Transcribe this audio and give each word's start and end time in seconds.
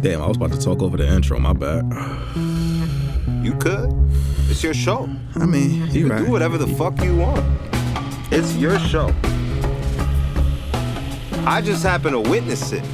Damn, 0.00 0.22
I 0.22 0.26
was 0.26 0.36
about 0.38 0.52
to 0.52 0.58
talk 0.60 0.80
over 0.82 0.96
the 0.96 1.06
intro. 1.06 1.38
My 1.38 1.52
bad. 1.52 1.84
You 3.44 3.52
could. 3.54 3.90
It's 4.48 4.62
your 4.62 4.74
show. 4.74 5.08
I 5.36 5.46
mean, 5.46 5.88
you 5.90 6.08
right. 6.08 6.24
Do 6.24 6.30
whatever 6.30 6.58
the 6.58 6.66
fuck 6.66 7.02
you 7.02 7.16
want. 7.16 7.44
It's 8.32 8.54
your 8.56 8.78
show. 8.78 9.12
I 11.46 11.60
just 11.62 11.82
happen 11.82 12.12
to 12.12 12.20
witness 12.20 12.72
it. 12.72 12.84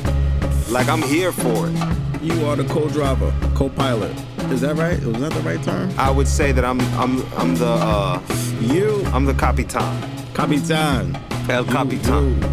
Like 0.69 0.89
I'm 0.89 1.03
here 1.03 1.33
for 1.33 1.69
it. 1.69 1.75
You 2.23 2.47
are 2.47 2.57
the 2.57 2.65
co-driver, 2.65 3.33
co-pilot. 3.55 4.11
Is 4.51 4.61
that 4.63 4.77
right? 4.77 5.01
Was 5.05 5.19
that 5.21 5.33
the 5.33 5.41
right 5.41 5.63
term? 5.63 5.91
I 5.99 6.11
would 6.11 6.27
say 6.27 6.51
that 6.53 6.65
I'm 6.65 6.81
I'm 6.99 7.23
I'm 7.35 7.55
the 7.55 7.67
uh 7.67 8.21
You, 8.61 9.05
I'm 9.13 9.25
the 9.27 9.35
capitan. 9.35 10.03
Capitan. 10.35 11.17
El 11.49 11.65
You, 11.65 11.71
Capitan. 11.73 12.43
you. 12.43 12.49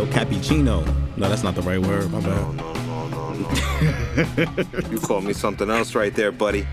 El 0.00 0.06
Cappuccino. 0.06 0.99
No, 1.20 1.28
that's 1.28 1.42
not 1.42 1.54
the 1.54 1.60
right 1.60 1.78
word. 1.78 2.10
My 2.10 2.20
bad. 2.20 2.56
no, 2.56 2.72
no, 2.72 3.08
no, 3.08 3.32
no. 3.34 4.90
you 4.90 4.98
call 4.98 5.20
me 5.20 5.34
something 5.34 5.68
else 5.68 5.94
right 5.94 6.14
there, 6.14 6.32
buddy. 6.32 6.66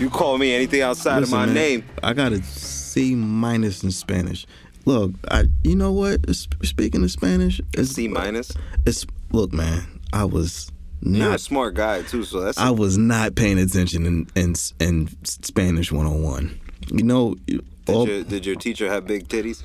You 0.00 0.10
call 0.10 0.36
me 0.36 0.52
anything 0.52 0.80
outside 0.80 1.20
Listen, 1.20 1.32
of 1.34 1.40
my 1.40 1.46
man, 1.46 1.54
name. 1.54 1.84
I 2.02 2.12
got 2.12 2.32
a 2.32 2.42
C 2.42 3.14
minus 3.14 3.84
in 3.84 3.92
Spanish. 3.92 4.48
Look, 4.84 5.12
I 5.30 5.44
you 5.62 5.76
know 5.76 5.92
what? 5.92 6.28
Speaking 6.34 7.04
of 7.04 7.10
Spanish, 7.12 7.60
it's 7.72 7.90
C 7.92 8.08
minus. 8.08 8.50
It's 8.84 9.06
look, 9.30 9.52
man. 9.52 10.00
I 10.12 10.24
was 10.24 10.72
You're 11.00 11.28
a 11.28 11.30
not. 11.30 11.40
smart 11.40 11.74
guy 11.74 12.02
too, 12.02 12.24
so 12.24 12.40
that's 12.40 12.58
I 12.58 12.70
was 12.70 12.98
not 12.98 13.36
paying 13.36 13.60
attention 13.60 14.06
in 14.06 14.26
in, 14.34 14.56
in 14.80 15.08
Spanish 15.22 15.92
101. 15.92 16.60
You 16.88 17.04
know, 17.04 17.36
did, 17.46 17.62
all, 17.86 18.08
your, 18.08 18.24
did 18.24 18.44
your 18.44 18.56
teacher 18.56 18.88
have 18.88 19.06
big 19.06 19.28
titties? 19.28 19.62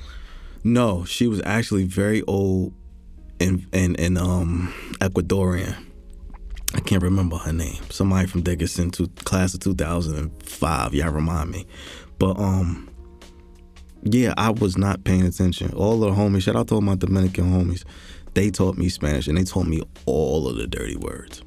no, 0.62 1.04
she 1.04 1.26
was 1.26 1.42
actually 1.44 1.84
very 1.84 2.22
old 2.22 2.74
and 3.40 3.66
and 3.72 3.98
and 3.98 4.18
um 4.18 4.72
Ecuadorian. 5.00 5.76
I 6.74 6.80
can't 6.80 7.02
remember 7.02 7.36
her 7.36 7.52
name. 7.52 7.82
Somebody 7.90 8.28
from 8.28 8.42
Dickinson, 8.42 8.90
to 8.92 9.08
class 9.24 9.54
of 9.54 9.60
2005. 9.60 10.94
Y'all 10.94 11.10
remind 11.10 11.50
me. 11.50 11.66
But 12.18 12.38
um, 12.38 12.88
yeah, 14.04 14.34
I 14.36 14.50
was 14.50 14.78
not 14.78 15.02
paying 15.02 15.26
attention. 15.26 15.72
All 15.74 15.98
the 15.98 16.10
homies, 16.10 16.42
shout 16.42 16.54
out 16.54 16.68
to 16.68 16.76
all 16.76 16.80
my 16.80 16.94
Dominican 16.94 17.52
homies. 17.52 17.84
They 18.34 18.50
taught 18.50 18.78
me 18.78 18.88
Spanish 18.88 19.26
and 19.26 19.36
they 19.36 19.42
taught 19.42 19.66
me 19.66 19.82
all 20.06 20.46
of 20.46 20.56
the 20.56 20.68
dirty 20.68 20.96
words. 20.96 21.42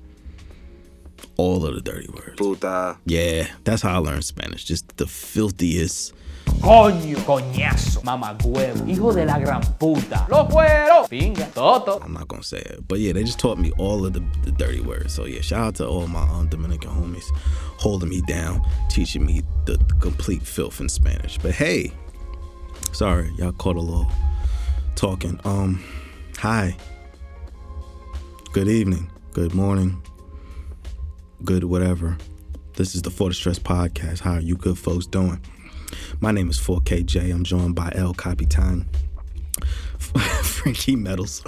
All 1.38 1.66
of 1.66 1.74
the 1.74 1.82
dirty 1.82 2.10
words. 2.10 2.36
Puta. 2.36 2.98
Yeah, 3.06 3.48
that's 3.64 3.82
how 3.82 3.96
I 3.96 3.98
learned 4.00 4.26
Spanish. 4.26 4.66
Just 4.66 4.98
the 4.98 5.08
filthiest. 5.08 6.14
Coño, 6.62 7.18
coñazo, 7.26 8.02
mamagüevo, 8.04 8.88
hijo 8.88 9.12
de 9.12 9.26
la 9.26 9.38
gran 9.38 9.62
puta, 9.78 10.26
lo 10.30 10.48
fuero, 10.48 11.06
pinga, 11.10 11.46
toto. 11.54 12.00
I'm 12.02 12.14
not 12.14 12.30
gonna 12.30 12.42
say 12.42 12.60
it, 12.60 12.88
but 12.88 13.00
yeah, 13.00 13.12
they 13.12 13.24
just 13.24 13.38
taught 13.38 13.58
me 13.58 13.72
all 13.78 14.06
of 14.06 14.14
the, 14.14 14.24
the 14.44 14.52
dirty 14.52 14.80
words. 14.80 15.14
So 15.14 15.26
yeah, 15.26 15.42
shout 15.42 15.60
out 15.60 15.76
to 15.76 15.88
all 15.88 16.08
my 16.08 16.22
um, 16.22 16.48
Dominican 16.48 16.90
homies 16.92 17.26
holding 17.78 18.08
me 18.08 18.22
down, 18.22 18.62
teaching 18.90 19.26
me 19.26 19.42
the, 19.66 19.74
the 19.74 19.94
complete 19.96 20.42
filth 20.42 20.80
in 20.80 20.88
Spanish. 20.88 21.38
But 21.38 21.52
hey, 21.52 21.92
sorry, 22.94 23.30
y'all 23.38 23.52
caught 23.52 23.76
a 23.76 23.82
little 23.82 24.10
talking. 24.96 25.42
Um, 25.44 25.84
hi, 26.38 26.78
good 28.54 28.70
evening, 28.70 29.12
good 29.34 29.54
morning, 29.54 30.02
good 31.44 31.66
whatever. 31.66 32.18
This 32.76 32.96
is 32.96 33.02
the 33.02 33.12
For 33.12 33.28
the 33.28 33.36
Stress 33.36 33.60
podcast. 33.60 34.22
How 34.22 34.36
are 34.36 34.40
you 34.40 34.56
good 34.56 34.78
folks 34.80 35.06
doing? 35.08 35.42
My 36.20 36.32
name 36.32 36.50
is 36.50 36.60
4KJ. 36.60 37.34
I'm 37.34 37.44
joined 37.44 37.76
by 37.76 37.92
El 37.96 38.14
Capitan, 38.14 38.88
Frankie 39.98 40.96
Metals. 40.96 41.44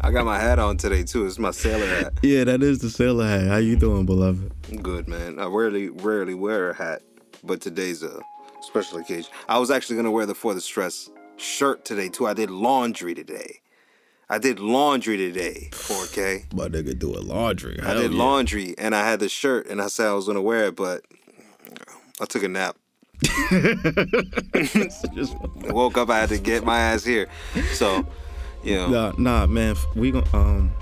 I 0.00 0.10
got 0.10 0.24
my 0.24 0.38
hat 0.38 0.58
on 0.58 0.76
today 0.76 1.02
too. 1.02 1.26
It's 1.26 1.38
my 1.38 1.50
sailor 1.50 1.86
hat. 1.86 2.14
Yeah, 2.22 2.44
that 2.44 2.62
is 2.62 2.78
the 2.78 2.90
sailor 2.90 3.26
hat. 3.26 3.46
How 3.46 3.56
you 3.56 3.76
doing, 3.76 4.06
beloved? 4.06 4.52
I'm 4.70 4.82
good, 4.82 5.06
man. 5.08 5.38
I 5.38 5.46
rarely 5.46 5.88
rarely 5.90 6.34
wear 6.34 6.70
a 6.70 6.74
hat, 6.74 7.02
but 7.42 7.60
today's 7.60 8.02
a 8.02 8.20
special 8.62 8.98
occasion. 8.98 9.30
I 9.48 9.58
was 9.58 9.70
actually 9.70 9.96
gonna 9.96 10.10
wear 10.10 10.26
the 10.26 10.34
For 10.34 10.54
the 10.54 10.60
Stress 10.60 11.10
shirt 11.36 11.84
today 11.84 12.08
too. 12.08 12.26
I 12.26 12.34
did 12.34 12.50
laundry 12.50 13.14
today. 13.14 13.60
I 14.30 14.38
did 14.38 14.58
laundry 14.58 15.18
today, 15.18 15.68
4K. 15.72 16.54
My 16.54 16.68
nigga 16.68 16.98
do 16.98 17.12
a 17.14 17.20
laundry. 17.20 17.78
I 17.82 17.92
did 17.92 18.14
laundry 18.14 18.74
and 18.78 18.94
I 18.94 19.06
had 19.06 19.20
the 19.20 19.28
shirt 19.28 19.66
and 19.66 19.82
I 19.82 19.88
said 19.88 20.06
I 20.06 20.14
was 20.14 20.26
gonna 20.26 20.40
wear 20.40 20.66
it, 20.68 20.76
but 20.76 21.02
I 22.20 22.24
took 22.24 22.42
a 22.42 22.48
nap. 22.48 22.76
Just, 25.14 25.36
Woke 25.70 25.96
up, 25.98 26.10
I 26.10 26.20
had 26.20 26.28
to 26.30 26.38
get 26.38 26.64
my 26.64 26.78
ass 26.78 27.04
here. 27.04 27.28
So, 27.72 28.06
you 28.62 28.76
know, 28.76 28.88
nah, 28.88 29.12
nah, 29.18 29.46
man. 29.46 29.76
We 29.94 30.10
gon' 30.10 30.26
um, 30.32 30.72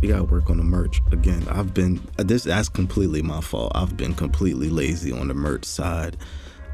we 0.00 0.08
gotta 0.08 0.24
work 0.24 0.50
on 0.50 0.56
the 0.56 0.64
merch 0.64 1.02
again. 1.12 1.46
I've 1.48 1.74
been 1.74 2.00
this. 2.16 2.44
That's 2.44 2.68
completely 2.68 3.22
my 3.22 3.40
fault. 3.40 3.72
I've 3.74 3.96
been 3.96 4.14
completely 4.14 4.70
lazy 4.70 5.12
on 5.12 5.28
the 5.28 5.34
merch 5.34 5.64
side 5.64 6.16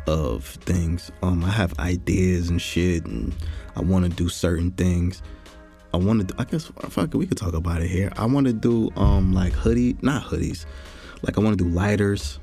of 0.07 0.45
things. 0.45 1.11
Um, 1.23 1.45
I 1.45 1.51
have 1.51 1.79
ideas 1.79 2.49
and 2.49 2.63
shit, 2.63 3.05
and 3.07 3.35
I 3.75 3.81
want 3.81 4.05
to 4.05 4.11
do 4.11 4.29
certain 4.29 4.71
things. 4.73 5.23
I 5.93 5.97
want 5.99 6.29
to. 6.29 6.35
I 6.39 6.45
guess 6.45 6.71
fuck, 6.89 7.15
we 7.15 7.27
could 7.27 7.39
talk 7.39 7.55
about 7.55 7.83
it 7.83 7.89
here. 7.89 8.13
I 8.17 8.27
want 8.27 8.47
to 8.47 8.53
do 8.53 8.91
um 8.97 9.33
like 9.33 9.53
hoodie, 9.53 9.97
not 10.03 10.23
hoodies. 10.23 10.65
Like 11.23 11.39
I 11.39 11.41
want 11.41 11.59
to 11.59 11.65
do 11.65 11.71
lighters. 11.71 12.39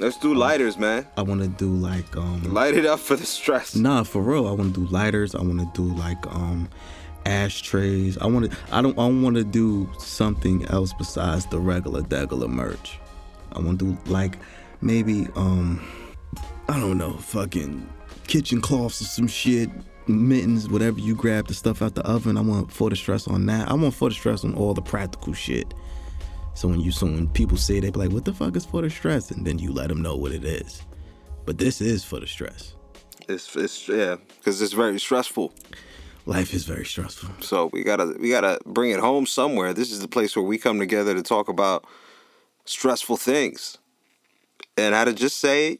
Let's 0.00 0.16
do 0.16 0.34
lighters, 0.34 0.76
man. 0.78 1.06
I 1.16 1.22
want 1.22 1.42
to 1.42 1.48
do 1.48 1.68
like 1.68 2.16
um 2.16 2.42
Light 2.52 2.74
it 2.74 2.86
up 2.86 2.98
for 2.98 3.16
the 3.16 3.26
stress. 3.26 3.76
Nah, 3.76 4.02
for 4.02 4.22
real. 4.22 4.48
I 4.48 4.52
want 4.52 4.74
to 4.74 4.86
do 4.86 4.90
lighters. 4.90 5.34
I 5.34 5.42
want 5.42 5.60
to 5.60 5.70
do 5.74 5.94
like 5.94 6.26
um 6.26 6.68
ashtrays. 7.26 8.18
I 8.18 8.26
want 8.26 8.50
to. 8.50 8.56
I 8.72 8.82
don't. 8.82 8.98
I 8.98 9.06
want 9.06 9.36
to 9.36 9.44
do 9.44 9.88
something 9.98 10.64
else 10.66 10.92
besides 10.92 11.46
the 11.46 11.58
regular 11.60 12.02
degular 12.02 12.48
merch. 12.48 12.98
I 13.52 13.60
want 13.60 13.78
to 13.80 13.92
do 13.92 14.10
like 14.10 14.38
maybe 14.80 15.28
um 15.36 15.86
I 16.68 16.78
don't 16.78 16.98
know, 16.98 17.12
fucking 17.14 17.88
kitchen 18.26 18.60
cloths 18.60 19.00
or 19.02 19.04
some 19.04 19.26
shit, 19.26 19.68
mittens, 20.06 20.68
whatever 20.68 21.00
you 21.00 21.16
grab 21.16 21.48
the 21.48 21.54
stuff 21.54 21.82
out 21.82 21.94
the 21.94 22.02
oven. 22.06 22.36
I 22.36 22.42
want 22.42 22.72
for 22.72 22.88
the 22.90 22.96
stress 22.96 23.26
on 23.26 23.46
that. 23.46 23.68
I 23.68 23.74
want 23.74 23.94
for 23.94 24.08
the 24.08 24.14
stress 24.14 24.44
on 24.44 24.54
all 24.54 24.72
the 24.72 24.82
practical 24.82 25.32
shit. 25.32 25.74
So 26.60 26.68
when 26.68 26.82
you 26.82 26.92
so 26.92 27.06
when 27.06 27.26
people 27.26 27.56
say 27.56 27.80
they 27.80 27.88
be 27.88 27.98
like, 27.98 28.12
"What 28.12 28.26
the 28.26 28.34
fuck 28.34 28.54
is 28.54 28.66
for 28.66 28.82
the 28.82 28.90
stress?" 28.90 29.30
and 29.30 29.46
then 29.46 29.58
you 29.58 29.72
let 29.72 29.88
them 29.88 30.02
know 30.02 30.14
what 30.14 30.30
it 30.30 30.44
is. 30.44 30.82
But 31.46 31.56
this 31.56 31.80
is 31.80 32.04
for 32.04 32.20
the 32.20 32.26
stress. 32.26 32.74
It's, 33.30 33.56
it's 33.56 33.88
yeah, 33.88 34.16
because 34.36 34.60
it's 34.60 34.74
very 34.74 35.00
stressful. 35.00 35.54
Life 36.26 36.52
is 36.52 36.64
very 36.64 36.84
stressful. 36.84 37.30
So 37.40 37.70
we 37.72 37.82
gotta 37.82 38.14
we 38.20 38.28
gotta 38.28 38.58
bring 38.66 38.90
it 38.90 39.00
home 39.00 39.24
somewhere. 39.24 39.72
This 39.72 39.90
is 39.90 40.00
the 40.00 40.06
place 40.06 40.36
where 40.36 40.44
we 40.44 40.58
come 40.58 40.78
together 40.78 41.14
to 41.14 41.22
talk 41.22 41.48
about 41.48 41.86
stressful 42.66 43.16
things, 43.16 43.78
and 44.76 44.94
how 44.94 45.04
to 45.06 45.14
just 45.14 45.38
say, 45.38 45.78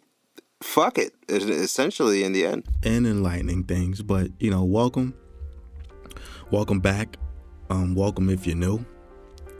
"Fuck 0.62 0.96
it." 0.96 1.12
Essentially, 1.28 2.24
in 2.24 2.32
the 2.32 2.46
end, 2.46 2.64
and 2.82 3.06
enlightening 3.06 3.64
things. 3.64 4.00
But 4.00 4.30
you 4.40 4.50
know, 4.50 4.64
welcome, 4.64 5.12
welcome 6.50 6.80
back. 6.80 7.18
Um, 7.68 7.94
welcome 7.94 8.30
if 8.30 8.46
you're 8.46 8.56
new. 8.56 8.82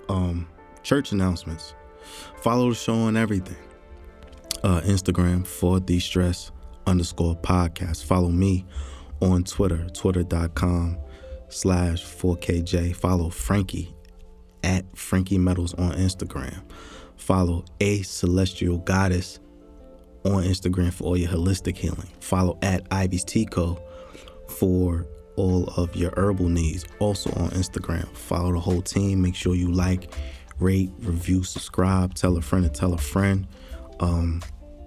Um, 0.09 0.49
church 0.83 1.13
announcements. 1.13 1.75
Follow 2.37 2.71
the 2.71 2.75
show 2.75 2.95
on 2.95 3.17
everything. 3.17 3.57
Uh, 4.63 4.81
Instagram 4.83 5.47
for 5.47 5.81
the 5.81 5.99
stress 6.01 6.51
underscore 6.87 7.37
podcast. 7.37 8.05
Follow 8.05 8.29
me 8.29 8.67
on 9.21 9.45
Twitter, 9.45 9.87
twitter.com 9.91 10.99
slash 11.49 12.05
4KJ. 12.05 12.95
Follow 12.97 13.31
Frankie 13.31 13.95
at 14.63 14.85
Frankie 14.97 15.39
Metals 15.39 15.75
on 15.75 15.93
Instagram. 15.93 16.63
Follow 17.17 17.65
A 17.81 18.03
Celestial 18.03 18.79
Goddess 18.79 19.41
on 20.25 20.45
Instagram 20.45 20.93
for 20.93 21.05
all 21.05 21.17
your 21.17 21.31
holistic 21.31 21.77
healing. 21.77 22.09
Follow 22.21 22.59
at 22.63 22.87
Ivy's 22.91 23.25
Tico 23.25 23.83
for 24.49 25.07
all 25.37 25.65
of 25.77 25.95
your 25.97 26.13
herbal 26.17 26.49
needs. 26.49 26.85
Also 26.99 27.31
on 27.33 27.51
Instagram. 27.51 28.07
Follow 28.17 28.53
the 28.53 28.61
whole 28.61 28.83
team. 28.83 29.23
Make 29.23 29.35
sure 29.35 29.55
you 29.55 29.71
like, 29.73 30.13
rate, 30.61 30.91
review, 31.01 31.43
subscribe, 31.43 32.15
tell 32.15 32.37
a 32.37 32.43
friend 32.43 32.65
to 32.65 32.71
tell 32.71 32.93
a 32.93 32.99
friend. 32.99 33.47
Um, 34.01 34.43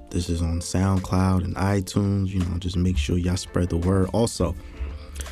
this 0.09 0.29
is 0.29 0.41
on 0.41 0.59
SoundCloud 0.59 1.43
and 1.43 1.55
iTunes. 1.55 2.27
You 2.27 2.39
know, 2.39 2.57
just 2.59 2.77
make 2.77 2.97
sure 2.97 3.17
y'all 3.17 3.35
spread 3.35 3.69
the 3.69 3.77
word. 3.77 4.09
Also, 4.13 4.55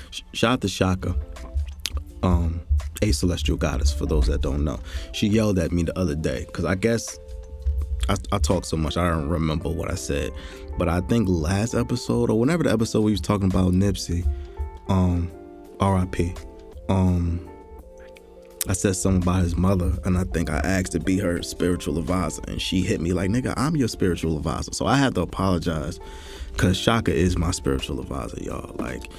sh- 0.09 0.21
shout 0.33 0.53
out 0.53 0.61
to 0.61 0.67
Shaka, 0.67 1.15
um, 2.23 2.61
a 3.01 3.11
celestial 3.11 3.57
goddess. 3.57 3.93
For 3.93 4.05
those 4.05 4.27
that 4.27 4.41
don't 4.41 4.63
know, 4.63 4.79
she 5.13 5.27
yelled 5.27 5.59
at 5.59 5.71
me 5.71 5.83
the 5.83 5.97
other 5.97 6.15
day 6.15 6.45
because 6.47 6.65
I 6.65 6.75
guess 6.75 7.19
I, 8.09 8.15
I 8.31 8.39
talk 8.39 8.65
so 8.65 8.77
much 8.77 8.97
I 8.97 9.07
don't 9.07 9.29
remember 9.29 9.69
what 9.69 9.91
I 9.91 9.95
said, 9.95 10.31
but 10.77 10.89
I 10.89 11.01
think 11.01 11.29
last 11.29 11.75
episode 11.75 12.29
or 12.29 12.39
whenever 12.39 12.63
the 12.63 12.71
episode 12.71 13.01
we 13.01 13.11
was 13.11 13.21
talking 13.21 13.51
about 13.51 13.73
Nipsey, 13.73 14.27
um, 14.89 15.31
R.I.P. 15.79 16.33
Um, 16.89 17.47
I 18.67 18.73
said 18.73 18.95
something 18.95 19.23
about 19.23 19.41
his 19.41 19.55
mother, 19.55 19.91
and 20.05 20.17
I 20.17 20.23
think 20.25 20.51
I 20.51 20.57
asked 20.57 20.91
to 20.91 20.99
be 20.99 21.17
her 21.17 21.41
spiritual 21.41 21.97
advisor, 21.97 22.43
and 22.47 22.61
she 22.61 22.81
hit 22.81 23.01
me 23.01 23.11
like, 23.11 23.29
"Nigga, 23.31 23.53
I'm 23.57 23.75
your 23.75 23.87
spiritual 23.87 24.37
advisor." 24.37 24.71
So 24.73 24.85
I 24.85 24.97
had 24.97 25.15
to 25.15 25.21
apologize, 25.21 25.99
cause 26.57 26.77
Shaka 26.77 27.13
is 27.13 27.37
my 27.37 27.51
spiritual 27.51 27.99
advisor, 27.99 28.39
y'all. 28.41 28.75
Like, 28.77 29.09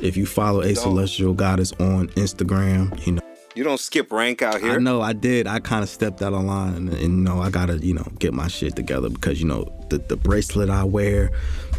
if 0.00 0.16
you 0.16 0.26
follow 0.26 0.62
a 0.62 0.74
celestial 0.74 1.34
goddess 1.34 1.72
on 1.74 2.08
Instagram, 2.08 3.06
you 3.06 3.12
know. 3.12 3.22
You 3.54 3.64
don't 3.64 3.80
skip 3.80 4.12
rank 4.12 4.42
out 4.42 4.60
here. 4.60 4.72
I 4.72 4.78
know 4.78 5.00
I 5.00 5.12
did. 5.14 5.48
I 5.48 5.58
kind 5.58 5.82
of 5.82 5.88
stepped 5.88 6.22
out 6.22 6.32
of 6.32 6.44
line, 6.44 6.74
and, 6.74 6.88
and 6.90 7.00
you 7.00 7.08
know 7.08 7.40
I 7.40 7.50
gotta 7.50 7.78
you 7.78 7.94
know 7.94 8.06
get 8.18 8.32
my 8.34 8.48
shit 8.48 8.76
together 8.76 9.08
because 9.10 9.40
you 9.40 9.46
know 9.46 9.72
the 9.90 9.98
the 9.98 10.16
bracelet 10.16 10.70
I 10.70 10.84
wear 10.84 11.30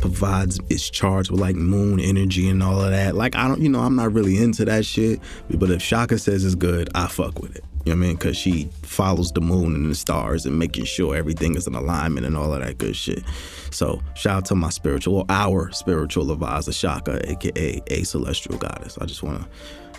provides 0.02 0.60
it's 0.70 0.90
charged 0.90 1.32
with 1.32 1.40
like 1.40 1.56
moon 1.56 2.00
energy 2.00 2.50
and 2.50 2.62
all 2.64 2.82
of 2.82 2.92
that. 2.92 3.16
Like 3.16 3.36
I 3.36 3.48
don't 3.48 3.62
you 3.62 3.70
know 3.70 3.82
I'm 3.82 3.96
not 3.96 4.14
really 4.14 4.38
into 4.38 4.66
that 4.66 4.86
shit, 4.86 5.20
but 5.50 5.70
if 5.70 5.82
Shaka 5.82 6.18
says 6.18 6.46
it's 6.46 6.56
good, 6.56 6.90
I 6.96 7.08
fuck 7.08 7.40
with 7.40 7.56
it. 7.56 7.64
You 7.86 7.96
know 7.96 8.00
what 8.00 8.06
I 8.06 8.08
mean? 8.08 8.16
Because 8.18 8.38
she 8.38 8.70
follows 8.84 9.32
the 9.32 9.42
moon 9.42 9.74
and 9.74 9.90
the 9.90 9.96
stars 9.96 10.46
and 10.46 10.60
making 10.60 10.84
sure 10.84 11.16
everything 11.16 11.56
is 11.56 11.66
in 11.66 11.76
alignment 11.76 12.26
and 12.26 12.36
all 12.36 12.54
of 12.54 12.62
that 12.62 12.78
good 12.78 12.96
shit. 12.96 13.24
So 13.72 14.02
shout 14.16 14.38
out 14.38 14.46
to 14.46 14.56
my 14.56 14.70
spiritual, 14.70 15.16
well, 15.16 15.26
our 15.30 15.72
spiritual 15.72 16.32
advisor 16.32 16.74
Shaka, 16.74 17.22
aka 17.30 17.82
a 17.88 18.04
celestial 18.04 18.58
goddess. 18.58 18.98
I 19.00 19.06
just 19.06 19.24
wanna. 19.24 19.48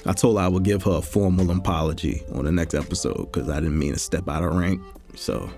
I 0.06 0.12
told 0.12 0.38
her 0.38 0.44
I 0.44 0.49
would 0.49 0.62
give 0.62 0.82
her 0.85 0.99
a 0.99 1.02
formal 1.02 1.50
apology 1.50 2.23
on 2.32 2.44
the 2.44 2.52
next 2.52 2.75
episode 2.75 3.31
because 3.32 3.49
I 3.49 3.56
didn't 3.56 3.79
mean 3.79 3.93
to 3.93 3.99
step 3.99 4.29
out 4.29 4.43
of 4.43 4.55
rank. 4.55 4.81
So 5.14 5.50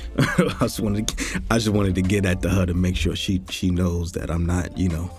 I 0.18 0.54
just 0.60 0.80
wanted 0.80 1.08
to, 1.08 1.42
I 1.50 1.58
just 1.58 1.70
wanted 1.70 1.94
to 1.96 2.02
get 2.02 2.24
at 2.26 2.42
to 2.42 2.48
her 2.50 2.66
to 2.66 2.74
make 2.74 2.96
sure 2.96 3.16
she 3.16 3.42
she 3.50 3.70
knows 3.70 4.12
that 4.12 4.30
I'm 4.30 4.46
not 4.46 4.76
you 4.76 4.88
know 4.88 5.10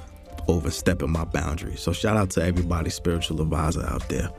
overstepping 0.48 1.10
my 1.12 1.26
boundaries. 1.26 1.82
So 1.82 1.94
shout 1.94 2.18
out 2.18 2.30
to 2.32 2.44
everybody 2.44 2.90
spiritual 2.90 3.42
advisor 3.42 3.86
out 3.86 4.08
there. 4.10 4.30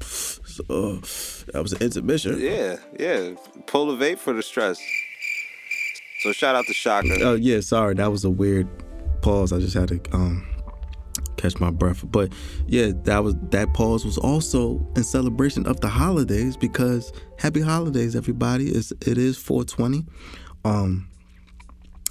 So 0.00 0.64
uh, 0.70 1.00
that 1.52 1.62
was 1.62 1.72
an 1.74 1.82
intermission. 1.82 2.40
Yeah, 2.40 2.76
yeah. 2.98 3.34
Pull 3.66 3.90
a 3.90 3.96
vape 3.96 4.18
for 4.18 4.32
the 4.32 4.42
stress. 4.42 4.80
So 6.22 6.32
shout 6.32 6.56
out 6.56 6.64
to 6.66 6.72
Shaka. 6.72 7.20
Oh 7.22 7.34
yeah, 7.34 7.60
sorry, 7.60 7.94
that 7.94 8.10
was 8.10 8.24
a 8.24 8.30
weird 8.30 8.68
pause. 9.20 9.52
I 9.52 9.58
just 9.58 9.74
had 9.74 9.88
to 9.88 10.00
um 10.14 10.46
catch 11.36 11.58
my 11.60 11.70
breath. 11.70 12.04
But 12.10 12.32
yeah, 12.66 12.92
that 13.04 13.22
was 13.22 13.34
that 13.50 13.74
pause 13.74 14.04
was 14.04 14.18
also 14.18 14.86
in 14.96 15.04
celebration 15.04 15.66
of 15.66 15.80
the 15.80 15.88
holidays 15.88 16.56
because 16.56 17.12
happy 17.38 17.60
holidays, 17.60 18.16
everybody. 18.16 18.68
It's 18.68 18.92
it 18.92 19.18
is 19.18 19.36
420. 19.36 20.06
Um 20.64 21.08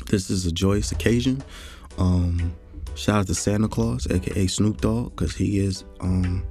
this 0.08 0.30
is 0.30 0.46
a 0.46 0.52
joyous 0.52 0.92
occasion. 0.92 1.44
Um 1.98 2.54
shout 2.96 3.20
out 3.20 3.28
to 3.28 3.36
Santa 3.36 3.68
Claus, 3.68 4.08
aka 4.10 4.48
Snoop 4.48 4.82
Dogg, 4.82 5.16
because 5.16 5.36
he 5.36 5.60
is 5.60 5.84
um 6.00 6.46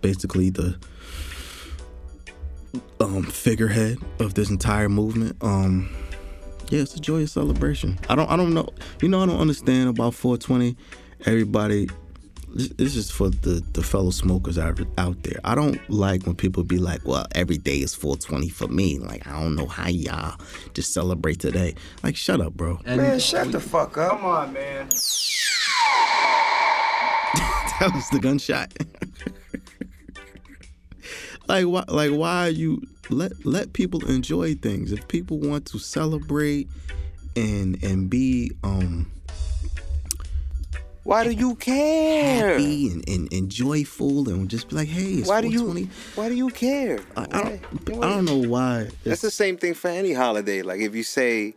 basically 0.00 0.50
the 0.50 0.78
um 3.00 3.24
figurehead 3.24 3.98
of 4.20 4.34
this 4.34 4.50
entire 4.50 4.88
movement. 4.88 5.36
Um 5.42 5.94
yeah, 6.70 6.80
it's 6.80 6.94
a 6.96 7.00
joyous 7.00 7.32
celebration. 7.32 7.98
I 8.08 8.14
don't 8.14 8.30
I 8.30 8.36
don't 8.36 8.54
know. 8.54 8.68
You 9.00 9.08
know 9.08 9.22
I 9.22 9.26
don't 9.26 9.40
understand 9.40 9.88
about 9.88 10.14
420. 10.14 10.76
Everybody 11.26 11.88
this, 12.54 12.68
this 12.68 12.96
is 12.96 13.10
for 13.10 13.28
the 13.30 13.62
the 13.72 13.82
fellow 13.82 14.10
smokers 14.10 14.58
out, 14.58 14.78
out 14.96 15.22
there. 15.24 15.40
I 15.44 15.54
don't 15.54 15.78
like 15.90 16.24
when 16.24 16.36
people 16.36 16.62
be 16.62 16.78
like, 16.78 17.00
"Well, 17.04 17.26
every 17.32 17.58
day 17.58 17.78
is 17.78 17.94
420 17.94 18.48
for 18.48 18.68
me." 18.68 18.98
Like, 18.98 19.26
I 19.26 19.40
don't 19.40 19.56
know 19.56 19.66
how 19.66 19.88
y'all 19.88 20.40
just 20.72 20.92
celebrate 20.92 21.40
today. 21.40 21.74
Like, 22.02 22.16
shut 22.16 22.40
up, 22.40 22.54
bro. 22.54 22.78
Man, 22.86 23.18
shut 23.18 23.50
the 23.52 23.60
fuck 23.60 23.98
up. 23.98 24.12
Come 24.12 24.24
on, 24.24 24.52
man. 24.52 24.88
that 27.80 27.90
was 27.92 28.08
the 28.10 28.20
gunshot. 28.20 28.72
like 31.48 31.66
why 31.66 31.84
like 31.88 32.12
why 32.12 32.46
are 32.46 32.50
you 32.50 32.82
let 33.10 33.44
let 33.44 33.72
people 33.72 34.06
enjoy 34.06 34.54
things. 34.54 34.92
If 34.92 35.08
people 35.08 35.38
want 35.38 35.66
to 35.66 35.78
celebrate 35.78 36.68
and 37.34 37.82
and 37.82 38.08
be 38.08 38.52
um 38.62 39.10
Why 41.04 41.22
do 41.24 41.30
you 41.30 41.54
care? 41.54 42.54
happy 42.54 42.88
and, 42.88 43.06
and, 43.08 43.32
and 43.32 43.50
joyful 43.50 44.28
and 44.28 44.48
just 44.48 44.68
be 44.70 44.76
like, 44.76 44.88
hey, 44.88 45.02
it's 45.20 45.28
Why 45.28 45.42
do 45.42 45.48
you? 45.48 45.88
Why 46.14 46.28
do 46.30 46.34
you 46.34 46.48
care? 46.48 46.98
I, 47.16 47.22
I 47.22 47.26
don't 47.26 48.02
I 48.02 48.08
don't 48.08 48.24
know 48.24 48.48
why. 48.48 48.88
That's 49.04 49.20
the 49.20 49.30
same 49.30 49.58
thing 49.58 49.74
for 49.74 49.88
any 49.88 50.14
holiday. 50.14 50.62
Like 50.62 50.80
if 50.80 50.94
you 50.94 51.02
say, 51.02 51.54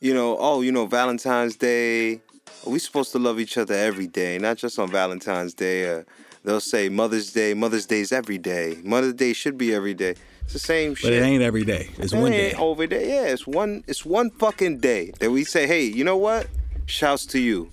you 0.00 0.12
know, 0.12 0.36
oh, 0.38 0.60
you 0.60 0.70
know, 0.70 0.84
Valentine's 0.86 1.56
Day, 1.56 2.20
we 2.66 2.78
supposed 2.78 3.12
to 3.12 3.18
love 3.18 3.40
each 3.40 3.56
other 3.56 3.74
every 3.74 4.06
day, 4.06 4.38
not 4.38 4.58
just 4.58 4.78
on 4.78 4.90
Valentine's 4.90 5.54
Day. 5.54 5.90
Uh, 5.90 6.02
they'll 6.44 6.60
say 6.60 6.90
Mother's 6.90 7.32
Day. 7.32 7.54
Mother's 7.54 7.86
Day's 7.86 8.12
every 8.12 8.36
day. 8.38 8.76
Mother's 8.84 9.14
Day 9.14 9.32
should 9.32 9.56
be 9.56 9.74
every 9.74 9.94
day. 9.94 10.14
It's 10.42 10.52
the 10.52 10.58
same 10.58 10.90
but 10.90 10.98
shit. 10.98 11.10
But 11.10 11.12
it 11.14 11.22
ain't 11.22 11.42
every 11.42 11.64
day. 11.64 11.88
It's 11.96 12.12
It 12.12 12.18
one 12.18 12.34
ain't 12.34 12.52
day. 12.52 12.58
over 12.58 12.86
there. 12.86 13.00
Yeah, 13.02 13.32
it's 13.32 13.46
one. 13.46 13.82
It's 13.86 14.04
one 14.04 14.28
fucking 14.30 14.78
day 14.78 15.12
that 15.20 15.30
we 15.30 15.44
say, 15.44 15.66
hey, 15.66 15.84
you 15.84 16.04
know 16.04 16.18
what? 16.18 16.48
Shouts 16.84 17.24
to 17.26 17.40
you. 17.40 17.70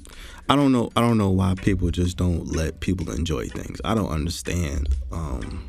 I 0.51 0.57
don't 0.57 0.73
know. 0.73 0.91
I 0.97 0.99
don't 0.99 1.17
know 1.17 1.29
why 1.29 1.53
people 1.55 1.91
just 1.91 2.17
don't 2.17 2.45
let 2.45 2.81
people 2.81 3.09
enjoy 3.09 3.47
things. 3.47 3.79
I 3.85 3.95
don't 3.95 4.09
understand. 4.09 4.89
Um, 5.09 5.65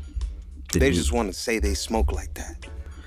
the 0.73 0.79
They 0.79 0.91
just 0.91 1.13
want 1.13 1.29
to 1.29 1.33
say 1.33 1.57
they 1.57 1.73
smoke 1.73 2.11
like 2.11 2.33
that. 2.33 2.65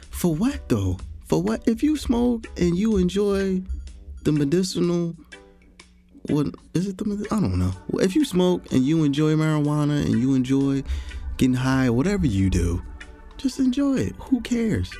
For 0.08 0.34
what 0.34 0.70
though? 0.70 0.96
For 1.26 1.42
what? 1.42 1.68
If 1.68 1.82
you 1.82 1.98
smoke 1.98 2.46
and 2.56 2.78
you 2.78 2.96
enjoy 2.96 3.60
the 4.22 4.32
medicinal, 4.32 5.14
what 6.30 6.46
is 6.72 6.86
it? 6.88 6.96
The 6.96 7.26
I 7.30 7.40
don't 7.40 7.58
know. 7.58 7.72
If 8.00 8.16
you 8.16 8.24
smoke 8.24 8.72
and 8.72 8.82
you 8.82 9.04
enjoy 9.04 9.34
marijuana 9.34 10.02
and 10.02 10.18
you 10.18 10.34
enjoy 10.34 10.82
getting 11.36 11.52
high 11.52 11.90
whatever 11.90 12.26
you 12.26 12.48
do, 12.48 12.82
just 13.36 13.58
enjoy 13.58 13.96
it. 13.96 14.14
Who 14.18 14.40
cares? 14.40 14.90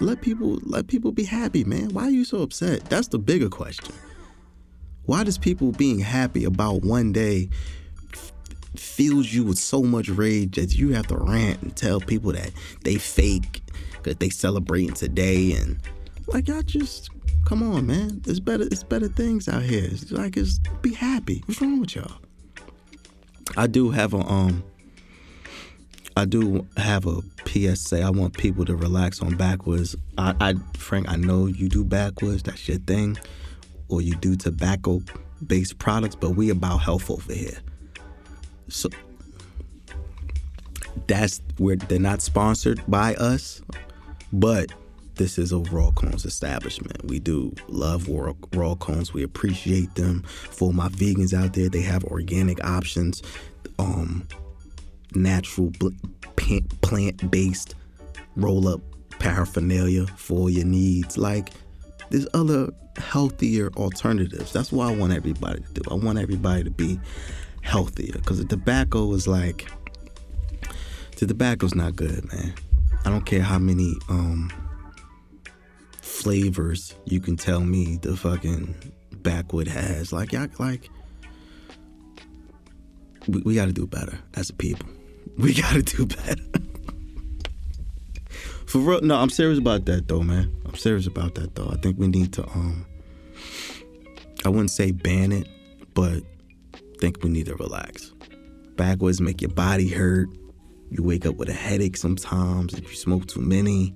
Let 0.00 0.22
people 0.22 0.60
let 0.62 0.86
people 0.86 1.12
be 1.12 1.24
happy, 1.24 1.62
man. 1.64 1.90
Why 1.90 2.04
are 2.04 2.10
you 2.10 2.24
so 2.24 2.40
upset? 2.40 2.86
That's 2.86 3.08
the 3.08 3.18
bigger 3.18 3.50
question. 3.50 3.94
Why 5.04 5.24
does 5.24 5.38
people 5.38 5.72
being 5.72 5.98
happy 5.98 6.44
about 6.44 6.82
one 6.82 7.12
day 7.12 7.48
f- 8.12 8.32
fills 8.76 9.32
you 9.32 9.44
with 9.44 9.58
so 9.58 9.82
much 9.82 10.08
rage 10.08 10.54
that 10.56 10.76
you 10.76 10.92
have 10.92 11.08
to 11.08 11.16
rant 11.16 11.60
and 11.62 11.76
tell 11.76 12.00
people 12.00 12.32
that 12.32 12.50
they 12.84 12.96
fake 12.96 13.62
because 13.94 14.16
they 14.16 14.30
celebrating 14.30 14.94
today 14.94 15.52
and 15.52 15.78
like 16.28 16.48
y'all 16.48 16.62
just 16.62 17.10
come 17.44 17.62
on 17.62 17.86
man. 17.86 18.22
It's 18.26 18.40
better 18.40 18.64
it's 18.64 18.84
better 18.84 19.08
things 19.08 19.48
out 19.48 19.62
here. 19.62 19.84
It's 19.84 20.12
like 20.12 20.36
it's 20.36 20.60
be 20.82 20.94
happy. 20.94 21.42
What's 21.46 21.60
wrong 21.60 21.80
with 21.80 21.96
y'all? 21.96 22.12
I 23.56 23.66
do 23.66 23.90
have 23.90 24.14
a 24.14 24.18
um 24.18 24.62
i 26.14 26.26
do 26.26 26.66
have 26.76 27.06
a 27.06 27.22
psa 27.46 28.02
i 28.02 28.10
want 28.10 28.36
people 28.36 28.64
to 28.66 28.76
relax 28.76 29.20
on 29.20 29.36
backwards. 29.36 29.96
I 30.16 30.34
i 30.40 30.54
frank 30.76 31.08
i 31.08 31.16
know 31.16 31.46
you 31.46 31.68
do 31.68 31.84
backwards. 31.84 32.44
That's 32.44 32.68
your 32.68 32.78
thing 32.78 33.18
or 33.92 34.00
you 34.00 34.14
do 34.16 34.34
tobacco 34.34 35.00
based 35.46 35.78
products 35.78 36.14
but 36.14 36.30
we 36.30 36.50
about 36.50 36.78
health 36.78 37.10
over 37.10 37.32
here 37.32 37.58
so 38.68 38.88
that's 41.06 41.40
where 41.58 41.76
they're 41.76 41.98
not 41.98 42.22
sponsored 42.22 42.82
by 42.88 43.14
us, 43.14 43.62
but 44.32 44.72
this 45.16 45.38
is 45.38 45.52
a 45.52 45.58
Raw 45.58 45.90
Cones 45.90 46.24
establishment. 46.24 47.04
We 47.04 47.18
do 47.18 47.54
love 47.68 48.08
Raw, 48.08 48.74
Cones. 48.76 49.12
We 49.12 49.22
appreciate 49.22 49.94
them. 49.94 50.22
For 50.22 50.72
my 50.72 50.88
vegans 50.88 51.34
out 51.34 51.52
there, 51.52 51.68
they 51.68 51.82
have 51.82 52.04
organic 52.04 52.64
options, 52.64 53.22
um, 53.78 54.26
natural 55.14 55.70
plant 56.36 57.30
based 57.30 57.74
roll 58.36 58.66
up 58.66 58.80
paraphernalia 59.18 60.06
for 60.06 60.48
your 60.48 60.64
needs. 60.64 61.18
Like 61.18 61.50
there's 62.12 62.28
other 62.34 62.68
healthier 62.98 63.70
alternatives. 63.74 64.52
That's 64.52 64.70
what 64.70 64.86
I 64.86 64.94
want 64.94 65.14
everybody 65.14 65.62
to 65.62 65.72
do. 65.72 65.80
I 65.90 65.94
want 65.94 66.18
everybody 66.18 66.62
to 66.62 66.70
be 66.70 67.00
healthier 67.62 68.12
because 68.12 68.38
the 68.38 68.44
tobacco 68.44 69.10
is 69.14 69.26
like 69.26 69.66
the 71.16 71.26
tobacco's 71.26 71.74
not 71.74 71.96
good, 71.96 72.30
man. 72.30 72.52
I 73.06 73.10
don't 73.10 73.24
care 73.24 73.40
how 73.40 73.58
many 73.58 73.94
um 74.10 74.52
flavors 76.02 76.94
you 77.06 77.18
can 77.18 77.38
tell 77.38 77.60
me 77.60 77.96
the 78.02 78.14
fucking 78.14 78.74
backwood 79.22 79.68
has. 79.68 80.12
Like 80.12 80.32
y'all 80.32 80.48
like 80.58 80.90
we, 83.26 83.40
we 83.40 83.54
gotta 83.54 83.72
do 83.72 83.86
better 83.86 84.18
as 84.34 84.50
a 84.50 84.54
people. 84.54 84.88
We 85.38 85.54
gotta 85.54 85.82
do 85.82 86.04
better. 86.04 86.44
For 88.72 88.78
real, 88.78 89.02
no, 89.02 89.16
I'm 89.16 89.28
serious 89.28 89.58
about 89.58 89.84
that 89.84 90.08
though, 90.08 90.22
man. 90.22 90.50
I'm 90.64 90.76
serious 90.76 91.06
about 91.06 91.34
that 91.34 91.56
though. 91.56 91.68
I 91.70 91.76
think 91.76 91.98
we 91.98 92.08
need 92.08 92.32
to 92.32 92.48
um 92.52 92.86
I 94.46 94.48
wouldn't 94.48 94.70
say 94.70 94.92
ban 94.92 95.30
it, 95.30 95.46
but 95.92 96.22
think 96.98 97.22
we 97.22 97.28
need 97.28 97.44
to 97.46 97.54
relax. 97.56 98.12
Backwoods 98.76 99.20
make 99.20 99.42
your 99.42 99.50
body 99.50 99.88
hurt. 99.88 100.30
You 100.88 101.02
wake 101.02 101.26
up 101.26 101.36
with 101.36 101.50
a 101.50 101.52
headache 101.52 101.98
sometimes 101.98 102.72
if 102.72 102.84
you 102.84 102.96
smoke 102.96 103.26
too 103.26 103.42
many. 103.42 103.94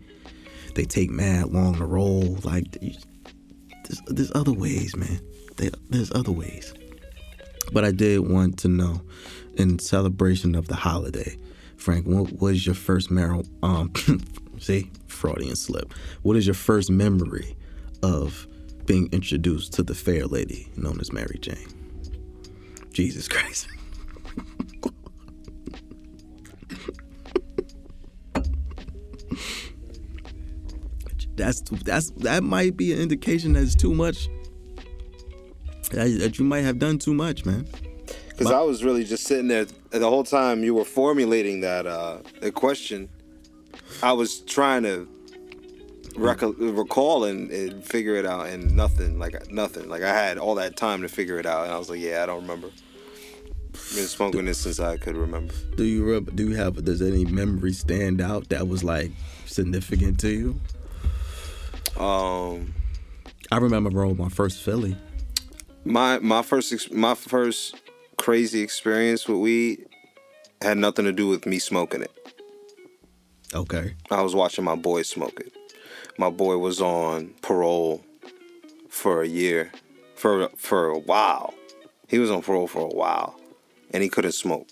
They 0.75 0.85
take 0.85 1.09
mad 1.09 1.55
long 1.55 1.77
to 1.77 1.87
roll. 1.87 2.37
Like 2.45 2.71
there's, 2.73 4.03
there's 4.09 4.33
other 4.35 4.53
ways, 4.53 4.95
man. 4.95 5.21
There, 5.57 5.71
there's 5.89 6.13
other 6.13 6.33
ways. 6.33 6.75
But 7.73 7.87
I 7.87 7.93
did 7.93 8.29
want 8.29 8.59
to 8.59 8.69
know, 8.69 9.01
in 9.55 9.79
celebration 9.79 10.55
of 10.55 10.69
the 10.69 10.77
holiday, 10.77 11.39
Frank, 11.79 12.07
what 12.07 12.39
was 12.43 12.67
your 12.67 12.75
first 12.75 13.09
marijuana? 13.09 13.49
Um, 13.63 13.91
See, 14.67 14.91
Freudian 15.07 15.55
slip. 15.55 15.95
What 16.23 16.37
is 16.37 16.45
your 16.45 16.55
first 16.55 16.91
memory 16.91 17.57
of 18.03 18.49
being 18.85 19.09
introduced 19.13 19.73
to 19.75 19.85
the 19.85 19.95
fair 19.95 20.27
lady 20.27 20.67
known 20.77 20.99
as 21.01 21.13
Mary 21.13 21.39
Jane? 21.41 21.69
Jesus 22.91 23.29
Christ. 23.29 23.69
that's 31.37 31.61
that's 31.85 32.11
that 32.17 32.43
might 32.43 32.77
be 32.77 32.93
an 32.93 32.99
indication 32.99 33.53
that's 33.53 33.77
too 33.77 33.95
much. 33.95 34.29
That, 35.93 36.19
that 36.19 36.41
you 36.41 36.45
might 36.45 36.63
have 36.63 36.81
done 36.81 36.99
too 36.99 37.15
much, 37.15 37.47
man. 37.47 37.69
Because 38.31 38.51
I 38.51 38.63
was 38.63 38.83
really 38.83 39.05
just 39.05 39.23
sitting 39.23 39.47
there 39.47 39.67
the 39.91 40.11
whole 40.11 40.25
time 40.25 40.65
you 40.65 40.75
were 40.75 40.85
formulating 40.85 41.61
that 41.61 41.87
uh, 41.87 42.19
question. 42.53 43.09
I 44.03 44.13
was 44.13 44.41
trying 44.41 44.83
to 44.85 45.09
rec- 46.17 46.43
recall 46.43 47.25
and, 47.25 47.51
and 47.51 47.85
figure 47.85 48.15
it 48.17 48.27
out, 48.27 48.47
and 48.47 48.75
nothing, 48.77 49.19
like 49.19 49.51
nothing. 49.51 49.89
Like 49.89 50.03
I 50.03 50.13
had 50.15 50.39
all 50.39 50.55
that 50.57 50.77
time 50.77 51.03
to 51.03 51.09
figure 51.09 51.39
it 51.39 51.47
out, 51.47 51.65
and 51.65 51.73
I 51.73 51.79
was 51.79 51.89
like, 51.91 52.01
yeah, 52.01 52.23
I 52.23 52.27
don't 52.27 52.43
remember. 52.43 52.69
Been 53.95 54.07
smoking 54.07 54.47
this 54.47 54.59
since 54.59 54.81
I 54.81 54.97
could 54.97 55.17
remember. 55.17 55.53
Do 55.77 55.85
you 55.85 56.21
do 56.21 56.49
you 56.49 56.57
have 56.57 56.83
does 56.85 57.03
any 57.03 57.25
memory 57.27 57.73
stand 57.73 58.21
out 58.21 58.49
that 58.49 58.69
was 58.69 58.83
like 58.83 59.13
significant 59.45 60.19
to 60.21 60.31
you? 60.31 60.61
Um, 62.03 62.75
I 63.53 63.59
remember 63.59 63.91
rolling 63.91 64.17
my 64.17 64.29
first 64.31 64.63
Philly. 64.63 64.97
my 65.85 66.19
my 66.21 66.43
first 66.43 66.73
ex- 66.73 66.91
my 66.91 67.15
first 67.15 67.77
crazy 68.17 68.61
experience 68.61 69.29
with 69.29 69.39
weed 69.39 69.87
had 70.63 70.79
nothing 70.79 71.05
to 71.05 71.13
do 71.13 71.29
with 71.29 71.45
me 71.47 71.59
smoking 71.59 72.03
it. 72.03 72.11
Okay. 73.55 73.95
I 74.11 74.23
was 74.23 74.35
watching 74.35 74.65
my 74.65 74.75
boy 74.77 75.03
smoke 75.03 75.39
it. 75.41 75.53
My 76.19 76.31
boy 76.31 76.57
was 76.59 76.81
on 76.81 77.35
parole 77.43 78.03
for 78.89 79.23
a 79.23 79.27
year, 79.29 79.71
for 80.15 80.49
for 80.57 80.89
a 80.89 80.99
while. 80.99 81.55
He 82.09 82.19
was 82.19 82.31
on 82.31 82.43
parole 82.43 82.67
for 82.69 82.81
a 82.81 82.89
while, 82.95 83.39
and 83.93 84.03
he 84.03 84.09
couldn't 84.09 84.33
smoke. 84.33 84.69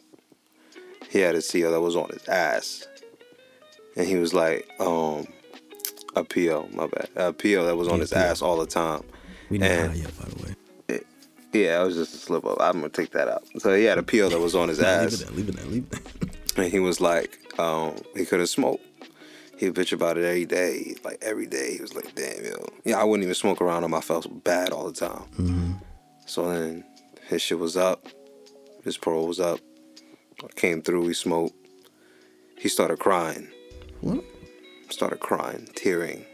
He 1.10 1.18
had 1.20 1.34
a 1.34 1.42
CO 1.42 1.70
that 1.70 1.80
was 1.80 1.96
on 1.96 2.08
his 2.10 2.26
ass, 2.28 2.86
and 3.96 4.06
he 4.06 4.16
was 4.16 4.32
like, 4.34 4.68
um, 4.80 5.26
a 6.16 6.24
PO, 6.24 6.68
my 6.72 6.86
bad, 6.86 7.08
a 7.16 7.32
PO 7.32 7.64
that 7.66 7.76
was 7.76 7.88
on 7.88 7.94
Yeah, 7.96 8.00
his 8.00 8.10
PO. 8.10 8.18
ass 8.18 8.42
all 8.42 8.56
the 8.56 8.66
time. 8.66 9.02
We 9.50 9.58
know 9.58 9.66
And- 9.66 9.96
yet, 9.96 10.10
by 10.18 10.28
the 10.28 10.42
way. 10.42 10.50
Yeah, 11.52 11.82
it 11.82 11.86
was 11.86 11.94
just 11.94 12.14
a 12.14 12.18
slip 12.18 12.44
up. 12.46 12.56
I'm 12.60 12.74
gonna 12.80 12.88
take 12.88 13.12
that 13.12 13.28
out. 13.28 13.44
So 13.58 13.76
he 13.76 13.84
had 13.84 13.98
a 13.98 14.02
PO 14.02 14.28
that 14.30 14.40
was 14.40 14.56
on 14.56 14.68
his 14.68 14.78
Nah, 14.80 14.86
leave 15.02 15.06
ass. 15.06 15.20
it 15.20 15.26
there, 15.26 15.36
leave 15.36 15.48
it 15.50 15.56
there, 15.56 15.66
leave 15.66 15.84
it 15.84 15.90
there. 16.56 16.64
and 16.64 16.72
he 16.72 16.80
was 16.80 17.00
like, 17.00 17.38
um, 17.58 17.96
he 18.16 18.24
couldn't 18.24 18.46
smoke. 18.48 18.80
He 19.58 19.66
would 19.66 19.74
bitch 19.76 19.92
about 19.92 20.18
it 20.18 20.24
every 20.24 20.46
day, 20.46 20.96
like 21.04 21.18
every 21.22 21.46
day. 21.46 21.74
He 21.76 21.80
was 21.80 21.94
like, 21.94 22.14
damn, 22.14 22.44
yo. 22.44 22.66
Yeah, 22.84 23.00
I 23.00 23.04
wouldn't 23.04 23.22
even 23.24 23.34
smoke 23.34 23.60
around 23.60 23.84
him. 23.84 23.94
I 23.94 24.00
felt 24.00 24.42
bad 24.44 24.70
all 24.70 24.90
the 24.90 24.92
time. 24.92 25.80
So 26.26 26.50
then 26.50 26.84
his 27.28 27.40
shit 27.42 27.58
was 27.58 27.76
up. 27.76 28.06
His 28.82 28.96
parole 28.98 29.26
was 29.28 29.38
up. 29.40 29.60
I 30.42 30.48
came 30.56 30.82
through, 30.82 31.04
we 31.06 31.14
smoked. 31.14 31.54
He 32.58 32.68
started 32.68 32.98
crying, 32.98 33.48
What? 34.00 34.24
started 34.88 35.20
crying, 35.20 35.68
tearing. 35.74 36.24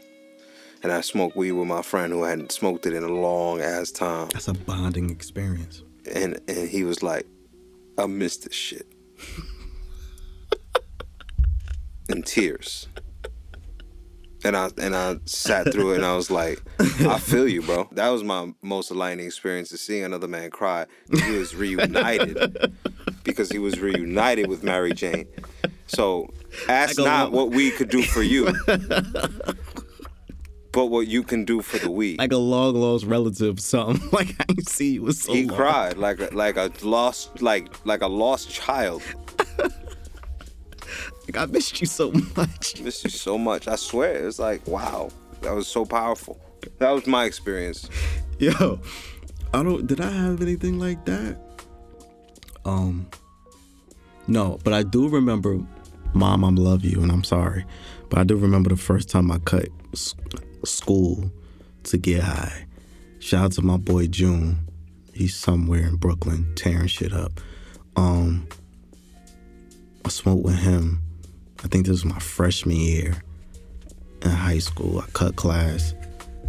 And 0.83 0.91
I 0.91 1.01
smoked 1.01 1.35
weed 1.37 1.51
with 1.51 1.67
my 1.67 1.81
friend 1.83 2.11
who 2.11 2.23
hadn't 2.23 2.51
smoked 2.51 2.85
it 2.87 2.93
in 2.93 3.03
a 3.03 3.07
long 3.07 3.61
ass 3.61 3.91
time. 3.91 4.29
That's 4.33 4.47
a 4.47 4.53
bonding 4.53 5.09
experience. 5.11 5.83
And 6.11 6.39
and 6.47 6.67
he 6.67 6.83
was 6.83 7.03
like, 7.03 7.27
I 7.99 8.07
miss 8.07 8.37
this 8.37 8.53
shit. 8.55 8.87
in 12.11 12.23
tears. 12.23 12.87
And 14.43 14.57
I 14.57 14.69
and 14.79 14.95
I 14.95 15.17
sat 15.25 15.71
through 15.71 15.91
it 15.93 15.97
and 15.97 16.05
I 16.05 16.15
was 16.15 16.31
like, 16.31 16.61
I 16.79 17.19
feel 17.19 17.47
you, 17.47 17.61
bro. 17.61 17.87
That 17.91 18.09
was 18.09 18.23
my 18.23 18.51
most 18.63 18.89
enlightening 18.89 19.27
experience 19.27 19.69
to 19.69 19.77
seeing 19.77 20.03
another 20.03 20.27
man 20.27 20.49
cry. 20.49 20.87
He 21.13 21.37
was 21.37 21.53
reunited 21.53 22.73
because 23.23 23.51
he 23.51 23.59
was 23.59 23.79
reunited 23.79 24.47
with 24.47 24.63
Mary 24.63 24.93
Jane. 24.93 25.27
So 25.85 26.33
ask 26.67 26.97
not 26.97 27.31
what 27.31 27.51
we 27.51 27.69
could 27.69 27.89
do 27.89 28.01
for 28.01 28.23
you, 28.23 28.51
but 30.71 30.85
what 30.87 31.07
you 31.07 31.21
can 31.21 31.45
do 31.45 31.61
for 31.61 31.77
the 31.77 31.91
weed. 31.91 32.17
Like 32.17 32.31
a 32.31 32.37
long 32.37 32.73
lost 32.75 33.05
relative, 33.05 33.57
or 33.59 33.61
something. 33.61 34.09
Like 34.11 34.35
I 34.49 34.55
see 34.67 34.93
you 34.93 35.03
was 35.03 35.21
so 35.21 35.33
he 35.33 35.45
long. 35.45 35.55
cried 35.55 35.97
like 35.97 36.19
a, 36.19 36.29
like 36.33 36.57
a 36.57 36.71
lost 36.81 37.41
like 37.41 37.69
like 37.85 38.01
a 38.01 38.07
lost 38.07 38.49
child. 38.49 39.03
Like 41.27 41.37
I 41.37 41.45
missed 41.51 41.79
you 41.81 41.87
so 41.87 42.11
much. 42.35 42.79
missed 42.81 43.03
you 43.03 43.09
so 43.09 43.37
much. 43.37 43.67
I 43.67 43.75
swear, 43.75 44.27
it's 44.27 44.39
like 44.39 44.65
wow, 44.67 45.09
that 45.41 45.53
was 45.53 45.67
so 45.67 45.85
powerful. 45.85 46.39
That 46.79 46.91
was 46.91 47.07
my 47.07 47.25
experience. 47.25 47.89
Yo, 48.39 48.79
I 49.53 49.63
don't. 49.63 49.87
Did 49.87 50.01
I 50.01 50.09
have 50.09 50.41
anything 50.41 50.79
like 50.79 51.05
that? 51.05 51.37
Um, 52.65 53.07
no, 54.27 54.59
but 54.63 54.73
I 54.73 54.83
do 54.83 55.07
remember, 55.09 55.59
Mom, 56.13 56.43
I 56.43 56.49
love 56.49 56.83
you, 56.85 57.01
and 57.01 57.11
I'm 57.11 57.23
sorry, 57.23 57.65
but 58.09 58.19
I 58.19 58.23
do 58.23 58.35
remember 58.35 58.69
the 58.69 58.75
first 58.77 59.09
time 59.09 59.31
I 59.31 59.39
cut 59.39 59.67
school 60.63 61.31
to 61.83 61.97
get 61.97 62.21
high. 62.21 62.65
Shout 63.19 63.45
out 63.45 63.51
to 63.53 63.61
my 63.61 63.77
boy 63.77 64.07
June. 64.07 64.57
He's 65.13 65.35
somewhere 65.35 65.81
in 65.81 65.95
Brooklyn 65.97 66.53
tearing 66.55 66.87
shit 66.87 67.13
up. 67.13 67.39
Um, 67.95 68.47
I 70.05 70.09
smoked 70.09 70.43
with 70.43 70.57
him. 70.57 71.01
I 71.63 71.67
think 71.67 71.85
this 71.85 71.91
was 71.91 72.05
my 72.05 72.19
freshman 72.19 72.75
year 72.75 73.21
in 74.23 74.31
high 74.31 74.59
school. 74.59 74.99
I 74.99 75.05
cut 75.13 75.35
class 75.35 75.93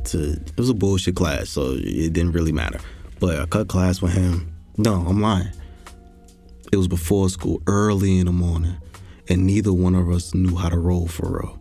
to 0.05 0.33
it 0.33 0.57
was 0.57 0.71
a 0.71 0.75
bullshit 0.75 1.17
class, 1.17 1.51
so 1.51 1.73
it 1.79 2.13
didn't 2.13 2.33
really 2.33 2.53
matter. 2.53 2.81
But 3.21 3.39
I 3.39 3.47
cut 3.47 3.69
class 3.69 4.01
with 4.03 4.13
him. 4.13 4.53
No, 4.77 4.95
I'm 4.95 5.21
lying. 5.21 5.53
It 6.73 6.77
was 6.77 6.89
before 6.89 7.29
school, 7.29 7.63
early 7.67 8.19
in 8.19 8.27
the 8.27 8.33
morning, 8.33 8.77
and 9.29 9.47
neither 9.47 9.73
one 9.73 9.95
of 9.95 10.11
us 10.11 10.35
knew 10.35 10.57
how 10.57 10.71
to 10.71 10.79
roll 10.79 11.07
for 11.07 11.39
real. 11.39 11.59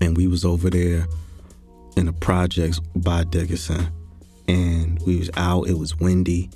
And 0.00 0.16
we 0.16 0.26
was 0.26 0.44
over 0.44 0.68
there 0.68 1.06
in 1.96 2.06
the 2.06 2.12
projects 2.12 2.78
by 2.94 3.24
Dickinson, 3.24 3.88
and 4.46 5.00
we 5.06 5.16
was 5.16 5.30
out. 5.36 5.68
It 5.68 5.78
was 5.78 5.98
windy, 5.98 6.50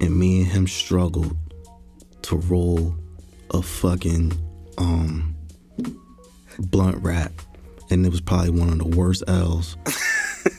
and 0.00 0.16
me 0.16 0.42
and 0.42 0.50
him 0.50 0.66
struggled 0.68 1.36
to 2.22 2.36
roll 2.36 2.94
a 3.50 3.60
fucking 3.60 4.32
um 4.78 5.34
blunt 6.58 6.96
wrap, 7.02 7.32
and 7.90 8.04
it 8.04 8.10
was 8.10 8.20
probably 8.20 8.50
one 8.50 8.68
of 8.68 8.78
the 8.78 8.96
worst 8.96 9.22
L's 9.26 9.76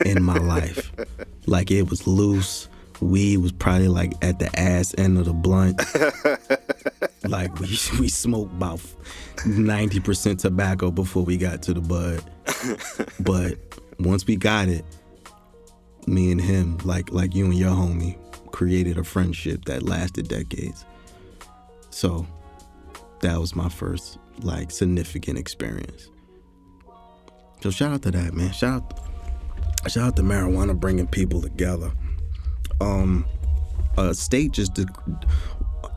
in 0.06 0.24
my 0.24 0.38
life. 0.38 0.92
Like 1.46 1.72
it 1.72 1.90
was 1.90 2.08
loose. 2.08 2.68
Weed 3.00 3.38
was 3.38 3.52
probably 3.52 3.88
like 3.88 4.14
at 4.24 4.38
the 4.40 4.60
ass 4.60 4.94
end 4.98 5.18
of 5.18 5.26
the 5.26 5.34
blunt. 5.34 5.82
like 7.28 7.60
we 7.60 7.68
we 8.00 8.08
smoked 8.10 8.54
about 8.54 8.80
ninety 9.46 10.00
percent 10.00 10.40
tobacco 10.40 10.92
before 10.92 11.24
we 11.24 11.38
got 11.38 11.62
to 11.64 11.74
the 11.74 11.82
bud. 11.82 12.24
but 13.20 13.58
once 14.00 14.26
we 14.28 14.36
got 14.36 14.68
it, 14.68 14.86
me 16.08 16.32
and 16.32 16.42
him, 16.42 16.78
like 16.84 17.12
like 17.12 17.34
you 17.34 17.46
and 17.46 17.56
your 17.56 17.72
homie, 17.72 18.18
created 18.52 18.98
a 18.98 19.04
friendship 19.04 19.66
that 19.66 19.84
lasted 19.84 20.28
decades. 20.28 20.86
So 21.90 22.26
that 23.22 23.40
was 23.40 23.56
my 23.56 23.70
first 23.70 24.18
like 24.42 24.72
significant 24.72 25.38
experience. 25.38 26.10
So 27.62 27.70
shout 27.70 27.94
out 27.94 28.02
to 28.04 28.12
that 28.12 28.34
man. 28.34 28.52
Shout 28.52 28.82
out, 28.82 29.92
shout 29.92 30.04
out 30.04 30.16
to 30.16 30.24
marijuana 30.24 30.80
bringing 30.80 31.08
people 31.08 31.42
together. 31.42 31.92
Um, 32.80 33.26
a 33.98 34.14
state 34.14 34.52
just 34.52 34.80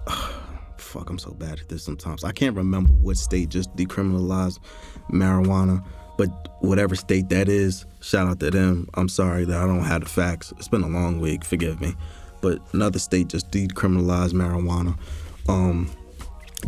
fuck. 0.76 1.10
I'm 1.10 1.18
so 1.18 1.32
bad 1.32 1.60
at 1.60 1.68
this 1.68 1.82
sometimes. 1.82 2.24
I 2.24 2.32
can't 2.32 2.56
remember 2.56 2.92
what 2.92 3.16
state 3.16 3.48
just 3.48 3.74
decriminalized 3.76 4.58
marijuana, 5.10 5.84
but 6.18 6.28
whatever 6.60 6.94
state 6.94 7.28
that 7.30 7.48
is, 7.48 7.86
shout 8.00 8.28
out 8.28 8.40
to 8.40 8.50
them. 8.50 8.88
I'm 8.94 9.08
sorry 9.08 9.44
that 9.46 9.58
I 9.58 9.66
don't 9.66 9.84
have 9.84 10.02
the 10.02 10.08
facts. 10.08 10.52
It's 10.58 10.68
been 10.68 10.82
a 10.82 10.88
long 10.88 11.20
week. 11.20 11.44
Forgive 11.44 11.80
me, 11.80 11.94
but 12.42 12.60
another 12.72 12.98
state 12.98 13.28
just 13.28 13.50
decriminalized 13.50 14.32
marijuana. 14.32 14.98
Um, 15.48 15.90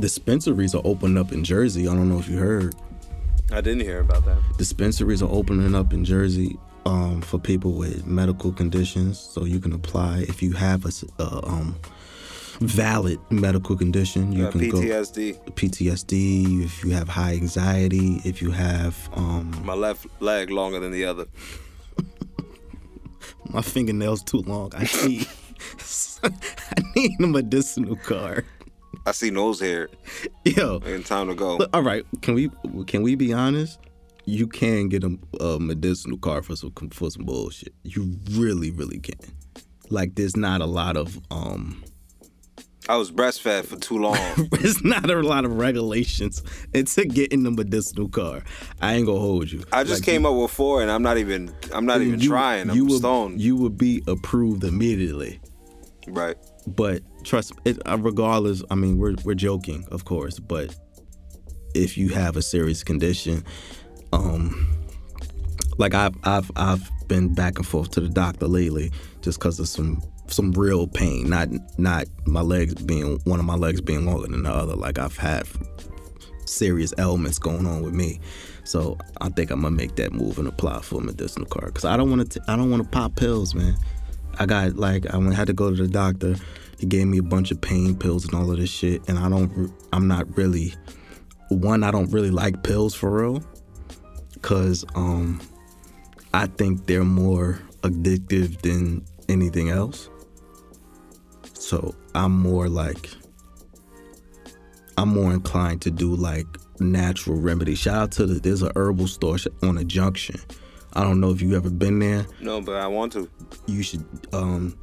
dispensaries 0.00 0.75
are 0.75 0.83
opening 0.85 1.19
up 1.19 1.33
in 1.33 1.45
Jersey. 1.45 1.88
I 1.88 1.95
don't 1.95 2.09
know 2.09 2.19
if 2.19 2.29
you 2.29 2.38
heard 2.38 2.75
I 3.53 3.61
didn't 3.61 3.83
hear 3.83 4.00
about 4.00 4.25
that. 4.25 4.38
dispensaries 4.59 5.23
are 5.23 5.31
opening 5.31 5.75
up 5.75 5.93
in 5.93 6.05
Jersey 6.05 6.59
um, 6.85 7.21
for 7.21 7.38
people 7.38 7.73
with 7.73 8.07
medical 8.07 8.53
conditions. 8.53 9.19
So 9.21 9.45
you 9.45 9.61
can 9.61 9.73
apply 9.73 10.21
if 10.29 10.43
you 10.43 10.53
have 10.53 10.85
a, 10.85 11.47
um, 11.47 11.76
valid 12.61 13.19
medical 13.31 13.76
condition. 13.76 14.33
You 14.33 14.47
Uh, 14.47 14.50
can 14.50 14.61
PTSD. 14.62 15.33
go 15.45 15.53
PTSD. 15.53 16.65
If 16.65 16.83
you 16.85 16.91
have 16.93 17.09
high 17.09 17.35
anxiety, 17.35 18.21
if 18.25 18.41
you 18.43 18.50
have 18.50 19.09
um, 19.15 19.53
My 19.65 19.75
left 19.75 20.07
leg 20.21 20.50
longer 20.50 20.81
than 20.81 20.91
the 20.91 21.05
other. 21.05 21.26
my 23.50 23.62
fingernails 23.62 24.23
too 24.25 24.38
long, 24.47 24.73
I 24.75 24.88
need 25.07 25.26
I 26.23 26.83
need 26.97 27.12
a 27.21 27.26
medicinal 27.26 27.97
card. 27.97 28.45
I 29.07 29.13
see 29.13 29.31
nose 29.31 29.61
hair. 29.61 29.89
Yo, 30.45 30.81
And 30.85 31.07
time 31.07 31.29
to 31.29 31.35
go. 31.35 31.59
But, 31.59 31.71
all 31.73 31.83
right, 31.83 32.05
can 32.23 32.35
we 32.35 32.51
can 32.87 33.03
we 33.03 33.15
be 33.15 33.33
honest? 33.33 33.79
You 34.25 34.49
can 34.49 34.89
get 34.89 35.05
a, 35.05 35.17
a 35.41 35.61
medicinal 35.61 36.19
card 36.19 36.45
for 36.45 36.57
some 36.57 36.73
for 36.91 37.11
some 37.11 37.25
bullshit. 37.25 37.73
You 37.85 38.17
really, 38.33 38.71
really 38.73 38.99
can. 38.99 39.15
Like, 39.89 40.17
there's 40.17 40.37
not 40.37 40.61
a 40.61 40.67
lot 40.67 40.97
of 40.97 41.19
um 41.31 41.85
I 42.89 42.97
was 42.97 43.11
breastfed 43.11 43.65
for 43.67 43.77
too 43.77 43.99
long. 43.99 44.17
it's 44.53 44.83
not 44.85 45.11
a 45.11 45.21
lot 45.21 45.45
of 45.45 45.57
regulations 45.59 46.43
into 46.73 47.05
getting 47.05 47.43
the 47.43 47.51
medicinal 47.51 48.09
card. 48.09 48.45
I 48.81 48.95
ain't 48.95 49.07
gonna 49.07 49.19
hold 49.19 49.51
you. 49.51 49.65
I 49.73 49.83
just 49.83 50.01
Like, 50.03 50.05
came 50.07 50.25
up 50.27 50.35
with 50.35 50.51
four, 50.53 50.83
and 50.83 50.91
I'm 50.91 51.03
not 51.03 51.19
even. 51.19 51.53
I'm 51.73 51.87
not 51.87 52.01
even 52.01 52.21
you- 52.21 52.29
trying. 52.29 52.71
I'm 52.71 52.77
you 52.77 52.87
would, 52.87 52.99
stoned. 52.99 53.41
You 53.41 53.57
would 53.57 53.77
be 53.79 54.03
approved 54.07 54.63
immediately. 54.65 55.41
right. 56.09 56.37
But 56.67 57.03
trust 57.25 57.53
it, 57.65 57.79
uh, 57.87 57.99
regardless. 57.99 58.63
I 58.71 58.75
mean, 58.75 58.99
we're 58.99 59.15
we're 59.25 59.35
joking, 59.35 59.85
of 59.91 60.05
course, 60.05 60.39
but 60.39 60.75
if 61.75 61.97
you 61.97 62.09
have 62.09 62.37
a 62.37 62.43
serious 62.43 62.83
condition, 62.83 63.45
um, 64.13 64.69
like 65.79 65.95
I've 65.95 66.15
I've 66.25 66.51
I've 66.57 66.91
been 67.09 67.35
back 67.35 67.59
and 67.59 67.67
forth 67.67 67.91
to 67.93 68.01
the 68.01 68.09
doctor 68.09 68.49
lately 68.49 68.91
just 69.23 69.39
because 69.39 69.61
of 69.61 69.69
some 69.69 70.03
some 70.29 70.53
real 70.53 70.87
pain, 70.87 71.29
not 71.29 71.49
not 71.79 72.07
my 72.27 72.41
legs 72.41 72.75
being 72.75 73.21
one 73.25 73.39
of 73.39 73.47
my 73.47 73.55
legs 73.55 73.81
being 73.81 74.07
longer 74.07 74.29
than 74.29 74.43
the 74.43 74.53
other. 74.53 74.75
Like 74.75 74.99
I've 74.99 75.17
had 75.17 75.47
serious 76.47 76.93
ailments 76.99 77.39
going 77.39 77.67
on 77.67 77.83
with 77.83 77.95
me. 77.95 78.21
So 78.65 78.99
I 79.21 79.29
think 79.29 79.51
I'm 79.51 79.63
gonna 79.63 79.77
make 79.77 79.97
that 79.97 80.13
move 80.13 80.39
and 80.39 80.49
apply 80.49 80.81
for 80.81 81.01
a 81.01 81.05
medicinal 81.05 81.47
card 81.47 81.67
because 81.67 81.85
I 81.85 81.97
don't 81.97 82.11
want 82.11 82.31
to. 82.33 82.41
I 82.49 82.57
don't 82.57 82.71
want 82.71 82.83
to 82.83 82.89
pop 82.89 83.15
pills, 83.17 83.55
man. 83.55 83.77
I 84.38 84.47
got 84.47 84.76
like 84.76 85.12
I 85.12 85.19
had 85.33 85.47
to 85.47 85.52
go 85.52 85.71
to 85.75 85.83
the 85.83 85.88
doctor. 85.88 86.37
He 86.78 86.87
gave 86.87 87.07
me 87.07 87.19
a 87.19 87.23
bunch 87.23 87.50
of 87.50 87.61
pain 87.61 87.97
pills 87.97 88.26
and 88.26 88.35
all 88.35 88.50
of 88.50 88.59
this 88.59 88.71
shit, 88.71 89.09
and 89.09 89.19
I 89.19 89.28
don't. 89.28 89.73
I'm 89.93 90.09
not 90.09 90.37
really. 90.37 90.75
One, 91.49 91.85
I 91.85 91.90
don't 91.90 92.11
really 92.11 92.31
like 92.31 92.62
pills 92.62 92.95
for 92.95 93.11
real, 93.11 93.43
cause 94.43 94.85
um, 94.95 95.40
I 96.35 96.47
think 96.47 96.87
they're 96.87 97.05
more 97.05 97.61
addictive 97.83 98.61
than 98.62 99.05
anything 99.28 99.71
else. 99.71 100.11
So 101.55 101.95
I'm 102.14 102.33
more 102.33 102.69
like. 102.69 103.11
I'm 104.99 105.11
more 105.11 105.33
inclined 105.33 105.83
to 105.83 105.90
do 105.90 106.14
like 106.14 106.47
natural 106.81 107.38
remedies. 107.38 107.78
Shout 107.78 107.97
out 107.97 108.12
to 108.12 108.26
the 108.26 108.40
there's 108.40 108.62
a 108.62 108.73
herbal 108.76 109.07
store 109.09 109.37
on 109.62 109.78
a 109.78 109.85
junction. 109.85 110.40
I 110.97 111.03
don't 111.03 111.21
know 111.21 111.31
if 111.31 111.43
you 111.43 111.55
ever 111.57 111.69
been 111.71 111.99
there 111.99 112.26
No, 112.41 112.61
but 112.61 112.76
I 112.76 112.87
want 112.87 113.12
to. 113.12 113.29
you 113.67 113.83
should 113.83 114.05
um 114.33 114.76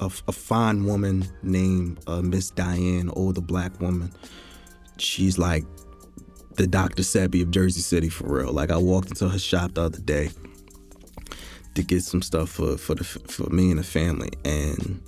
a, 0.00 0.10
a 0.28 0.32
fine 0.32 0.84
woman 0.84 1.24
named 1.42 2.00
uh, 2.06 2.20
Miss 2.20 2.50
Diane, 2.50 3.08
older 3.14 3.40
black 3.40 3.80
woman. 3.80 4.12
She's 4.98 5.38
like 5.38 5.64
the 6.56 6.66
Dr. 6.66 7.02
Sebi 7.02 7.42
of 7.42 7.50
Jersey 7.50 7.80
City 7.80 8.08
for 8.08 8.26
real. 8.40 8.52
Like 8.52 8.70
I 8.70 8.76
walked 8.76 9.08
into 9.10 9.28
her 9.28 9.38
shop 9.38 9.74
the 9.74 9.82
other 9.82 10.00
day 10.00 10.30
to 11.74 11.82
get 11.82 12.02
some 12.02 12.22
stuff 12.22 12.50
for 12.50 12.76
for 12.76 12.94
the 12.96 13.04
for 13.04 13.48
me 13.50 13.70
and 13.70 13.78
the 13.78 13.84
family, 13.84 14.30
and 14.44 15.00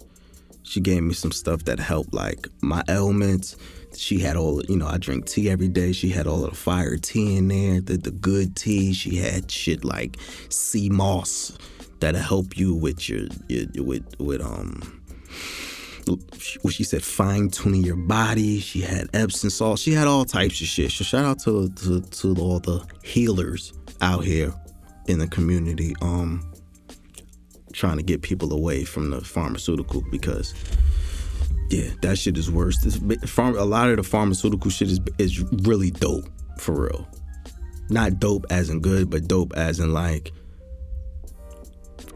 she 0.62 0.80
gave 0.80 1.02
me 1.02 1.14
some 1.14 1.32
stuff 1.32 1.64
that 1.64 1.78
helped 1.78 2.14
like 2.14 2.48
my 2.62 2.82
ailments. 2.88 3.56
She 3.96 4.18
had 4.18 4.36
all 4.36 4.62
you 4.64 4.76
know. 4.76 4.86
I 4.86 4.98
drink 4.98 5.26
tea 5.26 5.50
every 5.50 5.68
day. 5.68 5.92
She 5.92 6.10
had 6.10 6.26
all 6.26 6.44
of 6.44 6.50
the 6.50 6.56
fire 6.56 6.96
tea 6.96 7.36
in 7.36 7.48
there, 7.48 7.80
the 7.80 7.96
the 7.96 8.10
good 8.10 8.56
tea. 8.56 8.92
She 8.92 9.16
had 9.16 9.50
shit 9.50 9.84
like 9.84 10.18
sea 10.48 10.88
moss 10.88 11.56
that'll 12.00 12.20
help 12.20 12.56
you 12.58 12.74
with 12.74 13.08
your, 13.08 13.26
your 13.48 13.84
with 13.84 14.04
with 14.18 14.40
um. 14.40 15.02
What 16.62 16.72
she 16.72 16.84
said, 16.84 17.02
fine 17.02 17.50
tuning 17.50 17.82
your 17.82 17.96
body. 17.96 18.60
She 18.60 18.80
had 18.80 19.08
Epsom 19.12 19.50
salt. 19.50 19.80
She 19.80 19.92
had 19.92 20.06
all 20.06 20.24
types 20.24 20.60
of 20.60 20.68
shit. 20.68 20.92
So 20.92 21.02
shout 21.02 21.24
out 21.24 21.40
to 21.40 21.68
to, 21.68 22.00
to 22.00 22.36
all 22.36 22.60
the 22.60 22.86
healers 23.02 23.72
out 24.00 24.24
here 24.24 24.54
in 25.08 25.18
the 25.18 25.26
community. 25.26 25.96
Um, 26.02 26.52
trying 27.72 27.96
to 27.98 28.02
get 28.02 28.22
people 28.22 28.52
away 28.52 28.84
from 28.84 29.10
the 29.10 29.20
pharmaceutical 29.20 30.02
because 30.10 30.54
yeah, 31.70 31.90
that 32.02 32.18
shit 32.18 32.36
is 32.38 32.50
worse. 32.50 32.78
This 32.78 32.96
farm, 33.30 33.56
a 33.56 33.64
lot 33.64 33.90
of 33.90 33.96
the 33.96 34.02
pharmaceutical 34.02 34.70
shit 34.70 34.88
is 34.88 35.00
is 35.18 35.40
really 35.62 35.90
dope 35.90 36.28
for 36.58 36.82
real. 36.82 37.08
Not 37.88 38.18
dope 38.18 38.46
as 38.50 38.70
in 38.70 38.80
good, 38.80 39.10
but 39.10 39.28
dope 39.28 39.52
as 39.56 39.80
in 39.80 39.92
like 39.92 40.32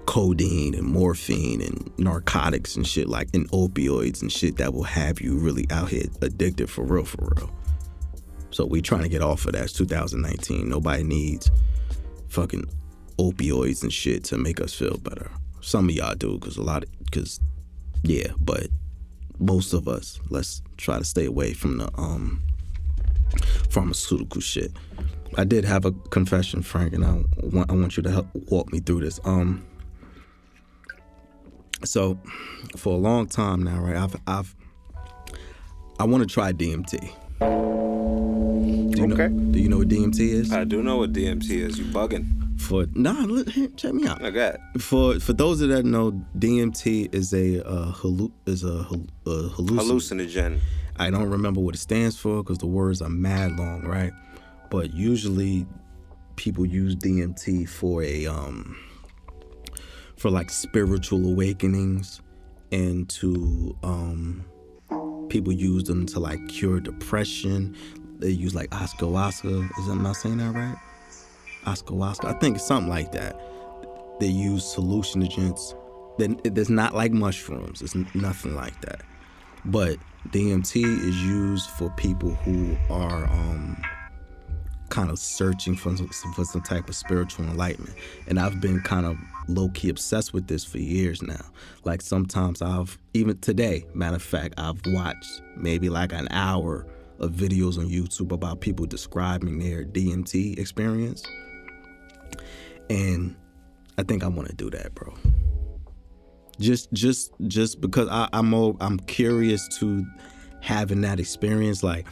codeine 0.07 0.75
and 0.75 0.87
morphine 0.87 1.61
and 1.61 1.97
narcotics 1.97 2.75
and 2.75 2.85
shit 2.85 3.09
like 3.09 3.29
and 3.33 3.49
opioids 3.51 4.23
and 4.23 4.33
shit 4.33 4.57
that 4.57 4.75
will 4.75 4.83
have 4.83 5.21
you 5.21 5.39
really 5.39 5.67
out 5.71 5.89
here 5.89 6.07
addicted 6.21 6.69
for 6.69 6.83
real, 6.85 7.05
for 7.05 7.33
real. 7.37 7.51
So 8.51 8.67
we 8.67 8.83
trying 8.83 9.03
to 9.03 9.09
get 9.09 9.23
off 9.23 9.47
of 9.47 9.53
that. 9.53 9.65
It's 9.65 9.73
2019. 9.75 10.69
Nobody 10.69 11.05
needs 11.05 11.51
fucking 12.29 12.65
opioids 13.19 13.83
and 13.83 13.93
shit 13.93 14.25
to 14.25 14.39
make 14.39 14.61
us 14.61 14.75
feel 14.75 14.97
better. 14.99 15.31
Some 15.61 15.89
of 15.89 15.95
y'all 15.95 16.15
do, 16.15 16.39
cause 16.39 16.57
a 16.57 16.63
lot 16.63 16.83
of, 16.83 16.89
cause 17.13 17.39
yeah, 18.03 18.33
but 18.41 18.67
most 19.41 19.73
of 19.73 19.89
us, 19.89 20.21
let's 20.29 20.63
try 20.77 20.99
to 20.99 21.05
stay 21.05 21.25
away 21.27 21.53
from 21.55 21.79
the 21.79 21.89
um 21.99 22.43
pharmaceutical 23.71 24.41
shit. 24.41 24.73
I 25.37 25.45
did 25.45 25.65
have 25.65 25.85
a 25.85 25.93
confession, 25.93 26.63
Frank, 26.63 26.93
and 26.93 27.05
I 27.05 27.23
want 27.43 27.71
I 27.71 27.75
want 27.75 27.97
you 27.97 28.03
to 28.03 28.11
help 28.11 28.27
walk 28.51 28.73
me 28.73 28.81
through 28.81 29.01
this. 29.01 29.19
Um, 29.25 29.65
so 31.85 32.19
for 32.77 32.95
a 32.95 32.99
long 32.99 33.27
time 33.27 33.63
now, 33.63 33.81
right? 33.81 33.97
I've 33.97 34.17
I've 34.27 34.55
I 35.99 36.05
want 36.05 36.23
to 36.23 36.33
try 36.33 36.53
DMT. 36.53 36.99
Do 37.41 39.07
you 39.07 39.13
Okay. 39.13 39.29
Know, 39.29 39.53
do 39.53 39.59
you 39.59 39.69
know 39.69 39.79
what 39.79 39.89
DMT 39.89 40.19
is? 40.21 40.53
I 40.53 40.65
do 40.65 40.83
know 40.83 40.97
what 40.99 41.13
DMT 41.13 41.49
is. 41.51 41.79
You 41.79 41.85
bugging? 41.87 42.27
For 42.61 42.87
nah, 42.95 43.13
look, 43.25 43.49
check 43.77 43.95
me 43.95 44.07
out. 44.07 44.23
For 44.79 45.19
for 45.19 45.33
those 45.33 45.61
that 45.61 45.85
know, 45.85 46.13
DMT 46.39 47.15
is 47.15 47.33
a 47.33 47.67
uh, 47.67 47.93
hallu- 47.93 48.33
is 48.47 48.63
a, 48.65 48.83
hal- 48.85 49.07
a 49.27 49.31
hallucin- 49.49 49.79
Hallucinogen. 49.81 50.59
I 50.99 51.11
don't 51.11 51.31
remember 51.31 51.61
what 51.61 51.75
it 51.75 51.79
stands 51.79 52.17
for 52.19 52.43
because 52.43 52.59
the 52.59 52.67
words 52.67 53.01
are 53.01 53.09
mad 53.09 53.57
long, 53.59 53.83
right? 53.83 54.13
But 54.71 54.93
usually, 54.93 55.67
people 56.37 56.67
use 56.67 56.95
DMT 56.97 57.69
for 57.69 58.03
a 58.03 58.27
um 58.27 58.77
for 60.17 60.31
like 60.31 60.51
spiritual 60.51 61.27
awakenings, 61.27 62.21
and 62.71 63.09
to 63.09 63.75
um 63.83 64.45
people 65.31 65.53
use 65.53 65.85
them 65.85 66.05
to 66.07 66.21
like 66.21 66.47
cure 66.49 66.79
depression. 66.81 67.75
They 68.19 68.29
use 68.31 68.55
like 68.55 68.69
ayahuasca. 68.71 69.79
Is 69.79 69.87
that 69.87 69.93
am 69.93 70.07
I 70.07 70.13
saying 70.13 70.37
that 70.39 70.55
right? 70.55 70.77
Ayahuasca. 71.65 72.25
I 72.25 72.33
think 72.39 72.57
it's 72.57 72.67
something 72.67 72.91
like 72.91 73.13
that. 73.13 73.39
They 74.21 74.29
use 74.29 74.75
hallucinogens. 74.75 75.77
Then 76.19 76.41
it's 76.45 76.71
not 76.71 76.95
like 76.95 77.13
mushrooms. 77.13 77.83
It's 77.83 77.95
nothing 78.15 78.55
like 78.55 78.81
that. 78.83 79.03
But 79.65 79.99
DMT 80.29 80.77
is 80.77 81.23
used 81.23 81.71
for 81.71 81.91
people 81.91 82.31
who 82.31 82.77
are 82.91 83.25
um, 83.25 83.81
kind 84.91 85.11
of 85.11 85.19
searching 85.19 85.77
for 85.77 85.97
some, 85.97 86.09
for 86.09 86.45
some 86.45 86.61
type 86.61 86.89
of 86.89 86.95
spiritual 86.95 87.47
enlightenment. 87.47 87.97
And 88.27 88.39
I've 88.39 88.61
been 88.61 88.81
kind 88.81 89.07
of 89.07 89.17
low 89.49 89.71
key 89.71 89.89
obsessed 89.89 90.35
with 90.35 90.47
this 90.47 90.65
for 90.65 90.79
years 90.79 91.23
now. 91.23 91.45
Like 91.85 92.03
sometimes 92.03 92.61
I've, 92.61 92.99
even 93.15 93.39
today, 93.39 93.87
matter 93.95 94.17
of 94.17 94.23
fact, 94.23 94.55
I've 94.59 94.81
watched 94.87 95.43
maybe 95.57 95.89
like 95.89 96.13
an 96.13 96.29
hour 96.31 96.87
of 97.19 97.33
videos 97.33 97.79
on 97.79 97.89
YouTube 97.89 98.33
about 98.33 98.61
people 98.61 98.87
describing 98.87 99.59
their 99.59 99.85
DMT 99.85 100.59
experience. 100.59 101.25
And 102.89 103.37
I 103.99 104.03
think 104.03 104.25
I 104.25 104.29
want 104.29 104.49
to 104.49 104.55
do 104.55 104.71
that, 104.71 104.95
bro 104.95 105.15
just 106.61 106.93
just 106.93 107.33
just 107.49 107.81
because 107.81 108.09
I, 108.09 108.29
I'm 108.33 108.51
more, 108.51 108.77
I'm 108.81 108.99
curious 109.01 109.67
to 109.79 110.07
having 110.61 111.01
that 111.01 111.19
experience. 111.19 111.83
Like 111.83 112.07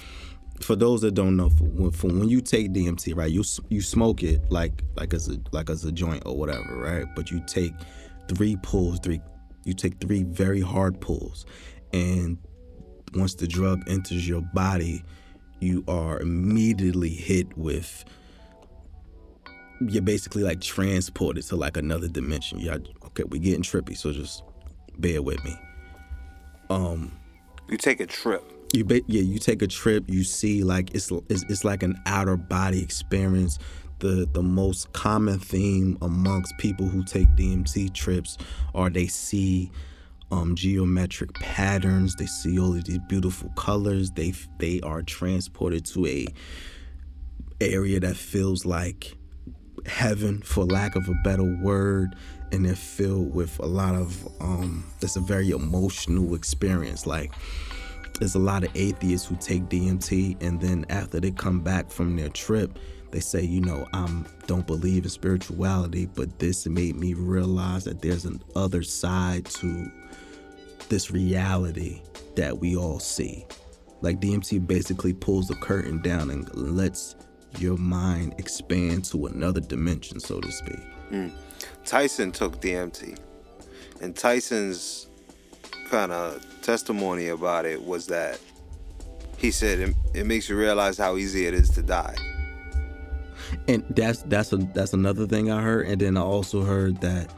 for 0.61 0.75
those 0.75 1.03
that 1.03 1.13
don't 1.13 1.37
know, 1.37 1.51
for 1.51 1.65
when, 1.65 1.91
for 1.93 2.09
when 2.09 2.29
you 2.29 2.41
take 2.41 2.73
DMT, 2.73 3.15
right, 3.15 3.31
you 3.31 3.45
you 3.69 3.81
smoke 3.81 4.23
it 4.23 4.41
like 4.51 4.83
like 4.97 5.15
as 5.15 5.29
a 5.29 5.39
like 5.53 5.71
as 5.71 5.85
a 5.85 5.93
joint 5.93 6.23
or 6.27 6.37
whatever, 6.37 6.79
right? 6.79 7.07
But 7.15 7.31
you 7.31 7.41
take 7.47 7.73
three 8.29 8.57
pulls, 8.63 8.99
three 9.01 9.21
you 9.65 9.75
take 9.75 10.01
three 10.01 10.25
very 10.25 10.63
hard 10.63 11.01
pulls, 11.01 11.45
and 11.93 12.39
once 13.15 13.35
the 13.35 13.47
drug 13.47 13.89
enters 13.89 14.27
your 14.27 14.43
body, 14.55 15.05
you 15.61 15.85
are 15.87 16.21
immediately 16.21 17.11
hit 17.11 17.57
with 17.57 18.05
you're 19.81 20.03
basically 20.03 20.43
like 20.43 20.61
transported 20.61 21.45
to 21.45 21.57
like 21.57 21.77
another 21.77 22.09
dimension. 22.09 22.59
Yeah, 22.59 22.79
okay, 23.07 23.25
we're 23.25 23.41
getting 23.41 23.63
trippy, 23.63 23.97
so 23.97 24.13
just 24.13 24.43
bear 24.99 25.23
with 25.23 25.43
me. 25.45 25.57
Um, 26.71 27.13
you 27.69 27.77
take 27.77 28.01
a 28.01 28.07
trip. 28.07 28.43
You 28.73 28.85
ba- 28.85 29.03
yeah, 29.07 29.23
you 29.23 29.39
take 29.39 29.63
a 29.63 29.67
trip, 29.67 30.05
you 30.09 30.25
see 30.25 30.63
like 30.63 30.95
it's, 30.95 31.11
it's 31.29 31.45
it's 31.49 31.65
like 31.65 31.83
an 31.83 32.01
outer 32.07 32.37
body 32.37 32.83
experience. 32.83 33.59
The 34.01 34.29
the 34.33 34.43
most 34.43 34.93
common 34.93 35.39
theme 35.39 35.99
amongst 36.03 36.57
people 36.59 36.87
who 36.87 37.03
take 37.05 37.29
DMT 37.37 37.93
trips 37.95 38.37
are 38.75 38.91
they 38.91 39.07
see 39.07 39.71
um, 40.31 40.55
geometric 40.55 41.33
patterns, 41.35 42.15
they 42.17 42.27
see 42.27 42.59
all 42.59 42.75
of 42.75 42.85
these 42.85 42.99
beautiful 43.09 43.49
colors. 43.51 44.11
They 44.11 44.35
they 44.59 44.81
are 44.83 45.03
transported 45.03 45.87
to 45.87 46.07
a 46.07 46.27
area 47.61 47.99
that 48.01 48.17
feels 48.17 48.65
like 48.65 49.18
heaven 49.87 50.41
for 50.43 50.65
lack 50.65 50.97
of 50.97 51.09
a 51.09 51.15
better 51.25 51.57
word 51.63 52.15
and 52.53 52.65
they're 52.65 52.75
filled 52.75 53.35
with 53.35 53.59
a 53.59 53.67
lot 53.67 53.95
of 53.95 54.27
um 54.41 54.85
it's 55.03 55.17
a 55.17 55.21
very 55.21 55.51
emotional 55.51 56.35
experience 56.35 57.07
like 57.07 57.33
there's 58.19 58.35
a 58.35 58.41
lot 58.41 58.65
of 58.65 58.71
atheists 58.75 59.27
who 59.29 59.37
take 59.37 59.65
DMT 59.65 60.43
and 60.43 60.61
then 60.61 60.85
after 60.91 61.21
they 61.21 61.31
come 61.31 61.61
back 61.61 61.89
from 61.89 62.17
their 62.17 62.29
trip, 62.31 62.79
they 63.11 63.21
say, 63.21 63.43
you 63.43 63.61
know, 63.61 63.87
I 63.93 64.25
don't 64.47 64.67
believe 64.67 65.05
in 65.05 65.11
spirituality, 65.11 66.07
but 66.07 66.39
this 66.39 66.67
made 66.67 66.97
me 66.97 67.15
realize 67.15 67.85
that 67.85 68.03
there's 68.03 68.25
an 68.25 68.43
other 68.57 68.83
side 68.83 69.45
to 69.47 69.91
this 70.89 71.11
reality 71.11 72.03
that 72.35 72.59
we 72.59 72.77
all 72.77 72.99
see. 72.99 73.47
Like 74.01 74.21
DMT 74.21 74.67
basically 74.67 75.13
pulls 75.13 75.49
the 75.49 75.55
curtain 75.55 76.03
down 76.03 76.31
and 76.31 76.53
lets 76.55 77.15
your 77.59 77.77
mind 77.77 78.35
expand 78.39 79.05
to 79.07 79.27
another 79.27 79.61
dimension, 79.61 80.21
so 80.21 80.41
to 80.41 80.53
speak. 80.53 80.81
Tyson 81.85 82.33
took 82.33 82.61
DMT, 82.61 83.19
and 84.01 84.15
Tyson's 84.15 85.09
kind 85.89 86.13
of 86.13 86.45
testimony 86.63 87.29
about 87.29 87.65
it 87.65 87.83
was 87.83 88.07
that 88.09 88.39
he 89.39 89.51
said 89.51 89.79
it, 89.79 89.95
it 90.15 90.27
makes 90.27 90.49
you 90.49 90.57
realize 90.57 90.99
how 90.99 91.17
easy 91.17 91.47
it 91.47 91.55
is 91.55 91.71
to 91.71 91.83
die. 91.83 92.15
and 93.69 93.83
that's 93.91 94.23
that's 94.25 94.53
a 94.53 94.59
that's 94.75 94.93
another 94.93 95.27
thing 95.27 95.51
I 95.51 95.63
heard. 95.63 95.87
And 95.87 96.01
then 96.01 96.17
I 96.19 96.21
also 96.21 96.63
heard 96.63 97.01
that 97.01 97.33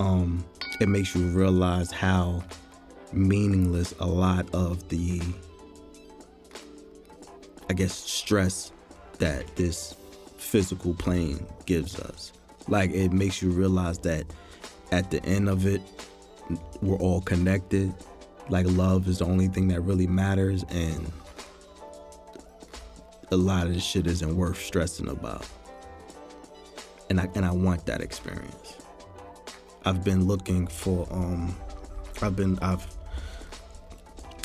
um 0.00 0.44
it 0.80 0.88
makes 0.88 1.14
you 1.14 1.26
realize 1.28 1.90
how 1.92 2.42
meaningless 3.12 3.94
a 4.00 4.06
lot 4.06 4.46
of 4.54 4.88
the 4.88 5.20
I 7.68 7.74
guess 7.74 7.92
stress 7.94 8.72
that 9.18 9.56
this 9.56 9.94
physical 10.36 10.94
plane 10.94 11.44
gives 11.66 11.98
us. 11.98 12.32
Like 12.68 12.90
it 12.90 13.12
makes 13.12 13.42
you 13.42 13.50
realize 13.50 13.98
that 13.98 14.24
at 14.90 15.10
the 15.10 15.24
end 15.24 15.48
of 15.48 15.66
it 15.66 15.80
we're 16.80 16.96
all 16.96 17.20
connected. 17.22 17.92
Like 18.48 18.66
love 18.68 19.08
is 19.08 19.18
the 19.18 19.24
only 19.24 19.48
thing 19.48 19.68
that 19.68 19.80
really 19.80 20.06
matters 20.06 20.64
and 20.70 21.10
a 23.30 23.36
lot 23.36 23.66
of 23.66 23.72
this 23.72 23.82
shit 23.82 24.06
isn't 24.06 24.36
worth 24.36 24.60
stressing 24.60 25.08
about. 25.08 25.46
And 27.08 27.20
I 27.20 27.28
and 27.34 27.44
I 27.44 27.52
want 27.52 27.86
that 27.86 28.00
experience. 28.00 28.76
I've 29.84 30.04
been 30.04 30.26
looking 30.26 30.66
for 30.66 31.06
um 31.10 31.56
I've 32.20 32.36
been 32.36 32.58
I've 32.60 32.86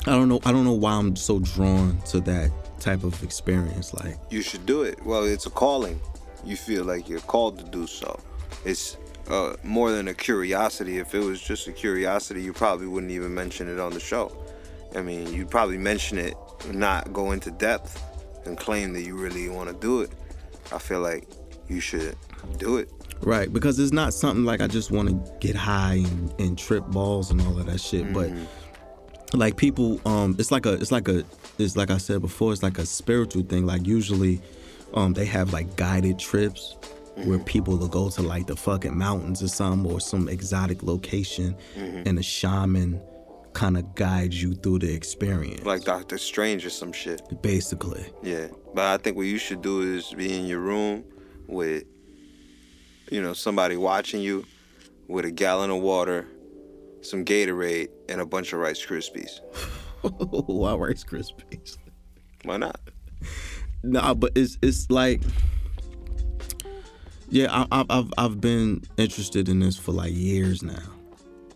I 0.06 0.12
don't 0.12 0.28
know 0.28 0.40
I 0.44 0.52
don't 0.52 0.64
know 0.64 0.72
why 0.72 0.92
I'm 0.92 1.16
so 1.16 1.38
drawn 1.38 2.00
to 2.06 2.20
that 2.20 2.50
type 2.80 3.04
of 3.04 3.22
experience 3.22 3.92
like 3.94 4.16
You 4.30 4.42
should 4.42 4.66
do 4.66 4.82
it. 4.82 5.04
Well, 5.04 5.24
it's 5.24 5.46
a 5.46 5.50
calling. 5.50 6.00
You 6.44 6.56
feel 6.56 6.84
like 6.84 7.08
you're 7.08 7.20
called 7.20 7.58
to 7.58 7.64
do 7.64 7.86
so. 7.86 8.18
It's 8.64 8.96
uh, 9.28 9.56
more 9.62 9.90
than 9.90 10.08
a 10.08 10.14
curiosity. 10.14 10.98
If 10.98 11.14
it 11.14 11.20
was 11.20 11.40
just 11.40 11.68
a 11.68 11.72
curiosity, 11.72 12.42
you 12.42 12.52
probably 12.52 12.86
wouldn't 12.86 13.12
even 13.12 13.34
mention 13.34 13.68
it 13.68 13.78
on 13.78 13.92
the 13.92 14.00
show. 14.00 14.36
I 14.94 15.02
mean, 15.02 15.32
you'd 15.32 15.50
probably 15.50 15.78
mention 15.78 16.18
it, 16.18 16.34
not 16.72 17.12
go 17.12 17.32
into 17.32 17.50
depth, 17.50 18.02
and 18.46 18.56
claim 18.56 18.92
that 18.94 19.02
you 19.02 19.16
really 19.16 19.48
want 19.48 19.68
to 19.68 19.74
do 19.74 20.00
it. 20.00 20.10
I 20.72 20.78
feel 20.78 21.00
like 21.00 21.28
you 21.68 21.80
should 21.80 22.16
do 22.56 22.78
it. 22.78 22.90
Right, 23.20 23.52
because 23.52 23.78
it's 23.78 23.92
not 23.92 24.14
something 24.14 24.44
like 24.44 24.60
I 24.60 24.66
just 24.68 24.90
want 24.90 25.08
to 25.08 25.32
get 25.40 25.56
high 25.56 26.04
and, 26.04 26.32
and 26.40 26.58
trip 26.58 26.86
balls 26.86 27.30
and 27.30 27.40
all 27.40 27.58
of 27.58 27.66
that 27.66 27.80
shit. 27.80 28.12
But 28.12 28.30
like 29.34 29.56
people, 29.56 30.00
um, 30.06 30.36
it's 30.38 30.50
like 30.50 30.66
a, 30.66 30.74
it's 30.74 30.92
like 30.92 31.08
a, 31.08 31.24
it's 31.58 31.76
like 31.76 31.90
I 31.90 31.98
said 31.98 32.20
before, 32.20 32.52
it's 32.52 32.62
like 32.62 32.78
a 32.78 32.86
spiritual 32.86 33.42
thing. 33.42 33.66
Like 33.66 33.86
usually, 33.86 34.40
um, 34.94 35.12
they 35.12 35.26
have 35.26 35.52
like 35.52 35.76
guided 35.76 36.18
trips 36.18 36.76
where 37.24 37.38
people 37.40 37.76
will 37.76 37.88
go 37.88 38.08
to 38.08 38.22
like 38.22 38.46
the 38.46 38.54
fucking 38.54 38.96
mountains 38.96 39.42
or 39.42 39.48
something 39.48 39.90
or 39.90 40.00
some 40.00 40.28
exotic 40.28 40.82
location, 40.82 41.56
and 41.76 42.18
a 42.18 42.22
shaman 42.22 43.00
kind 43.54 43.76
of 43.76 43.94
guides 43.96 44.40
you 44.40 44.54
through 44.54 44.78
the 44.78 44.92
experience. 44.92 45.64
Like 45.64 45.82
Doctor 45.82 46.16
Strange 46.16 46.64
or 46.64 46.70
some 46.70 46.92
shit. 46.92 47.22
basically. 47.42 48.06
Yeah, 48.22 48.46
but 48.74 48.84
I 48.84 48.98
think 48.98 49.16
what 49.16 49.26
you 49.26 49.38
should 49.38 49.62
do 49.62 49.82
is 49.82 50.12
be 50.14 50.38
in 50.38 50.46
your 50.46 50.60
room 50.60 51.04
with, 51.48 51.84
you 53.10 53.20
know, 53.20 53.32
somebody 53.32 53.76
watching 53.76 54.20
you, 54.20 54.44
with 55.08 55.24
a 55.24 55.30
gallon 55.30 55.70
of 55.70 55.80
water, 55.80 56.28
some 57.00 57.24
Gatorade, 57.24 57.88
and 58.08 58.20
a 58.20 58.26
bunch 58.26 58.52
of 58.52 58.60
Rice 58.60 58.84
Krispies. 58.84 59.40
Why 60.02 60.74
Rice 60.74 61.04
Krispies? 61.04 61.78
Why 62.44 62.56
not? 62.56 62.80
Nah, 63.82 64.14
but 64.14 64.32
it's 64.34 64.58
it's 64.62 64.90
like, 64.90 65.22
yeah, 67.30 67.46
I, 67.50 67.66
I, 67.80 67.84
I've 67.90 68.12
I've 68.16 68.40
been 68.40 68.82
interested 68.96 69.48
in 69.48 69.60
this 69.60 69.76
for 69.76 69.92
like 69.92 70.12
years 70.12 70.62
now, 70.62 70.82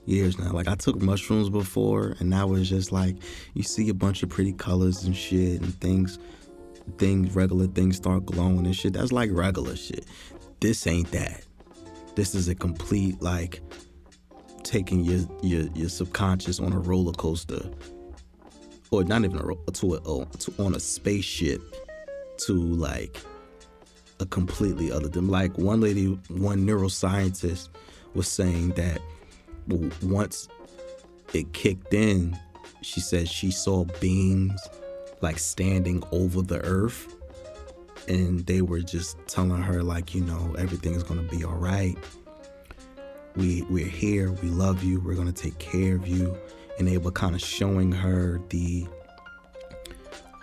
years 0.07 0.39
now. 0.39 0.53
Like 0.53 0.69
I 0.69 0.75
took 0.75 1.01
mushrooms 1.01 1.51
before, 1.51 2.17
and 2.21 2.31
now 2.31 2.47
was 2.49 2.69
just 2.69 2.93
like 2.93 3.17
you 3.55 3.63
see 3.63 3.89
a 3.89 3.95
bunch 3.95 4.23
of 4.23 4.29
pretty 4.29 4.53
colors 4.53 5.05
and 5.05 5.17
shit, 5.17 5.61
and 5.61 5.75
things, 5.81 6.19
things, 6.99 7.35
regular 7.35 7.67
things 7.67 7.97
start 7.97 8.27
glowing 8.27 8.67
and 8.67 8.77
shit. 8.77 8.93
That's 8.93 9.13
like 9.13 9.31
regular 9.33 9.77
shit. 9.77 10.05
This 10.61 10.87
ain't 10.87 11.11
that. 11.13 11.45
This 12.15 12.35
is 12.35 12.49
a 12.49 12.55
complete 12.55 13.21
like 13.23 13.61
taking 14.63 15.05
your 15.05 15.21
your 15.43 15.63
your 15.75 15.89
subconscious 15.89 16.61
on 16.61 16.73
a 16.73 16.79
roller 16.79 17.13
coaster, 17.13 17.63
or 18.93 19.03
not 19.03 19.25
even 19.25 19.39
a 19.39 19.43
ro- 19.43 19.59
to 19.73 19.95
a 19.95 20.01
oh, 20.07 20.25
to, 20.39 20.55
on 20.59 20.75
a 20.75 20.81
spaceship 20.81 21.61
to 22.37 22.53
like 22.53 23.19
a 24.21 24.27
completely 24.27 24.93
other 24.93 25.09
than 25.09 25.27
like 25.27 25.57
one 25.59 25.81
lady 25.81 26.07
one 26.29 26.65
neuroscientist 26.65 27.71
was 28.15 28.29
saying 28.29 28.71
that 28.71 29.01
once 30.03 30.49
it 31.33 31.53
kicked 31.53 31.95
in 31.95 32.39
she 32.83 33.01
said 33.01 33.29
she 33.29 33.51
saw 33.51 33.85
beings 34.01 34.61
like 35.23 35.39
standing 35.39 36.03
over 36.13 36.43
the 36.43 36.61
earth 36.65 37.17
and 38.09 38.45
they 38.47 38.63
were 38.63 38.81
just 38.81 39.17
telling 39.27 39.63
her 39.63 39.83
like 39.83 40.15
you 40.15 40.21
know 40.21 40.55
everything 40.59 40.95
is 40.95 41.03
to 41.25 41.37
be 41.37 41.45
all 41.45 41.55
right. 41.55 41.97
We 43.37 43.63
we're 43.63 43.87
here 43.87 44.31
we 44.31 44.51
love 44.51 44.85
you 44.85 45.01
we're 45.01 45.15
to 45.33 45.33
take 45.33 45.59
care 45.59 45.97
of 45.97 46.07
you 46.07 46.37
and 46.79 46.89
they 46.89 46.99
were 46.99 47.13
kind 47.13 47.35
of 47.35 47.41
showing 47.41 47.93
her 47.93 48.41
the 48.49 48.87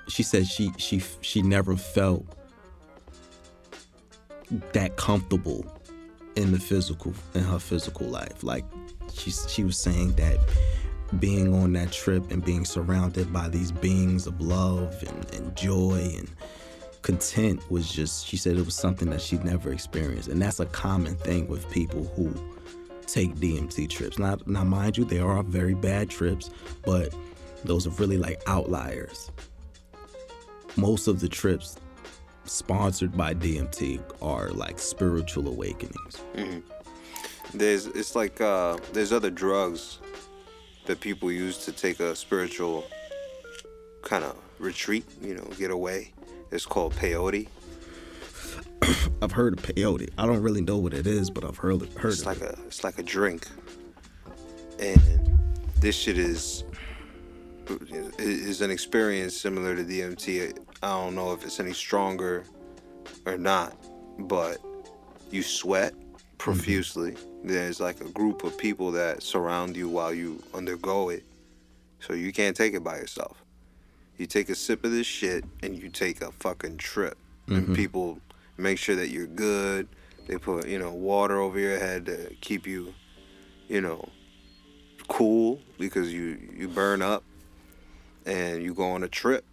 she 0.07 0.23
said 0.23 0.47
she 0.47 0.71
she 0.77 1.01
she 1.21 1.41
never 1.41 1.75
felt 1.75 2.25
that 4.73 4.95
comfortable 4.97 5.65
in 6.35 6.51
the 6.51 6.59
physical 6.59 7.13
in 7.35 7.43
her 7.43 7.59
physical 7.59 8.07
life. 8.07 8.43
Like 8.43 8.65
she 9.13 9.31
she 9.31 9.63
was 9.63 9.77
saying 9.77 10.13
that 10.13 10.37
being 11.19 11.53
on 11.53 11.73
that 11.73 11.91
trip 11.91 12.29
and 12.31 12.43
being 12.43 12.65
surrounded 12.65 13.33
by 13.33 13.49
these 13.49 13.71
beings 13.71 14.27
of 14.27 14.39
love 14.39 15.03
and, 15.07 15.33
and 15.33 15.55
joy 15.55 16.13
and 16.17 16.29
content 17.01 17.59
was 17.71 17.91
just 17.91 18.27
she 18.27 18.37
said 18.37 18.57
it 18.57 18.65
was 18.65 18.75
something 18.75 19.09
that 19.09 19.21
she'd 19.21 19.43
never 19.43 19.71
experienced. 19.71 20.29
And 20.29 20.41
that's 20.41 20.59
a 20.59 20.65
common 20.65 21.15
thing 21.15 21.47
with 21.47 21.69
people 21.71 22.05
who 22.15 22.33
take 23.13 23.35
DMT 23.35 23.89
trips 23.89 24.19
now 24.19 24.37
now 24.45 24.63
mind 24.63 24.97
you 24.97 25.05
there 25.05 25.27
are 25.27 25.43
very 25.43 25.73
bad 25.73 26.09
trips 26.09 26.49
but 26.85 27.13
those 27.63 27.85
are 27.87 27.91
really 27.91 28.17
like 28.17 28.41
outliers 28.47 29.31
most 30.75 31.07
of 31.07 31.19
the 31.19 31.27
trips 31.27 31.77
sponsored 32.45 33.15
by 33.15 33.33
DMT 33.33 34.01
are 34.21 34.49
like 34.49 34.79
spiritual 34.79 35.47
awakenings. 35.47 36.21
There's 37.53 37.87
it's 37.87 38.15
like 38.15 38.41
uh, 38.41 38.77
there's 38.93 39.11
other 39.11 39.29
drugs 39.29 39.99
that 40.85 40.99
people 40.99 41.31
use 41.31 41.57
to 41.65 41.71
take 41.71 41.99
a 41.99 42.15
spiritual 42.15 42.85
kind 44.03 44.23
of 44.23 44.35
retreat, 44.59 45.05
you 45.21 45.35
know, 45.35 45.47
get 45.57 45.71
away. 45.71 46.13
It's 46.51 46.65
called 46.65 46.93
peyote. 46.93 47.47
I've 49.21 49.31
heard 49.31 49.57
of 49.57 49.65
peyote. 49.65 50.09
I 50.17 50.25
don't 50.25 50.41
really 50.41 50.61
know 50.61 50.77
what 50.77 50.93
it 50.93 51.07
is, 51.07 51.29
but 51.29 51.43
I've 51.43 51.57
heard 51.57 51.81
heard 51.93 52.13
It's 52.13 52.25
like 52.25 52.41
it. 52.41 52.57
a 52.57 52.67
it's 52.67 52.83
like 52.83 52.99
a 52.99 53.03
drink, 53.03 53.47
and 54.79 55.39
this 55.79 55.95
shit 55.95 56.17
is 56.17 56.63
is 58.17 58.61
an 58.61 58.71
experience 58.71 59.35
similar 59.35 59.75
to 59.75 59.83
DMT. 59.83 60.57
I 60.81 60.87
don't 60.87 61.15
know 61.15 61.33
if 61.33 61.43
it's 61.43 61.59
any 61.59 61.73
stronger 61.73 62.43
or 63.25 63.37
not, 63.37 63.75
but 64.17 64.57
you 65.29 65.43
sweat 65.43 65.93
profusely. 66.37 67.15
There's 67.43 67.79
like 67.79 68.01
a 68.01 68.09
group 68.09 68.43
of 68.43 68.57
people 68.57 68.91
that 68.93 69.21
surround 69.21 69.75
you 69.77 69.87
while 69.87 70.13
you 70.13 70.41
undergo 70.53 71.09
it, 71.09 71.23
so 71.99 72.13
you 72.13 72.33
can't 72.33 72.55
take 72.55 72.73
it 72.73 72.83
by 72.83 72.97
yourself. 72.97 73.43
You 74.17 74.25
take 74.25 74.49
a 74.49 74.55
sip 74.55 74.83
of 74.83 74.91
this 74.91 75.07
shit 75.07 75.45
and 75.63 75.77
you 75.77 75.89
take 75.89 76.21
a 76.21 76.31
fucking 76.31 76.77
trip, 76.77 77.17
and 77.47 77.63
mm-hmm. 77.63 77.75
people 77.75 78.19
make 78.59 78.77
sure 78.77 78.95
that 78.95 79.09
you're 79.09 79.27
good. 79.27 79.87
They 80.27 80.37
put 80.37 80.67
you 80.67 80.77
know 80.79 80.91
water 80.93 81.39
over 81.39 81.57
your 81.59 81.79
head 81.79 82.05
to 82.07 82.33
keep 82.41 82.67
you, 82.67 82.93
you 83.67 83.81
know, 83.81 84.07
cool 85.07 85.59
because 85.79 86.13
you 86.13 86.37
you 86.55 86.67
burn 86.67 87.01
up, 87.01 87.23
and 88.25 88.61
you 88.61 88.73
go 88.73 88.83
on 88.91 89.03
a 89.03 89.07
trip. 89.07 89.45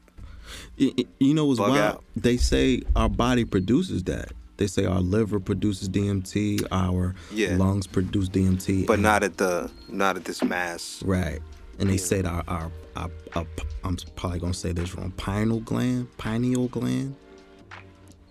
You 0.77 1.35
know 1.35 1.47
what's 1.47 1.59
Bug 1.59 1.71
wild? 1.71 1.81
out. 1.97 2.05
They 2.15 2.37
say 2.37 2.83
our 2.95 3.09
body 3.09 3.45
produces 3.45 4.05
that. 4.05 4.33
They 4.59 4.67
say 4.69 4.85
our 4.87 5.01
liver 5.01 5.39
produces 5.41 5.89
DMT, 5.89 6.67
our 6.71 7.15
Yeah. 7.33 7.57
lungs 7.57 7.87
produce 7.87 8.29
DMT, 8.29 8.87
but 8.87 9.01
not 9.01 9.23
at 9.23 9.37
the 9.39 9.71
not 9.89 10.17
at 10.17 10.25
this 10.25 10.43
mass. 10.43 11.03
right. 11.05 11.41
and 11.79 11.91
they 11.91 11.99
said 11.99 12.25
our, 12.25 12.43
our, 12.49 12.71
our, 12.97 13.11
our 13.35 13.47
I'm 13.85 13.97
probably 14.15 14.39
gonna 14.39 14.55
say 14.55 14.73
this 14.73 14.95
wrong 14.95 15.11
pineal 15.19 15.61
gland, 15.61 16.09
pineal 16.17 16.69
gland, 16.69 17.17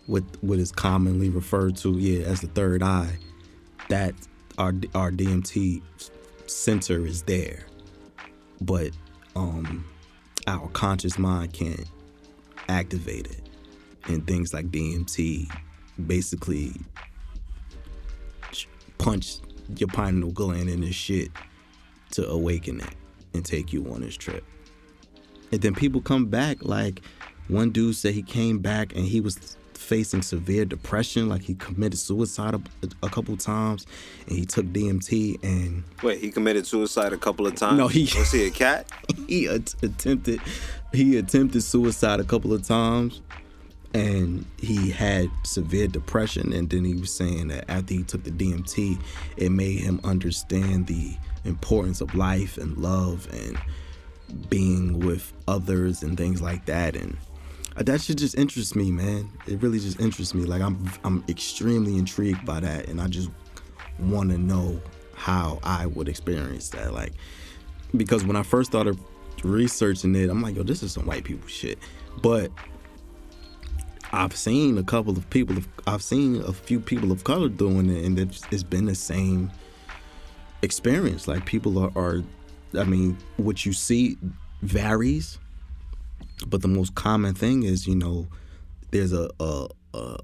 what 0.08 0.24
what 0.42 0.60
is 0.60 0.72
commonly 0.72 1.30
referred 1.30 1.76
to 1.78 1.98
yeah 1.98 2.26
as 2.26 2.42
the 2.42 2.48
third 2.48 2.84
eye, 2.84 3.18
that 3.90 4.14
our 4.58 4.74
our 4.94 5.12
DMT 5.12 5.82
center 6.48 7.06
is 7.06 7.24
there, 7.24 7.66
but 8.62 8.92
um 9.36 9.86
our 10.48 10.68
conscious 10.70 11.18
mind 11.18 11.54
can't 11.54 11.90
activate 12.70 13.28
it, 13.28 13.50
and 14.08 14.26
things 14.28 14.54
like 14.54 14.68
DMT 14.68 15.50
basically 16.08 16.74
punch 18.98 19.38
your 19.78 19.88
pineal 19.88 20.32
gland 20.32 20.70
in 20.70 20.82
this 20.82 20.96
shit 20.96 21.30
to 22.12 22.28
awaken 22.30 22.80
it 22.80 22.96
and 23.34 23.44
take 23.44 23.74
you 23.74 23.92
on 23.92 24.02
this 24.02 24.16
trip. 24.16 24.44
And 25.52 25.62
then 25.62 25.74
people 25.76 26.02
come 26.02 26.28
back 26.28 26.58
like 26.62 27.02
one 27.48 27.72
dude 27.72 27.96
said 27.96 28.14
he 28.14 28.24
came 28.24 28.60
back 28.60 28.96
and 28.96 29.06
he 29.06 29.22
was 29.22 29.55
facing 29.86 30.22
severe 30.22 30.66
depression, 30.66 31.30
like 31.30 31.42
he 31.44 31.54
committed 31.56 31.98
suicide 32.00 32.56
a, 32.56 32.62
a 33.04 33.10
couple 33.10 33.38
times, 33.38 33.86
and 34.28 34.38
he 34.38 34.46
took 34.46 34.66
DMT 34.66 35.44
and 35.44 35.84
Wait, 36.04 36.20
he 36.20 36.32
committed 36.32 36.66
suicide 36.68 37.14
a 37.14 37.18
couple 37.18 37.48
of 37.48 37.56
times. 37.56 37.78
No, 37.78 37.88
he- 37.88 38.04
was 38.18 38.32
he 38.32 38.46
a 38.48 38.52
cat? 38.52 38.90
he 39.28 39.48
at- 39.48 39.76
attempted 39.84 40.42
he 40.94 41.18
attempted 41.18 41.62
suicide 41.62 42.20
a 42.20 42.24
couple 42.24 42.54
of 42.54 42.64
times 42.66 43.22
and 43.94 44.46
he 44.60 44.90
had 44.92 45.30
severe 45.44 45.88
depression 45.88 46.52
and 46.54 46.70
then 46.70 46.84
he 46.86 46.94
was 46.96 47.14
saying 47.14 47.48
that 47.50 47.70
after 47.70 47.94
he 47.94 48.04
took 48.04 48.24
the 48.24 48.32
DMT 48.32 48.98
it 49.38 49.52
made 49.52 49.80
him 49.80 50.00
understand 50.04 50.88
the 50.88 51.14
importance 51.44 52.00
of 52.02 52.14
life 52.16 52.58
and 52.58 52.78
love 52.78 53.28
and 53.34 53.58
being 54.50 55.00
with 55.00 55.34
others 55.48 56.02
and 56.02 56.18
things 56.18 56.42
like 56.42 56.66
that 56.66 56.96
and 56.96 57.18
that 57.76 58.02
shit 58.02 58.18
just 58.18 58.38
interests 58.38 58.76
me 58.76 58.92
man 58.92 59.30
it 59.48 59.62
really 59.62 59.80
just 59.80 60.00
interests 60.00 60.34
me 60.34 60.46
like 60.46 60.62
I'm 60.62 60.90
I'm 61.04 61.24
extremely 61.28 61.98
intrigued 61.98 62.46
by 62.46 62.60
that 62.62 62.88
and 62.88 63.02
I 63.02 63.08
just 63.08 63.30
want 64.00 64.30
to 64.32 64.38
know 64.38 64.82
how 65.14 65.60
I 65.64 65.86
would 65.86 66.08
experience 66.08 66.70
that 66.70 66.94
like 66.94 67.14
because 67.98 68.24
when 68.26 68.36
I 68.36 68.44
first 68.44 68.72
started 68.72 68.98
researching 69.44 70.16
it, 70.16 70.30
I'm 70.30 70.42
like, 70.42 70.56
yo, 70.56 70.64
this 70.64 70.84
is 70.84 70.92
some 70.92 71.06
white 71.06 71.24
people 71.24 71.48
shit. 71.48 71.80
But 72.22 72.52
I've 74.12 74.36
seen 74.36 74.78
a 74.78 74.84
couple 74.84 75.18
of 75.18 75.30
people, 75.30 75.58
I've 75.88 76.04
seen 76.04 76.42
a 76.42 76.54
few 76.54 76.80
people 76.80 77.12
of 77.12 77.24
color 77.24 77.50
doing 77.50 77.90
it, 77.90 78.06
and 78.06 78.20
it's, 78.20 78.44
it's 78.52 78.64
been 78.64 78.86
the 78.86 78.96
same 78.96 79.52
experience. 80.62 81.28
Like 81.28 81.46
people 81.46 81.78
are, 81.80 81.92
are, 81.96 82.24
I 82.78 82.84
mean, 82.84 83.18
what 83.38 83.66
you 83.66 83.74
see 83.74 84.18
varies, 84.62 85.38
but 86.48 86.62
the 86.62 86.68
most 86.68 86.96
common 86.96 87.34
thing 87.34 87.64
is, 87.64 87.88
you 87.88 87.96
know, 87.96 88.28
there's 88.92 89.14
a, 89.14 89.30
a, 89.40 89.68
a 89.94 90.18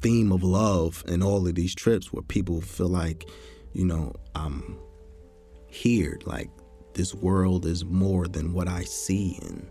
theme 0.00 0.32
of 0.32 0.42
love 0.42 1.04
in 1.08 1.22
all 1.22 1.46
of 1.46 1.54
these 1.54 1.74
trips 1.74 2.12
where 2.12 2.22
people 2.22 2.60
feel 2.60 2.88
like, 2.88 3.28
you 3.72 3.84
know, 3.84 4.12
I'm 4.34 4.78
here, 5.66 6.18
like 6.24 6.50
this 6.94 7.14
world 7.14 7.66
is 7.66 7.84
more 7.84 8.26
than 8.26 8.52
what 8.52 8.68
I 8.68 8.82
see 8.82 9.38
and 9.42 9.70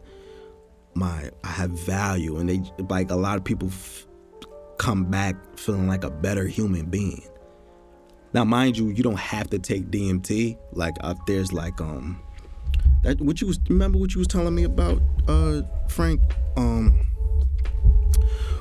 my 0.96 1.30
I 1.44 1.48
have 1.48 1.72
value 1.72 2.38
and 2.38 2.50
they 2.50 2.62
like 2.90 3.12
a 3.12 3.16
lot 3.16 3.38
of 3.38 3.44
people 3.44 3.68
f- 3.68 4.08
come 4.78 5.06
back 5.06 5.36
feeling 5.58 5.88
like 5.88 6.04
a 6.04 6.10
better 6.10 6.48
human 6.48 6.86
being. 6.86 7.28
Now 8.34 8.44
mind 8.44 8.78
you, 8.78 8.90
you 8.90 9.04
don't 9.04 9.20
have 9.20 9.50
to 9.52 9.60
take 9.60 9.92
DMT 9.92 10.58
like 10.74 10.96
uh, 11.02 11.16
there's 11.28 11.52
like 11.52 11.80
um 11.82 12.22
that 13.04 13.20
what 13.22 13.42
you 13.42 13.48
was 13.48 13.60
remember 13.70 13.98
what 13.98 14.14
you 14.14 14.20
was 14.20 14.28
telling 14.28 14.56
me 14.56 14.64
about 14.64 15.02
uh 15.28 15.62
Frank 15.88 16.22
um 16.58 17.00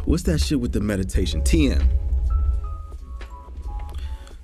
what's 0.05 0.23
that 0.25 0.39
shit 0.39 0.61
with 0.61 0.73
the 0.73 0.81
meditation 0.81 1.43
TM 1.43 1.87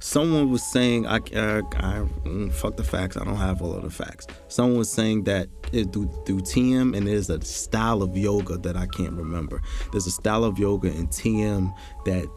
someone 0.05 0.51
was 0.51 0.63
saying 0.63 1.07
I, 1.07 1.17
uh, 1.17 1.63
I 1.77 2.05
mm, 2.25 2.53
fuck 2.53 2.77
the 2.77 2.85
facts. 2.85 3.17
I 3.17 3.25
don't 3.25 3.37
have 3.37 3.63
all 3.63 3.73
of 3.73 3.83
the 3.83 3.91
facts. 3.91 4.27
Someone 4.49 4.77
was 4.77 4.93
saying 4.93 5.25
that 5.25 5.49
it, 5.73 5.95
through, 5.95 6.11
through 6.27 6.41
TM 6.41 6.95
and 6.95 7.07
there's 7.07 7.31
a 7.31 7.41
style 7.41 8.03
of 8.03 8.15
yoga 8.15 8.59
that 8.59 8.77
I 8.77 8.87
can't 8.87 9.15
remember. 9.15 9.63
There's 9.93 10.07
a 10.07 10.11
style 10.11 10.45
of 10.45 10.59
yoga 10.59 10.89
in 10.89 11.09
TM 11.09 11.75
that 12.05 12.31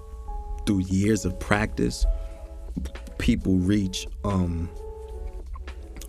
through 0.66 0.80
years 0.88 1.26
of 1.26 1.38
practice, 1.42 2.06
people 3.18 3.58
reach. 3.58 4.08
Um, 4.24 4.70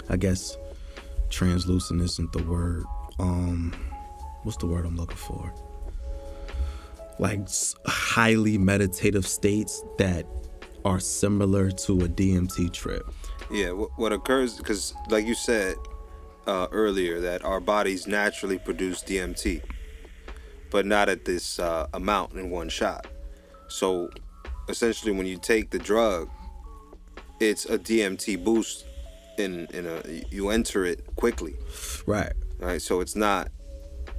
I 0.08 0.16
guess 0.16 0.56
translucent 1.30 2.02
isn't 2.02 2.32
the 2.32 2.42
word. 2.44 2.84
Um, 3.18 3.74
what's 4.42 4.58
the 4.58 4.66
word 4.66 4.86
I'm 4.86 4.96
looking 4.96 5.16
for? 5.16 5.52
Like 7.18 7.40
highly 7.86 8.58
meditative 8.58 9.26
states 9.26 9.84
that 9.98 10.26
are 10.84 11.00
similar 11.00 11.70
to 11.70 12.00
a 12.00 12.08
DMT 12.08 12.72
trip. 12.72 13.02
Yeah, 13.50 13.70
what, 13.70 14.12
occurs 14.12 14.56
because, 14.56 14.94
like 15.08 15.26
you 15.26 15.34
said 15.34 15.76
uh, 16.46 16.68
earlier, 16.70 17.20
that 17.20 17.44
our 17.44 17.60
bodies 17.60 18.06
naturally 18.06 18.58
produce 18.58 19.02
DMT, 19.02 19.62
but 20.70 20.86
not 20.86 21.08
at 21.08 21.24
this 21.24 21.58
uh, 21.58 21.86
amount 21.94 22.34
in 22.34 22.50
one 22.50 22.68
shot. 22.68 23.06
So, 23.68 24.10
essentially, 24.68 25.12
when 25.12 25.26
you 25.26 25.38
take 25.38 25.70
the 25.70 25.78
drug, 25.78 26.28
it's 27.40 27.64
a 27.64 27.78
DMT 27.78 28.42
boost. 28.44 28.84
In 29.38 29.66
in 29.72 29.86
a 29.86 30.02
you 30.30 30.50
enter 30.50 30.84
it 30.84 31.04
quickly, 31.16 31.54
Right. 32.06 32.32
right? 32.58 32.82
So 32.82 33.00
it's 33.00 33.14
not 33.16 33.50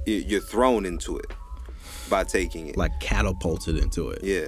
you- 0.06 0.24
you're 0.26 0.40
thrown 0.40 0.86
into 0.86 1.18
it 1.18 1.26
by 2.08 2.24
taking 2.24 2.68
it. 2.68 2.76
Like 2.76 2.98
catapulted 3.00 3.76
into 3.76 4.08
it. 4.10 4.24
Yeah. 4.24 4.46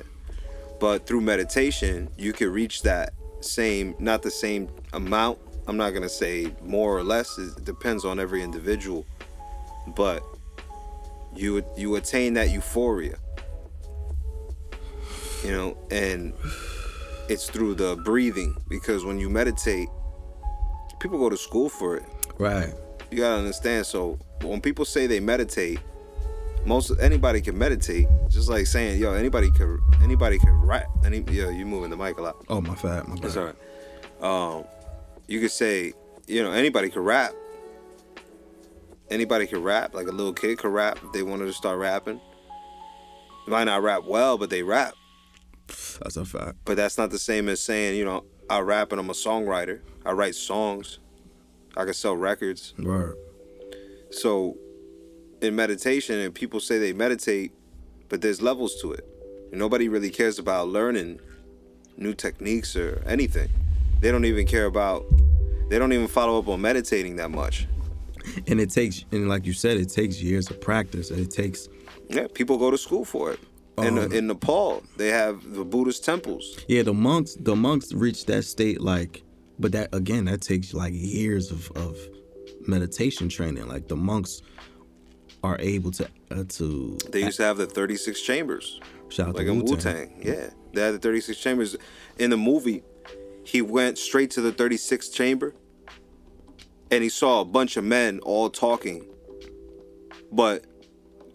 But 0.80 1.06
through 1.06 1.20
meditation, 1.20 2.08
you 2.16 2.32
can 2.32 2.50
reach 2.50 2.82
that 2.82 3.12
same, 3.40 3.94
not 3.98 4.22
the 4.22 4.30
same 4.30 4.68
amount. 4.94 5.38
I'm 5.68 5.76
not 5.76 5.90
going 5.90 6.02
to 6.02 6.08
say 6.08 6.52
more 6.62 6.96
or 6.96 7.04
less. 7.04 7.38
It 7.38 7.64
depends 7.64 8.04
on 8.04 8.18
every 8.18 8.42
individual. 8.42 9.04
But 9.94 10.22
you 11.36 11.62
you 11.76 11.96
attain 11.96 12.34
that 12.34 12.50
euphoria. 12.50 13.18
You 15.44 15.50
know, 15.52 15.76
and 15.90 16.32
it's 17.28 17.48
through 17.50 17.74
the 17.74 17.96
breathing 18.04 18.56
because 18.68 19.04
when 19.04 19.18
you 19.18 19.28
meditate, 19.28 19.88
people 21.02 21.18
go 21.18 21.28
to 21.28 21.36
school 21.36 21.68
for 21.68 21.96
it. 21.96 22.04
Right. 22.38 22.72
You 23.10 23.18
got 23.18 23.30
to 23.30 23.38
understand 23.38 23.84
so 23.84 24.18
when 24.42 24.60
people 24.60 24.84
say 24.84 25.06
they 25.06 25.20
meditate, 25.20 25.80
most 26.64 26.92
anybody 27.00 27.40
can 27.40 27.58
meditate. 27.58 28.06
Just 28.28 28.48
like 28.48 28.66
saying, 28.66 29.00
yo, 29.00 29.12
anybody 29.12 29.50
could 29.50 29.80
anybody 30.02 30.38
can 30.38 30.52
rap. 30.52 30.86
Any 31.04 31.20
yo, 31.22 31.50
you 31.50 31.66
moving 31.66 31.90
the 31.90 31.96
mic 31.96 32.18
a 32.18 32.22
lot. 32.22 32.36
Oh 32.48 32.60
my 32.60 32.74
fat, 32.76 33.08
my 33.08 33.16
bad. 33.16 33.24
That's 33.24 33.36
all 33.36 33.46
right. 33.46 33.56
Um, 34.22 34.64
you 35.26 35.40
could 35.40 35.50
say, 35.50 35.92
you 36.28 36.42
know, 36.42 36.52
anybody 36.52 36.88
can 36.88 37.02
rap. 37.02 37.32
Anybody 39.10 39.46
can 39.46 39.62
rap. 39.62 39.94
Like 39.94 40.06
a 40.06 40.12
little 40.12 40.32
kid 40.32 40.58
could 40.58 40.72
rap 40.72 40.98
if 41.04 41.12
they 41.12 41.22
wanted 41.22 41.46
to 41.46 41.52
start 41.52 41.78
rapping. 41.78 42.20
They 43.46 43.50
might 43.50 43.64
not 43.64 43.82
rap 43.82 44.04
well, 44.04 44.38
but 44.38 44.48
they 44.48 44.62
rap. 44.62 44.94
That's 45.66 46.16
a 46.16 46.24
fact. 46.24 46.58
But 46.64 46.76
that's 46.76 46.96
not 46.96 47.10
the 47.10 47.18
same 47.18 47.48
as 47.48 47.60
saying, 47.60 47.98
you 47.98 48.04
know, 48.04 48.24
I 48.52 48.60
rap 48.60 48.92
and 48.92 49.00
I'm 49.00 49.08
a 49.08 49.14
songwriter. 49.14 49.80
I 50.04 50.12
write 50.12 50.34
songs. 50.34 50.98
I 51.74 51.84
can 51.86 51.94
sell 51.94 52.14
records. 52.14 52.74
Right. 52.78 53.14
So, 54.10 54.58
in 55.40 55.56
meditation, 55.56 56.18
and 56.18 56.34
people 56.34 56.60
say 56.60 56.78
they 56.78 56.92
meditate, 56.92 57.52
but 58.10 58.20
there's 58.20 58.42
levels 58.42 58.78
to 58.82 58.92
it. 58.92 59.06
Nobody 59.52 59.88
really 59.88 60.10
cares 60.10 60.38
about 60.38 60.68
learning 60.68 61.18
new 61.96 62.12
techniques 62.12 62.76
or 62.76 63.02
anything. 63.06 63.48
They 64.00 64.10
don't 64.10 64.26
even 64.26 64.46
care 64.46 64.66
about. 64.66 65.06
They 65.70 65.78
don't 65.78 65.94
even 65.94 66.06
follow 66.06 66.38
up 66.38 66.46
on 66.48 66.60
meditating 66.60 67.16
that 67.16 67.30
much. 67.30 67.66
And 68.48 68.60
it 68.60 68.70
takes, 68.70 69.06
and 69.12 69.30
like 69.30 69.46
you 69.46 69.54
said, 69.54 69.78
it 69.78 69.88
takes 69.88 70.22
years 70.22 70.50
of 70.50 70.60
practice. 70.60 71.10
And 71.10 71.20
it 71.20 71.30
takes, 71.30 71.70
Yeah, 72.08 72.26
people 72.34 72.58
go 72.58 72.70
to 72.70 72.76
school 72.76 73.06
for 73.06 73.32
it. 73.32 73.40
In, 73.78 73.98
Um, 73.98 74.12
in 74.12 74.26
Nepal, 74.26 74.82
they 74.96 75.08
have 75.08 75.54
the 75.54 75.64
Buddhist 75.64 76.04
temples. 76.04 76.58
yeah, 76.68 76.82
the 76.82 76.92
monks, 76.92 77.34
the 77.40 77.56
monks 77.56 77.92
reach 77.92 78.26
that 78.26 78.42
state 78.44 78.80
like, 78.80 79.22
but 79.58 79.72
that 79.72 79.88
again, 79.94 80.26
that 80.26 80.42
takes 80.42 80.74
like 80.74 80.92
years 80.94 81.50
of, 81.50 81.70
of 81.72 81.96
meditation 82.66 83.28
training. 83.28 83.66
Like 83.68 83.88
the 83.88 83.96
monks 83.96 84.42
are 85.42 85.56
able 85.58 85.90
to, 85.92 86.06
uh, 86.30 86.44
to 86.48 86.98
They 87.10 87.24
used 87.24 87.38
to 87.38 87.44
have 87.44 87.56
the 87.56 87.66
36 87.66 88.20
chambers. 88.20 88.78
shout 89.08 89.28
out 89.28 89.36
like 89.36 89.46
to 89.46 89.52
in 89.52 89.64
Wu 89.64 89.76
Tang. 89.76 90.20
Yeah, 90.22 90.50
they 90.74 90.82
had 90.82 90.94
the 90.94 90.98
36 90.98 91.38
chambers. 91.40 91.76
In 92.18 92.28
the 92.30 92.36
movie, 92.36 92.82
he 93.44 93.62
went 93.62 93.96
straight 93.98 94.30
to 94.32 94.40
the 94.42 94.52
36th 94.52 95.12
chamber, 95.14 95.54
and 96.90 97.02
he 97.02 97.08
saw 97.08 97.40
a 97.40 97.44
bunch 97.44 97.76
of 97.78 97.84
men 97.84 98.20
all 98.20 98.50
talking, 98.50 99.04
but 100.30 100.64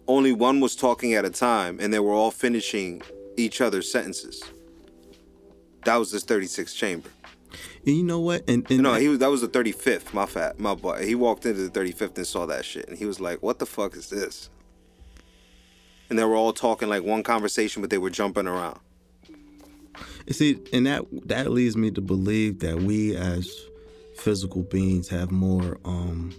only 0.08 0.32
one 0.32 0.60
was 0.60 0.74
talking 0.74 1.14
at 1.14 1.24
a 1.24 1.30
time, 1.30 1.78
and 1.80 1.92
they 1.92 2.00
were 2.00 2.14
all 2.14 2.30
finishing 2.30 3.02
each 3.36 3.60
other's 3.60 3.90
sentences. 3.90 4.42
That 5.84 5.96
was 5.96 6.10
this 6.10 6.24
36th 6.24 6.74
chamber. 6.74 7.10
And 7.86 7.96
you 7.96 8.02
know 8.02 8.20
what? 8.20 8.48
And, 8.48 8.68
and 8.70 8.82
No, 8.82 8.94
he 8.94 9.08
was 9.08 9.20
that 9.20 9.30
was 9.30 9.40
the 9.40 9.48
35th. 9.48 10.12
My 10.12 10.26
fat, 10.26 10.58
my 10.58 10.74
boy. 10.74 11.06
He 11.06 11.14
walked 11.14 11.46
into 11.46 11.68
the 11.68 11.80
35th 11.80 12.16
and 12.16 12.26
saw 12.26 12.46
that 12.46 12.64
shit, 12.64 12.88
and 12.88 12.98
he 12.98 13.06
was 13.06 13.20
like, 13.20 13.42
"What 13.42 13.58
the 13.58 13.66
fuck 13.66 13.96
is 13.96 14.10
this?" 14.10 14.50
And 16.10 16.18
they 16.18 16.24
were 16.24 16.36
all 16.36 16.52
talking 16.52 16.88
like 16.88 17.04
one 17.04 17.22
conversation, 17.22 17.80
but 17.80 17.90
they 17.90 17.98
were 17.98 18.10
jumping 18.10 18.46
around. 18.46 18.80
You 20.26 20.34
See, 20.34 20.58
and 20.72 20.86
that 20.86 21.04
that 21.26 21.50
leads 21.50 21.76
me 21.76 21.90
to 21.92 22.00
believe 22.00 22.58
that 22.60 22.82
we 22.82 23.16
as 23.16 23.50
physical 24.16 24.62
beings 24.62 25.08
have 25.08 25.30
more 25.30 25.78
um 25.84 26.34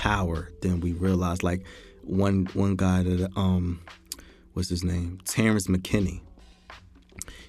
power 0.00 0.48
than 0.62 0.80
we 0.80 0.94
realize. 0.94 1.42
Like 1.42 1.62
one 2.02 2.46
one 2.54 2.74
guy 2.74 3.02
that 3.02 3.30
um 3.36 3.80
what's 4.54 4.70
his 4.70 4.82
name? 4.82 5.20
Terence 5.26 5.68
McKenna. 5.68 6.12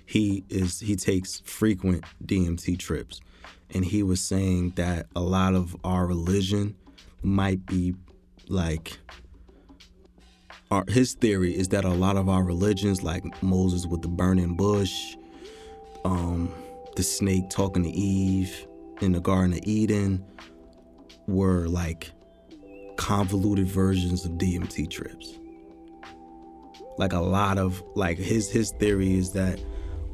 He 0.05 0.43
is 0.49 0.81
he 0.81 0.97
takes 0.97 1.39
frequent 1.45 2.03
DMT 2.25 2.77
trips 2.77 3.21
and 3.69 3.85
he 3.85 4.03
was 4.03 4.19
saying 4.19 4.71
that 4.71 5.07
a 5.15 5.21
lot 5.21 5.55
of 5.55 5.77
our 5.85 6.05
religion 6.05 6.75
might 7.23 7.65
be 7.65 7.95
like 8.49 8.97
our, 10.69 10.83
his 10.89 11.13
theory 11.13 11.57
is 11.57 11.69
that 11.69 11.85
a 11.85 11.89
lot 11.89 12.17
of 12.17 12.27
our 12.27 12.43
religions, 12.43 13.01
like 13.01 13.41
Moses 13.41 13.85
with 13.85 14.01
the 14.01 14.09
burning 14.09 14.57
bush, 14.57 15.15
um, 16.03 16.51
the 16.97 17.03
snake 17.03 17.49
talking 17.49 17.83
to 17.83 17.89
Eve 17.89 18.67
in 18.99 19.13
the 19.13 19.21
Garden 19.21 19.53
of 19.53 19.59
Eden, 19.63 20.25
were 21.27 21.67
like 21.67 22.11
convoluted 23.01 23.65
versions 23.65 24.25
of 24.25 24.33
DMT 24.33 24.87
trips. 24.87 25.39
Like 26.99 27.13
a 27.13 27.19
lot 27.19 27.57
of 27.57 27.81
like 27.95 28.19
his 28.19 28.47
his 28.51 28.69
theory 28.73 29.17
is 29.17 29.33
that 29.33 29.59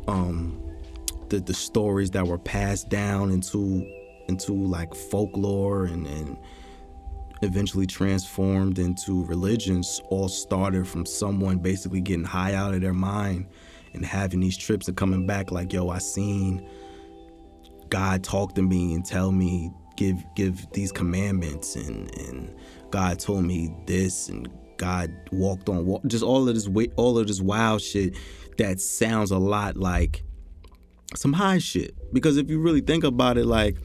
um, 0.07 0.57
the 1.27 1.41
the 1.41 1.53
stories 1.53 2.11
that 2.11 2.25
were 2.25 2.37
passed 2.37 2.87
down 2.87 3.29
into 3.29 3.85
into 4.29 4.53
like 4.53 4.95
folklore 4.95 5.83
and 5.83 6.07
and 6.07 6.37
eventually 7.41 7.85
transformed 7.85 8.79
into 8.79 9.25
religions 9.25 10.01
all 10.09 10.29
started 10.29 10.87
from 10.87 11.05
someone 11.05 11.57
basically 11.57 11.99
getting 11.99 12.23
high 12.23 12.53
out 12.53 12.73
of 12.73 12.79
their 12.79 12.93
mind 12.93 13.45
and 13.93 14.05
having 14.05 14.39
these 14.39 14.57
trips 14.57 14.87
and 14.87 14.95
coming 14.95 15.27
back 15.27 15.51
like 15.51 15.71
yo 15.71 15.89
i 15.89 15.99
seen 15.99 16.67
god 17.89 18.23
talk 18.23 18.55
to 18.55 18.63
me 18.63 18.95
and 18.95 19.05
tell 19.05 19.31
me 19.31 19.71
give 19.97 20.23
give 20.35 20.65
these 20.71 20.91
commandments 20.91 21.75
and 21.75 22.09
and 22.17 22.55
god 22.91 23.19
told 23.19 23.43
me 23.43 23.73
this 23.85 24.29
and 24.29 24.49
god 24.77 25.11
walked 25.31 25.69
on 25.69 25.85
wa- 25.85 25.99
just 26.07 26.23
all 26.23 26.47
of 26.47 26.55
this 26.55 26.69
all 26.95 27.17
of 27.17 27.27
this 27.27 27.41
wild 27.41 27.81
shit 27.81 28.15
that 28.57 28.79
sounds 28.79 29.31
a 29.31 29.37
lot 29.37 29.75
like 29.77 30.23
some 31.15 31.33
high 31.33 31.57
shit 31.57 31.95
because 32.13 32.37
if 32.37 32.49
you 32.49 32.59
really 32.59 32.81
think 32.81 33.03
about 33.03 33.37
it 33.37 33.45
like 33.45 33.77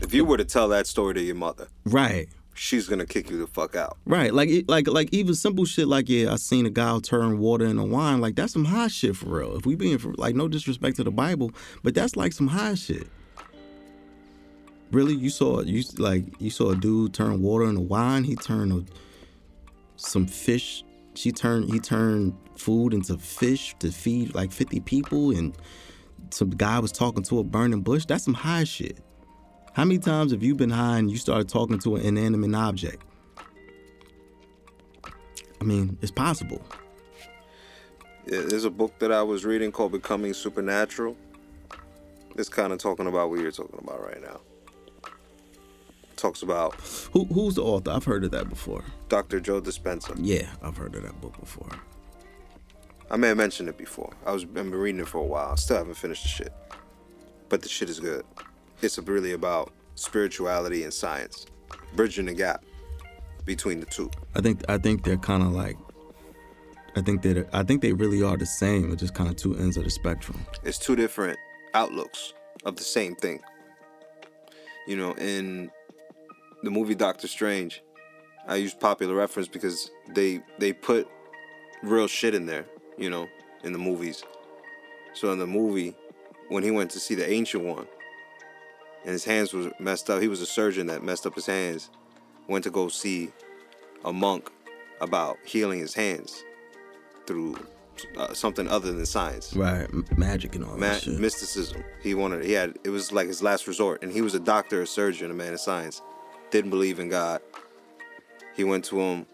If 0.00 0.14
you 0.14 0.24
were 0.24 0.36
to 0.36 0.44
tell 0.44 0.68
that 0.68 0.86
story 0.86 1.14
to 1.14 1.22
your 1.22 1.34
mother, 1.34 1.68
right 1.84 2.28
she's 2.54 2.88
gonna 2.88 3.06
kick 3.06 3.30
you 3.30 3.38
the 3.38 3.46
fuck 3.46 3.74
out. 3.76 3.98
Right, 4.04 4.32
like 4.32 4.64
like 4.68 4.88
like 4.88 5.08
even 5.12 5.34
simple 5.34 5.64
shit 5.64 5.88
like 5.88 6.08
yeah, 6.08 6.32
I 6.32 6.36
seen 6.36 6.66
a 6.66 6.70
guy 6.70 6.98
turn 7.00 7.38
water 7.38 7.66
into 7.66 7.84
wine. 7.84 8.20
Like 8.20 8.36
that's 8.36 8.52
some 8.52 8.64
high 8.64 8.88
shit 8.88 9.16
for 9.16 9.38
real. 9.38 9.56
If 9.56 9.66
we 9.66 9.74
being 9.74 9.98
for 9.98 10.12
like 10.14 10.34
no 10.34 10.48
disrespect 10.48 10.96
to 10.96 11.04
the 11.04 11.10
Bible, 11.10 11.52
but 11.82 11.94
that's 11.94 12.16
like 12.16 12.32
some 12.32 12.48
high 12.48 12.74
shit. 12.74 13.08
Really, 14.92 15.14
you 15.14 15.30
saw 15.30 15.62
you 15.62 15.82
like 15.96 16.24
you 16.38 16.50
saw 16.50 16.70
a 16.70 16.76
dude 16.76 17.14
turn 17.14 17.40
water 17.40 17.64
into 17.64 17.80
wine. 17.80 18.24
He 18.24 18.36
turned 18.36 18.72
a, 18.72 18.84
some 19.96 20.26
fish. 20.26 20.84
She 21.14 21.32
turned 21.32 21.72
he 21.72 21.80
turned 21.80 22.34
food 22.56 22.92
into 22.92 23.16
fish 23.16 23.74
to 23.78 23.90
feed 23.90 24.34
like 24.34 24.52
fifty 24.52 24.80
people, 24.80 25.30
and 25.30 25.56
some 26.30 26.50
guy 26.50 26.78
was 26.78 26.92
talking 26.92 27.22
to 27.24 27.38
a 27.38 27.44
burning 27.44 27.80
bush. 27.80 28.04
That's 28.04 28.24
some 28.24 28.34
high 28.34 28.64
shit. 28.64 28.98
How 29.72 29.84
many 29.84 29.98
times 29.98 30.32
have 30.32 30.42
you 30.42 30.54
been 30.54 30.68
high 30.68 30.98
and 30.98 31.10
you 31.10 31.16
started 31.16 31.48
talking 31.48 31.78
to 31.80 31.96
an 31.96 32.02
inanimate 32.04 32.54
object? 32.54 33.02
I 35.58 35.64
mean, 35.64 35.96
it's 36.02 36.10
possible. 36.10 36.62
There's 38.26 38.66
a 38.66 38.70
book 38.70 38.98
that 38.98 39.10
I 39.10 39.22
was 39.22 39.46
reading 39.46 39.72
called 39.72 39.92
Becoming 39.92 40.34
Supernatural. 40.34 41.16
It's 42.36 42.50
kind 42.50 42.72
of 42.72 42.78
talking 42.78 43.06
about 43.06 43.30
what 43.30 43.40
you're 43.40 43.50
talking 43.50 43.78
about 43.82 44.02
right 44.02 44.20
now. 44.20 44.40
Talks 46.22 46.44
about 46.44 46.76
Who, 47.12 47.24
who's 47.24 47.56
the 47.56 47.64
author? 47.64 47.90
I've 47.90 48.04
heard 48.04 48.22
of 48.22 48.30
that 48.30 48.48
before. 48.48 48.84
Dr. 49.08 49.40
Joe 49.40 49.60
Dispenza. 49.60 50.14
Yeah, 50.16 50.46
I've 50.62 50.76
heard 50.76 50.94
of 50.94 51.02
that 51.02 51.20
book 51.20 51.36
before. 51.40 51.68
I 53.10 53.16
may 53.16 53.26
have 53.26 53.36
mentioned 53.36 53.68
it 53.68 53.76
before. 53.76 54.12
I 54.24 54.30
was 54.30 54.44
I've 54.44 54.54
been 54.54 54.70
reading 54.70 55.00
it 55.00 55.08
for 55.08 55.18
a 55.18 55.24
while. 55.24 55.56
Still 55.56 55.78
haven't 55.78 55.94
finished 55.94 56.22
the 56.22 56.28
shit, 56.28 56.52
but 57.48 57.60
the 57.60 57.68
shit 57.68 57.90
is 57.90 57.98
good. 57.98 58.24
It's 58.82 58.96
really 58.98 59.32
about 59.32 59.72
spirituality 59.96 60.84
and 60.84 60.94
science, 60.94 61.46
bridging 61.96 62.26
the 62.26 62.34
gap 62.34 62.64
between 63.44 63.80
the 63.80 63.86
two. 63.86 64.08
I 64.36 64.42
think 64.42 64.62
I 64.68 64.78
think 64.78 65.02
they're 65.02 65.16
kind 65.16 65.42
of 65.42 65.50
like. 65.50 65.76
I 66.94 67.00
think 67.00 67.22
that 67.22 67.48
I 67.52 67.64
think 67.64 67.82
they 67.82 67.94
really 67.94 68.22
are 68.22 68.36
the 68.36 68.46
same. 68.46 68.90
They're 68.90 68.96
just 68.96 69.14
kind 69.14 69.28
of 69.28 69.34
two 69.34 69.56
ends 69.56 69.76
of 69.76 69.82
the 69.82 69.90
spectrum. 69.90 70.46
It's 70.62 70.78
two 70.78 70.94
different 70.94 71.40
outlooks 71.74 72.32
of 72.64 72.76
the 72.76 72.84
same 72.84 73.16
thing. 73.16 73.40
You 74.86 74.96
know, 74.96 75.14
in 75.14 75.72
the 76.62 76.70
movie 76.70 76.94
Doctor 76.94 77.28
Strange, 77.28 77.82
I 78.46 78.56
use 78.56 78.74
popular 78.74 79.14
reference 79.14 79.48
because 79.48 79.90
they 80.14 80.40
they 80.58 80.72
put 80.72 81.08
real 81.82 82.06
shit 82.08 82.34
in 82.34 82.46
there, 82.46 82.66
you 82.96 83.10
know, 83.10 83.28
in 83.64 83.72
the 83.72 83.78
movies. 83.78 84.22
So 85.14 85.32
in 85.32 85.38
the 85.38 85.46
movie, 85.46 85.94
when 86.48 86.62
he 86.62 86.70
went 86.70 86.90
to 86.92 87.00
see 87.00 87.14
the 87.14 87.28
ancient 87.30 87.64
one 87.64 87.86
and 89.04 89.12
his 89.12 89.24
hands 89.24 89.52
was 89.52 89.68
messed 89.78 90.08
up, 90.10 90.22
he 90.22 90.28
was 90.28 90.40
a 90.40 90.46
surgeon 90.46 90.86
that 90.86 91.02
messed 91.02 91.26
up 91.26 91.34
his 91.34 91.46
hands, 91.46 91.90
went 92.48 92.64
to 92.64 92.70
go 92.70 92.88
see 92.88 93.30
a 94.04 94.12
monk 94.12 94.50
about 95.00 95.38
healing 95.44 95.80
his 95.80 95.94
hands 95.94 96.44
through 97.26 97.56
uh, 98.16 98.32
something 98.32 98.66
other 98.68 98.92
than 98.92 99.04
science 99.06 99.54
Right, 99.54 99.86
magic 100.16 100.54
and 100.56 100.64
all 100.64 100.72
ma- 100.76 100.80
that 100.92 101.02
shit. 101.02 101.18
mysticism. 101.20 101.84
He 102.02 102.14
wanted, 102.14 102.44
he 102.44 102.52
had, 102.52 102.78
it 102.84 102.90
was 102.90 103.12
like 103.12 103.26
his 103.28 103.42
last 103.42 103.66
resort. 103.66 104.02
And 104.02 104.10
he 104.12 104.22
was 104.22 104.34
a 104.34 104.40
doctor, 104.40 104.82
a 104.82 104.86
surgeon, 104.86 105.30
a 105.30 105.34
man 105.34 105.52
of 105.52 105.60
science. 105.60 106.00
Didn't 106.52 106.70
believe 106.70 107.00
in 107.00 107.08
God. 107.08 107.40
He 108.54 108.62
went 108.62 108.84
to 108.86 109.00
him 109.00 109.26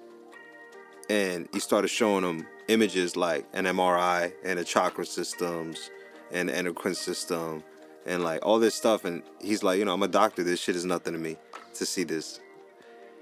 and 1.10 1.48
he 1.52 1.58
started 1.58 1.88
showing 1.88 2.24
him 2.24 2.46
images 2.68 3.16
like 3.16 3.44
an 3.52 3.64
MRI 3.64 4.32
and 4.44 4.58
the 4.58 4.64
chakra 4.64 5.04
systems 5.04 5.90
and 6.30 6.48
the 6.48 6.56
endocrine 6.56 6.94
system 6.94 7.64
and 8.06 8.22
like 8.22 8.46
all 8.46 8.60
this 8.60 8.74
stuff. 8.74 9.04
And 9.04 9.22
he's 9.40 9.62
like, 9.62 9.78
you 9.78 9.84
know, 9.84 9.94
I'm 9.94 10.02
a 10.02 10.08
doctor. 10.08 10.44
This 10.44 10.60
shit 10.60 10.76
is 10.76 10.84
nothing 10.84 11.12
to 11.12 11.18
me 11.18 11.36
to 11.74 11.84
see 11.84 12.04
this. 12.04 12.40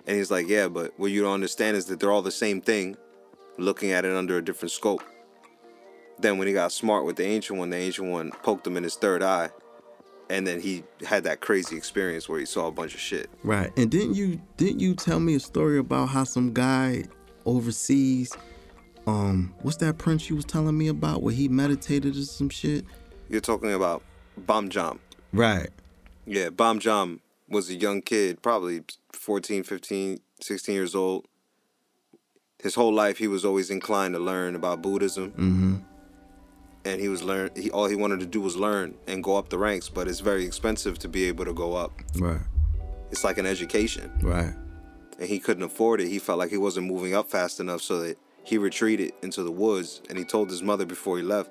And 0.07 0.17
he's 0.17 0.31
like, 0.31 0.47
yeah, 0.47 0.69
but 0.69 0.93
what 0.99 1.11
you 1.11 1.23
don't 1.23 1.35
understand 1.35 1.77
is 1.77 1.87
that 1.87 1.99
they're 1.99 2.13
all 2.13 2.23
the 2.23 2.31
same 2.31 2.61
thing, 2.61 2.97
looking 3.57 3.93
at 3.93 4.05
it 4.05 4.15
under 4.15 4.37
a 4.37 4.45
different 4.45 4.73
scope. 4.73 5.03
Then 6.19 6.39
when 6.39 6.49
he 6.49 6.55
got 6.55 6.71
smart 6.71 7.05
with 7.05 7.17
the 7.17 7.25
ancient 7.25 7.59
one, 7.59 7.71
the 7.71 7.77
ancient 7.77 8.11
one 8.11 8.31
poked 8.43 8.67
him 8.67 8.77
in 8.77 8.85
his 8.85 8.97
third 8.97 9.23
eye, 9.23 9.51
and 10.29 10.47
then 10.47 10.61
he 10.61 10.83
had 11.07 11.25
that 11.25 11.41
crazy 11.41 11.77
experience 11.77 12.29
where 12.29 12.39
he 12.39 12.47
saw 12.47 12.67
a 12.67 12.73
bunch 12.73 12.95
of 12.95 13.01
shit. 13.01 13.31
Right, 13.43 13.73
and 13.77 13.91
didn't 13.91 14.15
you 14.15 14.41
didn't 14.57 14.81
you 14.81 14.95
tell 14.95 15.21
me 15.21 15.35
a 15.35 15.41
story 15.41 15.79
about 15.79 16.07
how 16.07 16.25
some 16.25 16.53
guy 16.53 17.05
overseas, 17.45 18.37
um, 19.07 19.55
what's 19.63 19.77
that 19.79 19.99
prince 19.99 20.29
you 20.29 20.37
was 20.37 20.45
telling 20.45 20.77
me 20.77 20.89
about 20.89 21.23
where 21.23 21.35
he 21.35 21.49
meditated 21.49 22.17
or 22.17 22.23
some 22.23 22.49
shit? 22.49 22.85
You're 23.29 23.41
talking 23.41 23.73
about 23.73 24.03
Bomjon. 24.41 24.99
Right. 25.33 25.71
Yeah, 26.27 26.49
Bomjon 26.49 27.21
was 27.49 27.71
a 27.71 27.75
young 27.75 28.03
kid, 28.03 28.43
probably 28.43 28.83
14, 29.13 29.63
15, 29.63 30.21
16 30.41 30.75
years 30.75 30.95
old. 30.95 31.27
His 32.63 32.75
whole 32.75 32.93
life 32.93 33.19
he 33.19 33.29
was 33.29 33.45
always 33.45 33.71
inclined 33.71 34.15
to 34.15 34.21
learn 34.21 34.57
about 34.57 34.83
Buddhism. 34.83 35.31
Mm-hmm. 35.33 35.77
And 36.87 37.01
he 37.01 37.09
was 37.09 37.23
learn 37.23 37.51
he 37.57 37.71
all 37.71 37.87
he 37.87 37.97
wanted 37.97 38.21
to 38.21 38.27
do 38.27 38.41
was 38.41 38.57
learn 38.57 38.95
and 39.09 39.23
go 39.23 39.37
up 39.37 39.49
the 39.49 39.59
ranks, 39.59 39.89
but 39.89 40.07
it's 40.09 40.21
very 40.21 40.45
expensive 40.47 40.99
to 41.01 41.09
be 41.09 41.25
able 41.25 41.45
to 41.45 41.53
go 41.53 41.75
up. 41.75 41.93
Right. 42.17 42.41
It's 43.11 43.25
like 43.25 43.39
an 43.39 43.47
education. 43.47 44.11
Right. 44.23 44.55
and 45.19 45.29
he 45.29 45.39
couldn't 45.39 45.63
afford 45.65 46.01
it. 46.01 46.09
He 46.09 46.19
felt 46.19 46.39
like 46.39 46.51
he 46.51 46.57
wasn't 46.57 46.87
moving 46.87 47.15
up 47.15 47.31
fast 47.31 47.59
enough, 47.61 47.83
so 47.83 48.01
that 48.01 48.19
he 48.45 48.57
retreated 48.59 49.13
into 49.23 49.43
the 49.43 49.51
woods. 49.51 50.01
And 50.09 50.19
he 50.19 50.25
told 50.25 50.49
his 50.51 50.63
mother 50.63 50.87
before 50.87 51.17
he 51.17 51.23
left 51.23 51.51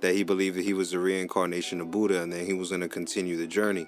that 0.00 0.14
he 0.14 0.22
believed 0.22 0.56
that 0.56 0.64
he 0.64 0.72
was 0.72 0.92
the 0.92 0.98
reincarnation 0.98 1.80
of 1.80 1.90
Buddha, 1.90 2.22
and 2.22 2.32
that 2.32 2.46
he 2.46 2.54
was 2.54 2.70
going 2.70 2.80
to 2.80 2.88
continue 2.88 3.36
the 3.36 3.46
journey. 3.46 3.86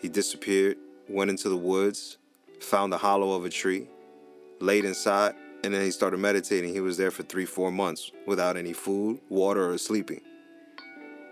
He 0.00 0.08
disappeared, 0.08 0.76
went 1.08 1.30
into 1.30 1.48
the 1.48 1.56
woods, 1.56 2.18
found 2.60 2.92
the 2.92 2.98
hollow 2.98 3.32
of 3.32 3.44
a 3.44 3.50
tree, 3.50 3.88
laid 4.60 4.84
inside, 4.84 5.34
and 5.64 5.74
then 5.74 5.82
he 5.82 5.90
started 5.90 6.18
meditating. 6.18 6.72
He 6.72 6.80
was 6.80 6.96
there 6.96 7.10
for 7.10 7.22
three, 7.22 7.44
four 7.46 7.70
months 7.70 8.12
without 8.26 8.56
any 8.56 8.72
food, 8.72 9.20
water, 9.28 9.70
or 9.70 9.78
sleeping. 9.78 10.20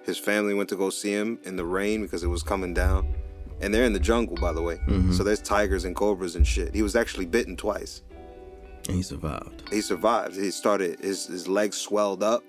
His 0.04 0.18
family 0.18 0.54
went 0.54 0.68
to 0.70 0.76
go 0.76 0.90
see 0.90 1.12
him 1.12 1.38
in 1.44 1.56
the 1.56 1.64
rain 1.64 2.02
because 2.02 2.24
it 2.24 2.28
was 2.28 2.42
coming 2.42 2.74
down. 2.74 3.14
And 3.60 3.72
they're 3.72 3.84
in 3.84 3.92
the 3.92 4.00
jungle, 4.00 4.36
by 4.36 4.52
the 4.52 4.60
way. 4.60 4.78
So 5.12 5.22
there's 5.22 5.40
tigers 5.40 5.84
and 5.84 5.94
cobras 5.96 6.36
and 6.36 6.46
shit. 6.46 6.74
He 6.74 6.82
was 6.82 6.96
actually 6.96 7.26
bitten 7.26 7.56
twice. 7.56 8.02
And 8.88 8.96
he 8.96 9.02
survived. 9.02 9.62
He 9.70 9.80
survived. 9.80 10.36
He 10.36 10.50
started, 10.50 11.00
his, 11.00 11.26
his 11.26 11.48
legs 11.48 11.76
swelled 11.78 12.22
up 12.22 12.42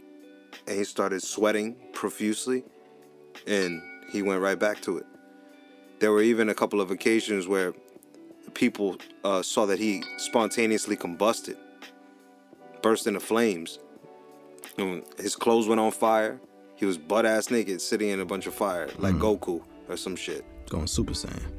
and 0.68 0.78
he 0.78 0.84
started 0.84 1.22
sweating 1.22 1.76
profusely. 1.94 2.64
and 3.48 3.82
he 4.12 4.22
went 4.22 4.42
right 4.42 4.58
back 4.60 4.82
to 4.82 4.98
it. 4.98 5.06
There 6.00 6.12
were 6.12 6.22
even 6.22 6.50
a 6.50 6.54
couple 6.54 6.82
of 6.82 6.92
occasions 6.92 7.48
where 7.48 7.74
people 8.54 8.98
uh, 9.24 9.42
saw 9.42 9.66
that 9.66 9.80
he 9.80 10.04
spontaneously 10.18 10.96
combusted, 10.98 11.58
burst 12.86 13.08
into 13.08 13.20
flames. 13.20 13.80
And 14.78 15.04
his 15.18 15.36
clothes 15.36 15.68
went 15.68 15.82
on 15.82 15.92
fire. 15.92 16.40
He 16.76 16.86
was 16.86 17.00
butt 17.00 17.26
ass 17.26 17.50
naked, 17.50 17.82
sitting 17.82 18.10
in 18.10 18.20
a 18.20 18.26
bunch 18.26 18.46
of 18.46 18.54
fire, 18.54 18.90
like 19.00 19.16
hmm. 19.16 19.24
Goku 19.24 19.64
or 19.90 19.98
some 19.98 20.16
shit. 20.16 20.46
Going 20.70 20.86
Super 20.86 21.14
Saiyan. 21.14 21.52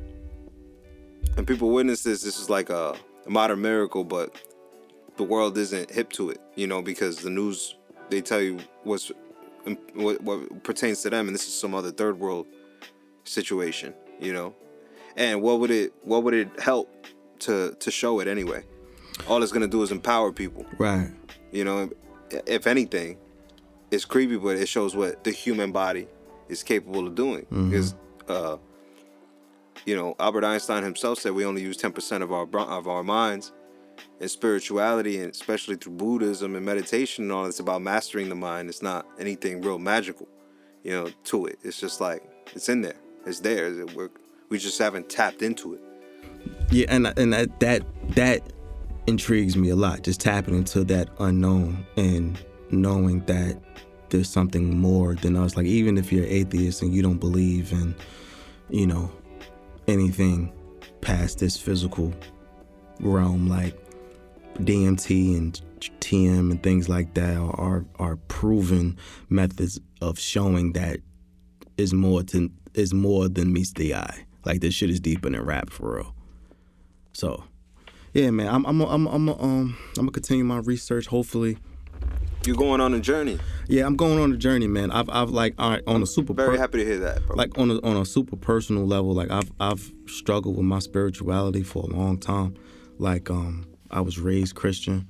And 1.36 1.44
people 1.44 1.70
witnessed 1.70 2.04
this. 2.04 2.22
This 2.22 2.38
is 2.38 2.48
like 2.48 2.70
a, 2.70 2.94
a 3.26 3.30
modern 3.30 3.60
miracle, 3.60 4.04
but 4.04 4.40
the 5.16 5.24
world 5.24 5.58
isn't 5.58 5.90
hip 5.90 6.12
to 6.12 6.30
it, 6.30 6.40
you 6.54 6.68
know, 6.68 6.80
because 6.80 7.16
the 7.16 7.30
news 7.30 7.74
they 8.08 8.20
tell 8.20 8.40
you 8.40 8.60
what's 8.84 9.10
what, 9.94 10.20
what 10.22 10.62
pertains 10.62 11.02
to 11.02 11.10
them, 11.10 11.26
and 11.26 11.34
this 11.34 11.48
is 11.48 11.54
some 11.58 11.74
other 11.74 11.90
third 11.90 12.20
world 12.20 12.46
situation, 13.24 13.94
you 14.20 14.32
know. 14.32 14.54
And 15.16 15.42
what 15.42 15.58
would 15.58 15.72
it 15.72 15.92
what 16.02 16.22
would 16.22 16.34
it 16.34 16.60
help 16.60 16.88
to 17.40 17.74
to 17.80 17.90
show 17.90 18.20
it 18.20 18.28
anyway? 18.28 18.62
All 19.28 19.42
it's 19.42 19.52
gonna 19.52 19.66
do 19.66 19.82
is 19.82 19.90
empower 19.92 20.32
people, 20.32 20.64
Right. 20.78 21.10
you 21.52 21.64
know. 21.64 21.90
If 22.46 22.66
anything, 22.66 23.18
it's 23.90 24.04
creepy, 24.04 24.36
but 24.36 24.56
it 24.56 24.68
shows 24.68 24.96
what 24.96 25.22
the 25.24 25.30
human 25.30 25.70
body 25.72 26.08
is 26.48 26.62
capable 26.64 27.06
of 27.06 27.14
doing. 27.14 27.46
Because, 27.50 27.94
uh, 28.28 28.56
you 29.84 29.94
know, 29.94 30.16
Albert 30.18 30.44
Einstein 30.44 30.82
himself 30.82 31.20
said 31.20 31.32
we 31.32 31.44
only 31.44 31.62
use 31.62 31.76
ten 31.76 31.92
percent 31.92 32.22
of 32.24 32.32
our 32.32 32.46
of 32.56 32.88
our 32.88 33.02
minds. 33.02 33.52
And 34.20 34.30
spirituality, 34.30 35.20
and 35.22 35.30
especially 35.30 35.76
through 35.76 35.94
Buddhism 35.94 36.54
and 36.54 36.66
meditation 36.66 37.24
and 37.24 37.32
all, 37.32 37.46
it's 37.46 37.60
about 37.60 37.80
mastering 37.80 38.28
the 38.28 38.34
mind. 38.34 38.68
It's 38.68 38.82
not 38.82 39.06
anything 39.18 39.62
real 39.62 39.78
magical, 39.78 40.28
you 40.84 40.90
know, 40.90 41.08
to 41.24 41.46
it. 41.46 41.58
It's 41.62 41.80
just 41.80 41.98
like 42.00 42.22
it's 42.54 42.68
in 42.68 42.82
there. 42.82 42.96
It's 43.24 43.40
there. 43.40 43.86
We're, 43.94 44.10
we 44.50 44.58
just 44.58 44.78
haven't 44.78 45.08
tapped 45.08 45.40
into 45.42 45.74
it. 45.74 45.80
Yeah, 46.70 46.86
and 46.90 47.06
and 47.18 47.32
that 47.32 47.58
that 47.60 47.82
that 48.16 48.42
intrigues 49.06 49.56
me 49.56 49.70
a 49.70 49.76
lot. 49.76 50.02
Just 50.02 50.20
tapping 50.20 50.54
into 50.54 50.84
that 50.84 51.08
unknown 51.18 51.86
and 51.96 52.38
knowing 52.70 53.24
that 53.26 53.60
there's 54.10 54.28
something 54.28 54.78
more 54.78 55.14
than 55.14 55.36
us. 55.36 55.56
Like 55.56 55.66
even 55.66 55.98
if 55.98 56.12
you're 56.12 56.24
atheist 56.24 56.82
and 56.82 56.94
you 56.94 57.02
don't 57.02 57.18
believe 57.18 57.72
in, 57.72 57.94
you 58.70 58.86
know, 58.86 59.10
anything 59.88 60.52
past 61.00 61.38
this 61.38 61.56
physical 61.56 62.12
realm, 63.00 63.48
like 63.48 63.76
DMT 64.58 65.36
and 65.36 65.60
TM 65.80 66.50
and 66.50 66.62
things 66.62 66.88
like 66.88 67.14
that 67.14 67.36
are 67.36 67.84
are 67.98 68.16
proven 68.28 68.96
methods 69.28 69.78
of 70.00 70.18
showing 70.18 70.72
that 70.72 70.98
is 71.76 71.92
more 71.92 72.22
to 72.22 72.50
is 72.74 72.94
more 72.94 73.28
than 73.28 73.52
meets 73.52 73.72
the 73.72 73.94
eye. 73.94 74.26
Like 74.44 74.60
this 74.60 74.74
shit 74.74 74.90
is 74.90 75.00
deeper 75.00 75.28
than 75.28 75.42
rap 75.42 75.70
for 75.70 75.96
real. 75.96 76.14
So, 77.12 77.44
yeah, 78.16 78.30
man, 78.30 78.48
I'm 78.48 78.64
I'm 78.64 78.80
I'm 78.80 79.06
I'm 79.06 79.28
um 79.28 79.76
I'm 79.90 79.94
gonna 79.94 80.10
continue 80.10 80.42
my 80.42 80.58
research. 80.60 81.06
Hopefully, 81.06 81.58
You're 82.46 82.56
going 82.56 82.80
on 82.80 82.94
a 82.94 83.00
journey. 83.00 83.38
yeah, 83.68 83.84
I'm 83.86 83.94
going 83.94 84.18
on 84.18 84.32
a 84.32 84.38
journey, 84.38 84.66
man. 84.66 84.90
I've 84.90 85.10
I've 85.10 85.28
like 85.28 85.54
right, 85.58 85.82
on 85.86 86.02
a 86.02 86.06
super 86.06 86.32
Very 86.32 86.56
per- 86.56 86.58
happy 86.58 86.78
to 86.78 86.84
hear 86.86 86.98
that, 87.00 87.26
bro. 87.26 87.36
like 87.36 87.58
on 87.58 87.70
a 87.70 87.74
on 87.82 87.98
a 87.98 88.06
super 88.06 88.36
personal 88.36 88.86
level. 88.86 89.12
Like 89.12 89.30
I've 89.30 89.52
I've 89.60 89.92
struggled 90.06 90.56
with 90.56 90.64
my 90.64 90.78
spirituality 90.78 91.62
for 91.62 91.82
a 91.82 91.86
long 91.94 92.16
time. 92.16 92.54
Like 92.98 93.28
um 93.30 93.66
I 93.90 94.00
was 94.00 94.18
raised 94.18 94.54
Christian, 94.54 95.06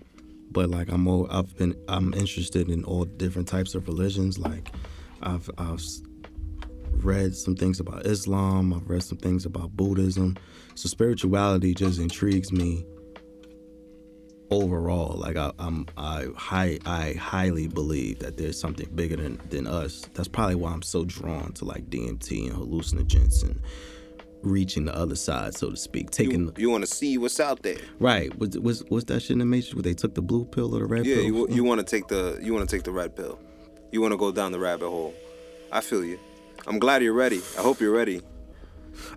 but 0.51 0.69
like 0.69 0.91
I'm 0.91 1.07
all, 1.07 1.29
I've 1.31 1.57
been 1.57 1.77
I'm 1.89 2.13
interested 2.13 2.69
in 2.69 2.83
all 2.83 3.05
different 3.05 3.47
types 3.47 3.77
of 3.77 3.87
religions. 3.87 4.37
Like 4.37 4.73
I've 5.23 5.49
I've 5.59 5.81
read 7.05 7.37
some 7.37 7.55
things 7.55 7.79
about 7.79 8.05
Islam. 8.05 8.75
I've 8.75 8.89
read 8.91 9.05
some 9.05 9.19
things 9.19 9.47
about 9.47 9.77
Buddhism. 9.77 10.37
So 10.75 10.89
spirituality 10.89 11.73
just 11.73 12.01
intrigues 12.01 12.51
me 12.51 12.85
overall. 14.51 15.17
Like 15.19 15.37
I, 15.37 15.53
I'm 15.59 15.87
I 15.97 16.27
high 16.37 16.79
I 16.87 17.13
highly 17.15 17.67
believe 17.69 18.19
that 18.21 18.37
there's 18.37 18.59
something 18.59 18.89
bigger 18.95 19.17
than 19.17 19.41
than 19.51 19.67
us. 19.67 20.07
That's 20.15 20.29
probably 20.29 20.55
why 20.57 20.73
I'm 20.73 20.83
so 20.83 21.05
drawn 21.05 21.53
to 21.55 21.65
like 21.65 21.89
DMT 21.91 22.51
and 22.51 22.55
hallucinogens 22.59 23.43
and 23.43 23.61
reaching 24.43 24.85
the 24.85 24.95
other 24.97 25.17
side, 25.17 25.55
so 25.55 25.71
to 25.71 25.77
speak. 25.77 26.11
Taking 26.11 26.47
you, 26.47 26.53
you 26.57 26.71
want 26.71 26.87
to 26.87 26.93
see 26.93 27.19
what's 27.19 27.41
out 27.41 27.63
there. 27.63 27.79
right. 27.99 28.37
Was 28.39 28.59
was 28.59 28.85
what's 28.89 29.05
that 29.07 29.21
shit 29.21 29.31
in 29.33 29.39
the 29.39 29.45
Matrix 29.45 29.75
where 29.75 29.83
they 29.83 29.95
took 29.95 30.15
the 30.15 30.23
blue 30.23 30.45
pill 30.45 30.75
or 30.75 30.81
the 30.81 30.87
red 30.87 31.07
Yeah, 31.07 31.17
pill? 31.17 31.25
you 31.25 31.49
you 31.51 31.65
want 31.65 31.81
to 31.81 31.85
take 31.87 32.09
the 32.09 32.39
you 32.43 32.55
want 32.55 32.69
to 32.69 32.77
take 32.77 32.85
the 32.85 32.93
red 32.93 33.17
pill. 33.17 33.39
You 33.93 34.01
want 34.01 34.13
to 34.13 34.19
go 34.19 34.33
down 34.33 34.53
the 34.53 34.59
rabbit 34.59 34.89
hole. 34.89 35.15
I 35.73 35.81
feel 35.81 36.05
you. 36.05 36.19
I'm 36.67 36.79
glad 36.79 37.03
you're 37.03 37.13
ready. 37.13 37.41
I 37.59 37.63
hope 37.63 37.81
you're 37.81 37.93
ready. 37.93 38.23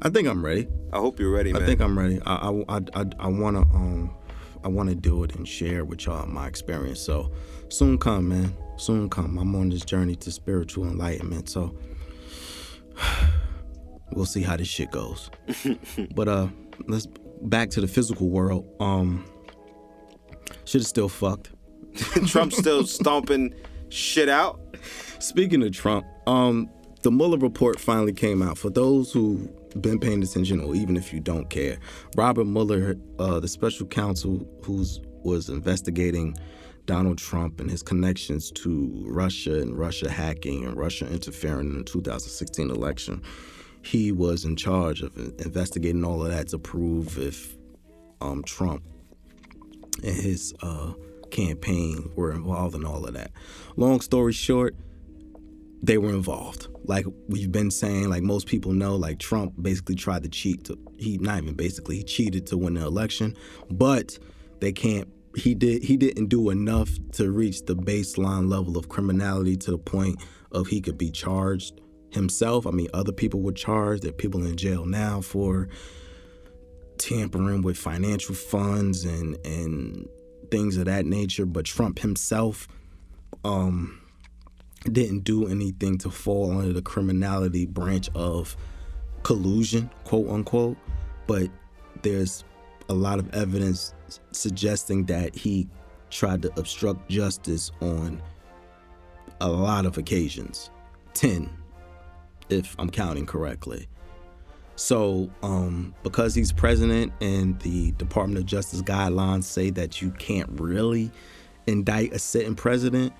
I 0.02 0.10
think 0.10 0.28
I'm 0.28 0.44
ready. 0.44 0.68
I 0.92 0.98
hope 0.98 1.20
you're 1.20 1.32
ready, 1.32 1.54
man. 1.54 1.64
I 1.64 1.66
think 1.66 1.82
I'm 1.82 1.98
ready. 1.98 2.20
I 2.26 2.36
I 2.50 2.64
I, 2.78 2.82
I, 2.96 3.06
I 3.20 3.28
wanna 3.28 3.62
um 3.74 4.16
I 4.64 4.68
wanna 4.68 4.96
do 4.96 5.24
it 5.24 5.36
and 5.36 5.48
share 5.48 5.86
with 5.86 6.06
y'all 6.06 6.26
my 6.28 6.48
experience. 6.48 7.00
So 7.00 7.32
soon 7.70 7.98
come, 7.98 8.30
man. 8.30 8.56
Soon 8.78 9.10
come. 9.10 9.38
I'm 9.38 9.56
on 9.56 9.70
this 9.70 9.86
journey 9.86 10.16
to 10.18 10.32
spiritual 10.32 10.86
enlightenment. 10.86 11.50
So 11.50 11.76
we'll 14.12 14.26
see 14.26 14.42
how 14.42 14.58
this 14.58 14.68
shit 14.68 14.92
goes. 14.92 15.30
but 16.16 16.28
uh 16.28 16.48
let's 16.88 17.08
back 17.44 17.70
to 17.72 17.82
the 17.82 17.88
physical 17.88 18.30
world. 18.30 18.66
Um 18.80 19.26
shit 20.66 20.82
is 20.82 20.88
still 20.88 21.10
fucked. 21.10 21.52
Trump's 22.28 22.58
still 22.58 22.86
stomping 22.88 23.54
shit 23.90 24.30
out. 24.30 24.60
Speaking 25.20 25.64
of 25.64 25.72
Trump, 25.72 26.06
um, 26.28 26.70
the 27.02 27.12
Mueller 27.12 27.38
report 27.38 27.80
finally 27.80 28.14
came 28.14 28.42
out. 28.42 28.58
For 28.58 28.70
those 28.70 29.12
who've 29.12 29.50
been 29.82 30.00
paying 30.00 30.24
attention, 30.24 30.62
or 30.62 30.76
even 30.76 30.98
if 30.98 31.14
you 31.14 31.20
don't 31.20 31.50
care, 31.50 31.78
Robert 32.16 32.46
Mueller, 32.46 32.96
uh, 33.20 33.40
the 33.40 33.48
special 33.48 33.86
counsel 33.86 34.48
who 34.64 34.86
was 35.24 35.50
investigating 35.50 36.38
Donald 36.86 37.18
Trump 37.20 37.60
and 37.60 37.70
his 37.70 37.84
connections 37.84 38.52
to 38.52 39.06
Russia 39.08 39.62
and 39.62 39.78
Russia 39.78 40.10
hacking 40.10 40.66
and 40.66 40.76
Russia 40.76 41.08
interfering 41.12 41.70
in 41.70 41.78
the 41.78 41.84
2016 41.84 42.72
election, 42.72 43.22
he 43.84 44.12
was 44.12 44.44
in 44.44 44.56
charge 44.56 45.02
of 45.02 45.16
investigating 45.40 46.04
all 46.04 46.26
of 46.26 46.32
that 46.32 46.48
to 46.50 46.58
prove 46.58 47.18
if 47.20 47.56
um, 48.22 48.44
Trump 48.44 48.84
and 50.04 50.16
his 50.16 50.54
uh, 50.62 50.94
campaign 51.32 52.12
were 52.16 52.32
involved 52.32 52.76
in 52.76 52.86
all 52.86 53.06
of 53.06 53.14
that. 53.14 53.32
Long 53.76 54.02
story 54.02 54.34
short, 54.34 54.76
they 55.82 55.98
were 55.98 56.10
involved. 56.10 56.68
Like 56.86 57.06
we've 57.28 57.52
been 57.52 57.72
saying, 57.72 58.10
like 58.10 58.24
most 58.24 58.48
people 58.48 58.74
know, 58.74 58.96
like 58.96 59.20
Trump 59.20 59.54
basically 59.62 59.96
tried 59.96 60.24
to 60.24 60.30
cheat. 60.30 60.66
To, 60.66 60.78
he 60.98 61.18
not 61.18 61.42
even 61.42 61.54
basically 61.54 61.98
he 61.98 62.04
cheated 62.04 62.48
to 62.48 62.58
win 62.58 62.74
the 62.74 62.86
election, 62.86 63.36
but 63.70 64.18
they 64.60 64.72
can't. 64.72 65.08
He 65.36 65.54
did. 65.54 65.84
He 65.84 65.96
didn't 65.96 66.28
do 66.28 66.50
enough 66.50 66.90
to 67.14 67.32
reach 67.32 67.66
the 67.66 67.76
baseline 67.76 68.50
level 68.50 68.78
of 68.78 68.90
criminality 68.90 69.56
to 69.58 69.72
the 69.72 69.78
point 69.78 70.22
of 70.52 70.68
he 70.68 70.82
could 70.82 70.98
be 70.98 71.12
charged 71.12 71.80
himself. 72.12 72.66
I 72.66 72.72
mean, 72.72 72.88
other 72.94 73.12
people 73.12 73.42
were 73.42 73.52
charged. 73.52 74.04
There 74.04 74.10
are 74.10 74.14
people 74.14 74.46
in 74.46 74.58
jail 74.58 74.86
now 74.86 75.22
for 75.22 75.70
tampering 76.98 77.62
with 77.62 77.78
financial 77.78 78.36
funds 78.36 79.06
and 79.06 79.38
and 79.46 80.08
things 80.52 80.78
of 80.78 80.86
that 80.86 81.06
nature. 81.06 81.46
But 81.46 81.66
Trump 81.66 82.00
himself, 82.00 82.68
um, 83.46 83.99
didn't 84.86 85.24
do 85.24 85.48
anything 85.48 85.98
to 86.00 86.10
fall 86.10 86.58
under 86.58 86.74
the 86.74 86.82
criminality 86.82 87.66
branch 87.66 88.10
of 88.16 88.56
collusion, 89.24 89.90
quote 90.06 90.30
unquote. 90.30 90.78
But 91.28 91.50
there's 92.02 92.44
a 92.88 92.94
lot 92.94 93.20
of 93.20 93.34
evidence 93.34 93.94
suggesting 94.32 95.06
that 95.06 95.36
he 95.36 95.68
tried 96.10 96.42
to 96.42 96.52
obstruct 96.60 97.08
justice 97.10 97.72
on 97.82 98.22
a 99.42 99.50
lot 99.50 99.86
of 99.86 99.98
occasions 99.98 100.72
10 101.14 101.50
if 102.50 102.76
i'm 102.80 102.90
counting 102.90 103.26
correctly 103.26 103.88
so 104.76 105.30
um, 105.44 105.94
because 106.04 106.34
he's 106.34 106.54
president 106.54 107.12
and 107.20 107.60
the 107.60 107.92
department 107.92 108.40
of 108.40 108.46
justice 108.46 108.82
guidelines 108.82 109.44
say 109.44 109.70
that 109.70 110.02
you 110.02 110.10
can't 110.12 110.50
really 110.60 111.12
indict 111.68 112.14
a 112.14 112.20
sitting 112.20 112.56
president 112.56 113.14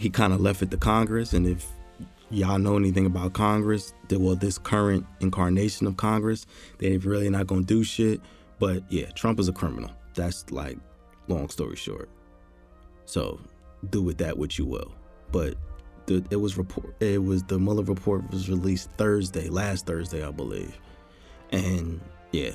he 0.00 0.08
kind 0.08 0.32
of 0.32 0.40
left 0.40 0.62
it 0.62 0.70
to 0.70 0.78
Congress. 0.78 1.34
And 1.34 1.46
if 1.46 1.66
y'all 2.30 2.58
know 2.58 2.78
anything 2.78 3.04
about 3.04 3.34
Congress, 3.34 3.92
that 4.08 4.18
well, 4.18 4.34
this 4.34 4.56
current 4.56 5.04
incarnation 5.20 5.86
of 5.86 5.98
Congress, 5.98 6.46
they're 6.78 6.98
really 7.00 7.28
not 7.28 7.46
gonna 7.46 7.62
do 7.62 7.84
shit. 7.84 8.18
But 8.58 8.82
yeah, 8.88 9.10
Trump 9.10 9.38
is 9.38 9.48
a 9.48 9.52
criminal. 9.52 9.90
That's 10.14 10.50
like 10.50 10.78
long 11.28 11.50
story 11.50 11.76
short. 11.76 12.08
So 13.04 13.38
do 13.90 14.02
with 14.02 14.16
that 14.18 14.38
what 14.38 14.56
you 14.56 14.64
will. 14.64 14.90
But 15.32 15.56
the, 16.06 16.24
it 16.30 16.36
was 16.36 16.56
report. 16.56 16.94
It 17.00 17.22
was 17.22 17.42
the 17.42 17.58
Mueller 17.58 17.84
report 17.84 18.30
was 18.30 18.48
released 18.48 18.90
Thursday, 18.96 19.50
last 19.50 19.84
Thursday, 19.84 20.24
I 20.24 20.30
believe. 20.30 20.78
And 21.50 22.00
yeah, 22.32 22.52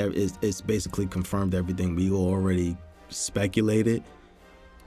it's, 0.00 0.36
it's 0.42 0.60
basically 0.60 1.06
confirmed 1.06 1.54
everything 1.54 1.94
we 1.94 2.10
already 2.10 2.76
speculated 3.08 4.02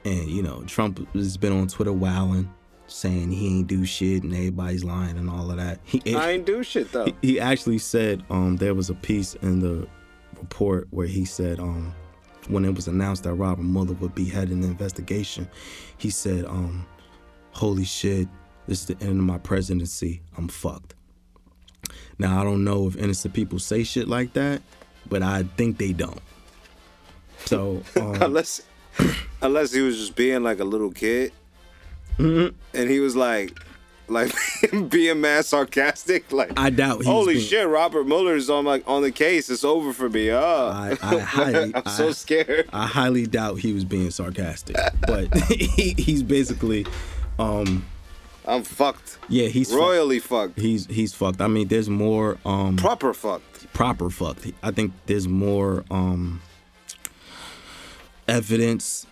and 0.06 0.30
you 0.30 0.42
know, 0.42 0.64
Trump 0.68 1.06
has 1.14 1.38
been 1.38 1.54
on 1.54 1.68
Twitter 1.68 1.94
wowing, 1.94 2.52
saying 2.88 3.32
he 3.32 3.60
ain't 3.60 3.68
do 3.68 3.86
shit 3.86 4.24
and 4.24 4.34
everybody's 4.34 4.84
lying 4.84 5.18
and 5.18 5.30
all 5.30 5.50
of 5.50 5.58
that. 5.58 5.80
He, 5.84 6.16
I 6.16 6.32
ain't 6.32 6.46
do 6.46 6.64
shit 6.64 6.92
though. 6.92 7.06
he, 7.06 7.16
he 7.22 7.40
actually 7.40 7.78
said 7.78 8.24
um, 8.30 8.58
there 8.58 8.74
was 8.74 8.90
a 8.90 8.96
piece 8.96 9.36
in 9.36 9.60
the 9.60 9.88
report 10.38 10.88
where 10.92 11.08
he 11.08 11.26
said 11.26 11.60
um, 11.60 11.94
when 12.48 12.66
it 12.66 12.74
was 12.74 12.88
announced 12.88 13.24
that 13.24 13.34
Robert 13.34 13.64
Mueller 13.64 13.94
would 13.96 14.16
be 14.16 14.26
heading 14.26 14.62
the 14.62 14.68
investigation, 14.68 15.48
he 15.98 16.10
said, 16.10 16.46
um, 16.46 16.86
"Holy 17.52 17.86
shit, 17.86 18.28
this 18.68 18.82
is 18.82 18.86
the 18.88 19.06
end 19.06 19.20
of 19.20 19.26
my 19.26 19.38
presidency. 19.38 20.22
I'm 20.38 20.48
fucked." 20.48 20.96
Now 22.18 22.40
I 22.40 22.44
don't 22.44 22.64
know 22.64 22.88
if 22.88 22.96
innocent 22.98 23.34
people 23.34 23.60
say 23.60 23.84
shit 23.84 24.08
like 24.08 24.34
that, 24.34 24.62
but 25.08 25.22
I 25.24 25.44
think 25.44 25.78
they 25.78 25.94
don't. 25.94 26.22
So 27.46 27.84
um, 27.96 28.22
unless 28.22 28.62
unless 29.42 29.72
he 29.72 29.82
was 29.82 29.98
just 29.98 30.16
being 30.16 30.44
like 30.44 30.60
a 30.60 30.66
little 30.66 30.92
kid 30.92 31.32
Mm-hmm. 32.18 32.54
and 32.78 32.90
he 32.90 33.00
was 33.00 33.16
like 33.16 33.58
like 34.10 34.34
being 34.90 35.22
mad 35.22 35.46
sarcastic 35.46 36.32
like 36.34 36.52
I 36.60 36.70
doubt 36.70 37.06
holy 37.06 37.36
being- 37.36 37.46
shit 37.46 37.68
robert 37.68 38.06
mueller's 38.08 38.50
on 38.50 38.66
like 38.66 38.84
on 38.88 39.04
the 39.04 39.12
case 39.12 39.50
it's 39.50 39.64
over 39.64 39.94
for 39.94 40.10
me 40.10 40.30
oh 40.32 40.40
I- 40.74 40.98
I 41.02 41.20
highly- 41.20 41.72
i'm 41.76 41.86
so 41.86 42.10
I- 42.10 42.12
scared 42.12 42.68
I 42.74 42.88
highly 42.88 43.26
doubt 43.26 43.60
he 43.60 43.72
was 43.72 43.86
being 43.86 44.12
sarcastic, 44.12 44.76
but 45.08 45.34
he, 45.48 45.94
he's 45.98 46.24
basically, 46.24 46.86
um, 47.38 47.86
i'm 48.46 48.64
fucked 48.64 49.18
yeah, 49.30 49.48
he's 49.48 49.70
fucked. 49.70 49.80
royally 49.80 50.20
fucked 50.20 50.60
He's 50.60 50.88
he's 50.88 51.14
fucked. 51.14 51.40
I 51.40 51.48
mean, 51.48 51.68
there's 51.70 51.90
more 51.90 52.38
um 52.46 52.76
proper 52.76 53.14
fucked 53.14 53.72
proper 53.74 54.10
fucked. 54.10 54.52
I 54.64 54.72
think 54.72 54.92
there's 55.06 55.28
more 55.28 55.86
um 55.92 56.42
evidence 58.30 59.06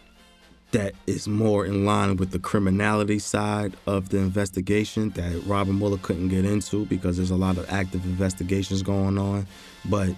that 0.72 0.93
is 1.07 1.28
more 1.28 1.65
in 1.65 1.86
line 1.86 2.18
with 2.18 2.32
the 2.32 2.39
criminality 2.39 3.20
side 3.20 3.74
of 3.86 4.09
the 4.09 4.18
investigation 4.18 5.09
that 5.11 5.41
Robert 5.45 5.74
Mueller 5.74 5.97
couldn't 5.99 6.28
get 6.28 6.45
into 6.45 6.86
because 6.86 7.18
there's 7.18 7.32
a 7.32 7.36
lot 7.36 7.57
of 7.57 7.72
active 7.72 8.03
investigations 8.05 8.84
going 8.84 9.18
on. 9.18 9.47
But 9.86 10.09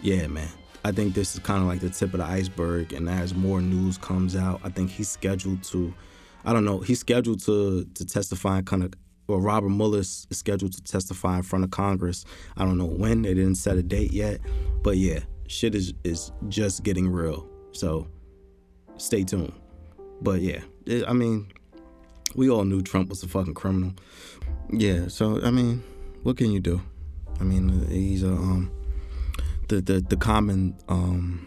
yeah, 0.00 0.26
man, 0.26 0.48
I 0.84 0.92
think 0.92 1.14
this 1.14 1.34
is 1.34 1.40
kind 1.40 1.60
of 1.60 1.68
like 1.68 1.80
the 1.80 1.90
tip 1.90 2.14
of 2.14 2.20
the 2.20 2.26
iceberg. 2.26 2.92
And 2.94 3.08
as 3.08 3.34
more 3.34 3.60
news 3.60 3.98
comes 3.98 4.34
out, 4.34 4.60
I 4.64 4.70
think 4.70 4.90
he's 4.90 5.08
scheduled 5.08 5.62
to, 5.64 5.92
I 6.44 6.52
don't 6.52 6.64
know, 6.64 6.80
he's 6.80 7.00
scheduled 7.00 7.44
to 7.44 7.84
to 7.84 8.04
testify 8.06 8.62
kind 8.62 8.84
of. 8.84 8.94
Well, 9.26 9.40
Robert 9.40 9.68
Mueller 9.68 9.98
is 9.98 10.26
scheduled 10.30 10.72
to 10.72 10.82
testify 10.82 11.36
in 11.36 11.42
front 11.42 11.62
of 11.62 11.70
Congress. 11.70 12.24
I 12.56 12.64
don't 12.64 12.78
know 12.78 12.86
when. 12.86 13.20
They 13.20 13.34
didn't 13.34 13.56
set 13.56 13.76
a 13.76 13.82
date 13.82 14.10
yet, 14.10 14.40
but 14.82 14.96
yeah, 14.96 15.20
shit 15.48 15.74
is 15.74 15.92
is 16.02 16.32
just 16.48 16.82
getting 16.82 17.10
real. 17.10 17.46
So 17.72 18.08
stay 18.98 19.24
tuned. 19.24 19.52
But 20.20 20.40
yeah, 20.42 20.60
it- 20.86 21.04
I 21.08 21.12
mean, 21.12 21.46
we 22.34 22.50
all 22.50 22.64
knew 22.64 22.82
Trump 22.82 23.08
was 23.08 23.22
a 23.22 23.28
fucking 23.28 23.54
criminal. 23.54 23.92
Yeah, 24.70 25.08
so 25.08 25.40
I 25.42 25.50
mean, 25.50 25.82
what 26.22 26.36
can 26.36 26.50
you 26.50 26.60
do? 26.60 26.80
I 27.40 27.44
mean, 27.44 27.86
he's 27.88 28.22
a 28.22 28.28
um, 28.32 28.70
the 29.68 29.80
the 29.80 30.00
the 30.00 30.16
common 30.16 30.76
um, 30.88 31.46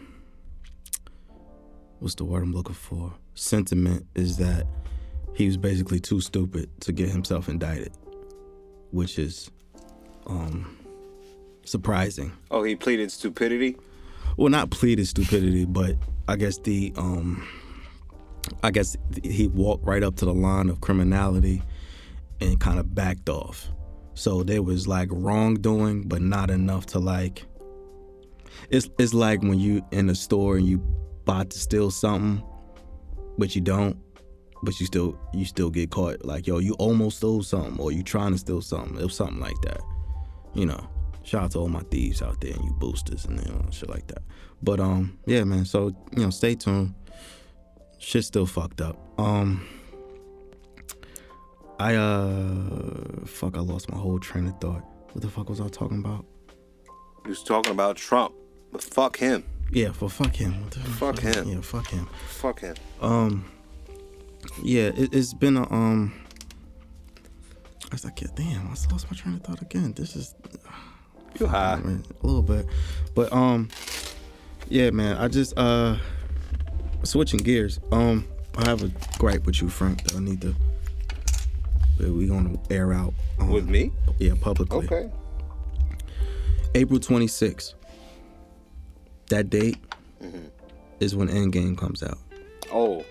what's 2.00 2.14
the 2.16 2.24
word 2.24 2.42
I'm 2.42 2.52
looking 2.52 2.74
for? 2.74 3.12
Sentiment 3.34 4.06
is 4.14 4.36
that 4.38 4.66
he 5.34 5.46
was 5.46 5.56
basically 5.56 6.00
too 6.00 6.20
stupid 6.20 6.68
to 6.80 6.92
get 6.92 7.08
himself 7.08 7.48
indicted, 7.48 7.92
which 8.90 9.18
is 9.18 9.50
um 10.26 10.76
surprising. 11.64 12.32
oh 12.50 12.62
he 12.64 12.74
pleaded 12.74 13.10
stupidity 13.12 13.76
Well, 14.36 14.48
not 14.50 14.70
pleaded 14.70 15.06
stupidity, 15.06 15.64
but 15.64 15.96
I 16.28 16.36
guess 16.36 16.58
the 16.58 16.92
um 16.96 17.46
I 18.62 18.70
guess 18.70 18.96
he 19.22 19.48
walked 19.48 19.84
right 19.84 20.02
up 20.02 20.16
to 20.16 20.24
the 20.24 20.34
line 20.34 20.68
of 20.68 20.80
criminality 20.80 21.62
and 22.40 22.58
kind 22.60 22.78
of 22.78 22.94
backed 22.94 23.28
off. 23.28 23.68
So 24.14 24.42
there 24.42 24.62
was 24.62 24.86
like 24.86 25.08
wrongdoing, 25.10 26.02
but 26.02 26.22
not 26.22 26.50
enough 26.50 26.86
to 26.86 26.98
like. 26.98 27.44
It's 28.70 28.88
it's 28.98 29.14
like 29.14 29.40
when 29.42 29.58
you 29.58 29.84
in 29.90 30.10
a 30.10 30.14
store 30.14 30.56
and 30.56 30.66
you 30.66 30.82
about 31.22 31.50
to 31.50 31.58
steal 31.58 31.90
something, 31.90 32.42
but 33.38 33.54
you 33.54 33.60
don't, 33.60 33.96
but 34.62 34.78
you 34.80 34.86
still 34.86 35.18
you 35.32 35.44
still 35.44 35.70
get 35.70 35.90
caught. 35.90 36.24
Like 36.24 36.46
yo, 36.46 36.58
you 36.58 36.74
almost 36.74 37.18
stole 37.18 37.42
something, 37.42 37.78
or 37.78 37.92
you 37.92 38.02
trying 38.02 38.32
to 38.32 38.38
steal 38.38 38.60
something. 38.60 38.96
It 38.98 39.04
was 39.04 39.16
something 39.16 39.40
like 39.40 39.60
that. 39.62 39.80
You 40.54 40.66
know. 40.66 40.88
Shout 41.24 41.44
out 41.44 41.50
to 41.52 41.58
all 41.60 41.68
my 41.68 41.82
thieves 41.90 42.20
out 42.22 42.40
there 42.40 42.52
and 42.52 42.64
you 42.64 42.72
boosters 42.72 43.24
and 43.26 43.38
you 43.44 43.52
know, 43.52 43.64
shit 43.70 43.88
like 43.88 44.06
that. 44.08 44.22
But 44.62 44.80
um, 44.80 45.18
yeah, 45.26 45.44
man. 45.44 45.64
So 45.64 45.88
you 46.16 46.24
know, 46.24 46.30
stay 46.30 46.54
tuned. 46.54 46.94
Shit's 47.98 48.26
still 48.26 48.46
fucked 48.46 48.80
up. 48.80 48.96
Um, 49.18 49.66
I 51.78 51.94
uh, 51.94 53.24
fuck, 53.26 53.56
I 53.56 53.60
lost 53.60 53.90
my 53.90 53.96
whole 53.98 54.18
train 54.18 54.46
of 54.48 54.58
thought. 54.60 54.82
What 55.12 55.22
the 55.22 55.28
fuck 55.28 55.48
was 55.48 55.60
I 55.60 55.68
talking 55.68 55.98
about? 55.98 56.24
he 57.24 57.28
was 57.28 57.44
talking 57.44 57.70
about 57.70 57.94
trump 57.96 58.34
but 58.72 58.82
fuck 58.82 59.16
him 59.16 59.44
Yeah, 59.70 59.92
for 59.92 60.08
fuck 60.08 60.34
him. 60.34 60.60
What 60.62 60.70
the 60.72 60.80
Fuck 60.80 61.20
him. 61.20 61.48
Yeah, 61.48 61.60
fuck 61.60 61.88
him. 61.88 62.08
fuck 62.26 62.60
him 62.60 62.74
Um, 63.00 63.44
yeah, 64.62 64.90
it, 64.96 65.14
it's 65.14 65.32
been 65.34 65.56
a 65.56 65.70
um. 65.72 66.12
I 67.84 67.94
was 67.94 68.04
like, 68.04 68.20
yeah, 68.22 68.28
damn, 68.34 68.66
I 68.66 68.70
lost 68.90 69.10
my 69.10 69.16
train 69.16 69.34
of 69.34 69.42
thought 69.42 69.60
again. 69.62 69.92
This 69.92 70.16
is 70.16 70.34
you 71.40 71.46
high 71.46 71.74
a 71.84 72.26
little 72.26 72.42
bit, 72.42 72.66
but 73.14 73.32
um, 73.32 73.68
yeah, 74.68 74.90
man. 74.90 75.16
I 75.18 75.28
just 75.28 75.56
uh, 75.58 75.96
switching 77.02 77.40
gears. 77.40 77.78
Um, 77.90 78.26
I 78.56 78.68
have 78.68 78.82
a 78.82 78.90
gripe 79.18 79.44
with 79.46 79.60
you, 79.62 79.68
Frank. 79.68 80.02
That 80.04 80.16
I 80.16 80.20
need 80.20 80.40
to. 80.42 80.54
We 82.00 82.26
gonna 82.26 82.58
air 82.70 82.92
out 82.92 83.14
um, 83.38 83.50
with 83.50 83.68
me 83.68 83.92
Yeah, 84.18 84.32
publicly. 84.40 84.78
okay 84.86 85.08
April 86.74 86.98
26th. 86.98 87.74
That 89.28 89.50
date 89.50 89.76
Mm-hmm. 90.22 90.46
is 91.00 91.14
when 91.16 91.28
Endgame 91.28 91.76
comes 91.76 92.02
out. 92.02 92.18
oh 92.72 93.04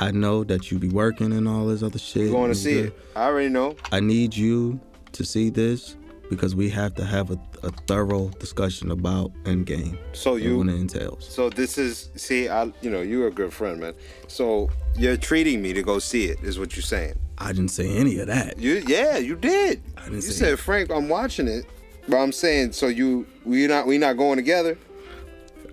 I 0.00 0.10
know 0.10 0.42
that 0.44 0.70
you 0.70 0.78
be 0.78 0.88
working 0.88 1.32
and 1.32 1.46
all 1.48 1.66
this 1.66 1.82
other 1.82 1.98
shit. 1.98 2.22
you 2.26 2.30
going 2.30 2.50
to 2.50 2.54
see 2.56 2.74
good. 2.74 2.86
it 2.86 2.98
i 3.16 3.24
already 3.26 3.48
know 3.48 3.76
I 3.92 4.00
need 4.00 4.34
you 4.36 4.80
to 5.12 5.24
see 5.24 5.50
this 5.50 5.96
because 6.32 6.54
we 6.56 6.70
have 6.70 6.94
to 6.94 7.04
have 7.04 7.30
a, 7.30 7.38
a 7.62 7.70
thorough 7.86 8.28
discussion 8.40 8.90
about 8.90 9.30
Endgame. 9.44 9.98
So 10.14 10.36
you- 10.36 10.56
what 10.56 10.68
it 10.68 10.76
entails. 10.76 11.28
So 11.28 11.50
this 11.50 11.76
is 11.76 12.08
see, 12.16 12.48
I 12.48 12.72
you 12.80 12.90
know 12.90 13.02
you're 13.02 13.28
a 13.28 13.30
good 13.30 13.52
friend, 13.52 13.78
man. 13.80 13.92
So 14.28 14.70
you're 14.96 15.18
treating 15.18 15.60
me 15.60 15.74
to 15.74 15.82
go 15.82 15.98
see 15.98 16.24
it, 16.24 16.42
is 16.42 16.58
what 16.58 16.74
you're 16.74 16.82
saying. 16.82 17.18
I 17.36 17.48
didn't 17.52 17.68
say 17.70 17.88
any 17.88 18.18
of 18.18 18.28
that. 18.28 18.58
You 18.58 18.82
yeah, 18.86 19.18
you 19.18 19.36
did. 19.36 19.82
I 19.98 20.04
didn't 20.04 20.14
you 20.16 20.20
say 20.22 20.32
said 20.46 20.58
Frank, 20.58 20.90
I'm 20.90 21.10
watching 21.10 21.48
it, 21.48 21.66
but 22.08 22.16
I'm 22.16 22.32
saying 22.32 22.72
so 22.72 22.86
you 22.86 23.26
we 23.44 23.66
not 23.66 23.86
we 23.86 23.98
not 23.98 24.16
going 24.16 24.36
together. 24.36 24.78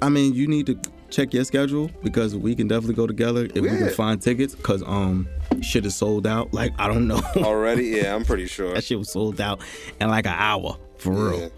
I 0.01 0.10
mean, 0.10 0.34
you 0.34 0.45
need 0.47 0.66
to 0.68 0.78
check 1.10 1.34
your 1.34 1.45
schedule 1.45 1.89
because 2.03 2.36
we 2.36 2.53
can 2.53 2.68
definitely 2.68 2.95
go 2.95 3.07
together 3.07 3.45
if 3.45 3.55
we 3.62 3.70
can 3.70 3.89
find 3.91 4.22
tickets. 4.22 4.55
Cause 4.55 4.84
um, 4.86 5.28
shit 5.62 5.84
have 5.84 5.93
sold 5.93 6.26
out. 6.28 6.53
Like 6.53 6.74
I 6.80 6.88
don't 6.88 7.07
know. 7.07 7.22
Already, 7.38 7.86
yeah, 7.88 8.16
I'm 8.16 8.26
pretty 8.26 8.47
sure. 8.47 8.74
that 8.74 8.84
shit 8.84 8.97
was 8.99 9.12
sold 9.12 9.39
out 9.41 9.62
in 9.99 10.10
like 10.10 10.26
an 10.26 10.36
hour 10.36 10.78
for 10.97 11.12
real. 11.12 11.39
Yeah. 11.39 11.49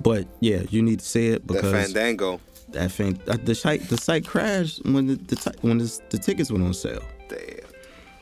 But 0.00 0.26
yeah, 0.40 0.62
you 0.70 0.82
need 0.82 1.00
to 1.00 1.06
see 1.06 1.28
it 1.28 1.46
That 1.46 1.54
because 1.54 1.72
Fandango. 1.92 2.40
that 2.70 2.90
fan, 2.92 3.18
uh, 3.28 3.38
the 3.42 3.54
site 3.54 3.88
the 3.88 3.96
site 3.96 4.26
crashed 4.26 4.84
when 4.84 5.06
the, 5.06 5.14
the 5.16 5.54
when 5.62 5.78
the, 5.78 6.00
the 6.10 6.18
tickets 6.18 6.50
went 6.50 6.64
on 6.64 6.74
sale. 6.74 7.02
Damn. 7.28 7.40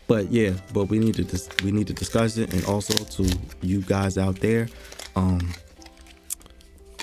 But 0.07 0.31
yeah, 0.31 0.53
but 0.73 0.85
we 0.85 0.99
need 0.99 1.15
to 1.15 1.25
dis- 1.25 1.49
we 1.65 1.73
need 1.73 1.87
to 1.89 1.95
discuss 1.95 2.37
it, 2.37 2.53
and 2.53 2.65
also 2.67 2.93
to 3.05 3.39
you 3.63 3.81
guys 3.81 4.19
out 4.19 4.39
there, 4.41 4.69
um, 5.17 5.53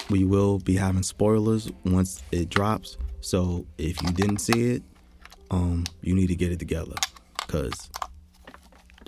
we 0.10 0.24
will 0.24 0.60
be 0.60 0.76
having 0.76 1.04
spoilers 1.04 1.72
once 1.86 2.22
it 2.32 2.50
drops. 2.50 2.98
So 3.22 3.66
if 3.78 4.02
you 4.02 4.10
didn't 4.10 4.38
see 4.40 4.72
it, 4.76 4.84
um, 5.52 5.86
you 6.02 6.14
need 6.16 6.28
to 6.28 6.36
get 6.36 6.52
it 6.52 6.60
together, 6.60 6.96
cause 7.48 7.90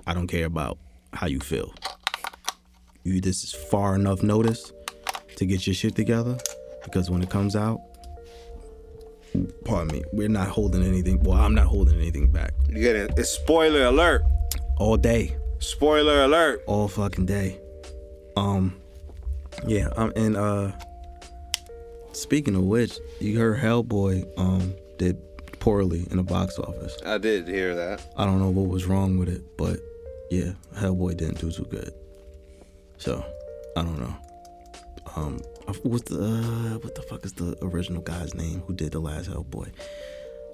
I 0.05 0.13
don't 0.13 0.27
care 0.27 0.45
about 0.45 0.77
how 1.13 1.27
you 1.27 1.39
feel. 1.39 1.73
You 3.03 3.19
this 3.21 3.43
is 3.43 3.53
far 3.53 3.95
enough 3.95 4.23
notice 4.23 4.71
to 5.35 5.45
get 5.45 5.65
your 5.67 5.73
shit 5.73 5.95
together, 5.95 6.37
because 6.83 7.09
when 7.09 7.21
it 7.21 7.29
comes 7.29 7.55
out, 7.55 7.79
pardon 9.65 9.95
me, 9.97 10.03
we're 10.13 10.29
not 10.29 10.47
holding 10.47 10.83
anything. 10.83 11.19
Well, 11.23 11.37
I'm 11.37 11.55
not 11.55 11.65
holding 11.65 11.95
anything 11.99 12.27
back 12.31 12.53
You 12.69 12.81
get 12.81 12.95
it? 12.95 13.11
It's 13.17 13.29
spoiler 13.29 13.85
alert. 13.85 14.23
all 14.77 14.95
day. 14.97 15.35
Spoiler 15.59 16.23
alert. 16.23 16.61
all 16.67 16.87
fucking 16.87 17.25
day. 17.25 17.59
Um, 18.35 18.75
yeah. 19.67 19.87
Um, 19.95 20.11
and 20.15 20.35
uh, 20.37 20.71
speaking 22.11 22.55
of 22.55 22.63
which, 22.63 22.97
you 23.19 23.37
heard 23.39 23.59
Hellboy 23.59 24.27
um 24.37 24.73
did 24.97 25.17
poorly 25.59 26.05
in 26.11 26.17
the 26.17 26.23
box 26.23 26.57
office. 26.59 26.97
I 27.05 27.17
did 27.17 27.47
hear 27.47 27.75
that. 27.75 28.05
I 28.17 28.25
don't 28.25 28.39
know 28.39 28.49
what 28.49 28.67
was 28.69 28.85
wrong 28.85 29.17
with 29.17 29.29
it, 29.29 29.41
but 29.57 29.79
yeah, 30.31 30.51
Hellboy 30.75 31.17
didn't 31.17 31.39
do 31.39 31.51
too 31.51 31.65
good. 31.69 31.93
So 32.97 33.23
I 33.77 33.81
don't 33.81 33.99
know. 33.99 34.15
Um, 35.15 35.39
what's 35.83 36.09
the 36.09 36.23
uh, 36.23 36.77
what 36.79 36.95
the 36.95 37.01
fuck 37.03 37.23
is 37.25 37.33
the 37.33 37.55
original 37.61 38.01
guy's 38.01 38.33
name 38.33 38.61
who 38.67 38.73
did 38.73 38.91
the 38.93 38.99
last 38.99 39.29
Hellboy? 39.29 39.71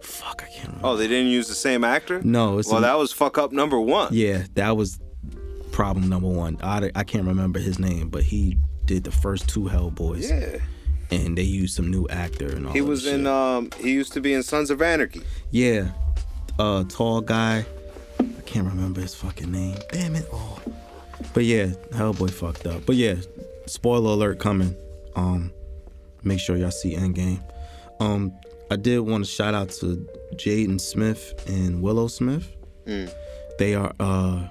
Fuck, 0.01 0.43
I 0.45 0.49
can't 0.49 0.67
remember. 0.67 0.88
Oh, 0.88 0.95
they 0.95 1.07
didn't 1.07 1.32
use 1.32 1.47
the 1.47 1.55
same 1.55 1.84
actor? 1.84 2.22
No, 2.24 2.57
it's 2.57 2.70
Well, 2.70 2.80
a- 2.80 2.82
that 2.82 2.97
was 2.97 3.11
fuck 3.11 3.38
up 3.38 3.51
number 3.51 3.80
one. 3.80 4.09
Yeah, 4.13 4.43
that 4.55 4.76
was 4.78 4.99
problem 5.72 6.09
number 6.09 6.28
one. 6.28 6.57
I, 6.63 6.89
I 6.95 7.03
can't 7.03 7.28
remember 7.28 7.59
his 7.59 7.80
name, 7.80 8.09
but 8.09 8.24
he 8.24 8.57
did 8.86 9.03
the 9.03 9.11
first 9.11 9.47
two 9.47 9.61
Hellboys, 9.63 10.30
Yeah. 10.30 10.59
and 11.15 11.38
they 11.38 11.43
used 11.43 11.76
some 11.76 11.91
new 11.91 12.07
actor 12.09 12.47
and 12.47 12.65
all. 12.67 12.74
He 12.74 12.82
was 12.82 13.03
shit. 13.03 13.15
in 13.20 13.28
um 13.28 13.70
he 13.78 13.91
used 13.91 14.13
to 14.13 14.22
be 14.22 14.34
in 14.34 14.41
Sons 14.43 14.70
of 14.72 14.82
Anarchy. 14.82 15.22
Yeah, 15.51 15.89
uh, 16.57 16.84
tall 16.89 17.22
guy. 17.22 17.65
I 18.50 18.52
can't 18.52 18.68
remember 18.68 19.00
his 19.00 19.14
fucking 19.14 19.52
name. 19.52 19.78
Damn 19.91 20.16
it! 20.16 20.28
Oh, 20.34 20.58
but 21.36 21.43
yeah, 21.43 21.68
Hellboy 21.91 22.32
fucked 22.32 22.66
up. 22.66 22.84
But 22.84 22.95
yeah, 22.95 23.14
spoiler 23.68 24.14
alert 24.14 24.39
coming. 24.39 24.76
Um, 25.16 25.54
make 26.24 26.39
sure 26.39 26.58
y'all 26.58 26.72
see 26.72 26.95
Endgame. 26.95 27.43
Um, 28.00 28.34
I 28.72 28.76
did 28.76 29.02
want 29.02 29.24
to 29.24 29.30
shout 29.30 29.54
out 29.54 29.70
to 29.82 30.08
Jaden 30.34 30.82
Smith 30.82 31.47
and 31.47 31.84
Willow 31.84 32.08
Smith. 32.08 32.52
Mm. 32.88 33.14
They 33.60 33.76
are 33.76 33.93
uh 34.00 34.47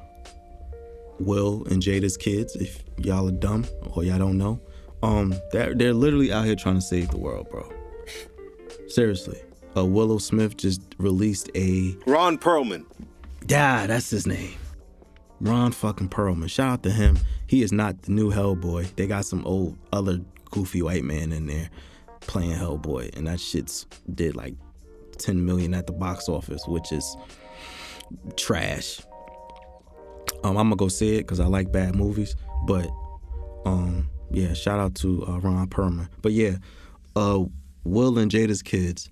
Will 1.18 1.66
and 1.68 1.82
Jada's 1.82 2.16
kids. 2.16 2.54
If 2.54 2.84
y'all 2.98 3.26
are 3.26 3.32
dumb 3.32 3.64
or 3.96 4.04
y'all 4.04 4.20
don't 4.20 4.38
know, 4.38 4.60
um, 5.02 5.34
they're 5.50 5.74
they're 5.74 5.92
literally 5.92 6.32
out 6.32 6.44
here 6.44 6.54
trying 6.54 6.76
to 6.76 6.82
save 6.82 7.10
the 7.10 7.18
world, 7.18 7.50
bro. 7.50 7.68
Seriously. 8.86 9.42
Uh, 9.76 9.84
Willow 9.84 10.18
Smith 10.18 10.56
just 10.56 10.82
released 10.98 11.50
a 11.56 11.96
Ron 12.06 12.38
Perlman. 12.38 12.84
Yeah, 13.48 13.86
that's 13.86 14.10
his 14.10 14.26
name. 14.26 14.54
Ron 15.40 15.72
fucking 15.72 16.08
Perlman. 16.08 16.50
Shout 16.50 16.70
out 16.70 16.82
to 16.82 16.90
him. 16.90 17.18
He 17.46 17.62
is 17.62 17.72
not 17.72 18.02
the 18.02 18.12
new 18.12 18.30
Hellboy. 18.30 18.94
They 18.96 19.06
got 19.06 19.24
some 19.24 19.46
old 19.46 19.78
other 19.92 20.20
goofy 20.50 20.82
white 20.82 21.04
man 21.04 21.32
in 21.32 21.46
there 21.46 21.70
playing 22.20 22.52
Hellboy, 22.52 23.16
and 23.16 23.26
that 23.26 23.40
shit's 23.40 23.86
did 24.14 24.36
like 24.36 24.54
10 25.18 25.44
million 25.44 25.74
at 25.74 25.86
the 25.86 25.92
box 25.92 26.28
office, 26.28 26.66
which 26.66 26.92
is 26.92 27.16
trash. 28.36 29.00
Um, 30.44 30.56
I'm 30.56 30.66
gonna 30.66 30.76
go 30.76 30.88
see 30.88 31.16
it 31.16 31.22
because 31.22 31.40
I 31.40 31.46
like 31.46 31.72
bad 31.72 31.94
movies, 31.94 32.36
but 32.66 32.88
um, 33.64 34.08
yeah, 34.30 34.52
shout 34.54 34.78
out 34.78 34.94
to 34.96 35.24
uh, 35.26 35.38
Ron 35.38 35.68
Perlman. 35.68 36.08
But 36.22 36.32
yeah, 36.32 36.56
uh, 37.16 37.44
Will 37.84 38.18
and 38.18 38.30
Jada's 38.30 38.62
kids 38.62 39.10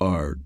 are 0.00 0.38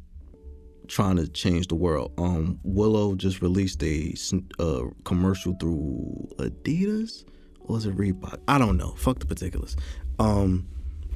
trying 0.90 1.16
to 1.16 1.28
change 1.28 1.68
the 1.68 1.76
world. 1.76 2.12
Um, 2.18 2.58
Willow 2.64 3.14
just 3.14 3.40
released 3.40 3.82
a 3.84 4.14
uh, 4.58 4.82
commercial 5.04 5.54
through 5.54 6.28
Adidas 6.38 7.24
or 7.60 7.74
was 7.74 7.86
it 7.86 7.96
Reebok? 7.96 8.38
I 8.48 8.58
don't 8.58 8.76
know. 8.76 8.94
Fuck 8.96 9.20
the 9.20 9.26
particulars. 9.26 9.76
Um, 10.18 10.66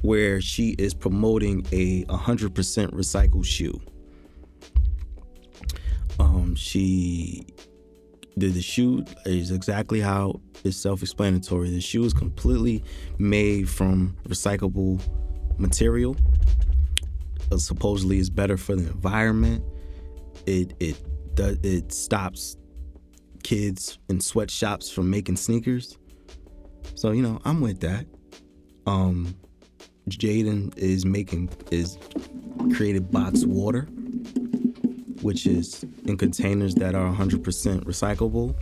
where 0.01 0.39
she 0.39 0.75
is 0.77 0.93
promoting 0.93 1.65
a 1.73 2.05
100% 2.05 2.53
recycled 2.91 3.45
shoe. 3.45 3.81
Um, 6.19 6.55
she 6.55 7.45
the, 8.37 8.49
the 8.49 8.61
shoe 8.61 9.03
is 9.25 9.51
exactly 9.51 9.99
how 9.99 10.39
it's 10.63 10.77
self-explanatory. 10.77 11.69
The 11.69 11.81
shoe 11.81 12.03
is 12.05 12.13
completely 12.13 12.83
made 13.17 13.69
from 13.69 14.15
recyclable 14.27 15.01
material. 15.57 16.15
Uh, 17.51 17.57
supposedly, 17.57 18.17
is 18.17 18.29
better 18.29 18.57
for 18.57 18.75
the 18.75 18.87
environment. 18.87 19.63
It 20.45 20.73
it 20.79 20.97
does 21.35 21.57
it 21.63 21.91
stops 21.91 22.57
kids 23.43 23.99
in 24.09 24.19
sweatshops 24.19 24.89
from 24.89 25.09
making 25.09 25.35
sneakers. 25.35 25.97
So 26.95 27.11
you 27.11 27.21
know, 27.21 27.39
I'm 27.45 27.61
with 27.61 27.81
that. 27.81 28.05
Um, 28.87 29.35
Jaden 30.09 30.75
is 30.77 31.05
making 31.05 31.49
is 31.71 31.97
created 32.75 33.11
box 33.11 33.45
water, 33.45 33.83
which 35.21 35.45
is 35.45 35.83
in 36.05 36.17
containers 36.17 36.75
that 36.75 36.95
are 36.95 37.11
100% 37.13 37.41
recyclable. 37.83 38.55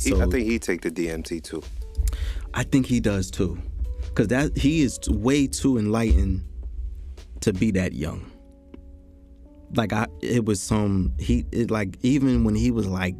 He, 0.00 0.14
I 0.14 0.26
think 0.26 0.48
he 0.48 0.58
take 0.58 0.80
the 0.80 0.90
DMT 0.90 1.42
too. 1.42 1.62
I 2.54 2.64
think 2.64 2.86
he 2.86 3.00
does 3.00 3.30
too, 3.30 3.58
cause 4.14 4.28
that 4.28 4.56
he 4.56 4.82
is 4.82 4.98
way 5.08 5.46
too 5.46 5.78
enlightened 5.78 6.44
to 7.42 7.52
be 7.52 7.70
that 7.72 7.92
young. 7.92 8.30
Like 9.74 9.92
I, 9.92 10.06
it 10.20 10.44
was 10.44 10.60
some 10.60 11.14
he 11.18 11.44
it 11.52 11.70
like 11.70 11.96
even 12.02 12.44
when 12.44 12.54
he 12.54 12.70
was 12.70 12.86
like 12.86 13.14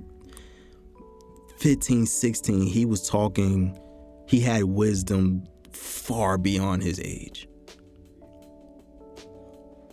15, 1.59 2.07
16, 2.07 2.67
he 2.67 2.85
was 2.85 3.09
talking. 3.09 3.79
He 4.27 4.41
had 4.41 4.65
wisdom 4.65 5.45
far 5.73 6.37
beyond 6.39 6.83
his 6.83 7.01
age. 7.01 7.49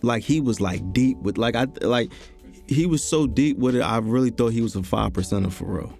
Like 0.02 0.22
he 0.22 0.40
was 0.40 0.60
like 0.60 0.92
deep 0.92 1.18
with 1.18 1.38
like 1.38 1.54
I 1.54 1.66
like 1.82 2.10
he 2.66 2.86
was 2.86 3.04
so 3.04 3.26
deep 3.26 3.58
with 3.58 3.76
it. 3.76 3.82
I 3.82 3.98
really 3.98 4.30
thought 4.30 4.52
he 4.52 4.62
was 4.62 4.76
a 4.76 4.82
five 4.82 5.12
percenter 5.12 5.52
for 5.52 5.66
real. 5.66 5.99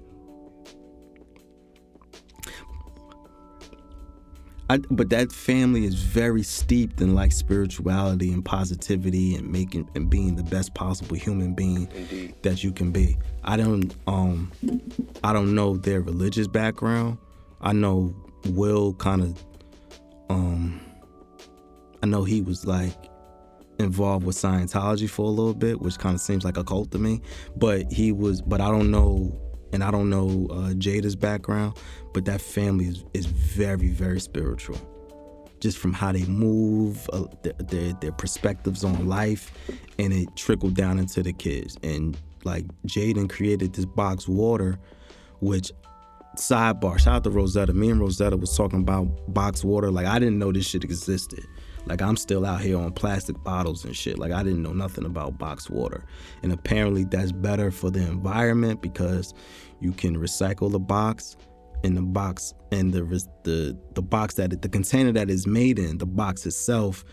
I, 4.70 4.78
but 4.88 5.10
that 5.10 5.32
family 5.32 5.84
is 5.84 5.94
very 5.96 6.44
steeped 6.44 7.00
in 7.00 7.12
like 7.12 7.32
spirituality 7.32 8.32
and 8.32 8.44
positivity 8.44 9.34
and 9.34 9.50
making 9.50 9.90
and 9.96 10.08
being 10.08 10.36
the 10.36 10.44
best 10.44 10.74
possible 10.74 11.16
human 11.16 11.54
being 11.54 11.88
Indeed. 11.92 12.36
that 12.42 12.62
you 12.62 12.70
can 12.70 12.92
be. 12.92 13.18
I 13.42 13.56
don't 13.56 13.92
um 14.06 14.52
I 15.24 15.32
don't 15.32 15.56
know 15.56 15.76
their 15.76 16.00
religious 16.02 16.46
background. 16.46 17.18
I 17.60 17.72
know 17.72 18.14
Will 18.46 18.94
kind 18.94 19.22
of 19.22 19.44
um 20.28 20.80
I 22.00 22.06
know 22.06 22.22
he 22.22 22.40
was 22.40 22.64
like 22.64 22.94
involved 23.80 24.24
with 24.24 24.36
Scientology 24.36 25.10
for 25.10 25.22
a 25.26 25.30
little 25.30 25.52
bit, 25.52 25.80
which 25.80 25.98
kind 25.98 26.14
of 26.14 26.20
seems 26.20 26.44
like 26.44 26.56
a 26.56 26.62
cult 26.62 26.92
to 26.92 26.98
me. 26.98 27.22
But 27.56 27.90
he 27.90 28.12
was, 28.12 28.40
but 28.40 28.60
I 28.60 28.70
don't 28.70 28.92
know, 28.92 29.36
and 29.72 29.84
I 29.84 29.90
don't 29.90 30.10
know 30.10 30.46
uh, 30.50 30.72
Jada's 30.74 31.16
background. 31.16 31.76
But 32.12 32.24
that 32.24 32.40
family 32.40 32.86
is, 32.86 33.04
is 33.14 33.26
very, 33.26 33.88
very 33.88 34.20
spiritual. 34.20 34.78
Just 35.60 35.78
from 35.78 35.92
how 35.92 36.12
they 36.12 36.24
move, 36.24 37.08
uh, 37.12 37.24
their, 37.42 37.52
their 37.52 37.92
their 37.94 38.12
perspectives 38.12 38.82
on 38.82 39.06
life, 39.06 39.52
and 39.98 40.12
it 40.12 40.28
trickled 40.34 40.74
down 40.74 40.98
into 40.98 41.22
the 41.22 41.32
kids. 41.32 41.76
And 41.82 42.16
like 42.44 42.64
Jaden 42.86 43.28
created 43.28 43.74
this 43.74 43.84
box 43.84 44.26
water, 44.26 44.78
which 45.40 45.70
sidebar, 46.36 46.98
shout 46.98 47.16
out 47.16 47.24
to 47.24 47.30
Rosetta. 47.30 47.74
Me 47.74 47.90
and 47.90 48.00
Rosetta 48.00 48.36
was 48.36 48.56
talking 48.56 48.80
about 48.80 49.06
box 49.32 49.62
water. 49.62 49.90
Like 49.90 50.06
I 50.06 50.18
didn't 50.18 50.38
know 50.38 50.50
this 50.50 50.66
shit 50.66 50.82
existed. 50.82 51.44
Like 51.86 52.02
I'm 52.02 52.16
still 52.16 52.44
out 52.44 52.60
here 52.60 52.78
on 52.78 52.92
plastic 52.92 53.42
bottles 53.42 53.84
and 53.84 53.96
shit. 53.96 54.18
Like 54.18 54.32
I 54.32 54.42
didn't 54.42 54.62
know 54.62 54.72
nothing 54.72 55.04
about 55.04 55.38
box 55.38 55.70
water. 55.70 56.04
And 56.42 56.52
apparently 56.52 57.04
that's 57.04 57.32
better 57.32 57.70
for 57.70 57.90
the 57.90 58.00
environment 58.00 58.82
because 58.82 59.34
you 59.80 59.92
can 59.92 60.16
recycle 60.16 60.70
the 60.70 60.78
box 60.78 61.36
and 61.82 61.96
the 61.96 62.02
box 62.02 62.54
and 62.72 62.92
the 62.92 63.02
the 63.44 63.76
the 63.94 64.02
box 64.02 64.34
that 64.34 64.52
it, 64.52 64.62
the 64.62 64.68
container 64.68 65.12
that 65.12 65.30
is 65.30 65.46
made 65.46 65.78
in, 65.78 65.98
the 65.98 66.06
box 66.06 66.44
itself 66.46 67.04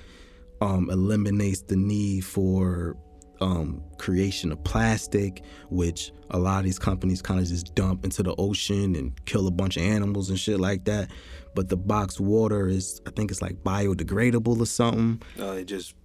um, 0.61 0.89
eliminates 0.89 1.61
the 1.61 1.75
need 1.75 2.25
for 2.25 2.97
um, 3.41 3.81
creation 3.97 4.51
of 4.51 4.63
plastic, 4.63 5.43
which 5.69 6.11
a 6.31 6.39
lot 6.39 6.59
of 6.59 6.65
these 6.65 6.79
companies 6.79 7.21
kind 7.21 7.39
of 7.39 7.47
just 7.47 7.73
dump 7.75 8.03
into 8.03 8.23
the 8.23 8.33
ocean 8.37 8.95
and 8.95 9.13
kill 9.25 9.47
a 9.47 9.51
bunch 9.51 9.77
of 9.77 9.83
animals 9.83 10.29
and 10.29 10.39
shit 10.39 10.59
like 10.59 10.85
that. 10.85 11.09
But 11.55 11.69
the 11.69 11.77
boxed 11.77 12.19
water 12.19 12.67
is, 12.67 13.01
I 13.07 13.11
think 13.11 13.31
it's 13.31 13.41
like 13.41 13.63
biodegradable 13.63 14.59
or 14.59 14.65
something. 14.65 15.21
No, 15.37 15.53
it 15.53 15.65
just 15.65 15.95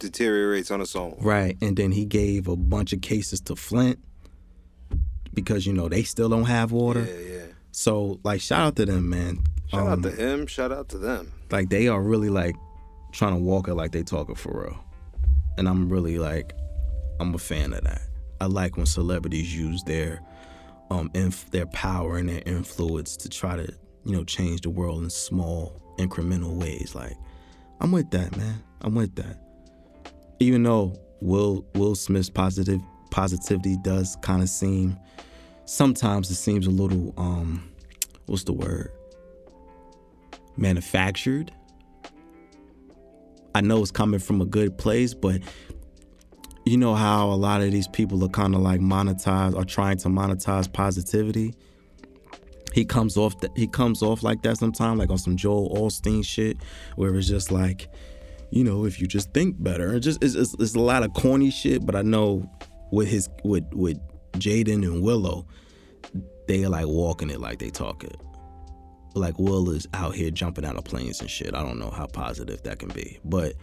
deteriorates 0.00 0.70
on 0.70 0.80
its 0.80 0.94
own. 0.96 1.16
Right. 1.20 1.56
And 1.62 1.76
then 1.76 1.92
he 1.92 2.04
gave 2.04 2.48
a 2.48 2.56
bunch 2.56 2.92
of 2.92 3.00
cases 3.00 3.40
to 3.42 3.56
Flint 3.56 3.98
because, 5.34 5.66
you 5.66 5.72
know, 5.72 5.88
they 5.88 6.02
still 6.02 6.28
don't 6.28 6.44
have 6.44 6.72
water. 6.72 7.04
Yeah, 7.04 7.34
yeah. 7.36 7.46
So, 7.72 8.18
like, 8.24 8.40
shout 8.40 8.60
out 8.60 8.76
to 8.76 8.86
them, 8.86 9.08
man. 9.08 9.44
Shout 9.70 9.80
Um, 9.82 9.88
out 9.88 10.02
to 10.02 10.10
him. 10.10 10.46
Shout 10.46 10.72
out 10.72 10.88
to 10.90 10.98
them. 10.98 11.32
like 11.50 11.68
they 11.70 11.88
are 11.88 12.02
really 12.02 12.28
like 12.30 12.56
trying 13.12 13.32
to 13.34 13.40
walk 13.40 13.68
it 13.68 13.74
like 13.74 13.92
they 13.92 14.02
talk 14.02 14.28
it 14.28 14.36
for 14.36 14.64
real 14.64 14.84
and 15.56 15.66
i'm 15.66 15.88
really 15.88 16.18
like 16.18 16.52
i'm 17.20 17.34
a 17.34 17.38
fan 17.38 17.72
of 17.72 17.84
that. 17.84 18.02
I 18.40 18.46
like 18.46 18.76
when 18.76 18.86
celebrities 18.86 19.54
use 19.54 19.82
their 19.84 20.22
um 20.90 21.10
inf- 21.14 21.50
their 21.50 21.66
power 21.66 22.18
and 22.18 22.28
their 22.28 22.42
influence 22.46 23.16
to 23.18 23.28
try 23.28 23.56
to 23.56 23.72
you 24.04 24.12
know 24.12 24.24
change 24.24 24.62
the 24.62 24.70
world 24.70 25.02
in 25.02 25.10
small 25.10 25.80
incremental 25.98 26.54
ways. 26.54 26.94
Like 26.94 27.16
i'm 27.80 27.92
with 27.92 28.10
that 28.10 28.36
man. 28.36 28.62
I'm 28.80 28.94
with 28.94 29.14
that. 29.16 29.40
Even 30.40 30.62
though 30.62 30.96
will 31.20 31.66
will 31.74 31.94
smith's 31.94 32.30
positive 32.30 32.80
positivity 33.10 33.76
does 33.82 34.16
kind 34.22 34.42
of 34.42 34.48
seem 34.48 34.96
sometimes 35.64 36.30
it 36.30 36.36
seems 36.36 36.66
a 36.66 36.70
little 36.70 37.12
um 37.16 37.68
what's 38.26 38.44
the 38.44 38.52
word? 38.52 38.90
Manufactured. 40.56 41.52
I 43.54 43.60
know 43.60 43.80
it's 43.82 43.90
coming 43.90 44.20
from 44.20 44.40
a 44.40 44.44
good 44.44 44.78
place, 44.78 45.14
but 45.14 45.40
you 46.68 46.76
know 46.76 46.94
how 46.94 47.30
a 47.30 47.34
lot 47.34 47.62
of 47.62 47.72
these 47.72 47.88
people 47.88 48.22
are 48.24 48.28
kind 48.28 48.54
of 48.54 48.60
like 48.60 48.80
monetize 48.80 49.54
or 49.54 49.64
trying 49.64 49.96
to 49.98 50.08
monetize 50.08 50.70
positivity. 50.72 51.54
He 52.72 52.84
comes 52.84 53.16
off 53.16 53.34
he 53.56 53.66
comes 53.66 54.02
off 54.02 54.22
like 54.22 54.42
that 54.42 54.58
sometimes, 54.58 54.98
like 54.98 55.10
on 55.10 55.18
some 55.18 55.36
Joel 55.36 55.74
Osteen 55.76 56.24
shit, 56.24 56.58
where 56.96 57.14
it's 57.14 57.28
just 57.28 57.50
like, 57.50 57.88
you 58.50 58.62
know, 58.62 58.84
if 58.84 59.00
you 59.00 59.06
just 59.06 59.32
think 59.32 59.62
better. 59.62 59.94
It 59.94 60.00
just 60.00 60.22
it's, 60.22 60.34
it's, 60.34 60.54
it's 60.58 60.74
a 60.74 60.80
lot 60.80 61.02
of 61.02 61.14
corny 61.14 61.50
shit, 61.50 61.86
but 61.86 61.96
I 61.96 62.02
know 62.02 62.48
with 62.92 63.08
his 63.08 63.28
with 63.44 63.64
with 63.72 63.98
Jaden 64.32 64.84
and 64.84 65.02
Willow, 65.02 65.46
they 66.46 66.66
like 66.66 66.86
walking 66.86 67.30
it 67.30 67.40
like 67.40 67.58
they 67.58 67.70
talk 67.70 68.04
it. 68.04 68.20
Like 69.14 69.38
Will 69.38 69.70
is 69.70 69.88
out 69.94 70.14
here 70.14 70.30
jumping 70.30 70.64
out 70.64 70.76
of 70.76 70.84
planes 70.84 71.20
and 71.20 71.30
shit. 71.30 71.54
I 71.54 71.62
don't 71.62 71.78
know 71.78 71.90
how 71.90 72.06
positive 72.06 72.62
that 72.64 72.78
can 72.78 72.90
be, 72.90 73.18
but 73.24 73.54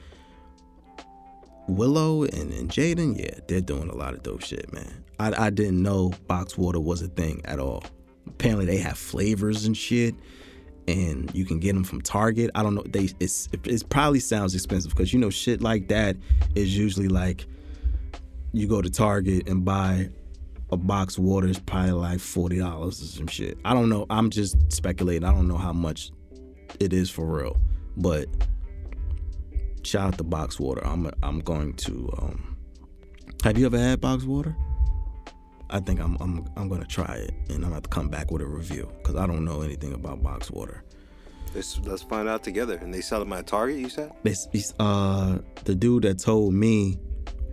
Willow 1.68 2.24
and, 2.24 2.54
and 2.54 2.70
Jaden, 2.70 3.18
yeah, 3.18 3.40
they're 3.48 3.62
doing 3.62 3.90
a 3.90 3.96
lot 3.96 4.14
of 4.14 4.24
dope 4.24 4.44
shit, 4.44 4.72
man. 4.74 5.04
I, 5.20 5.46
I 5.46 5.50
didn't 5.50 5.82
know 5.82 6.14
box 6.28 6.58
water 6.58 6.80
was 6.80 7.02
a 7.02 7.08
thing 7.08 7.42
at 7.46 7.60
all. 7.60 7.84
Apparently, 8.28 8.66
they 8.66 8.78
have 8.78 8.98
flavors 8.98 9.66
and 9.66 9.76
shit, 9.76 10.16
and 10.88 11.34
you 11.34 11.46
can 11.46 11.60
get 11.60 11.74
them 11.74 11.84
from 11.84 12.02
Target. 12.02 12.52
I 12.56 12.64
don't 12.64 12.76
know. 12.76 12.84
They 12.88 13.10
it's 13.20 13.50
it 13.54 13.90
probably 13.90 14.20
sounds 14.20 14.54
expensive 14.54 14.92
because 14.92 15.14
you 15.14 15.20
know 15.20 15.30
shit 15.30 15.62
like 15.62 15.88
that 15.88 16.18
is 16.56 16.78
usually 16.78 17.08
like 17.08 17.46
you 18.52 18.68
go 18.68 18.82
to 18.82 18.90
Target 18.90 19.48
and 19.48 19.64
buy 19.64 20.10
a 20.72 20.78
box 20.78 21.20
water 21.20 21.48
is 21.48 21.60
probably 21.60 21.92
like 21.92 22.20
forty 22.20 22.60
dollars 22.60 23.02
or 23.02 23.06
some 23.06 23.28
shit. 23.28 23.58
I 23.64 23.74
don't 23.74 23.90
know. 23.90 24.06
I'm 24.10 24.30
just 24.30 24.72
speculating. 24.72 25.24
I 25.24 25.32
don't 25.32 25.48
know 25.48 25.58
how 25.58 25.74
much 25.74 26.12
it 26.80 26.94
is 26.94 27.10
for 27.10 27.26
real, 27.26 27.58
but 27.96 28.28
shout 29.86 30.08
out 30.08 30.18
to 30.18 30.24
box 30.24 30.60
water. 30.60 30.86
I'm 30.86 31.10
I'm 31.24 31.40
going 31.40 31.74
to. 31.74 32.10
Um, 32.18 32.58
have 33.44 33.58
you 33.58 33.66
ever 33.66 33.78
had 33.78 34.02
box 34.02 34.24
water? 34.24 34.56
I 35.70 35.80
think 35.80 36.00
I'm 36.00 36.18
I'm 36.20 36.48
I'm 36.56 36.70
gonna 36.70 36.86
try 36.86 37.16
it, 37.16 37.34
and 37.50 37.58
I'm 37.58 37.62
gonna 37.62 37.74
have 37.76 37.84
to 37.84 37.90
come 37.90 38.10
back 38.10 38.32
with 38.32 38.42
a 38.42 38.48
review 38.48 38.92
because 38.98 39.16
I 39.16 39.28
don't 39.28 39.46
know 39.46 39.62
anything 39.62 39.94
about 39.94 40.22
box 40.22 40.52
water. 40.52 40.84
Let's, 41.54 41.80
let's 41.86 42.02
find 42.02 42.28
out 42.28 42.44
together. 42.44 42.76
And 42.76 42.94
they 42.94 43.00
sell 43.00 43.20
them 43.20 43.32
at 43.32 43.48
Target. 43.48 43.78
You 43.78 43.88
said? 43.88 44.12
This, 44.24 44.46
this, 44.48 44.74
uh, 44.78 45.38
the 45.64 45.74
dude 45.74 46.04
that 46.04 46.20
told 46.20 46.54
me 46.54 46.98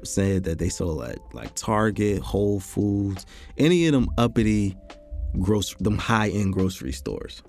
said 0.03 0.43
that 0.45 0.59
they 0.59 0.69
sold 0.69 1.05
at 1.05 1.19
like 1.33 1.55
Target, 1.55 2.21
Whole 2.21 2.59
Foods, 2.59 3.27
any 3.59 3.87
of 3.87 3.93
them 3.93 4.09
uppity, 4.19 4.77
gross, 5.41 5.75
them 5.77 5.99
high 5.99 6.31
end 6.31 6.53
grocery 6.53 6.91
stores. 6.91 7.45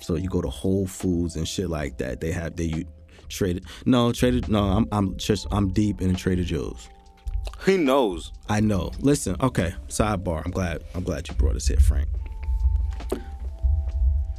So 0.00 0.16
you 0.16 0.28
go 0.28 0.42
to 0.42 0.50
Whole 0.50 0.86
Foods 0.86 1.34
and 1.36 1.48
shit 1.48 1.70
like 1.70 1.96
that. 1.98 2.20
They 2.20 2.32
have 2.32 2.56
they 2.56 2.84
you 3.30 3.36
traded 3.36 3.64
no 3.86 4.12
traded 4.12 4.48
no. 4.48 4.64
I'm 4.64 4.86
I'm 4.92 5.16
just 5.16 5.46
I'm 5.50 5.68
deep 5.72 6.00
in 6.00 6.14
Trader 6.14 6.44
Joe's. 6.44 6.88
He 7.64 7.76
knows. 7.76 8.32
I 8.48 8.60
know. 8.60 8.90
Listen, 9.00 9.36
okay. 9.40 9.74
Sidebar. 9.88 10.44
I'm 10.44 10.50
glad. 10.50 10.82
I'm 10.94 11.02
glad 11.02 11.28
you 11.28 11.34
brought 11.34 11.56
us 11.56 11.68
here, 11.68 11.78
Frank. 11.78 12.08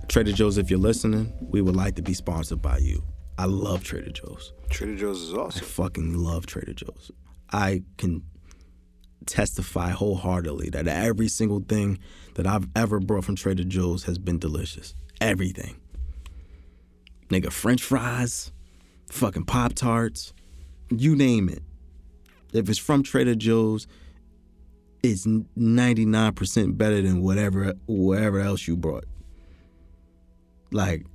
Trader 0.07 0.33
Joe's, 0.33 0.57
if 0.57 0.69
you're 0.69 0.79
listening, 0.79 1.31
we 1.39 1.61
would 1.61 1.75
like 1.75 1.95
to 1.95 2.01
be 2.01 2.13
sponsored 2.13 2.61
by 2.61 2.79
you. 2.79 3.01
I 3.37 3.45
love 3.45 3.83
Trader 3.83 4.11
Joe's. 4.11 4.51
Trader 4.69 4.97
Joe's 4.97 5.21
is 5.21 5.33
awesome. 5.33 5.63
I 5.63 5.65
fucking 5.65 6.15
love 6.15 6.45
Trader 6.45 6.73
Joe's. 6.73 7.11
I 7.51 7.83
can 7.97 8.23
testify 9.25 9.91
wholeheartedly 9.91 10.71
that 10.71 10.87
every 10.87 11.27
single 11.27 11.61
thing 11.61 11.99
that 12.35 12.45
I've 12.45 12.67
ever 12.75 12.99
brought 12.99 13.23
from 13.23 13.35
Trader 13.35 13.63
Joe's 13.63 14.03
has 14.03 14.17
been 14.17 14.37
delicious. 14.37 14.95
Everything. 15.21 15.79
Nigga, 17.29 17.51
French 17.51 17.81
fries, 17.81 18.51
fucking 19.11 19.45
Pop 19.45 19.73
Tarts, 19.73 20.33
you 20.89 21.15
name 21.15 21.49
it. 21.49 21.63
If 22.53 22.69
it's 22.69 22.79
from 22.79 23.03
Trader 23.03 23.35
Joe's, 23.35 23.87
it's 25.03 25.25
99% 25.25 26.77
better 26.77 27.01
than 27.01 27.21
whatever 27.21 27.73
whatever 27.85 28.39
else 28.39 28.67
you 28.67 28.77
brought. 28.77 29.05
Like, 30.71 31.05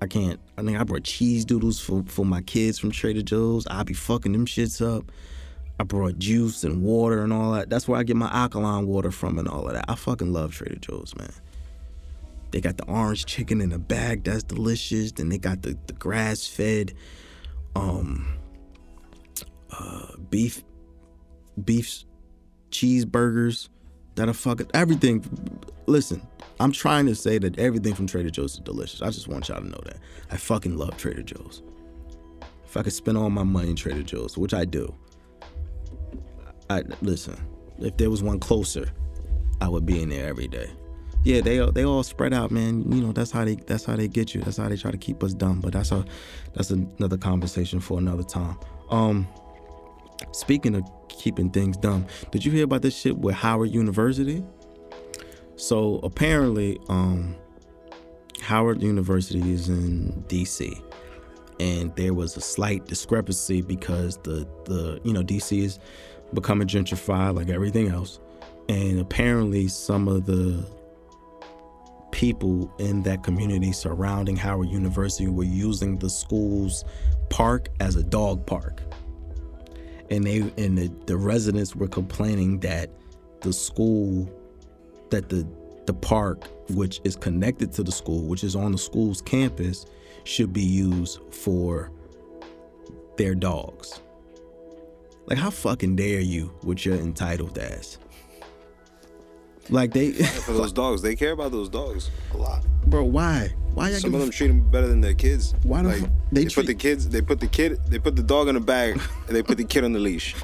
I 0.00 0.06
can't. 0.06 0.40
I 0.58 0.62
think 0.62 0.78
I 0.78 0.84
brought 0.84 1.04
cheese 1.04 1.44
doodles 1.44 1.80
for, 1.80 2.04
for 2.06 2.24
my 2.24 2.42
kids 2.42 2.78
from 2.78 2.90
Trader 2.90 3.22
Joe's. 3.22 3.66
I 3.66 3.82
be 3.82 3.94
fucking 3.94 4.32
them 4.32 4.46
shits 4.46 4.84
up. 4.84 5.10
I 5.78 5.84
brought 5.84 6.18
juice 6.18 6.62
and 6.62 6.82
water 6.82 7.22
and 7.22 7.32
all 7.32 7.52
that. 7.52 7.68
That's 7.68 7.88
where 7.88 7.98
I 7.98 8.04
get 8.04 8.16
my 8.16 8.30
alkaline 8.30 8.86
water 8.86 9.10
from 9.10 9.38
and 9.38 9.48
all 9.48 9.66
of 9.66 9.74
that. 9.74 9.84
I 9.88 9.94
fucking 9.94 10.32
love 10.32 10.54
Trader 10.54 10.76
Joe's, 10.76 11.14
man. 11.16 11.32
They 12.54 12.60
got 12.60 12.76
the 12.76 12.84
orange 12.84 13.26
chicken 13.26 13.60
in 13.60 13.72
a 13.72 13.80
bag 13.80 14.22
that's 14.22 14.44
delicious. 14.44 15.10
Then 15.10 15.28
they 15.28 15.38
got 15.38 15.62
the, 15.62 15.76
the 15.88 15.92
grass 15.92 16.46
fed 16.46 16.94
um 17.74 18.38
uh 19.72 20.12
beef 20.30 20.62
beef 21.64 22.04
cheeseburgers 22.70 23.70
that 24.14 24.28
are 24.28 24.32
fucking 24.32 24.70
everything. 24.72 25.24
Listen, 25.86 26.22
I'm 26.60 26.70
trying 26.70 27.06
to 27.06 27.16
say 27.16 27.38
that 27.38 27.58
everything 27.58 27.92
from 27.92 28.06
Trader 28.06 28.30
Joe's 28.30 28.52
is 28.52 28.60
delicious. 28.60 29.02
I 29.02 29.10
just 29.10 29.26
want 29.26 29.48
y'all 29.48 29.60
to 29.60 29.66
know 29.66 29.80
that. 29.86 29.96
I 30.30 30.36
fucking 30.36 30.76
love 30.76 30.96
Trader 30.96 31.24
Joe's. 31.24 31.60
If 32.64 32.76
I 32.76 32.84
could 32.84 32.92
spend 32.92 33.18
all 33.18 33.30
my 33.30 33.42
money 33.42 33.70
in 33.70 33.74
Trader 33.74 34.04
Joe's, 34.04 34.38
which 34.38 34.54
I 34.54 34.64
do, 34.64 34.94
I 36.70 36.84
listen. 37.02 37.36
If 37.80 37.96
there 37.96 38.10
was 38.10 38.22
one 38.22 38.38
closer, 38.38 38.92
I 39.60 39.68
would 39.68 39.84
be 39.84 40.00
in 40.00 40.10
there 40.10 40.28
every 40.28 40.46
day. 40.46 40.70
Yeah, 41.24 41.40
they 41.40 41.58
they 41.70 41.84
all 41.86 42.02
spread 42.02 42.34
out, 42.34 42.50
man. 42.50 42.90
You 42.92 43.00
know 43.00 43.12
that's 43.12 43.30
how 43.30 43.46
they 43.46 43.54
that's 43.54 43.84
how 43.84 43.96
they 43.96 44.08
get 44.08 44.34
you. 44.34 44.42
That's 44.42 44.58
how 44.58 44.68
they 44.68 44.76
try 44.76 44.90
to 44.90 44.98
keep 44.98 45.24
us 45.24 45.32
dumb. 45.32 45.60
But 45.60 45.72
that's 45.72 45.90
a 45.90 46.04
that's 46.52 46.70
another 46.70 47.16
conversation 47.16 47.80
for 47.80 47.98
another 47.98 48.22
time. 48.22 48.58
Um, 48.90 49.26
speaking 50.32 50.74
of 50.74 50.84
keeping 51.08 51.50
things 51.50 51.78
dumb, 51.78 52.06
did 52.30 52.44
you 52.44 52.52
hear 52.52 52.64
about 52.64 52.82
this 52.82 52.94
shit 52.94 53.16
with 53.16 53.34
Howard 53.34 53.70
University? 53.70 54.44
So 55.56 55.98
apparently, 56.02 56.78
um, 56.90 57.34
Howard 58.42 58.82
University 58.82 59.50
is 59.50 59.70
in 59.70 60.24
D.C. 60.28 60.76
and 61.58 61.94
there 61.96 62.12
was 62.12 62.36
a 62.36 62.42
slight 62.42 62.84
discrepancy 62.84 63.62
because 63.62 64.18
the 64.18 64.46
the 64.66 65.00
you 65.04 65.14
know 65.14 65.22
D.C. 65.22 65.64
is 65.64 65.78
becoming 66.34 66.68
gentrified 66.68 67.34
like 67.34 67.48
everything 67.48 67.88
else, 67.88 68.20
and 68.68 69.00
apparently 69.00 69.68
some 69.68 70.06
of 70.06 70.26
the 70.26 70.66
people 72.24 72.72
in 72.78 73.02
that 73.02 73.22
community 73.22 73.70
surrounding 73.70 74.34
Howard 74.34 74.70
University 74.70 75.28
were 75.28 75.44
using 75.44 75.98
the 75.98 76.08
school's 76.08 76.82
park 77.28 77.68
as 77.80 77.96
a 77.96 78.02
dog 78.02 78.46
park. 78.46 78.80
And 80.08 80.24
they 80.24 80.38
and 80.56 80.78
the, 80.78 80.90
the 81.04 81.18
residents 81.18 81.76
were 81.76 81.86
complaining 81.86 82.60
that 82.60 82.88
the 83.42 83.52
school 83.52 84.26
that 85.10 85.28
the 85.28 85.46
the 85.84 85.92
park 85.92 86.44
which 86.70 87.02
is 87.04 87.14
connected 87.14 87.72
to 87.72 87.82
the 87.82 87.92
school, 87.92 88.22
which 88.22 88.42
is 88.42 88.56
on 88.56 88.72
the 88.72 88.78
school's 88.78 89.20
campus, 89.20 89.84
should 90.24 90.54
be 90.54 90.62
used 90.62 91.20
for 91.30 91.90
their 93.18 93.34
dogs. 93.34 94.00
Like 95.26 95.36
how 95.36 95.50
fucking 95.50 95.96
dare 95.96 96.20
you 96.20 96.54
with 96.62 96.86
your 96.86 96.94
entitled 96.94 97.58
ass? 97.58 97.98
Like 99.70 99.92
they 99.92 100.12
For 100.12 100.52
those 100.52 100.72
dogs, 100.72 101.02
they 101.02 101.16
care 101.16 101.32
about 101.32 101.52
those 101.52 101.68
dogs 101.68 102.10
a 102.32 102.36
lot. 102.36 102.64
Bro, 102.86 103.04
why? 103.04 103.54
Why 103.72 103.90
y'all 103.90 103.98
Some 103.98 104.14
of 104.14 104.20
them 104.20 104.30
treat 104.30 104.48
them 104.48 104.60
better 104.70 104.86
than 104.86 105.00
their 105.00 105.14
kids. 105.14 105.54
Why 105.62 105.82
the 105.82 105.88
like, 105.88 106.00
fu- 106.00 106.10
they, 106.32 106.44
they 106.44 106.54
put 106.54 106.66
the 106.66 106.74
kids? 106.74 107.08
They 107.08 107.22
put 107.22 107.40
the 107.40 107.46
kid. 107.46 107.80
They 107.88 107.98
put 107.98 108.14
the 108.16 108.22
dog 108.22 108.48
in 108.48 108.56
a 108.56 108.60
bag 108.60 109.00
and 109.26 109.34
they 109.34 109.42
put 109.42 109.56
the 109.56 109.64
kid 109.64 109.84
on 109.84 109.92
the 109.92 109.98
leash. 109.98 110.34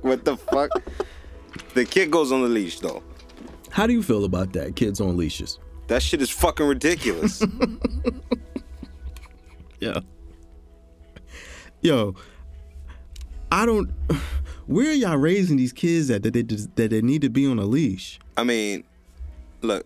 what 0.00 0.24
the 0.24 0.36
fuck? 0.36 0.70
The 1.74 1.84
kid 1.84 2.10
goes 2.10 2.32
on 2.32 2.42
the 2.42 2.48
leash 2.48 2.80
though. 2.80 3.02
How 3.70 3.86
do 3.86 3.92
you 3.92 4.02
feel 4.02 4.24
about 4.24 4.52
that? 4.54 4.76
Kids 4.76 5.00
on 5.00 5.16
leashes. 5.16 5.58
That 5.88 6.02
shit 6.02 6.22
is 6.22 6.30
fucking 6.30 6.66
ridiculous. 6.66 7.42
Yeah. 9.80 10.00
Yo, 11.80 12.14
I 13.50 13.64
don't. 13.64 13.90
Where 14.66 14.90
are 14.90 14.94
y'all 14.94 15.16
raising 15.16 15.56
these 15.56 15.72
kids 15.72 16.10
at 16.10 16.22
that 16.22 16.32
they 16.32 16.42
that 16.42 16.90
they 16.90 17.02
need 17.02 17.22
to 17.22 17.28
be 17.30 17.46
on 17.46 17.58
a 17.58 17.64
leash? 17.64 18.18
I 18.36 18.44
mean, 18.44 18.84
look, 19.62 19.84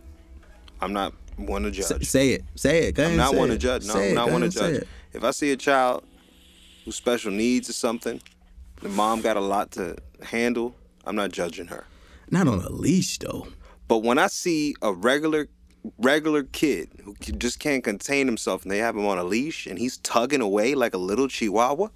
I'm 0.80 0.92
not 0.92 1.14
one 1.36 1.62
to 1.62 1.68
S- 1.70 1.88
judge. 1.88 2.04
say 2.06 2.30
it. 2.30 2.44
Say 2.54 2.88
it. 2.88 2.94
Go 2.94 3.06
I'm 3.06 3.16
not 3.16 3.34
one 3.34 3.48
to 3.48 3.58
judge. 3.58 3.86
No, 3.86 3.94
I'm 3.94 4.14
not 4.14 4.30
one 4.30 4.42
to 4.42 4.46
ahead 4.46 4.46
and 4.46 4.52
say 4.52 4.72
judge. 4.80 4.88
If 5.14 5.24
I 5.24 5.30
see 5.30 5.52
a 5.52 5.56
child 5.56 6.04
who's 6.84 6.96
special 6.96 7.30
needs 7.32 7.68
or 7.70 7.72
something, 7.72 8.20
the 8.82 8.88
mom 8.90 9.20
got 9.22 9.36
a 9.36 9.40
lot 9.40 9.70
to 9.72 9.96
handle. 10.22 10.74
I'm 11.06 11.16
not 11.16 11.32
judging 11.32 11.66
her. 11.66 11.84
Not 12.30 12.48
on 12.48 12.60
a 12.60 12.70
leash 12.70 13.18
though. 13.18 13.46
But 13.88 13.98
when 13.98 14.18
I 14.18 14.26
see 14.28 14.74
a 14.82 14.92
regular 14.92 15.48
regular 15.98 16.44
kid 16.44 16.88
who 17.04 17.14
just 17.14 17.58
can't 17.58 17.84
contain 17.84 18.26
himself 18.26 18.62
and 18.62 18.72
they 18.72 18.78
have 18.78 18.96
him 18.96 19.04
on 19.04 19.18
a 19.18 19.24
leash 19.24 19.66
and 19.66 19.78
he's 19.78 19.98
tugging 19.98 20.40
away 20.40 20.74
like 20.74 20.94
a 20.94 20.98
little 20.98 21.28
chihuahua, 21.28 21.88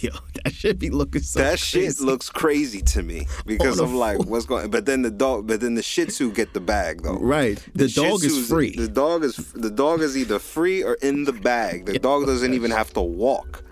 Yo, 0.02 0.10
that 0.42 0.54
should 0.54 0.78
be 0.78 0.88
looking 0.88 1.20
so. 1.20 1.40
that 1.40 1.58
shit 1.58 2.00
looks 2.00 2.30
crazy 2.30 2.80
to 2.80 3.02
me 3.02 3.26
because 3.46 3.78
I'm 3.80 3.94
like, 3.94 4.16
floor. 4.16 4.30
what's 4.30 4.46
going? 4.46 4.70
But 4.70 4.86
then 4.86 5.02
the 5.02 5.10
dog, 5.10 5.46
but 5.46 5.60
then 5.60 5.74
the 5.74 5.82
Shih 5.82 6.06
Tzu 6.06 6.32
get 6.32 6.54
the 6.54 6.60
bag 6.60 7.02
though. 7.02 7.18
right. 7.18 7.62
The, 7.74 7.88
Shih 7.88 8.08
dog 8.08 8.24
is 8.24 8.48
free. 8.48 8.74
The 8.74 8.88
dog 8.88 9.24
is 9.24 9.36
the 9.52 9.70
dog 9.70 10.00
is 10.00 10.16
either 10.16 10.38
free 10.38 10.82
or 10.82 10.94
in 11.02 11.24
the 11.24 11.32
bag. 11.32 11.86
The 11.86 11.98
dog 11.98 12.26
doesn't 12.26 12.54
even 12.54 12.70
have 12.70 12.92
to 12.94 13.02
walk. 13.02 13.62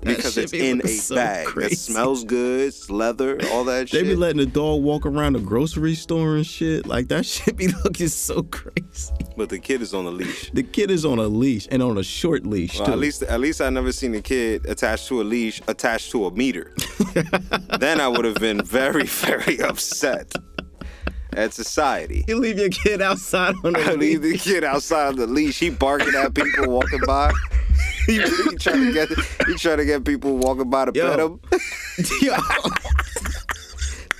Because 0.00 0.38
it's 0.38 0.52
be 0.52 0.68
in 0.70 0.80
a 0.84 0.88
so 0.88 1.14
bag 1.16 1.46
crazy. 1.48 1.70
that 1.70 1.76
smells 1.76 2.24
good, 2.24 2.60
it's 2.68 2.88
leather, 2.88 3.38
all 3.52 3.64
that 3.64 3.90
They 3.90 3.98
shit. 3.98 4.04
They 4.04 4.10
be 4.10 4.16
letting 4.16 4.38
the 4.38 4.46
dog 4.46 4.82
walk 4.82 5.04
around 5.04 5.32
the 5.34 5.40
grocery 5.40 5.94
store 5.94 6.36
and 6.36 6.46
shit. 6.46 6.86
Like 6.86 7.08
that 7.08 7.26
shit 7.32 7.56
be 7.56 7.68
looking 7.84 8.08
so 8.08 8.42
crazy. 8.44 9.12
but 9.36 9.48
the 9.48 9.58
kid 9.58 9.82
is 9.82 9.94
on 9.94 10.06
a 10.06 10.10
leash. 10.10 10.50
The 10.52 10.62
kid 10.62 10.90
is 10.90 11.04
on 11.04 11.18
a 11.18 11.26
leash 11.26 11.66
and 11.70 11.82
on 11.82 11.98
a 11.98 12.02
short 12.04 12.46
leash 12.46 12.76
Well, 12.78 12.86
too. 12.86 12.92
at 12.92 12.98
least, 12.98 13.22
at 13.24 13.40
least 13.40 13.60
I 13.60 13.70
never 13.70 13.92
seen 13.92 14.14
a 14.14 14.22
kid 14.22 14.66
attached 14.66 15.08
to 15.08 15.20
a 15.20 15.24
leash 15.24 15.60
attached 15.68 16.10
to 16.12 16.26
a 16.26 16.30
meter. 16.30 16.72
then 17.80 18.00
I 18.00 18.08
would 18.08 18.24
have 18.24 18.36
been 18.36 18.62
very, 18.64 19.04
very 19.04 19.60
upset 19.60 20.32
at 21.34 21.52
society. 21.54 22.24
you 22.28 22.36
leave 22.38 22.58
your 22.58 22.70
kid 22.70 23.02
outside 23.02 23.54
on 23.64 23.76
a 23.76 23.78
I 23.78 23.92
leash. 23.92 23.98
leave 23.98 24.22
the 24.22 24.38
kid 24.38 24.64
outside 24.64 25.16
the 25.16 25.26
leash. 25.26 25.58
He 25.58 25.70
barking 25.70 26.14
at 26.14 26.34
people 26.34 26.68
walking 26.70 27.00
by. 27.06 27.32
he, 28.06 28.14
he 28.22 28.56
trying 28.56 28.86
to 28.86 28.92
get 28.92 29.08
he 29.46 29.54
trying 29.54 29.78
to 29.78 29.84
get 29.84 30.04
people 30.04 30.36
walking 30.38 30.68
by 30.70 30.86
to 30.86 30.92
Yo. 30.94 31.10
pet 31.10 31.20
him. 31.20 31.40
Yo. 32.22 32.36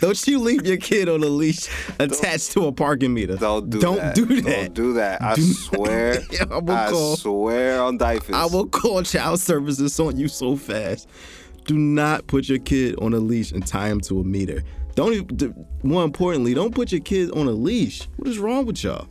Don't 0.00 0.26
you 0.28 0.38
leave 0.38 0.64
your 0.64 0.76
kid 0.76 1.08
on 1.08 1.24
a 1.24 1.26
leash 1.26 1.66
attached 1.98 2.52
to 2.52 2.66
a 2.66 2.72
parking 2.72 3.12
meter. 3.12 3.34
Don't 3.36 3.68
do 3.68 3.80
Don't 3.80 3.96
that. 3.96 4.14
do 4.14 4.26
that. 4.26 4.44
Don't 4.44 4.74
do 4.74 4.92
that. 4.92 5.20
I 5.20 5.34
Do- 5.34 5.42
swear. 5.42 6.20
Yeah, 6.30 6.44
I 6.50 6.58
will 6.58 6.70
I 6.70 6.90
call. 6.90 7.16
swear 7.16 7.82
on 7.82 7.98
diapers. 7.98 8.34
I 8.36 8.46
will 8.46 8.66
call 8.68 9.02
child 9.02 9.40
services 9.40 9.98
on 9.98 10.16
you 10.16 10.28
so 10.28 10.54
fast. 10.56 11.08
Do 11.66 11.76
not 11.76 12.28
put 12.28 12.48
your 12.48 12.58
kid 12.60 12.94
on 13.00 13.12
a 13.12 13.18
leash 13.18 13.50
and 13.50 13.66
tie 13.66 13.88
him 13.88 14.00
to 14.02 14.20
a 14.20 14.24
meter. 14.24 14.62
Don't 14.98 15.12
even, 15.12 15.66
more 15.84 16.02
importantly, 16.02 16.54
don't 16.54 16.74
put 16.74 16.90
your 16.90 17.00
kids 17.00 17.30
on 17.30 17.46
a 17.46 17.52
leash. 17.52 18.02
What 18.16 18.26
is 18.28 18.36
wrong 18.40 18.66
with 18.66 18.82
y'all? 18.82 19.06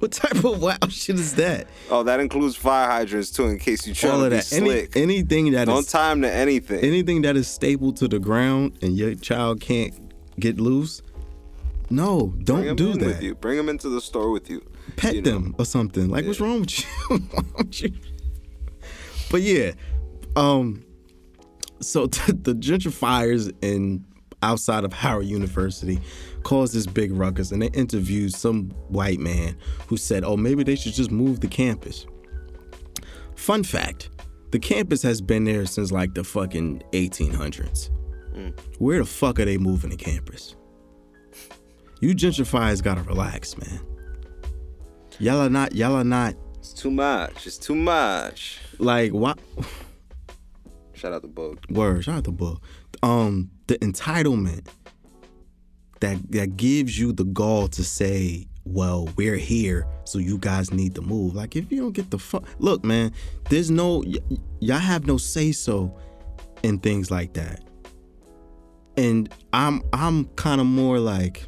What 0.00 0.10
type 0.10 0.42
of 0.44 0.60
wild 0.60 0.92
shit 1.00 1.14
is 1.14 1.36
that? 1.36 1.68
Oh, 1.90 2.02
that 2.02 2.18
includes 2.18 2.56
fire 2.56 2.88
hydrants 2.90 3.30
too, 3.30 3.44
in 3.46 3.60
case 3.60 3.86
you 3.86 3.94
try 3.94 4.10
All 4.10 4.18
to 4.18 4.24
of 4.24 4.30
that. 4.32 4.52
Any, 4.52 4.66
slick. 4.66 4.96
anything 4.96 5.52
that 5.52 5.66
Don't 5.66 5.86
is 5.86 5.92
him 5.92 6.22
to 6.22 6.32
anything. 6.34 6.80
anything 6.80 7.22
that 7.22 7.36
is 7.36 7.46
stable 7.46 7.92
to 7.92 8.08
the 8.08 8.18
ground 8.18 8.76
and 8.82 8.96
your 8.96 9.14
child 9.14 9.60
can't 9.60 9.94
get 10.40 10.58
loose. 10.58 11.02
No, 11.88 12.34
don't 12.42 12.74
do 12.74 12.94
that. 12.94 13.06
with 13.06 13.22
you. 13.22 13.36
Bring 13.36 13.56
them 13.58 13.68
into 13.68 13.88
the 13.88 14.00
store 14.00 14.32
with 14.32 14.50
you. 14.50 14.60
pet 14.96 15.14
you 15.14 15.22
know. 15.22 15.30
them 15.30 15.54
or 15.56 15.66
something. 15.66 16.08
Like, 16.08 16.26
what's 16.26 16.40
wrong 16.40 16.62
with 16.62 16.80
you? 16.80 16.84
You- 17.90 17.92
but 19.30 19.40
yeah, 19.42 19.70
um, 20.34 20.84
so 21.80 22.06
the 22.08 22.54
gentrifiers 22.54 23.52
in 23.62 24.04
outside 24.42 24.84
of 24.84 24.92
Howard 24.92 25.26
University 25.26 25.98
caused 26.42 26.74
this 26.74 26.86
big 26.86 27.12
ruckus, 27.12 27.50
and 27.52 27.60
they 27.62 27.68
interviewed 27.68 28.32
some 28.32 28.70
white 28.88 29.18
man 29.20 29.56
who 29.86 29.96
said, 29.96 30.24
"Oh, 30.24 30.36
maybe 30.36 30.62
they 30.62 30.76
should 30.76 30.92
just 30.94 31.10
move 31.10 31.40
the 31.40 31.48
campus." 31.48 32.06
Fun 33.36 33.62
fact: 33.64 34.10
the 34.50 34.58
campus 34.58 35.02
has 35.02 35.20
been 35.20 35.44
there 35.44 35.66
since 35.66 35.92
like 35.92 36.14
the 36.14 36.24
fucking 36.24 36.82
1800s. 36.92 37.90
Where 38.78 39.00
the 39.00 39.04
fuck 39.04 39.40
are 39.40 39.44
they 39.44 39.58
moving 39.58 39.90
the 39.90 39.96
campus? 39.96 40.54
You 42.00 42.14
gentrifiers 42.14 42.80
gotta 42.80 43.02
relax, 43.02 43.58
man. 43.58 43.80
Y'all 45.18 45.40
are 45.40 45.50
not. 45.50 45.74
Y'all 45.74 45.96
are 45.96 46.04
not 46.04 46.34
It's 46.58 46.72
too 46.72 46.92
much. 46.92 47.46
It's 47.48 47.58
too 47.58 47.74
much. 47.74 48.60
like 48.78 49.12
what? 49.12 49.38
Shout 50.94 51.12
out 51.12 51.22
to 51.22 51.28
Bogue. 51.28 51.58
Word. 51.70 52.04
Shout 52.04 52.18
out 52.18 52.24
to 52.24 52.30
Bull. 52.32 52.62
Um, 53.02 53.50
the 53.68 53.78
entitlement 53.78 54.66
that 56.00 56.18
that 56.32 56.56
gives 56.56 56.98
you 56.98 57.12
the 57.12 57.24
gall 57.24 57.68
to 57.68 57.84
say, 57.84 58.48
"Well, 58.64 59.08
we're 59.16 59.36
here, 59.36 59.86
so 60.04 60.18
you 60.18 60.38
guys 60.38 60.72
need 60.72 60.94
to 60.96 61.02
move." 61.02 61.34
Like, 61.34 61.54
if 61.54 61.70
you 61.70 61.80
don't 61.80 61.92
get 61.92 62.10
the 62.10 62.18
fuck, 62.18 62.44
look, 62.58 62.84
man. 62.84 63.12
There's 63.48 63.70
no 63.70 64.02
y- 64.06 64.18
y'all 64.60 64.78
have 64.78 65.06
no 65.06 65.16
say 65.16 65.52
so 65.52 65.96
in 66.62 66.78
things 66.78 67.10
like 67.10 67.34
that. 67.34 67.62
And 68.96 69.32
I'm 69.52 69.82
I'm 69.92 70.24
kind 70.36 70.60
of 70.60 70.66
more 70.66 70.98
like 70.98 71.46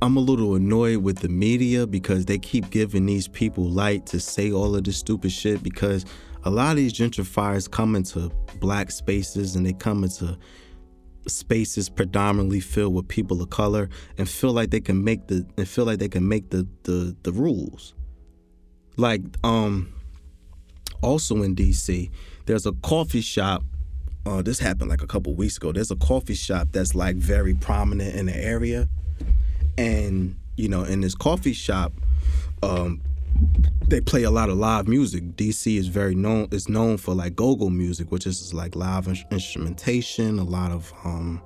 I'm 0.00 0.16
a 0.16 0.20
little 0.20 0.54
annoyed 0.54 0.98
with 0.98 1.18
the 1.18 1.28
media 1.28 1.86
because 1.86 2.24
they 2.24 2.38
keep 2.38 2.70
giving 2.70 3.06
these 3.06 3.26
people 3.26 3.68
light 3.68 4.06
to 4.06 4.20
say 4.20 4.52
all 4.52 4.76
of 4.76 4.84
this 4.84 4.96
stupid 4.96 5.32
shit 5.32 5.62
because 5.62 6.04
a 6.44 6.50
lot 6.50 6.70
of 6.70 6.76
these 6.76 6.92
gentrifiers 6.92 7.68
come 7.68 7.96
into 7.96 8.30
black 8.60 8.90
spaces 8.90 9.56
and 9.56 9.66
they 9.66 9.72
come 9.72 10.04
into 10.04 10.36
spaces 11.26 11.88
predominantly 11.88 12.60
filled 12.60 12.94
with 12.94 13.06
people 13.08 13.42
of 13.42 13.50
color 13.50 13.88
and 14.16 14.28
feel 14.28 14.52
like 14.52 14.70
they 14.70 14.80
can 14.80 15.04
make 15.04 15.26
the 15.26 15.46
and 15.56 15.68
feel 15.68 15.84
like 15.84 15.98
they 15.98 16.08
can 16.08 16.26
make 16.26 16.50
the 16.50 16.66
the, 16.84 17.16
the 17.22 17.32
rules. 17.32 17.94
Like 18.96 19.22
um 19.44 19.92
also 21.02 21.42
in 21.42 21.54
DC, 21.54 22.10
there's 22.46 22.66
a 22.66 22.72
coffee 22.72 23.20
shop 23.20 23.62
uh, 24.26 24.42
this 24.42 24.58
happened 24.58 24.90
like 24.90 25.02
a 25.02 25.06
couple 25.06 25.34
weeks 25.34 25.56
ago. 25.56 25.72
There's 25.72 25.90
a 25.90 25.96
coffee 25.96 26.34
shop 26.34 26.68
that's 26.72 26.94
like 26.94 27.16
very 27.16 27.54
prominent 27.54 28.14
in 28.14 28.26
the 28.26 28.36
area 28.36 28.88
and 29.78 30.36
you 30.56 30.68
know 30.68 30.82
in 30.82 31.00
this 31.00 31.14
coffee 31.14 31.52
shop 31.52 31.92
um 32.62 33.00
they 33.86 34.00
play 34.00 34.22
a 34.22 34.30
lot 34.30 34.50
of 34.50 34.56
live 34.56 34.86
music 34.86 35.22
dc 35.36 35.76
is 35.78 35.88
very 35.88 36.14
known 36.14 36.48
is 36.50 36.68
known 36.68 36.96
for 36.96 37.14
like 37.14 37.34
go-go 37.34 37.70
music 37.70 38.10
which 38.10 38.26
is 38.26 38.52
like 38.52 38.76
live 38.76 39.08
ins- 39.08 39.24
instrumentation 39.30 40.38
a 40.38 40.44
lot 40.44 40.70
of 40.70 40.92
um 41.04 41.40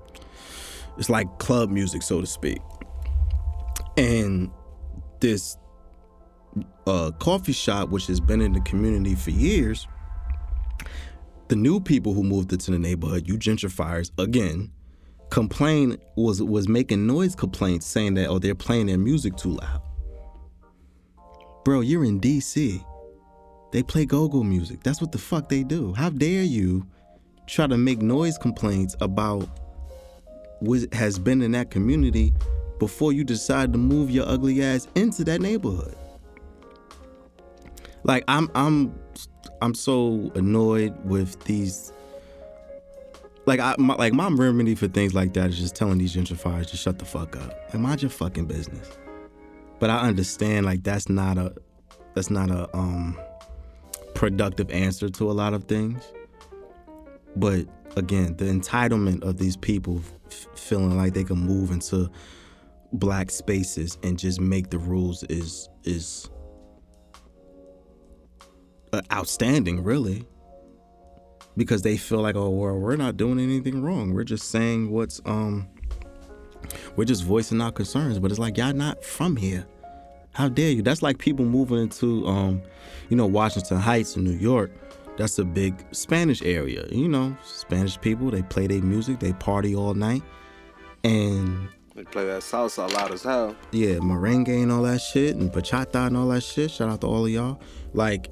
it's 0.98 1.08
like 1.08 1.26
club 1.38 1.70
music 1.70 2.02
so 2.02 2.20
to 2.20 2.26
speak 2.26 2.58
and 3.96 4.50
this 5.20 5.56
uh 6.86 7.10
coffee 7.18 7.52
shop 7.52 7.88
which 7.90 8.06
has 8.06 8.20
been 8.20 8.40
in 8.40 8.52
the 8.52 8.60
community 8.60 9.14
for 9.14 9.30
years 9.30 9.86
the 11.48 11.56
new 11.56 11.78
people 11.78 12.14
who 12.14 12.22
moved 12.22 12.52
into 12.52 12.70
the 12.70 12.78
neighborhood 12.78 13.28
you 13.28 13.36
gentrifiers 13.36 14.10
again 14.18 14.70
complain 15.32 15.96
was 16.16 16.42
was 16.42 16.68
making 16.68 17.06
noise 17.06 17.34
complaints 17.34 17.86
saying 17.86 18.14
that 18.14 18.26
oh 18.26 18.38
they're 18.38 18.54
playing 18.54 18.86
their 18.86 18.98
music 18.98 19.34
too 19.36 19.56
loud. 19.56 19.82
Bro, 21.64 21.80
you're 21.82 22.04
in 22.04 22.20
DC. 22.20 22.84
They 23.70 23.82
play 23.82 24.04
go-go 24.04 24.42
music. 24.42 24.82
That's 24.82 25.00
what 25.00 25.12
the 25.12 25.18
fuck 25.18 25.48
they 25.48 25.62
do. 25.62 25.94
How 25.94 26.10
dare 26.10 26.42
you 26.42 26.86
try 27.46 27.66
to 27.66 27.76
make 27.76 28.02
noise 28.02 28.36
complaints 28.36 28.96
about 29.00 29.48
what 30.60 30.92
has 30.92 31.18
been 31.18 31.42
in 31.42 31.52
that 31.52 31.70
community 31.70 32.32
before 32.78 33.12
you 33.12 33.24
decide 33.24 33.72
to 33.72 33.78
move 33.78 34.10
your 34.10 34.28
ugly 34.28 34.62
ass 34.62 34.88
into 34.94 35.24
that 35.24 35.40
neighborhood? 35.40 35.96
Like 38.04 38.24
I'm 38.28 38.50
I'm 38.54 38.98
I'm 39.60 39.74
so 39.74 40.32
annoyed 40.34 40.94
with 41.04 41.42
these 41.44 41.92
like 43.46 43.60
I 43.60 43.76
my, 43.78 43.94
like 43.94 44.12
my 44.12 44.28
remedy 44.28 44.74
for 44.74 44.88
things 44.88 45.14
like 45.14 45.34
that 45.34 45.50
is 45.50 45.58
just 45.58 45.76
telling 45.76 45.98
these 45.98 46.14
gentrifiers 46.14 46.68
to 46.70 46.76
shut 46.76 46.98
the 46.98 47.04
fuck 47.04 47.36
up 47.36 47.72
and 47.72 47.82
mind 47.82 48.02
your 48.02 48.10
fucking 48.10 48.46
business. 48.46 48.98
But 49.82 49.90
I 49.90 49.98
understand 49.98 50.64
like 50.64 50.84
that's 50.84 51.08
not 51.08 51.38
a 51.38 51.52
that's 52.14 52.30
not 52.30 52.52
a 52.52 52.72
um 52.72 53.18
productive 54.14 54.70
answer 54.70 55.08
to 55.08 55.28
a 55.28 55.32
lot 55.32 55.54
of 55.54 55.64
things. 55.64 56.04
But 57.34 57.66
again, 57.96 58.36
the 58.36 58.44
entitlement 58.44 59.24
of 59.24 59.38
these 59.38 59.56
people 59.56 60.00
f- 60.30 60.46
feeling 60.54 60.96
like 60.96 61.14
they 61.14 61.24
can 61.24 61.38
move 61.38 61.72
into 61.72 62.08
black 62.92 63.32
spaces 63.32 63.98
and 64.04 64.16
just 64.16 64.40
make 64.40 64.70
the 64.70 64.78
rules 64.78 65.24
is 65.24 65.68
is 65.82 66.30
outstanding, 69.12 69.82
really 69.82 70.24
because 71.56 71.82
they 71.82 71.96
feel 71.96 72.20
like 72.20 72.36
oh 72.36 72.48
well 72.50 72.78
we're 72.78 72.96
not 72.96 73.16
doing 73.18 73.38
anything 73.38 73.82
wrong 73.82 74.14
we're 74.14 74.24
just 74.24 74.48
saying 74.48 74.90
what's 74.90 75.20
um 75.26 75.68
we're 76.96 77.04
just 77.04 77.24
voicing 77.24 77.60
our 77.60 77.72
concerns 77.72 78.18
but 78.18 78.30
it's 78.30 78.40
like 78.40 78.56
y'all 78.56 78.72
not 78.72 79.02
from 79.04 79.36
here 79.36 79.66
how 80.34 80.48
dare 80.48 80.70
you 80.70 80.82
that's 80.82 81.02
like 81.02 81.18
people 81.18 81.44
moving 81.44 81.78
into 81.78 82.26
um 82.26 82.60
you 83.08 83.16
know 83.16 83.26
washington 83.26 83.78
heights 83.78 84.16
in 84.16 84.24
new 84.24 84.30
york 84.32 84.70
that's 85.16 85.38
a 85.38 85.44
big 85.44 85.74
spanish 85.92 86.40
area 86.42 86.86
you 86.90 87.08
know 87.08 87.36
spanish 87.44 88.00
people 88.00 88.30
they 88.30 88.42
play 88.42 88.66
their 88.66 88.80
music 88.82 89.20
they 89.20 89.32
party 89.34 89.74
all 89.76 89.94
night 89.94 90.22
and 91.04 91.68
They 91.94 92.04
play 92.04 92.24
that 92.26 92.42
salsa 92.42 92.90
loud 92.92 93.12
as 93.12 93.22
hell. 93.24 93.54
yeah, 93.72 93.96
merengue 93.96 94.62
and 94.62 94.72
all 94.72 94.82
that 94.82 95.00
shit, 95.00 95.36
and 95.36 95.52
bachata 95.52 96.06
and 96.06 96.16
all 96.16 96.28
that 96.28 96.42
shit. 96.42 96.70
Shout 96.70 96.88
out 96.88 97.00
to 97.02 97.06
all 97.06 97.26
of 97.26 97.30
y'all. 97.30 97.60
Like, 97.92 98.30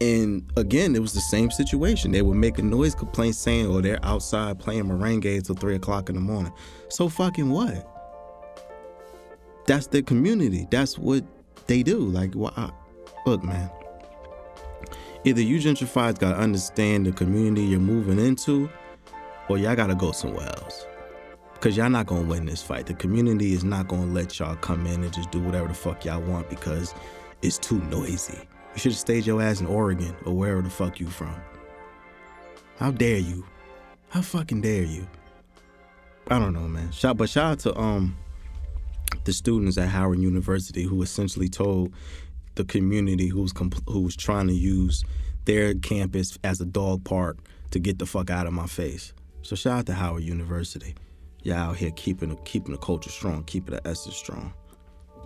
and 0.00 0.50
again, 0.56 0.94
it 0.94 1.00
was 1.00 1.12
the 1.12 1.20
same 1.20 1.50
situation. 1.50 2.12
They 2.12 2.22
were 2.22 2.34
making 2.34 2.70
noise 2.70 2.94
complaints 2.94 3.38
saying, 3.38 3.66
"Oh, 3.66 3.80
they're 3.80 4.04
outside 4.04 4.58
playing 4.58 4.84
merengue 4.84 5.36
until 5.36 5.54
three 5.54 5.74
o'clock 5.74 6.08
in 6.08 6.14
the 6.14 6.20
morning." 6.20 6.52
So 6.88 7.08
fucking 7.08 7.50
what? 7.50 7.86
That's 9.66 9.86
their 9.88 10.02
community. 10.02 10.66
That's 10.70 10.98
what 10.98 11.24
they 11.66 11.82
do. 11.82 11.98
Like, 11.98 12.34
why? 12.34 12.70
Look, 13.26 13.42
man. 13.42 13.70
Either 15.24 15.42
you 15.42 15.58
gentrifiers 15.58 16.18
gotta 16.18 16.38
understand 16.38 17.06
the 17.06 17.12
community 17.12 17.62
you're 17.62 17.80
moving 17.80 18.18
into, 18.18 18.70
or 19.48 19.58
y'all 19.58 19.74
gotta 19.74 19.94
go 19.94 20.12
somewhere 20.12 20.48
else. 20.48 20.86
Cause 21.60 21.76
y'all 21.76 21.90
not 21.90 22.06
gonna 22.06 22.22
win 22.22 22.46
this 22.46 22.62
fight. 22.62 22.86
The 22.86 22.94
community 22.94 23.52
is 23.52 23.64
not 23.64 23.88
gonna 23.88 24.12
let 24.12 24.38
y'all 24.38 24.54
come 24.54 24.86
in 24.86 25.02
and 25.02 25.12
just 25.12 25.32
do 25.32 25.40
whatever 25.40 25.66
the 25.66 25.74
fuck 25.74 26.04
y'all 26.04 26.20
want 26.22 26.48
because 26.48 26.94
it's 27.42 27.58
too 27.58 27.80
noisy. 27.90 28.47
You 28.78 28.80
should 28.80 28.92
have 28.92 29.00
stayed 29.00 29.26
your 29.26 29.42
ass 29.42 29.60
in 29.60 29.66
Oregon 29.66 30.14
or 30.24 30.34
wherever 30.34 30.62
the 30.62 30.70
fuck 30.70 31.00
you 31.00 31.08
from. 31.08 31.34
How 32.76 32.92
dare 32.92 33.18
you? 33.18 33.44
How 34.08 34.22
fucking 34.22 34.60
dare 34.60 34.84
you? 34.84 35.04
I 36.28 36.38
don't 36.38 36.52
know, 36.52 36.60
man. 36.60 36.92
Shout, 36.92 37.16
but 37.16 37.28
shout 37.28 37.50
out 37.50 37.58
to 37.58 37.76
um 37.76 38.16
the 39.24 39.32
students 39.32 39.78
at 39.78 39.88
Howard 39.88 40.20
University 40.20 40.84
who 40.84 41.02
essentially 41.02 41.48
told 41.48 41.92
the 42.54 42.64
community 42.64 43.26
who's 43.26 43.52
compl- 43.52 43.82
who 43.88 44.02
was 44.02 44.14
trying 44.14 44.46
to 44.46 44.54
use 44.54 45.04
their 45.44 45.74
campus 45.74 46.38
as 46.44 46.60
a 46.60 46.64
dog 46.64 47.02
park 47.02 47.38
to 47.72 47.80
get 47.80 47.98
the 47.98 48.06
fuck 48.06 48.30
out 48.30 48.46
of 48.46 48.52
my 48.52 48.68
face. 48.68 49.12
So 49.42 49.56
shout 49.56 49.80
out 49.80 49.86
to 49.86 49.94
Howard 49.94 50.22
University. 50.22 50.94
Y'all 51.42 51.56
out 51.56 51.76
here 51.78 51.90
keeping 51.96 52.36
keeping 52.44 52.70
the 52.70 52.78
culture 52.78 53.10
strong, 53.10 53.42
keeping 53.42 53.74
the 53.74 53.84
essence 53.84 54.14
strong. 54.14 54.54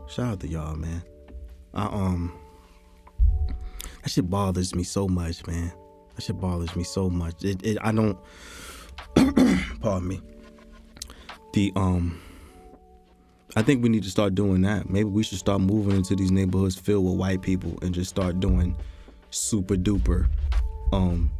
Shout 0.09 0.26
out 0.26 0.40
to 0.40 0.48
y'all, 0.48 0.74
man. 0.74 1.03
I 1.74 1.84
um 1.84 2.32
that 4.03 4.11
shit 4.11 4.28
bothers 4.28 4.74
me 4.74 4.82
so 4.82 5.09
much, 5.09 5.46
man. 5.46 5.72
That 6.14 6.22
shit 6.22 6.40
bothers 6.40 6.74
me 6.76 6.84
so 6.84 7.09
much. 7.09 7.44
It, 7.44 7.64
it 7.64 7.78
I 7.80 7.92
don't 7.92 8.18
pardon 9.80 10.09
me. 10.09 10.20
The 11.53 11.72
um 11.76 12.20
I 13.55 13.62
think 13.62 13.82
we 13.82 13.88
need 13.88 14.03
to 14.03 14.11
start 14.11 14.34
doing 14.34 14.62
that. 14.62 14.88
Maybe 14.88 15.09
we 15.09 15.22
should 15.22 15.38
start 15.38 15.61
moving 15.61 15.96
into 15.96 16.16
these 16.16 16.30
neighborhoods 16.30 16.76
filled 16.76 17.05
with 17.05 17.14
white 17.14 17.42
people 17.42 17.78
and 17.82 17.94
just 17.94 18.11
start 18.11 18.40
doing 18.40 18.76
super 19.30 19.76
duper 19.76 20.28
um 20.92 21.30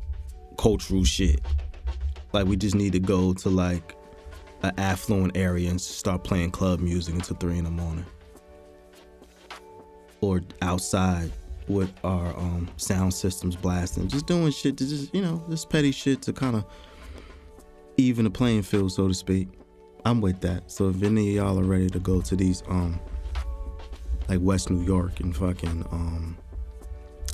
cultural 0.57 1.05
shit. 1.05 1.41
Like 2.33 2.47
we 2.47 2.57
just 2.57 2.75
need 2.75 2.93
to 2.93 3.01
go 3.01 3.35
to 3.35 3.49
like 3.49 3.97
an 4.63 4.73
affluent 4.79 5.37
area 5.37 5.69
and 5.69 5.81
start 5.81 6.23
playing 6.23 6.53
club 6.53 6.79
music 6.79 7.15
until 7.15 7.37
three 7.37 7.59
in 7.59 7.65
the 7.65 7.71
morning. 7.71 8.07
Or 10.21 10.41
outside 10.61 11.33
with 11.69 11.93
our 12.05 12.37
um, 12.37 12.69
sound 12.77 13.15
systems 13.15 13.57
blasting, 13.57 14.09
just 14.09 14.27
doing 14.27 14.51
shit 14.53 14.77
to 14.79 14.89
just 14.89 15.15
you 15.15 15.23
know, 15.23 15.45
just 15.49 15.71
petty 15.71 15.93
shit 15.93 16.23
to 16.23 16.33
kind 16.33 16.57
of 16.57 16.65
even 17.97 18.25
the 18.25 18.31
playing 18.31 18.63
field, 18.63 18.93
so 18.93 19.09
to 19.09 19.15
speak. 19.15 19.49
I'm 20.05 20.21
with 20.21 20.41
that. 20.41 20.71
So 20.71 20.89
if 20.89 21.03
any 21.03 21.31
of 21.31 21.35
y'all 21.45 21.59
are 21.59 21.65
ready 21.65 21.89
to 21.91 21.99
go 21.99 22.21
to 22.23 22.37
these 22.37 22.63
um 22.69 22.99
like 24.29 24.41
West 24.41 24.71
New 24.71 24.85
York 24.85 25.21
and 25.21 25.37
fucking 25.37 25.85
um 25.91 26.37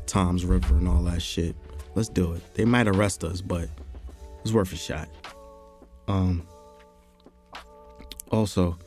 Toms 0.07 0.45
River 0.45 0.75
and 0.77 0.89
all 0.89 1.03
that 1.05 1.23
shit, 1.23 1.57
let's 1.95 2.09
do 2.09 2.33
it. 2.33 2.43
They 2.55 2.65
might 2.65 2.89
arrest 2.89 3.25
us, 3.25 3.41
but 3.41 3.69
it's 4.43 4.53
worth 4.53 4.73
a 4.73 4.77
shot. 4.77 5.09
Um 6.07 6.47
also 8.31 8.79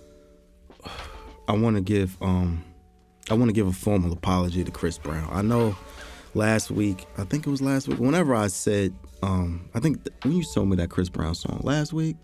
I 1.48 1.54
want 1.54 1.76
to 1.76 1.82
give 1.82 2.16
um 2.22 2.64
I 3.32 3.34
want 3.34 3.48
to 3.48 3.54
give 3.54 3.66
a 3.66 3.72
formal 3.72 4.12
apology 4.12 4.62
to 4.62 4.72
Chris 4.72 4.98
Brown. 4.98 5.30
I 5.32 5.42
know 5.42 5.74
last 6.34 6.70
week, 6.70 7.06
I 7.18 7.24
think 7.24 7.48
it 7.48 7.50
was 7.50 7.62
last 7.62 7.88
week, 7.88 7.98
whenever 7.98 8.36
I 8.36 8.48
said 8.48 8.94
um 9.24 9.70
I 9.74 9.80
think 9.80 10.04
th- 10.04 10.14
when 10.24 10.34
you 10.34 10.44
told 10.44 10.68
me 10.68 10.76
that 10.76 10.90
Chris 10.90 11.08
Brown 11.08 11.34
song 11.34 11.62
last 11.64 11.94
week, 11.94 12.18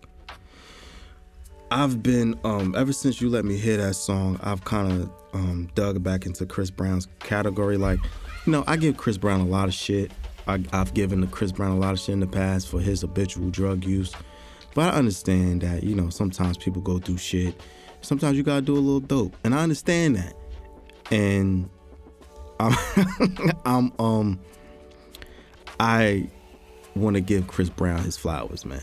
I've 1.72 2.04
been 2.04 2.38
um 2.44 2.76
ever 2.76 2.92
since 2.92 3.22
you 3.22 3.30
let 3.30 3.46
me 3.46 3.56
hear 3.56 3.78
that 3.78 3.94
song, 3.94 4.38
I've 4.44 4.66
kind 4.66 4.92
of 5.02 5.12
um 5.34 5.70
dug 5.76 6.04
back 6.04 6.26
into 6.26 6.46
Chris 6.46 6.70
Brown's 6.70 7.08
category. 7.20 7.78
Like, 7.78 8.00
you 8.46 8.52
know, 8.52 8.66
I 8.68 8.76
give 8.76 8.98
Chris 8.98 9.18
Brown 9.18 9.40
a 9.40 9.46
lot 9.46 9.70
of 9.70 9.74
shit. 9.74 10.12
I, 10.46 10.62
I've 10.74 10.94
given 10.94 11.22
to 11.22 11.28
Chris 11.28 11.54
Brown 11.54 11.72
a 11.72 11.80
lot 11.80 11.94
of 11.94 12.00
shit 12.00 12.14
in 12.14 12.20
the 12.20 12.28
past 12.28 12.68
for 12.68 12.82
his 12.82 13.00
habitual 13.00 13.50
drug 13.50 13.86
use, 13.86 14.14
but 14.76 14.94
I 14.94 14.98
understand 14.98 15.62
that 15.62 15.84
you 15.84 15.96
know 15.96 16.10
sometimes 16.10 16.58
people 16.58 16.82
go 16.82 17.00
through 17.00 17.18
shit. 17.18 17.56
Sometimes 18.02 18.36
you 18.36 18.44
gotta 18.44 18.62
do 18.62 18.74
a 18.74 18.76
little 18.76 19.00
dope, 19.00 19.38
and 19.46 19.56
I 19.56 19.64
understand 19.64 20.18
that. 20.18 20.34
And 21.12 21.70
I'm, 22.60 22.76
I'm 23.66 23.94
um, 24.00 24.40
I 25.80 26.30
want 26.96 27.16
to 27.16 27.22
give 27.22 27.48
Chris 27.48 27.70
Brown 27.70 28.04
his 28.04 28.18
flowers, 28.18 28.66
man 28.66 28.82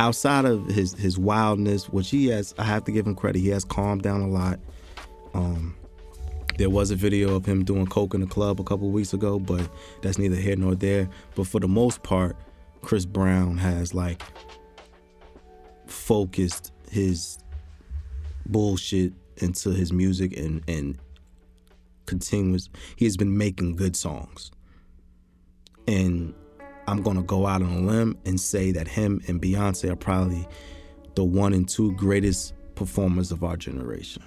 outside 0.00 0.44
of 0.44 0.66
his 0.66 0.92
his 0.94 1.18
wildness, 1.18 1.88
which 1.88 2.10
he 2.10 2.28
has, 2.28 2.54
I 2.58 2.64
have 2.64 2.84
to 2.84 2.92
give 2.92 3.06
him 3.06 3.14
credit. 3.14 3.40
He 3.40 3.48
has 3.48 3.64
calmed 3.64 4.02
down 4.02 4.20
a 4.20 4.28
lot. 4.28 4.58
Um, 5.34 5.76
there 6.58 6.70
was 6.70 6.90
a 6.90 6.96
video 6.96 7.34
of 7.34 7.44
him 7.44 7.64
doing 7.64 7.86
coke 7.86 8.14
in 8.14 8.20
the 8.20 8.26
club 8.26 8.60
a 8.60 8.64
couple 8.64 8.90
weeks 8.90 9.12
ago, 9.12 9.38
but 9.38 9.68
that's 10.02 10.18
neither 10.18 10.36
here 10.36 10.56
nor 10.56 10.74
there. 10.74 11.08
But 11.34 11.46
for 11.46 11.60
the 11.60 11.68
most 11.68 12.02
part, 12.02 12.36
Chris 12.82 13.04
Brown 13.04 13.56
has 13.58 13.94
like 13.94 14.22
focused 15.86 16.72
his 16.90 17.38
bullshit 18.46 19.12
into 19.38 19.70
his 19.70 19.92
music 19.92 20.36
and 20.36 20.62
and 20.68 20.98
continuous. 22.06 22.68
He 22.96 23.04
has 23.04 23.16
been 23.16 23.36
making 23.36 23.76
good 23.76 23.96
songs, 23.96 24.50
and 25.88 26.34
I'm 26.86 27.02
gonna 27.02 27.22
go 27.22 27.46
out 27.46 27.62
on 27.62 27.70
a 27.72 27.80
limb 27.80 28.18
and 28.24 28.40
say 28.40 28.72
that 28.72 28.88
him 28.88 29.20
and 29.28 29.40
Beyonce 29.40 29.90
are 29.90 29.96
probably 29.96 30.46
the 31.14 31.24
one 31.24 31.52
and 31.54 31.68
two 31.68 31.92
greatest 31.92 32.54
performers 32.74 33.30
of 33.32 33.44
our 33.44 33.56
generation. 33.56 34.22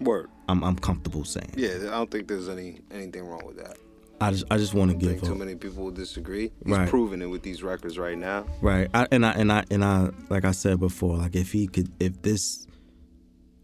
Word. 0.00 0.30
I'm 0.48 0.64
I'm 0.64 0.76
comfortable 0.76 1.24
saying. 1.24 1.54
Yeah, 1.56 1.76
I 1.76 1.90
don't 1.90 2.10
think 2.10 2.28
there's 2.28 2.48
any 2.48 2.80
anything 2.90 3.24
wrong 3.26 3.42
with 3.46 3.56
that. 3.58 3.76
I 4.20 4.30
just 4.30 4.44
I 4.50 4.56
just 4.56 4.74
want 4.74 4.90
to 4.90 4.96
give 4.96 5.10
think 5.10 5.24
too 5.24 5.34
many 5.34 5.54
people 5.54 5.84
will 5.84 5.90
disagree. 5.90 6.52
He's 6.64 6.76
Right. 6.76 6.88
proving 6.88 7.22
it 7.22 7.26
with 7.26 7.42
these 7.42 7.62
records 7.62 7.98
right 7.98 8.16
now. 8.18 8.46
right. 8.60 8.88
I, 8.94 9.06
and 9.10 9.24
I 9.26 9.32
and 9.32 9.52
I 9.52 9.64
and 9.70 9.84
I 9.84 10.10
like 10.28 10.44
I 10.44 10.52
said 10.52 10.80
before, 10.80 11.16
like 11.16 11.36
if 11.36 11.52
he 11.52 11.66
could, 11.66 11.90
if 12.00 12.20
this 12.22 12.66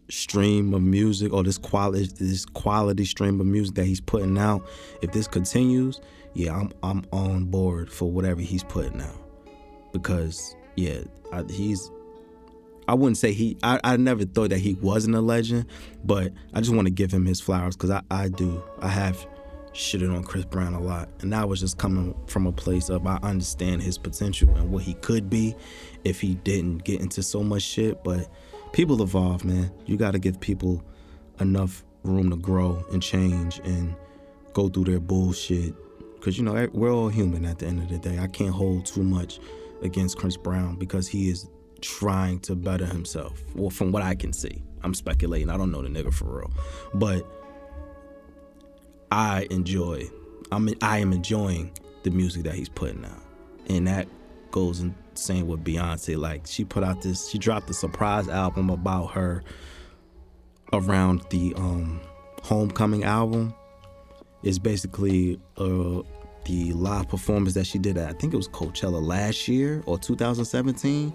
stream 0.09 0.73
of 0.73 0.81
music 0.81 1.31
or 1.33 1.43
this 1.43 1.57
quality 1.57 2.09
this 2.19 2.45
quality 2.45 3.05
stream 3.05 3.39
of 3.39 3.47
music 3.47 3.75
that 3.75 3.85
he's 3.85 4.01
putting 4.01 4.37
out, 4.37 4.67
if 5.01 5.11
this 5.11 5.27
continues, 5.27 6.01
yeah, 6.33 6.55
I'm 6.55 6.71
I'm 6.83 7.05
on 7.11 7.45
board 7.45 7.91
for 7.91 8.11
whatever 8.11 8.41
he's 8.41 8.63
putting 8.63 9.01
out 9.01 9.29
because 9.91 10.55
yeah, 10.75 11.01
I, 11.31 11.43
he's. 11.49 11.91
I 12.87 12.95
wouldn't 12.95 13.17
say 13.17 13.33
he. 13.33 13.57
I, 13.61 13.79
I 13.83 13.97
never 13.97 14.25
thought 14.25 14.49
that 14.49 14.57
he 14.57 14.73
wasn't 14.75 15.15
a 15.15 15.21
legend, 15.21 15.67
but 16.03 16.31
I 16.53 16.59
just 16.59 16.73
want 16.73 16.87
to 16.87 16.91
give 16.91 17.11
him 17.11 17.25
his 17.25 17.39
flowers 17.39 17.75
because 17.75 17.91
I, 17.91 18.01
I 18.09 18.29
do. 18.29 18.63
I 18.79 18.87
have 18.87 19.27
shitted 19.73 20.13
on 20.13 20.23
Chris 20.23 20.45
Brown 20.45 20.73
a 20.73 20.79
lot, 20.79 21.09
and 21.19 21.31
that 21.33 21.47
was 21.47 21.59
just 21.59 21.77
coming 21.77 22.15
from 22.25 22.47
a 22.47 22.51
place 22.51 22.89
of 22.89 23.05
I 23.05 23.19
understand 23.21 23.83
his 23.83 23.97
potential 23.97 24.49
and 24.55 24.71
what 24.71 24.83
he 24.83 24.95
could 24.95 25.29
be 25.29 25.55
if 26.03 26.19
he 26.19 26.35
didn't 26.35 26.83
get 26.83 26.99
into 26.99 27.21
so 27.21 27.43
much 27.43 27.61
shit. 27.61 28.03
But 28.03 28.27
people 28.71 29.01
evolve, 29.01 29.43
man. 29.45 29.71
You 29.85 29.97
got 29.97 30.11
to 30.11 30.19
give 30.19 30.39
people 30.39 30.83
enough 31.39 31.83
room 32.03 32.29
to 32.29 32.37
grow 32.37 32.83
and 32.91 33.01
change 33.01 33.59
and 33.63 33.95
go 34.53 34.69
through 34.69 34.85
their 34.85 34.99
bullshit. 34.99 35.73
Because, 36.15 36.37
you 36.37 36.43
know, 36.43 36.67
we're 36.73 36.93
all 36.93 37.09
human 37.09 37.45
at 37.45 37.59
the 37.59 37.67
end 37.67 37.81
of 37.81 37.89
the 37.89 37.97
day. 37.97 38.19
I 38.19 38.27
can't 38.27 38.53
hold 38.53 38.85
too 38.85 39.03
much 39.03 39.39
against 39.81 40.17
Chris 40.17 40.35
Brown 40.35 40.75
because 40.75 41.07
he 41.07 41.29
is 41.29 41.47
trying 41.81 42.39
to 42.41 42.55
better 42.55 42.85
himself. 42.85 43.41
Well, 43.55 43.69
from 43.69 43.91
what 43.91 44.03
I 44.03 44.15
can 44.15 44.33
see, 44.33 44.61
I'm 44.83 44.93
speculating. 44.93 45.49
I 45.49 45.57
don't 45.57 45.71
know 45.71 45.81
the 45.81 45.89
nigga 45.89 46.13
for 46.13 46.25
real. 46.25 46.51
But 46.93 47.25
I 49.11 49.47
enjoy, 49.49 50.09
I'm, 50.51 50.69
I 50.81 50.99
am 50.99 51.13
enjoying 51.13 51.71
the 52.03 52.11
music 52.11 52.43
that 52.43 52.55
he's 52.55 52.69
putting 52.69 53.05
out. 53.05 53.23
And 53.67 53.87
that 53.87 54.07
goes 54.51 54.79
in 54.81 54.95
same 55.19 55.47
with 55.47 55.63
Beyonce. 55.63 56.17
Like, 56.17 56.47
she 56.47 56.63
put 56.65 56.83
out 56.83 57.01
this, 57.01 57.29
she 57.29 57.37
dropped 57.37 57.69
a 57.69 57.73
surprise 57.73 58.27
album 58.27 58.69
about 58.69 59.07
her 59.07 59.43
around 60.73 61.23
the 61.29 61.53
um, 61.55 62.01
Homecoming 62.43 63.03
album. 63.03 63.53
Is 64.41 64.57
basically 64.57 65.37
uh, 65.57 66.01
the 66.45 66.73
live 66.73 67.09
performance 67.09 67.53
that 67.53 67.67
she 67.67 67.77
did 67.77 67.97
at 67.97 68.09
I 68.09 68.13
think 68.13 68.33
it 68.33 68.37
was 68.37 68.47
Coachella 68.47 69.01
last 69.01 69.47
year 69.47 69.83
or 69.85 69.99
2017, 69.99 71.13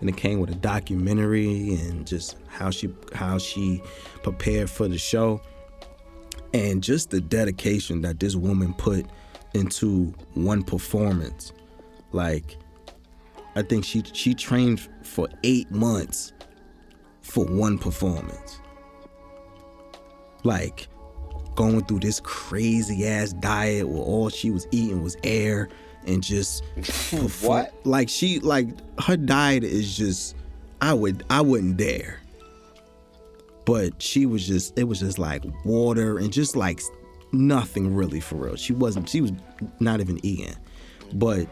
and 0.00 0.08
it 0.08 0.16
came 0.16 0.40
with 0.40 0.50
a 0.50 0.54
documentary 0.54 1.74
and 1.74 2.06
just 2.06 2.36
how 2.48 2.70
she 2.70 2.94
how 3.12 3.38
she 3.38 3.82
prepared 4.22 4.68
for 4.68 4.88
the 4.88 4.98
show, 4.98 5.40
and 6.54 6.82
just 6.82 7.10
the 7.10 7.20
dedication 7.20 8.02
that 8.02 8.20
this 8.20 8.36
woman 8.36 8.74
put 8.74 9.06
into 9.54 10.14
one 10.34 10.62
performance, 10.62 11.52
like 12.12 12.56
I 13.56 13.62
think 13.62 13.84
she 13.84 14.02
she 14.12 14.34
trained 14.34 14.80
for 15.02 15.28
eight 15.42 15.70
months 15.70 16.32
for 17.22 17.44
one 17.46 17.78
performance, 17.78 18.60
like 20.44 20.88
going 21.54 21.84
through 21.86 22.00
this 22.00 22.20
crazy 22.20 23.06
ass 23.06 23.32
diet 23.32 23.88
where 23.88 24.02
all 24.02 24.28
she 24.28 24.50
was 24.50 24.66
eating 24.70 25.02
was 25.02 25.16
air 25.24 25.68
and 26.06 26.22
just 26.22 26.62
perform- 26.76 27.30
What? 27.48 27.74
like 27.86 28.08
she 28.08 28.40
like 28.40 28.68
her 29.00 29.16
diet 29.16 29.64
is 29.64 29.96
just 29.96 30.36
I 30.80 30.92
would 30.92 31.24
I 31.30 31.40
wouldn't 31.40 31.76
dare. 31.78 32.20
But 33.64 34.00
she 34.00 34.26
was 34.26 34.46
just 34.46 34.78
it 34.78 34.84
was 34.84 35.00
just 35.00 35.18
like 35.18 35.42
water 35.64 36.18
and 36.18 36.32
just 36.32 36.54
like 36.56 36.80
nothing 37.32 37.94
really 37.94 38.20
for 38.20 38.36
real. 38.36 38.56
She 38.56 38.72
wasn't 38.74 39.08
she 39.08 39.22
was 39.22 39.32
not 39.80 40.00
even 40.00 40.24
eating. 40.24 40.54
But 41.14 41.48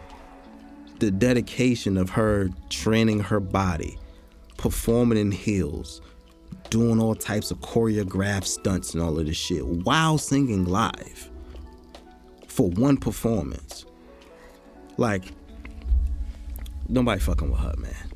the 0.99 1.11
dedication 1.11 1.97
of 1.97 2.11
her 2.11 2.51
training 2.71 3.21
her 3.21 3.41
body, 3.41 3.99
performing 4.57 5.19
in 5.19 5.31
heels, 5.31 6.01
doing 6.71 7.01
all 7.01 7.15
types 7.15 7.51
of 7.51 7.59
choreographed 7.61 8.47
stunts 8.47 8.95
and 8.95 9.03
all 9.03 9.19
of 9.19 9.27
this 9.27 9.37
shit 9.37 9.67
while 9.67 10.19
singing 10.19 10.65
live 10.65 11.31
for 12.49 12.71
one 12.71 12.97
performance. 12.97 13.85
Like, 14.97 15.33
nobody 16.89 17.21
fucking 17.21 17.51
with 17.51 17.61
her, 17.61 17.75
man. 17.79 18.13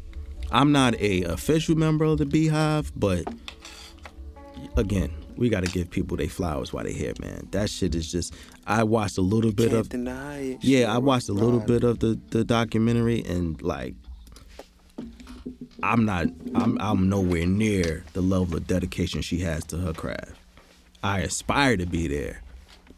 I'm 0.50 0.72
not 0.72 0.94
a 1.00 1.22
official 1.24 1.76
member 1.76 2.04
of 2.04 2.18
the 2.18 2.26
Beehive, 2.26 2.92
but 2.96 3.24
again, 4.76 5.10
we 5.38 5.48
got 5.48 5.64
to 5.64 5.70
give 5.70 5.88
people 5.88 6.16
their 6.16 6.28
flowers 6.28 6.72
while 6.72 6.82
they 6.82 6.92
here, 6.92 7.14
man. 7.20 7.46
That 7.52 7.70
shit 7.70 7.94
is 7.94 8.10
just. 8.10 8.34
I 8.66 8.82
watched 8.82 9.18
a 9.18 9.22
little 9.22 9.52
bit 9.52 9.72
of. 9.72 9.88
deny 9.88 10.38
it. 10.38 10.64
Yeah, 10.64 10.92
I 10.92 10.98
watched 10.98 11.28
a 11.28 11.32
little 11.32 11.60
bit 11.60 11.84
of 11.84 12.00
the 12.00 12.18
the 12.30 12.44
documentary 12.44 13.24
and 13.24 13.60
like 13.62 13.94
I'm 15.82 16.04
not 16.04 16.26
I'm 16.56 16.76
I'm 16.80 17.08
nowhere 17.08 17.46
near 17.46 18.04
the 18.12 18.20
level 18.20 18.56
of 18.56 18.66
dedication 18.66 19.22
she 19.22 19.38
has 19.38 19.64
to 19.66 19.78
her 19.78 19.92
craft. 19.92 20.32
I 21.04 21.20
aspire 21.20 21.76
to 21.76 21.86
be 21.86 22.08
there, 22.08 22.42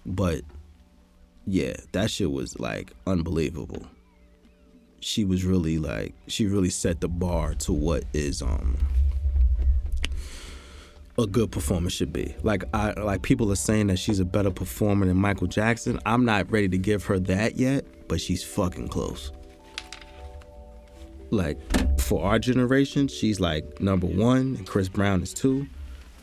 but 0.06 0.40
yeah, 1.46 1.74
that 1.92 2.10
shit 2.10 2.32
was 2.32 2.58
like 2.58 2.92
unbelievable. 3.06 3.86
She 5.00 5.26
was 5.26 5.44
really 5.44 5.78
like 5.78 6.14
she 6.26 6.46
really 6.46 6.70
set 6.70 7.02
the 7.02 7.08
bar 7.08 7.54
to 7.56 7.72
what 7.72 8.04
is 8.14 8.40
um 8.40 8.78
a 11.22 11.26
good 11.26 11.50
performer 11.50 11.90
should 11.90 12.12
be. 12.12 12.34
Like 12.42 12.64
I 12.74 12.92
like 12.92 13.22
people 13.22 13.50
are 13.52 13.56
saying 13.56 13.88
that 13.88 13.98
she's 13.98 14.20
a 14.20 14.24
better 14.24 14.50
performer 14.50 15.06
than 15.06 15.16
Michael 15.16 15.46
Jackson. 15.46 16.00
I'm 16.06 16.24
not 16.24 16.50
ready 16.50 16.68
to 16.68 16.78
give 16.78 17.04
her 17.04 17.18
that 17.20 17.56
yet, 17.56 17.84
but 18.08 18.20
she's 18.20 18.42
fucking 18.42 18.88
close. 18.88 19.32
Like 21.30 21.58
for 22.00 22.24
our 22.24 22.38
generation, 22.38 23.08
she's 23.08 23.38
like 23.40 23.80
number 23.80 24.06
one, 24.06 24.56
and 24.56 24.66
Chris 24.66 24.88
Brown 24.88 25.22
is 25.22 25.32
two. 25.32 25.66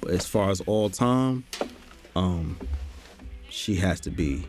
But 0.01 0.11
as 0.11 0.25
far 0.25 0.49
as 0.49 0.61
all 0.61 0.89
time, 0.89 1.43
um, 2.15 2.57
she 3.49 3.75
has 3.75 3.99
to 4.01 4.11
be. 4.11 4.45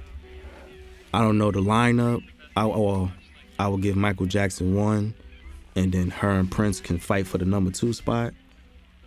I 1.14 1.20
don't 1.20 1.38
know 1.38 1.50
the 1.50 1.60
lineup. 1.60 2.22
I 2.56 2.66
well, 2.66 3.12
I 3.58 3.68
will 3.68 3.78
give 3.78 3.96
Michael 3.96 4.26
Jackson 4.26 4.74
one, 4.74 5.14
and 5.76 5.92
then 5.92 6.10
her 6.10 6.30
and 6.30 6.50
Prince 6.50 6.80
can 6.80 6.98
fight 6.98 7.26
for 7.26 7.38
the 7.38 7.44
number 7.44 7.70
two 7.70 7.92
spot. 7.92 8.34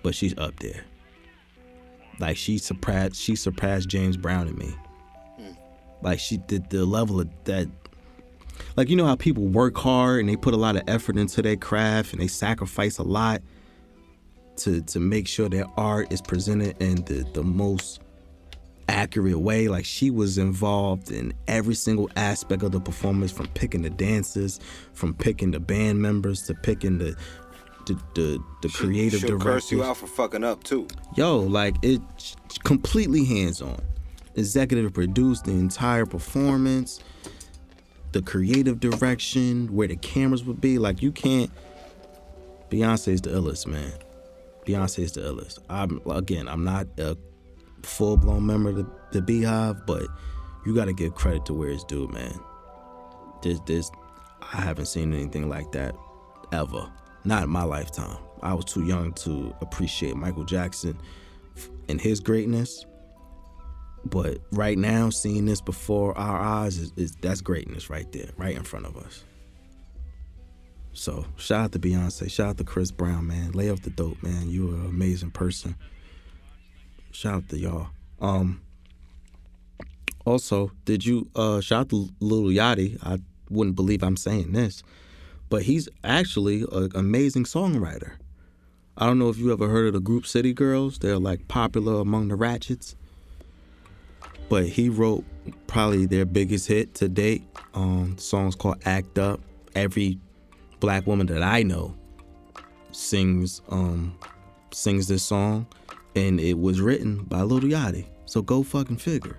But 0.04 0.16
she's 0.16 0.36
up 0.38 0.58
there. 0.60 0.84
Like 2.22 2.38
she 2.38 2.58
surpassed 2.58 3.16
she 3.16 3.36
surpassed 3.36 3.90
James 3.90 4.16
Brown 4.16 4.48
and 4.48 4.58
me. 4.58 4.76
Hmm. 5.38 5.52
Like 6.02 6.20
she 6.20 6.38
did 6.38 6.70
the 6.70 6.86
level 6.86 7.20
of 7.20 7.30
that 7.46 7.68
like 8.78 8.90
you 8.90 8.96
know 8.96 9.06
how 9.06 9.16
people 9.16 9.44
work 9.48 9.78
hard 9.78 10.20
and 10.20 10.30
they 10.30 10.36
put 10.36 10.54
a 10.54 10.58
lot 10.58 10.76
of 10.76 10.84
effort 10.88 11.18
into 11.18 11.42
their 11.42 11.58
craft 11.58 12.14
and 12.14 12.22
they 12.22 12.28
sacrifice 12.28 13.00
a 13.00 13.04
lot 13.04 13.42
to 14.58 14.82
to 14.84 15.00
make 15.00 15.28
sure 15.28 15.50
their 15.50 15.66
art 15.78 16.12
is 16.12 16.22
presented 16.22 16.76
in 16.82 17.04
the, 17.06 17.26
the 17.34 17.44
most 17.44 18.02
accurate 18.88 19.40
way. 19.40 19.68
Like 19.68 19.86
she 19.86 20.12
was 20.12 20.38
involved 20.38 21.12
in 21.12 21.34
every 21.48 21.76
single 21.76 22.10
aspect 22.16 22.64
of 22.64 22.72
the 22.72 22.80
performance 22.80 23.32
from 23.32 23.48
picking 23.48 23.82
the 23.82 23.90
dancers, 23.90 24.60
from 24.94 25.14
picking 25.14 25.52
the 25.52 25.60
band 25.60 26.02
members 26.02 26.44
to 26.44 26.54
picking 26.54 26.98
the 26.98 27.16
the 27.86 27.94
the, 28.14 28.44
the 28.62 28.70
creative 28.70 29.20
She'll 29.22 29.38
directors 29.38 29.54
curse 29.64 29.72
you 29.72 29.84
out 29.84 29.98
for 29.98 30.08
fucking 30.08 30.44
up 30.44 30.64
too. 30.64 30.88
yo, 31.16 31.40
like 31.40 31.76
it 31.82 32.02
completely 32.64 33.26
hands 33.26 33.62
on. 33.62 33.82
Executive 34.36 34.94
produced 34.94 35.46
the 35.46 35.52
entire 35.52 36.06
performance, 36.06 37.02
the 38.14 38.22
creative 38.22 38.80
direction, 38.80 39.68
where 39.74 39.88
the 39.88 39.98
cameras 39.98 40.44
would 40.46 40.62
be. 40.62 40.78
Like 40.78 41.02
you 41.02 41.12
can't. 41.12 41.52
Beyonce's 42.70 43.22
the 43.22 43.32
illest, 43.32 43.68
man. 43.68 43.92
Beyonce's 44.66 45.12
the 45.12 45.22
illest. 45.22 45.60
I'm 45.70 46.02
again, 46.10 46.48
I'm 46.48 46.64
not 46.64 46.88
a 46.98 47.18
full 47.84 48.16
blown 48.16 48.46
member 48.46 48.70
of 48.70 48.76
the, 48.78 48.88
the 49.12 49.22
Beehive, 49.22 49.86
but 49.86 50.08
you 50.66 50.76
got 50.76 50.86
to 50.86 50.94
give 50.94 51.16
credit 51.16 51.46
to 51.48 51.54
where 51.54 51.70
it's 51.70 51.84
due, 51.84 52.08
man. 52.08 52.40
This, 53.42 53.60
this, 53.62 53.92
I 54.54 54.62
haven't 54.62 54.86
seen 54.86 55.14
anything 55.14 55.50
like 55.50 55.72
that 55.72 55.96
ever. 56.54 56.90
Not 57.24 57.44
in 57.44 57.50
my 57.50 57.64
lifetime. 57.64 58.18
I 58.42 58.54
was 58.54 58.66
too 58.66 58.84
young 58.84 59.14
to 59.14 59.56
appreciate 59.62 60.16
Michael 60.16 60.44
Jackson 60.44 60.98
and 61.88 62.02
his 62.02 62.20
greatness. 62.20 62.86
But 64.04 64.40
right 64.52 64.78
now, 64.78 65.12
seeing 65.12 65.46
this 65.46 65.62
before 65.62 66.18
our 66.18 66.40
eyes 66.40 66.78
is, 66.80 66.92
is 66.96 67.12
that's 67.22 67.42
greatness 67.42 67.90
right 67.90 68.12
there, 68.12 68.32
right 68.36 68.56
in 68.56 68.64
front 68.64 68.88
of 68.88 68.98
us. 68.98 69.24
So 70.94 71.26
shout 71.38 71.66
out 71.66 71.72
to 71.74 71.80
Beyonce, 71.80 72.30
shout 72.30 72.50
out 72.50 72.58
to 72.58 72.64
Chris 72.64 72.92
Brown, 72.92 73.28
man. 73.28 73.52
Lay 73.52 73.70
off 73.70 73.82
the 73.82 73.92
dope, 73.92 74.22
man. 74.24 74.50
You 74.50 74.72
are 74.72 74.76
an 74.76 74.88
amazing 74.88 75.32
person. 75.32 75.76
Shout 77.12 77.36
out 77.36 77.50
to 77.50 77.58
y'all. 77.58 77.88
Um. 78.20 78.62
Also, 80.26 80.72
did 80.86 81.06
you 81.06 81.30
uh 81.36 81.62
shout 81.62 81.82
out 81.82 81.90
to 81.90 82.10
Lil 82.20 82.46
Yachty? 82.46 82.98
I 83.04 83.20
wouldn't 83.50 83.76
believe 83.76 84.04
I'm 84.04 84.18
saying 84.18 84.52
this, 84.52 84.84
but 85.52 85.64
he's 85.64 85.90
actually 86.06 86.66
an 86.72 86.90
amazing 86.96 87.44
songwriter. 87.44 88.14
I 88.98 89.06
don't 89.06 89.20
know 89.20 89.28
if 89.28 89.38
you 89.38 89.52
ever 89.52 89.68
heard 89.68 89.88
of 89.88 89.94
the 89.94 90.00
group 90.00 90.26
City 90.26 90.54
Girls. 90.54 90.98
They're 90.98 91.20
like 91.20 91.50
popular 91.50 92.00
among 92.00 92.30
the 92.30 92.36
ratchets. 92.36 92.96
But 94.48 94.66
he 94.68 94.88
wrote 94.88 95.26
probably 95.68 96.06
their 96.06 96.26
biggest 96.26 96.68
hit 96.68 96.96
to 96.96 97.10
date. 97.10 97.44
Um, 97.74 98.18
song's 98.18 98.56
called 98.56 98.78
"Act 98.86 99.20
Up." 99.20 99.42
Every 99.76 100.18
black 100.80 101.06
woman 101.06 101.28
that 101.28 101.44
I 101.44 101.64
know 101.64 101.96
sings 102.92 103.62
um 103.70 104.18
sings 104.72 105.10
this 105.10 105.24
song, 105.24 105.68
and 106.16 106.40
it 106.40 106.58
was 106.58 106.80
written 106.80 107.24
by 107.26 107.42
Lil 107.42 107.60
Yachty. 107.62 108.08
So 108.26 108.42
go 108.42 108.64
fucking 108.64 108.98
figure. 108.98 109.38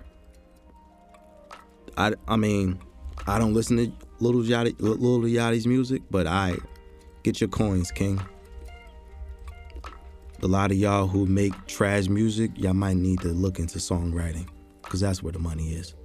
I 1.97 2.13
I 2.27 2.35
mean, 2.35 2.79
I 3.25 3.39
don't 3.39 3.55
listen 3.55 3.77
to 3.77 3.91
Lil 4.19 4.43
Yachty 4.43 4.75
Little 4.79 5.21
Yachty's 5.21 5.67
music, 5.67 6.01
but 6.09 6.27
I 6.27 6.57
get 7.23 7.41
your 7.41 7.49
coins, 7.49 7.91
King. 7.91 8.21
A 10.41 10.47
lot 10.47 10.71
of 10.71 10.77
y'all 10.77 11.07
who 11.07 11.25
make 11.25 11.53
trash 11.67 12.07
music, 12.07 12.51
y'all 12.55 12.73
might 12.73 12.97
need 12.97 13.21
to 13.21 13.29
look 13.29 13.59
into 13.59 13.79
songwriting, 13.79 14.47
cause 14.81 14.99
that's 14.99 15.23
where 15.23 15.31
the 15.31 15.39
money 15.39 15.73
is. 15.73 15.95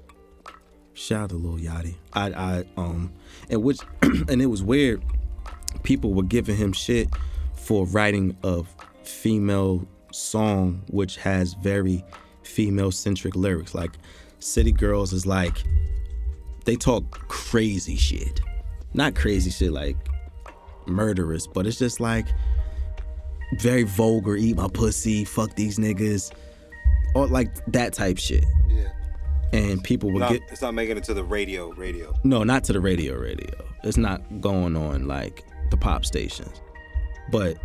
Shout 0.95 1.23
out 1.23 1.31
to 1.31 1.37
Lil 1.37 1.59
Yachty. 1.59 1.95
I 2.13 2.33
I 2.33 2.65
um 2.77 3.13
and 3.51 3.63
which 3.63 3.81
and 4.03 4.43
it 4.43 4.47
was 4.47 4.63
weird. 4.63 5.03
People 5.83 6.13
were 6.15 6.25
giving 6.25 6.57
him 6.57 6.73
shit 6.73 7.09
for 7.55 7.87
writing 7.87 8.37
a 8.43 8.65
female 9.05 9.87
song 10.13 10.83
which 10.89 11.17
has 11.17 11.55
very 11.55 12.05
female 12.43 12.91
centric 12.91 13.37
lyrics. 13.37 13.75
Like 13.75 13.93
City 14.41 14.73
Girls 14.73 15.13
is 15.13 15.27
like 15.27 15.63
they 16.69 16.77
talk 16.77 17.27
crazy 17.29 17.97
shit. 17.97 18.43
Not 18.93 19.15
crazy 19.15 19.49
shit 19.49 19.73
like 19.73 19.97
murderous, 20.87 21.47
but 21.47 21.67
it's 21.67 21.79
just 21.79 21.99
like 21.99 22.27
very 23.59 23.85
vulgar, 23.85 24.37
eat 24.37 24.55
my 24.55 24.69
pussy, 24.69 25.25
fuck 25.25 25.55
these 25.55 25.79
niggas. 25.79 26.31
Or 27.15 27.27
like 27.27 27.55
that 27.73 27.95
type 27.95 28.19
shit. 28.19 28.45
Yeah. 28.69 28.93
And 29.55 29.83
people 29.83 30.11
Not, 30.11 30.31
get 30.31 30.43
it's 30.51 30.61
not 30.61 30.75
making 30.75 30.99
it 30.99 31.05
to 31.05 31.15
the 31.15 31.25
radio. 31.25 31.73
Radio. 31.73 32.15
no, 32.23 32.45
not 32.45 32.65
to 32.65 32.75
the 32.75 32.81
radio 32.81 33.17
radio. 33.17 33.65
It's 33.83 33.97
not 33.97 34.21
going 34.43 34.77
on 34.77 35.09
like 35.09 35.45
the 35.71 35.79
pop 35.79 36.05
stations. 36.05 36.61
But 37.31 37.57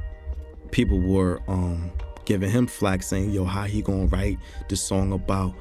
people 0.72 1.02
were 1.02 1.41
um 1.49 1.91
giving 2.23 2.49
him 2.49 2.68
flack 2.68 3.03
saying, 3.03 3.32
yo, 3.32 3.44
how 3.44 3.64
he 3.64 3.82
gonna 3.82 4.06
write 4.06 4.38
this 4.69 4.82
song 4.82 5.11
about 5.11 5.53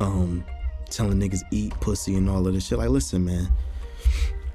um 0.00 0.42
telling 0.90 1.18
niggas 1.18 1.42
eat 1.50 1.72
pussy 1.80 2.16
and 2.16 2.28
all 2.28 2.46
of 2.46 2.54
this 2.54 2.66
shit. 2.66 2.78
Like, 2.78 2.90
listen, 2.90 3.24
man, 3.24 3.50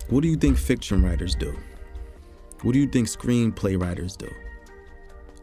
what 0.10 0.22
do 0.22 0.28
you 0.28 0.36
think 0.36 0.58
fiction 0.58 1.04
writers 1.04 1.36
do? 1.36 1.56
What 2.62 2.74
do 2.74 2.80
you 2.80 2.88
think 2.88 3.08
screenplay 3.08 3.82
writers 3.82 4.16
do? 4.16 4.30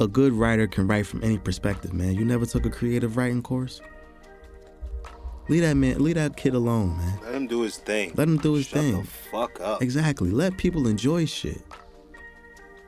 A 0.00 0.08
good 0.08 0.32
writer 0.32 0.66
can 0.66 0.86
write 0.86 1.06
from 1.06 1.22
any 1.22 1.36
perspective, 1.38 1.92
man. 1.92 2.14
You 2.14 2.24
never 2.24 2.46
took 2.46 2.64
a 2.64 2.70
creative 2.70 3.16
writing 3.16 3.42
course? 3.42 3.80
Leave 5.48 5.62
that 5.62 5.74
man, 5.74 6.02
leave 6.02 6.14
that 6.14 6.36
kid 6.36 6.54
alone, 6.54 6.96
man. 6.96 7.18
Let 7.24 7.34
him 7.34 7.46
do 7.46 7.62
his 7.62 7.76
thing. 7.76 8.12
Let 8.14 8.28
him 8.28 8.38
do 8.38 8.54
his 8.54 8.66
Shut 8.66 8.80
thing. 8.80 9.00
the 9.00 9.06
fuck 9.06 9.60
up. 9.60 9.82
Exactly. 9.82 10.30
Let 10.30 10.56
people 10.56 10.86
enjoy 10.86 11.26
shit. 11.26 11.60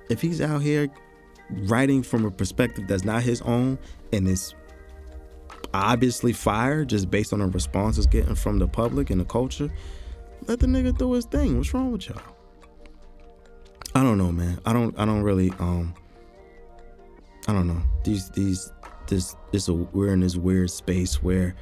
If 0.08 0.20
he's 0.22 0.40
out 0.40 0.62
here 0.62 0.88
writing 1.50 2.02
from 2.02 2.24
a 2.24 2.30
perspective 2.30 2.86
that's 2.86 3.04
not 3.04 3.22
his 3.22 3.42
own 3.42 3.78
and 4.12 4.26
is 4.28 4.54
obviously 5.74 6.32
fire 6.32 6.84
just 6.84 7.10
based 7.10 7.32
on 7.32 7.40
the 7.40 7.46
responses 7.46 8.06
getting 8.06 8.34
from 8.34 8.58
the 8.58 8.68
public 8.68 9.10
and 9.10 9.20
the 9.20 9.24
culture, 9.24 9.72
let 10.46 10.60
the 10.60 10.66
nigga 10.66 10.96
do 10.96 11.12
his 11.12 11.24
thing. 11.24 11.56
What's 11.56 11.72
wrong 11.72 11.92
with 11.92 12.08
y'all? 12.08 12.20
I 13.94 14.02
don't 14.02 14.18
know, 14.18 14.32
man. 14.32 14.58
I 14.64 14.72
don't 14.72 14.98
I 14.98 15.04
don't 15.04 15.22
really 15.22 15.50
um 15.58 15.94
I 17.46 17.52
don't 17.52 17.66
know. 17.66 17.82
These 18.04 18.30
these 18.30 18.72
this 19.06 19.36
this 19.50 19.68
a 19.68 19.74
we're 19.74 20.12
in 20.12 20.20
this 20.20 20.36
weird 20.36 20.70
space 20.70 21.22
where 21.22 21.54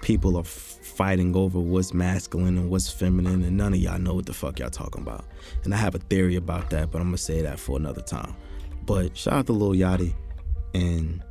people 0.00 0.36
are 0.36 0.44
fighting 0.44 1.34
over 1.34 1.58
what's 1.58 1.92
masculine 1.92 2.56
and 2.56 2.70
what's 2.70 2.90
feminine, 2.90 3.42
and 3.42 3.56
none 3.56 3.74
of 3.74 3.80
y'all 3.80 3.98
know 3.98 4.14
what 4.14 4.26
the 4.26 4.32
fuck 4.32 4.58
y'all 4.58 4.70
talking 4.70 5.02
about. 5.02 5.24
And 5.64 5.74
I 5.74 5.76
have 5.76 5.94
a 5.94 5.98
theory 5.98 6.36
about 6.36 6.70
that, 6.70 6.90
but 6.90 7.00
I'm 7.00 7.08
gonna 7.08 7.18
say 7.18 7.42
that 7.42 7.58
for 7.58 7.76
another 7.76 8.00
time. 8.00 8.34
But 8.86 9.16
shout 9.16 9.34
out 9.34 9.46
to 9.46 9.52
Lil 9.52 9.72
Yachty. 9.72 10.14
and 10.74 11.22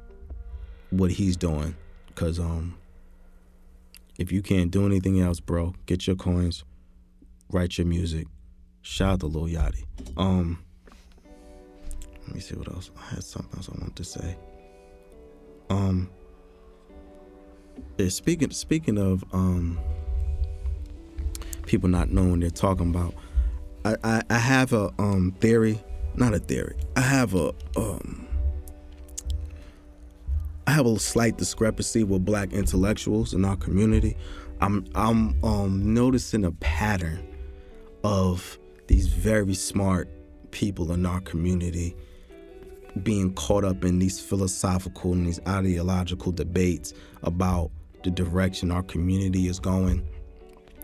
what 0.90 1.12
he's 1.12 1.36
doing. 1.36 1.76
Cause 2.18 2.40
um, 2.40 2.74
if 4.18 4.32
you 4.32 4.42
can't 4.42 4.72
do 4.72 4.88
anything 4.88 5.20
else, 5.20 5.40
bro, 5.40 5.76
get 5.86 6.08
your 6.08 6.16
coins, 6.16 6.64
write 7.52 7.78
your 7.78 7.86
music. 7.86 8.26
Shout 8.82 9.14
out 9.14 9.20
to 9.20 9.28
Lil 9.28 9.44
Yachty. 9.44 9.86
Um, 10.18 10.58
let 12.26 12.34
me 12.34 12.42
see 12.42 12.56
what 12.56 12.70
else. 12.70 12.90
I 12.98 13.14
had 13.14 13.24
something 13.24 13.56
else 13.56 13.70
I 13.70 13.74
wanted 13.80 13.96
to 13.98 14.04
say. 14.04 14.36
Um, 15.70 16.10
speaking 18.08 18.50
speaking 18.50 18.98
of 18.98 19.24
um 19.32 19.78
people 21.68 21.88
not 21.88 22.10
knowing 22.10 22.40
they're 22.40 22.50
talking 22.50 22.90
about, 22.90 23.14
I, 23.86 23.96
I, 24.04 24.24
I 24.32 24.38
have 24.40 24.74
a 24.74 24.92
um 24.98 25.36
theory, 25.40 25.80
not 26.16 26.34
a 26.34 26.40
theory. 26.40 26.78
I 26.96 27.02
have 27.02 27.36
a 27.36 27.54
um 27.76 28.27
I 30.68 30.72
have 30.72 30.86
a 30.86 31.00
slight 31.00 31.38
discrepancy 31.38 32.04
with 32.04 32.26
black 32.26 32.52
intellectuals 32.52 33.34
in 33.34 33.46
our 33.46 33.56
community. 33.56 34.18
I'm 34.60 34.86
I'm 34.96 35.42
um 35.44 35.94
noticing 35.94 36.44
a 36.44 36.52
pattern 36.52 37.26
of 38.04 38.60
these 38.88 39.08
very 39.08 39.54
smart 39.54 40.10
people 40.52 40.92
in 40.92 41.06
our 41.06 41.22
community 41.22 41.96
being 43.02 43.34
caught 43.36 43.64
up 43.64 43.86
in 43.86 44.00
these 44.00 44.20
philosophical 44.20 45.14
and 45.14 45.26
these 45.26 45.40
ideological 45.48 46.34
debates 46.34 46.94
about 47.24 47.72
the 48.04 48.12
direction 48.12 48.70
our 48.70 48.84
community 48.84 49.48
is 49.48 49.60
going 49.60 50.06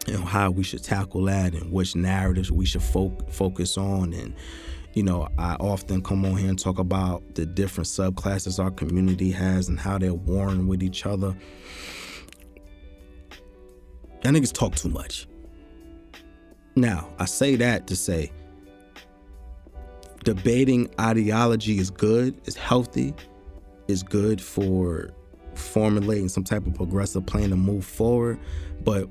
and 0.08 0.24
how 0.24 0.52
we 0.52 0.64
should 0.64 0.84
tackle 0.84 1.24
that 1.26 1.54
and 1.54 1.72
which 1.72 1.96
narratives 1.96 2.52
we 2.52 2.66
should 2.66 2.84
fo- 2.84 3.18
focus 3.30 3.78
on 3.78 4.14
and 4.14 4.34
you 4.94 5.04
know 5.04 5.28
i 5.38 5.56
often 5.56 6.02
come 6.02 6.26
on 6.26 6.36
here 6.38 6.50
and 6.50 6.60
talk 6.60 6.80
about 6.80 7.24
the 7.36 7.46
different 7.46 7.88
subclasses 7.88 8.64
our 8.64 8.72
community 8.72 9.32
has 9.32 9.68
and 9.70 9.80
how 9.80 9.98
they're 9.98 10.14
warring 10.14 10.68
with 10.68 10.84
each 10.84 11.06
other 11.06 11.36
that 14.22 14.34
niggas 14.34 14.54
talk 14.54 14.76
too 14.76 14.90
much 14.90 15.28
now 16.76 17.10
i 17.20 17.26
say 17.26 17.56
that 17.56 17.88
to 17.88 17.96
say 17.96 18.32
debating 20.24 20.90
ideology 21.00 21.78
is 21.78 21.90
good, 21.90 22.40
is 22.46 22.56
healthy, 22.56 23.14
is 23.88 24.04
good 24.04 24.42
for 24.42 25.10
formulating 25.56 26.30
some 26.30 26.44
type 26.44 26.66
of 26.66 26.74
progressive 26.74 27.26
plan 27.26 27.50
to 27.50 27.56
move 27.56 27.86
forward. 27.86 28.40
But 28.84 29.10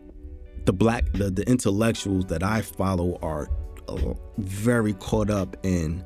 the 0.65 0.73
black, 0.73 1.05
the, 1.13 1.31
the 1.31 1.49
intellectuals 1.49 2.27
that 2.27 2.43
I 2.43 2.63
follow 2.63 3.19
are 3.23 3.49
Uh, 3.89 4.15
very 4.39 4.95
caught 4.95 5.31
up 5.31 5.57
in 5.63 6.05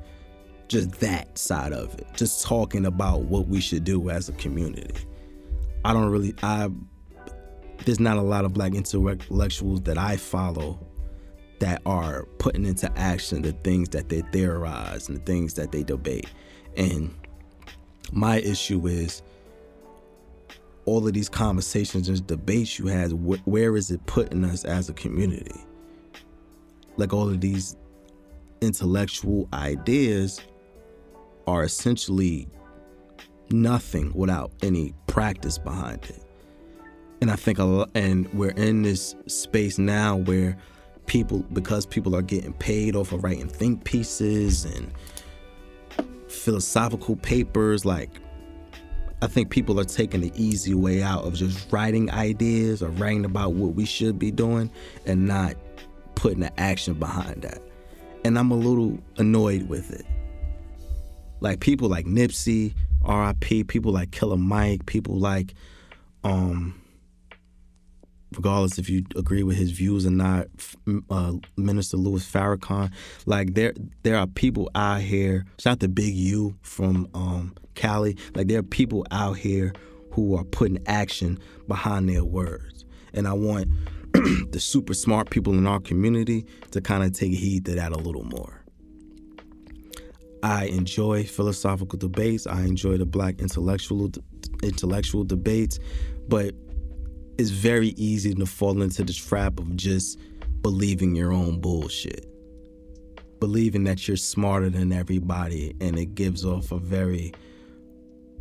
just 0.69 0.91
that 1.01 1.39
side 1.39 1.73
of 1.73 1.95
it, 1.99 2.07
just 2.15 2.45
talking 2.45 2.87
about 2.87 3.23
what 3.23 3.47
we 3.49 3.61
should 3.61 3.85
do 3.85 4.11
as 4.11 4.29
a 4.29 4.33
community. 4.33 4.95
I 5.85 5.93
don't 5.93 6.11
really, 6.11 6.35
I, 6.43 6.69
there's 7.85 8.01
not 8.01 8.17
a 8.17 8.23
lot 8.23 8.45
of 8.45 8.53
black 8.53 8.75
intellectuals 8.75 9.83
that 9.83 9.99
I 9.99 10.17
follow 10.17 10.79
that 11.61 11.81
are 11.87 12.25
putting 12.39 12.67
into 12.67 12.91
action 12.99 13.43
the 13.43 13.53
things 13.53 13.91
that 13.91 14.09
they 14.09 14.23
theorize 14.33 15.09
and 15.09 15.19
the 15.19 15.23
things 15.23 15.55
that 15.55 15.73
they 15.73 15.83
debate. 15.83 16.29
And 16.77 17.15
my 18.13 18.39
issue 18.39 18.87
is 18.87 19.23
all 20.85 21.07
of 21.07 21.13
these 21.13 21.29
conversations 21.29 22.09
and 22.09 22.27
debates 22.27 22.79
you 22.79 22.87
had, 22.87 23.13
wh- 23.13 23.47
where 23.47 23.77
is 23.77 23.91
it 23.91 24.05
putting 24.07 24.45
us 24.45 24.65
as 24.65 24.89
a 24.89 24.93
community? 24.93 25.66
Like 26.97 27.13
all 27.13 27.29
of 27.29 27.41
these 27.41 27.77
intellectual 28.61 29.49
ideas 29.53 30.41
are 31.47 31.65
essentially 31.65 32.49
nothing 33.51 34.13
without 34.15 34.53
any 34.63 34.95
practice 35.07 35.59
behind 35.59 36.05
it. 36.05 36.23
And 37.21 37.31
I 37.31 37.37
think 37.37 37.59
a 37.59 37.65
lot, 37.65 37.91
and 37.95 38.33
we're 38.35 38.51
in 38.51 38.83
this 38.83 39.15
space 39.27 39.79
now 39.79 40.17
where 40.17 40.57
people 41.07 41.39
because 41.53 41.87
people 41.87 42.17
are 42.17 42.23
getting 42.23 42.53
paid 42.55 42.97
off 42.97 43.13
of 43.13 43.23
writing 43.23 43.49
think 43.49 43.85
pieces 43.85 44.65
and 44.65 44.93
philosophical 46.29 47.15
papers 47.17 47.85
like 47.85 48.11
I 49.23 49.29
think 49.29 49.51
people 49.51 49.81
are 49.81 49.85
taking 49.85 50.21
the 50.21 50.33
easy 50.35 50.75
way 50.75 51.03
out 51.03 51.25
of 51.25 51.35
just 51.35 51.73
writing 51.73 52.11
ideas 52.11 52.83
or 52.83 52.91
writing 52.91 53.25
about 53.25 53.55
what 53.55 53.75
we 53.75 53.87
should 53.87 54.19
be 54.19 54.31
doing 54.31 54.71
and 55.07 55.27
not 55.27 55.55
putting 56.17 56.41
the 56.41 56.61
action 56.61 56.95
behind 56.95 57.43
that. 57.43 57.63
And 58.25 58.37
I'm 58.37 58.51
a 58.51 58.57
little 58.57 58.99
annoyed 59.17 59.69
with 59.69 59.93
it. 59.93 60.05
Like 61.41 61.61
people 61.61 61.89
like 61.89 62.07
Nipsey, 62.07 62.75
RIP, 63.07 63.69
people 63.69 63.93
like 63.93 64.11
Killer 64.11 64.37
Mike, 64.37 64.87
people 64.87 65.19
like 65.19 65.55
um 66.25 66.75
regardless 68.35 68.79
if 68.79 68.91
you 68.91 69.05
agree 69.15 69.43
with 69.43 69.57
his 69.57 69.71
views 69.71 70.07
or 70.07 70.11
not, 70.11 70.47
uh, 71.11 71.35
Minister 71.57 71.97
Louis 71.97 72.25
Farrakhan. 72.29 72.93
Like 73.25 73.55
there, 73.55 73.73
there 74.03 74.17
are 74.17 74.27
people 74.27 74.71
out 74.75 75.01
here. 75.01 75.45
Shout 75.59 75.73
out 75.75 75.81
to 75.81 75.89
Big 75.89 76.15
U 76.15 76.57
from 76.63 77.09
um, 77.15 77.55
Cali. 77.75 78.17
Like 78.35 78.49
there 78.49 78.59
are 78.59 78.65
people 78.65 79.07
out 79.11 79.35
here 79.35 79.73
who 80.11 80.37
are 80.37 80.45
putting 80.45 80.79
action 80.87 81.39
behind 81.69 82.09
their 82.09 82.25
words, 82.25 82.85
and 83.13 83.29
I 83.29 83.33
want 83.33 83.69
the 84.51 84.61
super 84.61 84.95
smart 84.95 85.31
people 85.31 85.55
in 85.55 85.67
our 85.67 85.81
community 85.81 86.47
to 86.71 86.81
kind 86.81 87.03
of 87.03 87.13
take 87.13 87.33
heed 87.33 87.65
to 87.67 87.75
that 87.75 87.93
a 87.93 87.99
little 87.99 88.25
more. 88.25 88.65
I 90.43 90.67
enjoy 90.67 91.25
philosophical 91.25 91.99
debates. 91.99 92.47
I 92.47 92.63
enjoy 92.63 92.99
the 92.99 93.07
black 93.07 93.41
intellectual 93.41 94.11
intellectual 94.63 95.25
debates, 95.25 95.79
but 96.29 96.55
it's 97.39 97.51
very 97.51 97.89
easy 97.97 98.35
to 98.35 98.47
fall 98.47 98.81
into 98.81 99.03
the 99.03 99.13
trap 99.13 99.59
of 99.59 99.77
just 99.77 100.19
believing 100.63 101.15
your 101.15 101.33
own 101.33 101.61
bullshit. 101.61 102.27
Believing 103.41 103.85
that 103.85 104.09
you're 104.09 104.17
smarter 104.17 104.71
than 104.71 104.93
everybody, 104.93 105.75
and 105.81 105.99
it 105.99 106.15
gives 106.15 106.45
off 106.45 106.73
a 106.73 106.79
very 106.79 107.33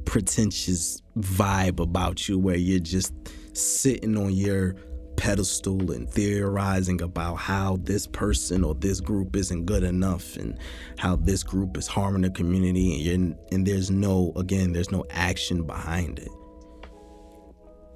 pretentious 0.06 1.02
vibe 1.18 1.80
about 1.80 2.30
you 2.30 2.40
where 2.40 2.56
you're 2.56 2.80
just 2.80 3.14
sitting 3.54 4.18
on 4.18 4.32
your 4.32 4.76
pedestal 5.18 5.92
and 5.92 6.10
theorizing 6.10 7.02
about 7.02 7.36
how 7.36 7.78
this 7.84 8.08
person 8.08 8.64
or 8.64 8.76
this 8.76 9.00
group 9.00 9.36
isn't 9.36 9.66
good 9.66 9.84
enough 9.84 10.36
and 10.38 10.58
how 10.98 11.16
this 11.16 11.44
group 11.44 11.78
is 11.78 11.88
harming 11.88 12.22
the 12.22 12.30
community 12.30 13.14
and, 13.14 13.36
and 13.52 13.66
there's 13.66 13.92
no 13.92 14.34
again 14.36 14.74
there's 14.74 14.92
no 14.92 15.06
action 15.12 15.64
behind 15.64 16.20
it. 16.20 16.30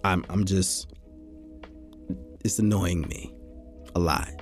I'm 0.03 0.25
I'm 0.29 0.45
just 0.45 0.93
it's 2.43 2.59
annoying 2.59 3.01
me 3.01 3.33
a 3.95 3.99
lot 3.99 4.38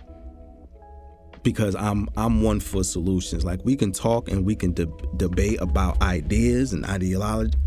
because 1.44 1.76
I'm 1.76 2.08
I'm 2.18 2.42
one 2.42 2.60
for 2.60 2.84
solutions. 2.84 3.46
Like 3.46 3.64
we 3.64 3.76
can 3.76 3.92
talk 3.92 4.30
and 4.30 4.46
we 4.46 4.56
can 4.56 4.74
de- 4.74 4.92
debate 5.16 5.60
about 5.62 6.02
ideas 6.02 6.74
and 6.74 6.86
ideology 6.86 7.58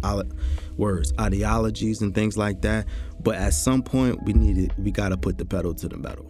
words, 0.76 1.12
ideologies 1.20 2.00
and 2.02 2.14
things 2.14 2.36
like 2.36 2.62
that. 2.62 2.86
But 3.20 3.36
at 3.36 3.54
some 3.54 3.82
point, 3.82 4.22
we 4.24 4.32
need 4.32 4.58
it. 4.58 4.72
We 4.78 4.90
got 4.90 5.10
to 5.10 5.16
put 5.16 5.38
the 5.38 5.44
pedal 5.44 5.74
to 5.74 5.88
the 5.88 5.96
metal. 5.96 6.26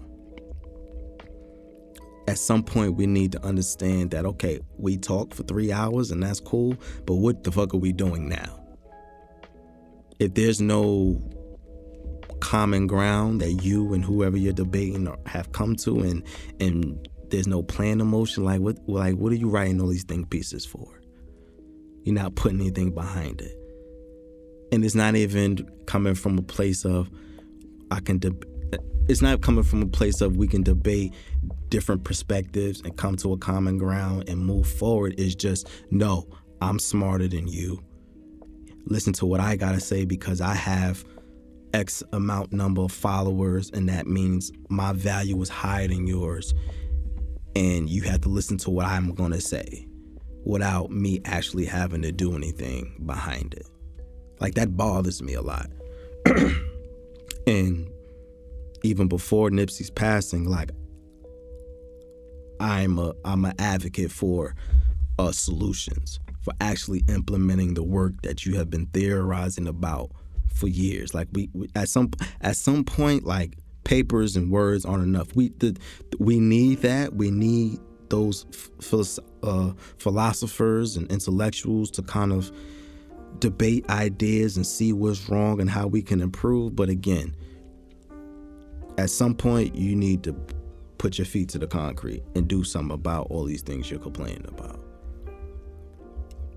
At 2.28 2.38
some 2.38 2.62
point, 2.62 2.96
we 2.96 3.06
need 3.06 3.32
to 3.32 3.44
understand 3.44 4.10
that 4.12 4.24
okay, 4.24 4.60
we 4.76 4.96
talk 4.96 5.34
for 5.34 5.42
three 5.44 5.72
hours 5.72 6.10
and 6.10 6.22
that's 6.22 6.40
cool. 6.40 6.76
But 7.06 7.14
what 7.14 7.44
the 7.44 7.52
fuck 7.52 7.74
are 7.74 7.78
we 7.78 7.92
doing 7.92 8.28
now? 8.28 8.56
If 10.18 10.34
there's 10.34 10.60
no 10.60 11.20
common 12.40 12.86
ground 12.86 13.40
that 13.40 13.52
you 13.62 13.92
and 13.94 14.04
whoever 14.04 14.36
you're 14.36 14.52
debating 14.52 15.08
have 15.26 15.52
come 15.52 15.76
to 15.76 16.00
and 16.00 16.22
and 16.58 17.08
there's 17.30 17.46
no 17.46 17.62
plan 17.62 18.00
of 18.00 18.06
motion. 18.06 18.44
Like 18.44 18.60
what 18.60 18.78
like 18.88 19.16
what 19.16 19.32
are 19.32 19.36
you 19.36 19.48
writing 19.48 19.80
all 19.80 19.88
these 19.88 20.04
think 20.04 20.30
pieces 20.30 20.64
for? 20.64 21.00
You're 22.02 22.14
not 22.14 22.34
putting 22.34 22.60
anything 22.60 22.90
behind 22.92 23.40
it. 23.40 23.56
And 24.72 24.84
it's 24.84 24.94
not 24.94 25.16
even 25.16 25.68
coming 25.86 26.14
from 26.14 26.38
a 26.38 26.42
place 26.42 26.84
of 26.84 27.10
i 27.90 27.98
can 27.98 28.18
de- 28.18 28.30
it's 29.08 29.20
not 29.20 29.40
coming 29.40 29.64
from 29.64 29.82
a 29.82 29.86
place 29.86 30.20
of 30.20 30.36
we 30.36 30.46
can 30.46 30.62
debate 30.62 31.12
different 31.68 32.04
perspectives 32.04 32.80
and 32.82 32.96
come 32.96 33.16
to 33.16 33.32
a 33.32 33.38
common 33.38 33.78
ground 33.78 34.28
and 34.28 34.44
move 34.44 34.68
forward. 34.68 35.14
It's 35.18 35.34
just 35.34 35.68
no 35.90 36.28
i'm 36.60 36.78
smarter 36.78 37.28
than 37.28 37.48
you. 37.48 37.82
Listen 38.86 39.12
to 39.14 39.26
what 39.26 39.40
i 39.40 39.56
got 39.56 39.72
to 39.72 39.80
say 39.80 40.04
because 40.04 40.40
i 40.40 40.54
have 40.54 41.04
X 41.72 42.02
amount 42.12 42.52
number 42.52 42.82
of 42.82 42.92
followers, 42.92 43.70
and 43.70 43.88
that 43.88 44.06
means 44.06 44.52
my 44.68 44.92
value 44.92 45.40
is 45.40 45.48
higher 45.48 45.88
than 45.88 46.06
yours. 46.06 46.54
And 47.56 47.88
you 47.88 48.02
have 48.02 48.20
to 48.22 48.28
listen 48.28 48.58
to 48.58 48.70
what 48.70 48.86
I'm 48.86 49.14
going 49.14 49.32
to 49.32 49.40
say 49.40 49.86
without 50.44 50.90
me 50.90 51.20
actually 51.24 51.66
having 51.66 52.02
to 52.02 52.12
do 52.12 52.34
anything 52.34 53.02
behind 53.04 53.54
it. 53.54 53.66
Like 54.40 54.54
that 54.54 54.76
bothers 54.76 55.22
me 55.22 55.34
a 55.34 55.42
lot. 55.42 55.70
and 57.46 57.90
even 58.82 59.08
before 59.08 59.50
Nipsey's 59.50 59.90
passing, 59.90 60.48
like 60.48 60.70
I'm 62.58 62.98
a 62.98 63.14
I'm 63.24 63.44
an 63.44 63.54
advocate 63.58 64.10
for 64.10 64.54
uh, 65.18 65.32
solutions, 65.32 66.20
for 66.40 66.54
actually 66.60 67.04
implementing 67.08 67.74
the 67.74 67.82
work 67.82 68.22
that 68.22 68.46
you 68.46 68.56
have 68.56 68.70
been 68.70 68.86
theorizing 68.86 69.66
about 69.66 70.10
for 70.54 70.68
years. 70.68 71.14
Like 71.14 71.28
we, 71.32 71.50
we 71.52 71.68
at 71.74 71.88
some 71.88 72.10
at 72.40 72.56
some 72.56 72.84
point, 72.84 73.24
like 73.24 73.56
papers 73.90 74.36
and 74.36 74.52
words 74.52 74.84
aren't 74.84 75.02
enough. 75.02 75.34
We 75.34 75.48
the, 75.58 75.76
we 76.20 76.38
need 76.38 76.78
that. 76.82 77.12
We 77.12 77.32
need 77.32 77.80
those 78.08 78.46
uh, 79.42 79.72
philosophers 79.98 80.96
and 80.96 81.10
intellectuals 81.10 81.90
to 81.92 82.02
kind 82.02 82.32
of 82.32 82.52
debate 83.40 83.90
ideas 83.90 84.56
and 84.56 84.64
see 84.64 84.92
what's 84.92 85.28
wrong 85.28 85.60
and 85.60 85.68
how 85.68 85.88
we 85.88 86.02
can 86.02 86.20
improve. 86.20 86.76
But 86.76 86.88
again, 86.88 87.34
at 88.96 89.10
some 89.10 89.34
point, 89.34 89.74
you 89.74 89.96
need 89.96 90.22
to 90.22 90.34
put 90.98 91.18
your 91.18 91.26
feet 91.26 91.48
to 91.48 91.58
the 91.58 91.66
concrete 91.66 92.22
and 92.36 92.46
do 92.46 92.62
something 92.62 92.94
about 92.94 93.26
all 93.28 93.44
these 93.44 93.62
things 93.62 93.90
you're 93.90 93.98
complaining 93.98 94.46
about. 94.46 94.78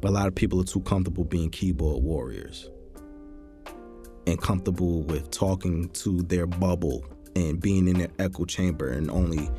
But 0.01 0.09
a 0.09 0.11
lot 0.11 0.27
of 0.27 0.35
people 0.35 0.61
are 0.61 0.65
too 0.65 0.81
comfortable 0.81 1.23
being 1.23 1.49
keyboard 1.49 2.03
warriors 2.03 2.69
and 4.27 4.39
comfortable 4.39 5.01
with 5.01 5.31
talking 5.31 5.89
to 5.89 6.21
their 6.21 6.45
bubble 6.45 7.03
and 7.35 7.59
being 7.59 7.87
in 7.87 7.97
their 7.97 8.11
echo 8.19 8.45
chamber 8.45 8.89
and 8.89 9.09
only 9.09 9.49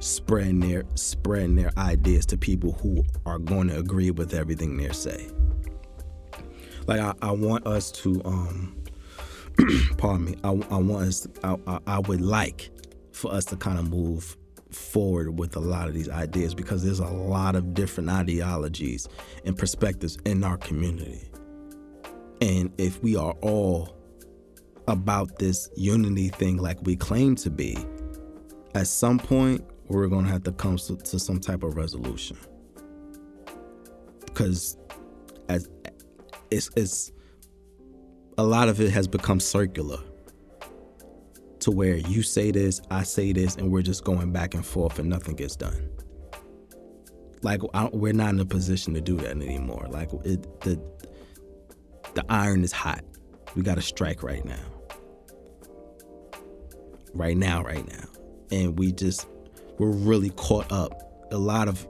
spreading 0.00 0.60
their 0.60 0.84
spreading 0.94 1.54
their 1.54 1.72
ideas 1.78 2.26
to 2.26 2.36
people 2.36 2.72
who 2.72 3.02
are 3.26 3.38
going 3.38 3.68
to 3.68 3.78
agree 3.78 4.10
with 4.10 4.34
everything 4.34 4.76
they 4.76 4.92
say. 4.92 5.30
Like 6.86 7.00
I, 7.00 7.14
I 7.22 7.30
want 7.30 7.66
us 7.66 7.90
to 7.92 8.20
um 8.24 8.76
pardon 9.98 10.26
me, 10.26 10.36
I, 10.42 10.48
I 10.48 10.78
want 10.78 11.08
us 11.08 11.20
to, 11.20 11.58
I, 11.66 11.78
I 11.86 11.98
would 12.00 12.20
like 12.20 12.70
for 13.12 13.32
us 13.32 13.44
to 13.46 13.56
kind 13.56 13.78
of 13.78 13.88
move 13.88 14.36
forward 14.70 15.38
with 15.38 15.56
a 15.56 15.60
lot 15.60 15.86
of 15.88 15.94
these 15.94 16.08
ideas 16.08 16.54
because 16.54 16.84
there's 16.84 16.98
a 16.98 17.06
lot 17.06 17.54
of 17.54 17.74
different 17.74 18.10
ideologies 18.10 19.08
and 19.44 19.56
perspectives 19.56 20.18
in 20.24 20.42
our 20.42 20.56
community. 20.56 21.22
And 22.40 22.72
if 22.78 23.02
we 23.02 23.16
are 23.16 23.32
all 23.40 23.93
about 24.88 25.38
this 25.38 25.68
unity 25.76 26.28
thing 26.28 26.56
like 26.56 26.78
we 26.82 26.96
claim 26.96 27.34
to 27.36 27.50
be, 27.50 27.76
at 28.74 28.86
some 28.86 29.18
point 29.18 29.64
we're 29.88 30.08
going 30.08 30.24
to 30.24 30.30
have 30.30 30.42
to 30.44 30.52
come 30.52 30.76
to, 30.76 30.96
to 30.96 31.18
some 31.18 31.40
type 31.40 31.62
of 31.62 31.76
resolution. 31.76 32.36
Because 34.26 34.76
as 35.48 35.68
it's, 36.50 36.70
it's 36.76 37.12
a 38.38 38.44
lot 38.44 38.68
of 38.68 38.80
it 38.80 38.90
has 38.90 39.06
become 39.06 39.40
circular 39.40 39.98
to 41.60 41.70
where 41.70 41.96
you 41.96 42.22
say 42.22 42.50
this, 42.50 42.80
I 42.90 43.04
say 43.04 43.32
this, 43.32 43.56
and 43.56 43.70
we're 43.70 43.82
just 43.82 44.04
going 44.04 44.32
back 44.32 44.54
and 44.54 44.64
forth 44.64 44.98
and 44.98 45.08
nothing 45.08 45.36
gets 45.36 45.56
done. 45.56 45.88
Like 47.42 47.60
we're 47.92 48.12
not 48.12 48.30
in 48.30 48.40
a 48.40 48.44
position 48.44 48.94
to 48.94 49.00
do 49.00 49.16
that 49.18 49.30
anymore. 49.30 49.86
Like 49.90 50.10
it, 50.24 50.60
the 50.60 50.80
the 52.14 52.24
iron 52.28 52.62
is 52.64 52.72
hot. 52.72 53.04
We 53.54 53.62
got 53.62 53.74
to 53.74 53.82
strike 53.82 54.22
right 54.22 54.44
now. 54.44 54.73
Right 57.14 57.36
now, 57.36 57.62
right 57.62 57.86
now, 57.88 58.04
and 58.50 58.78
we 58.78 58.92
just 58.92 59.26
we're 59.78 59.90
really 59.90 60.30
caught 60.30 60.70
up. 60.72 61.00
A 61.30 61.38
lot 61.38 61.68
of 61.68 61.86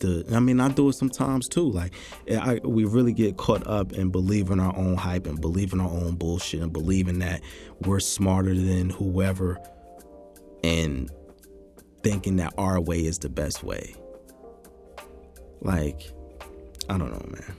the 0.00 0.26
I 0.32 0.40
mean 0.40 0.60
I 0.60 0.68
do 0.68 0.88
it 0.88 0.94
sometimes 0.94 1.48
too. 1.48 1.70
Like 1.70 1.94
eh, 2.28 2.38
I, 2.38 2.60
we 2.66 2.84
really 2.84 3.12
get 3.12 3.36
caught 3.36 3.66
up 3.66 3.92
in 3.92 4.10
believing 4.10 4.60
our 4.60 4.76
own 4.76 4.96
hype 4.96 5.26
and 5.26 5.40
believing 5.40 5.80
our 5.80 5.88
own 5.88 6.16
bullshit 6.16 6.62
and 6.62 6.72
believing 6.72 7.18
that 7.20 7.40
we're 7.82 8.00
smarter 8.00 8.54
than 8.54 8.90
whoever 8.90 9.58
and 10.62 11.10
thinking 12.02 12.36
that 12.36 12.54
our 12.58 12.80
way 12.80 13.04
is 13.04 13.18
the 13.18 13.28
best 13.28 13.62
way. 13.62 13.94
Like 15.60 16.10
I 16.88 16.98
don't 16.98 17.10
know, 17.10 17.26
man. 17.30 17.56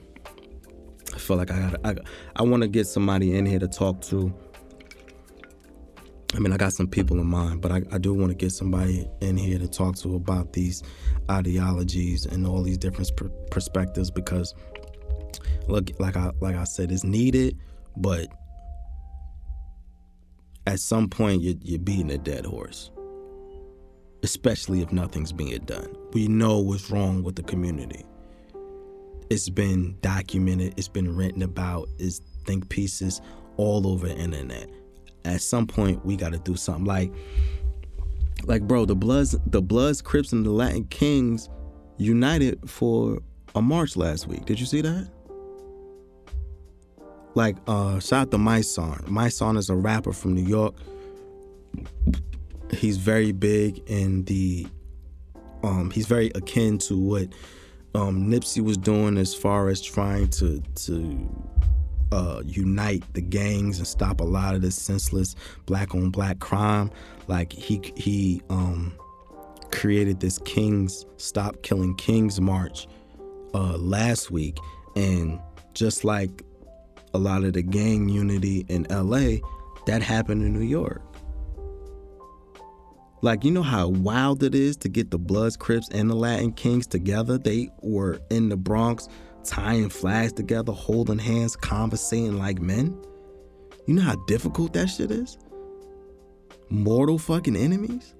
I 1.14 1.18
feel 1.18 1.36
like 1.36 1.50
I 1.50 1.70
got 1.70 1.80
I, 1.84 1.96
I 2.36 2.42
want 2.42 2.62
to 2.62 2.68
get 2.68 2.86
somebody 2.86 3.36
in 3.36 3.46
here 3.46 3.58
to 3.58 3.68
talk 3.68 4.00
to 4.02 4.32
I 6.34 6.40
mean, 6.40 6.52
I 6.52 6.58
got 6.58 6.74
some 6.74 6.86
people 6.86 7.18
in 7.18 7.26
mind, 7.26 7.62
but 7.62 7.72
I, 7.72 7.82
I 7.90 7.98
do 7.98 8.12
want 8.12 8.30
to 8.30 8.34
get 8.36 8.52
somebody 8.52 9.08
in 9.20 9.36
here 9.36 9.58
to 9.58 9.66
talk 9.66 9.96
to 9.96 10.14
about 10.14 10.52
these 10.52 10.82
ideologies 11.30 12.26
and 12.26 12.46
all 12.46 12.62
these 12.62 12.76
different 12.76 13.10
pr- 13.16 13.28
perspectives 13.50 14.10
because, 14.10 14.54
look, 15.68 15.88
like 15.98 16.16
I 16.16 16.30
like 16.40 16.54
I 16.54 16.64
said, 16.64 16.92
it's 16.92 17.02
needed, 17.02 17.58
but 17.96 18.28
at 20.66 20.80
some 20.80 21.08
point 21.08 21.40
you're, 21.40 21.54
you're 21.62 21.78
beating 21.78 22.10
a 22.10 22.18
dead 22.18 22.44
horse, 22.44 22.90
especially 24.22 24.82
if 24.82 24.92
nothing's 24.92 25.32
being 25.32 25.64
done. 25.64 25.96
We 26.12 26.28
know 26.28 26.58
what's 26.58 26.90
wrong 26.90 27.22
with 27.22 27.36
the 27.36 27.42
community. 27.42 28.04
It's 29.30 29.48
been 29.48 29.96
documented. 30.02 30.74
It's 30.76 30.88
been 30.88 31.16
written 31.16 31.42
about. 31.42 31.88
It's 31.98 32.20
think 32.44 32.68
pieces 32.68 33.22
all 33.56 33.86
over 33.86 34.08
the 34.08 34.16
internet 34.16 34.70
at 35.28 35.40
some 35.40 35.66
point 35.66 36.04
we 36.04 36.16
got 36.16 36.32
to 36.32 36.38
do 36.38 36.56
something 36.56 36.84
like 36.84 37.12
like 38.44 38.62
bro 38.62 38.84
the 38.84 38.96
bloods 38.96 39.36
the 39.46 39.62
bloods 39.62 40.00
crips 40.00 40.32
and 40.32 40.44
the 40.46 40.50
latin 40.50 40.84
kings 40.84 41.48
united 41.98 42.58
for 42.68 43.18
a 43.54 43.62
march 43.62 43.96
last 43.96 44.26
week 44.26 44.44
did 44.44 44.58
you 44.58 44.66
see 44.66 44.80
that 44.80 45.08
like 47.38 47.56
uh 47.68 48.00
shout 48.00 48.22
out 48.22 48.30
to 48.32 48.36
Mysonne. 48.36 49.04
Mysonne 49.04 49.56
is 49.56 49.70
a 49.70 49.76
rapper 49.76 50.12
from 50.12 50.34
New 50.34 50.42
York. 50.42 50.74
He's 52.72 52.96
very 52.96 53.30
big 53.30 53.78
in 53.86 54.24
the 54.24 54.66
um 55.62 55.90
he's 55.92 56.06
very 56.06 56.32
akin 56.34 56.78
to 56.78 56.98
what 56.98 57.28
um 57.94 58.28
Nipsey 58.28 58.60
was 58.60 58.76
doing 58.76 59.16
as 59.16 59.36
far 59.36 59.68
as 59.68 59.80
trying 59.80 60.28
to 60.30 60.60
to 60.86 61.28
uh, 62.12 62.42
unite 62.44 63.04
the 63.14 63.20
gangs 63.20 63.78
and 63.78 63.86
stop 63.86 64.20
a 64.20 64.24
lot 64.24 64.54
of 64.54 64.62
this 64.62 64.76
senseless 64.76 65.34
black 65.66 65.94
on 65.94 66.10
black 66.10 66.38
crime. 66.38 66.90
Like 67.26 67.52
he 67.52 67.80
he 67.96 68.42
um, 68.50 68.94
created 69.70 70.20
this 70.20 70.38
Kings 70.44 71.06
Stop 71.16 71.62
Killing 71.62 71.94
Kings 71.96 72.40
March 72.40 72.86
uh, 73.54 73.76
last 73.76 74.30
week, 74.30 74.58
and 74.96 75.38
just 75.74 76.04
like 76.04 76.42
a 77.14 77.18
lot 77.18 77.44
of 77.44 77.54
the 77.54 77.62
gang 77.62 78.08
unity 78.08 78.64
in 78.68 78.86
LA, 78.90 79.38
that 79.86 80.02
happened 80.02 80.42
in 80.42 80.52
New 80.52 80.66
York. 80.66 81.02
Like, 83.20 83.44
you 83.44 83.50
know 83.50 83.62
how 83.62 83.88
wild 83.88 84.44
it 84.44 84.54
is 84.54 84.76
to 84.78 84.88
get 84.88 85.10
the 85.10 85.18
Bloods, 85.18 85.56
Crips, 85.56 85.88
and 85.90 86.08
the 86.08 86.14
Latin 86.14 86.52
Kings 86.52 86.86
together? 86.86 87.36
They 87.36 87.68
were 87.82 88.20
in 88.30 88.48
the 88.48 88.56
Bronx 88.56 89.08
tying 89.48 89.88
flags 89.88 90.32
together, 90.32 90.72
holding 90.72 91.18
hands, 91.18 91.56
conversating 91.56 92.38
like 92.38 92.60
men. 92.60 92.96
You 93.86 93.94
know 93.94 94.02
how 94.02 94.16
difficult 94.26 94.74
that 94.74 94.88
shit 94.88 95.10
is? 95.10 95.38
Mortal 96.68 97.18
fucking 97.18 97.56
enemies? 97.56 98.14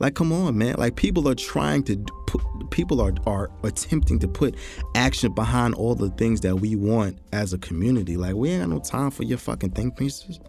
Like, 0.00 0.14
come 0.14 0.32
on, 0.32 0.58
man. 0.58 0.74
Like, 0.78 0.96
people 0.96 1.28
are 1.28 1.34
trying 1.34 1.84
to 1.84 1.96
put, 2.26 2.42
people 2.70 3.00
are, 3.00 3.12
are 3.26 3.50
attempting 3.62 4.18
to 4.20 4.28
put 4.28 4.56
action 4.96 5.32
behind 5.32 5.74
all 5.74 5.94
the 5.94 6.10
things 6.10 6.40
that 6.40 6.56
we 6.56 6.74
want 6.74 7.18
as 7.32 7.52
a 7.52 7.58
community. 7.58 8.16
Like, 8.16 8.34
we 8.34 8.50
ain't 8.50 8.62
got 8.62 8.70
no 8.70 8.80
time 8.80 9.10
for 9.10 9.22
your 9.22 9.38
fucking 9.38 9.70
think 9.70 9.96
pieces. 9.96 10.40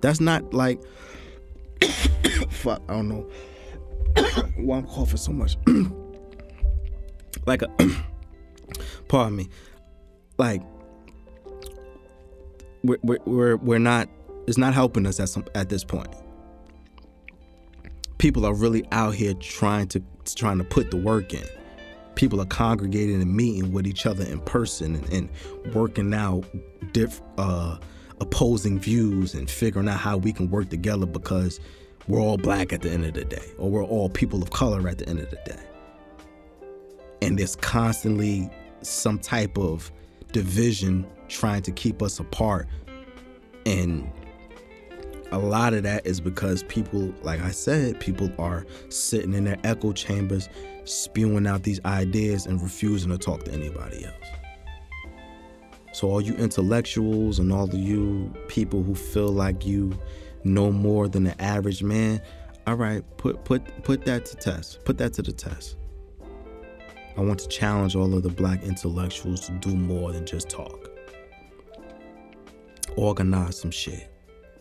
That's 0.00 0.20
not 0.20 0.52
like, 0.52 0.82
fuck, 2.50 2.82
I 2.88 2.94
don't 2.94 3.08
know 3.08 3.30
why 4.56 4.78
I'm 4.78 4.86
coughing 4.86 5.16
so 5.16 5.32
much. 5.32 5.56
like 7.46 7.62
a 7.62 7.68
pardon 9.08 9.36
me 9.36 9.48
like 10.38 10.62
we're, 12.82 13.18
we're 13.24 13.56
we're 13.56 13.78
not 13.78 14.08
it's 14.46 14.58
not 14.58 14.74
helping 14.74 15.06
us 15.06 15.20
at 15.20 15.28
some 15.28 15.44
at 15.54 15.68
this 15.68 15.84
point. 15.84 16.08
People 18.18 18.44
are 18.46 18.54
really 18.54 18.86
out 18.92 19.14
here 19.14 19.34
trying 19.34 19.88
to 19.88 20.02
trying 20.34 20.58
to 20.58 20.64
put 20.64 20.90
the 20.90 20.96
work 20.96 21.34
in. 21.34 21.44
People 22.14 22.40
are 22.40 22.46
congregating 22.46 23.20
and 23.20 23.34
meeting 23.34 23.72
with 23.72 23.86
each 23.86 24.06
other 24.06 24.24
in 24.24 24.38
person 24.40 24.94
and, 24.94 25.12
and 25.12 25.74
working 25.74 26.14
out 26.14 26.44
diff, 26.92 27.20
uh, 27.38 27.76
opposing 28.20 28.78
views 28.78 29.34
and 29.34 29.50
figuring 29.50 29.88
out 29.88 29.98
how 29.98 30.16
we 30.16 30.32
can 30.32 30.48
work 30.48 30.68
together 30.68 31.06
because 31.06 31.58
we're 32.06 32.20
all 32.20 32.36
black 32.36 32.72
at 32.72 32.82
the 32.82 32.90
end 32.90 33.04
of 33.04 33.14
the 33.14 33.24
day 33.24 33.50
or 33.58 33.68
we're 33.68 33.82
all 33.82 34.08
people 34.08 34.42
of 34.42 34.50
color 34.50 34.86
at 34.88 34.98
the 34.98 35.08
end 35.08 35.18
of 35.18 35.28
the 35.30 35.38
day 35.44 35.60
and 37.22 37.38
there's 37.38 37.56
constantly 37.56 38.50
some 38.82 39.18
type 39.18 39.56
of 39.58 39.90
division 40.32 41.06
trying 41.28 41.62
to 41.62 41.72
keep 41.72 42.02
us 42.02 42.18
apart. 42.18 42.66
And 43.66 44.10
a 45.32 45.38
lot 45.38 45.74
of 45.74 45.82
that 45.82 46.06
is 46.06 46.20
because 46.20 46.62
people 46.64 47.12
like 47.22 47.40
i 47.40 47.50
said 47.50 47.98
people 47.98 48.30
are 48.38 48.64
sitting 48.88 49.34
in 49.34 49.42
their 49.44 49.56
echo 49.64 49.90
chambers 49.92 50.48
spewing 50.84 51.46
out 51.46 51.62
these 51.62 51.80
ideas 51.84 52.46
and 52.46 52.62
refusing 52.62 53.10
to 53.10 53.18
talk 53.18 53.42
to 53.44 53.50
anybody 53.50 54.04
else. 54.04 54.14
So 55.92 56.10
all 56.10 56.20
you 56.20 56.34
intellectuals 56.34 57.38
and 57.38 57.52
all 57.52 57.64
of 57.64 57.74
you 57.74 58.32
people 58.48 58.82
who 58.82 58.94
feel 58.94 59.30
like 59.30 59.64
you 59.64 59.98
know 60.42 60.70
more 60.70 61.08
than 61.08 61.24
the 61.24 61.40
average 61.42 61.82
man 61.82 62.20
all 62.66 62.74
right 62.74 63.02
put 63.16 63.44
put 63.44 63.82
put 63.82 64.04
that 64.04 64.26
to 64.26 64.36
test 64.36 64.84
put 64.84 64.98
that 64.98 65.12
to 65.14 65.22
the 65.22 65.32
test 65.32 65.76
I 67.16 67.20
want 67.20 67.38
to 67.40 67.48
challenge 67.48 67.94
all 67.94 68.12
of 68.14 68.22
the 68.22 68.28
black 68.28 68.62
intellectuals 68.64 69.46
to 69.46 69.52
do 69.52 69.74
more 69.74 70.12
than 70.12 70.26
just 70.26 70.48
talk. 70.48 70.90
Organize 72.96 73.60
some 73.60 73.70
shit. 73.70 74.10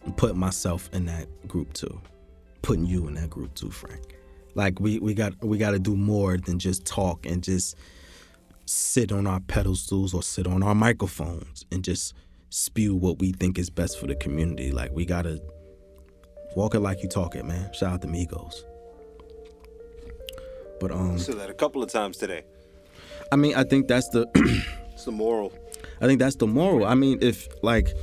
And 0.06 0.16
put 0.16 0.36
myself 0.36 0.90
in 0.94 1.06
that 1.06 1.48
group 1.48 1.74
too. 1.74 2.02
Putting 2.62 2.86
you 2.86 3.08
in 3.08 3.16
that 3.16 3.30
group 3.30 3.56
too, 3.56 3.72
Frank. 3.72 4.18
Like 4.56 4.80
we, 4.80 5.00
we 5.00 5.14
got 5.14 5.34
we 5.44 5.58
gotta 5.58 5.80
do 5.80 5.96
more 5.96 6.38
than 6.38 6.60
just 6.60 6.86
talk 6.86 7.26
and 7.26 7.44
just 7.44 7.76
sit 8.66 9.12
on 9.12 9.26
our 9.26 9.40
pedestals 9.40 10.14
or 10.14 10.22
sit 10.22 10.46
on 10.46 10.62
our 10.62 10.76
microphones 10.76 11.66
and 11.72 11.84
just 11.84 12.14
spew 12.50 12.96
what 12.96 13.20
we 13.20 13.32
think 13.32 13.58
is 13.58 13.70
best 13.70 14.00
for 14.00 14.06
the 14.08 14.16
community. 14.16 14.72
Like 14.72 14.92
we 14.92 15.06
gotta 15.06 15.42
walk 16.56 16.76
it 16.76 16.82
like 16.82 17.02
you 17.02 17.10
talk 17.10 17.36
it, 17.36 17.46
man. 17.46 17.74
Shout 17.74 17.94
out 17.94 18.02
to 18.04 18.08
Migos. 18.08 18.64
But 20.84 20.92
um, 20.92 21.18
Said 21.18 21.38
that 21.38 21.50
a 21.50 21.54
couple 21.54 21.82
of 21.82 21.90
times 21.90 22.18
today. 22.18 22.44
I 23.32 23.38
mean, 23.38 23.56
I 23.56 23.64
think 23.64 23.88
that's 23.88 24.10
the, 24.10 24.28
It's 24.92 25.06
the 25.06 25.14
moral. 25.14 25.54
I 26.02 26.08
think 26.08 26.20
that's 26.20 26.36
the 26.36 26.46
moral. 26.46 26.86
I 26.86 26.94
mean, 26.94 27.20
if 27.22 27.48
like, 27.64 27.94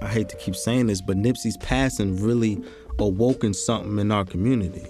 I 0.00 0.06
hate 0.06 0.28
to 0.28 0.36
keep 0.36 0.54
saying 0.54 0.86
this, 0.86 1.00
but 1.00 1.16
Nipsey's 1.16 1.56
passing 1.56 2.22
really 2.22 2.62
awoken 3.00 3.52
something 3.52 3.98
in 3.98 4.12
our 4.12 4.24
community. 4.24 4.86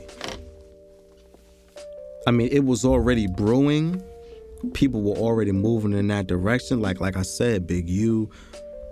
I 2.26 2.30
mean, 2.30 2.50
it 2.52 2.66
was 2.66 2.84
already 2.84 3.26
brewing. 3.26 4.04
People 4.74 5.00
were 5.00 5.16
already 5.16 5.52
moving 5.52 5.94
in 5.94 6.08
that 6.08 6.26
direction. 6.26 6.82
Like, 6.82 7.00
like 7.00 7.16
I 7.16 7.22
said, 7.22 7.66
Big 7.66 7.88
U, 7.88 8.28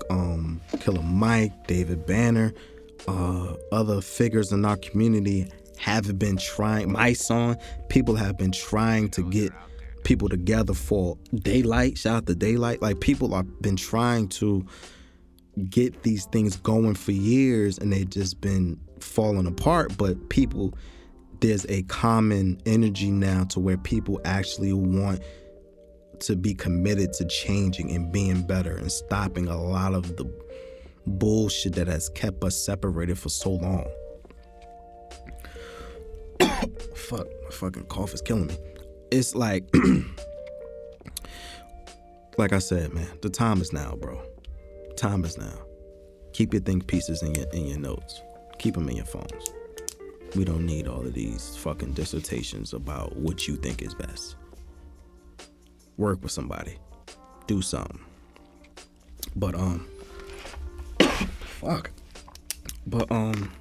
um, 0.09 0.63
Killer 0.81 1.03
Mike, 1.03 1.67
David 1.67 2.07
Banner, 2.07 2.55
uh, 3.07 3.57
other 3.73 4.01
figures 4.01 4.53
in 4.53 4.65
our 4.65 4.79
community 4.79 5.51
have 5.79 6.19
been 6.19 6.37
trying. 6.37 6.91
Mysonne, 6.91 7.61
people 7.89 8.15
have 8.17 8.37
been 8.39 8.53
trying 8.53 9.09
to 9.11 9.23
get 9.31 9.53
people 10.05 10.29
together 10.29 10.75
for 10.75 11.19
daylight. 11.35 11.99
Shout 11.99 12.17
out 12.17 12.27
to 12.27 12.35
daylight. 12.35 12.83
Like 12.83 13.01
people 13.01 13.35
have 13.35 13.61
been 13.61 13.77
trying 13.77 14.29
to 14.29 14.65
get 15.71 16.03
these 16.03 16.27
things 16.27 16.57
going 16.57 16.95
for 16.95 17.13
years, 17.13 17.79
and 17.79 17.93
they've 17.93 18.09
just 18.09 18.41
been 18.41 18.79
falling 19.01 19.47
apart. 19.47 19.97
But 19.97 20.29
people, 20.29 20.75
there's 21.41 21.67
a 21.69 21.83
common 21.85 22.61
energy 22.67 23.11
now 23.11 23.45
to 23.45 23.61
where 23.61 23.79
people 23.79 24.21
actually 24.25 24.73
want 24.73 25.21
to 26.21 26.37
be 26.37 26.55
committed 26.55 27.13
to 27.15 27.25
changing 27.27 27.91
and 27.91 28.13
being 28.13 28.47
better 28.47 28.77
and 28.77 28.91
stopping 28.91 29.49
a 29.49 29.61
lot 29.61 29.95
of 29.95 30.17
the 30.17 30.25
bullshit 31.07 31.75
that 31.75 31.87
has 31.87 32.09
kept 32.11 32.43
us 32.45 32.57
separated 32.57 33.19
for 33.19 33.29
so 33.29 33.51
long. 33.51 33.87
Fuck, 36.95 37.27
my 37.45 37.51
fucking 37.51 37.87
cough 37.87 38.15
is 38.15 38.23
killing 38.23 38.47
me. 38.47 38.57
It's 39.11 39.35
like, 39.35 39.65
like 42.39 42.53
I 42.53 42.59
said, 42.59 42.93
man, 42.93 43.09
the 43.23 43.31
time 43.31 43.61
is 43.61 43.73
now, 43.73 43.97
bro. 44.01 44.21
Time 44.97 45.25
is 45.25 45.39
now. 45.39 45.59
Keep 46.33 46.53
your 46.53 46.63
think 46.63 46.87
pieces 46.87 47.23
in 47.23 47.35
your 47.35 47.47
in 47.53 47.67
your 47.67 47.79
notes. 47.79 48.21
Keep 48.59 48.75
them 48.75 48.89
in 48.89 48.97
your 48.97 49.05
phones. 49.05 49.53
We 50.35 50.45
don't 50.45 50.67
need 50.67 50.89
all 50.89 51.07
of 51.07 51.15
these 51.15 51.57
fucking 51.59 51.93
dissertations 51.93 52.73
about 52.73 53.15
what 53.15 53.47
you 53.47 53.57
think 53.57 53.83
is 53.83 53.95
best. 53.95 54.37
Work 55.97 56.23
with 56.23 56.33
somebody. 56.33 56.77
Do 57.47 57.63
something. 57.63 58.01
But 59.37 59.55
um 59.55 59.87
fuck. 61.61 61.91
But 62.87 63.11
um 63.13 63.53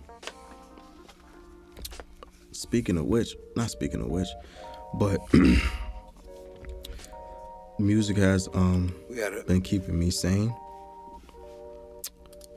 speaking 2.63 2.97
of 2.97 3.05
which, 3.05 3.35
not 3.55 3.69
speaking 3.69 4.01
of 4.01 4.07
which, 4.07 4.27
but 4.95 5.19
music 7.79 8.17
has 8.17 8.47
um 8.53 8.93
We 9.09 9.17
got 9.17 9.37
a, 9.37 9.43
been 9.43 9.61
keeping 9.61 9.97
me 9.99 10.09
sane. 10.09 10.55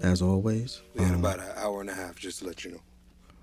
As 0.02 0.20
always. 0.22 0.80
we 0.94 1.00
got 1.00 1.12
Um, 1.14 1.20
about 1.20 1.38
an 1.40 1.50
hour 1.56 1.80
and 1.80 1.88
a 1.90 1.94
half, 1.94 2.16
just 2.18 2.38
to 2.40 2.46
let 2.46 2.64
you 2.64 2.72
know. 2.72 2.80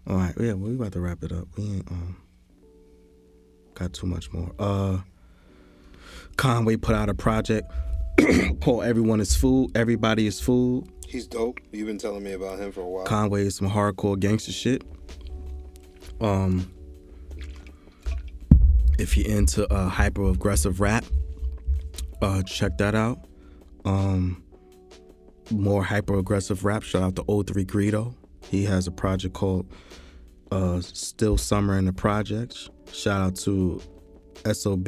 all 0.08 0.18
right, 0.18 0.34
yeah, 0.40 0.54
well, 0.54 0.70
we 0.70 0.76
about 0.76 0.92
to 0.94 1.02
wrap 1.02 1.24
it 1.24 1.32
up. 1.32 1.48
We 1.58 1.64
ain't 1.66 1.92
um 1.92 2.18
got 3.76 3.94
too 3.94 4.08
much 4.08 4.32
more. 4.34 4.52
Uh 4.58 5.00
Conway 6.38 6.78
put 6.78 6.96
out 6.96 7.10
a 7.10 7.14
project 7.14 7.72
called 8.62 8.84
Everyone 8.86 9.20
is 9.20 9.36
Food, 9.36 9.72
Everybody 9.76 10.26
is 10.28 10.40
Food. 10.40 10.88
He's 11.08 11.28
dope. 11.28 11.60
You've 11.72 11.86
been 11.88 12.00
telling 12.00 12.24
me 12.24 12.32
about 12.34 12.58
him 12.60 12.72
for 12.72 12.82
a 12.82 12.88
while. 12.88 13.04
Conway 13.06 13.44
is 13.46 13.56
some 13.56 13.70
hardcore 13.70 14.20
gangster 14.20 14.52
shit. 14.52 14.82
Um 16.22 16.72
if 19.00 19.18
you're 19.18 19.28
into 19.28 19.72
uh 19.74 19.90
hyper 19.90 20.30
aggressive 20.30 20.80
rap, 20.80 21.04
uh 22.22 22.44
check 22.44 22.78
that 22.78 22.96
out. 22.96 23.26
Um 23.86 24.44
more 25.52 25.84
hyper 25.84 26.18
aggressive 26.18 26.64
rap, 26.64 26.84
shout 26.84 27.04
out 27.04 27.16
to 27.16 27.44
03 27.44 27.66
Greedo. 27.66 28.16
He 28.50 28.64
has 28.66 28.88
a 28.88 28.92
project 28.92 29.34
called 29.34 29.72
uh 30.52 30.82
Still 30.82 31.38
Summer 31.38 31.78
in 31.78 31.86
the 31.86 31.94
Projects. 31.94 32.70
Shout 32.92 33.22
out 33.22 33.36
to 33.38 33.82
SOB 34.52 34.88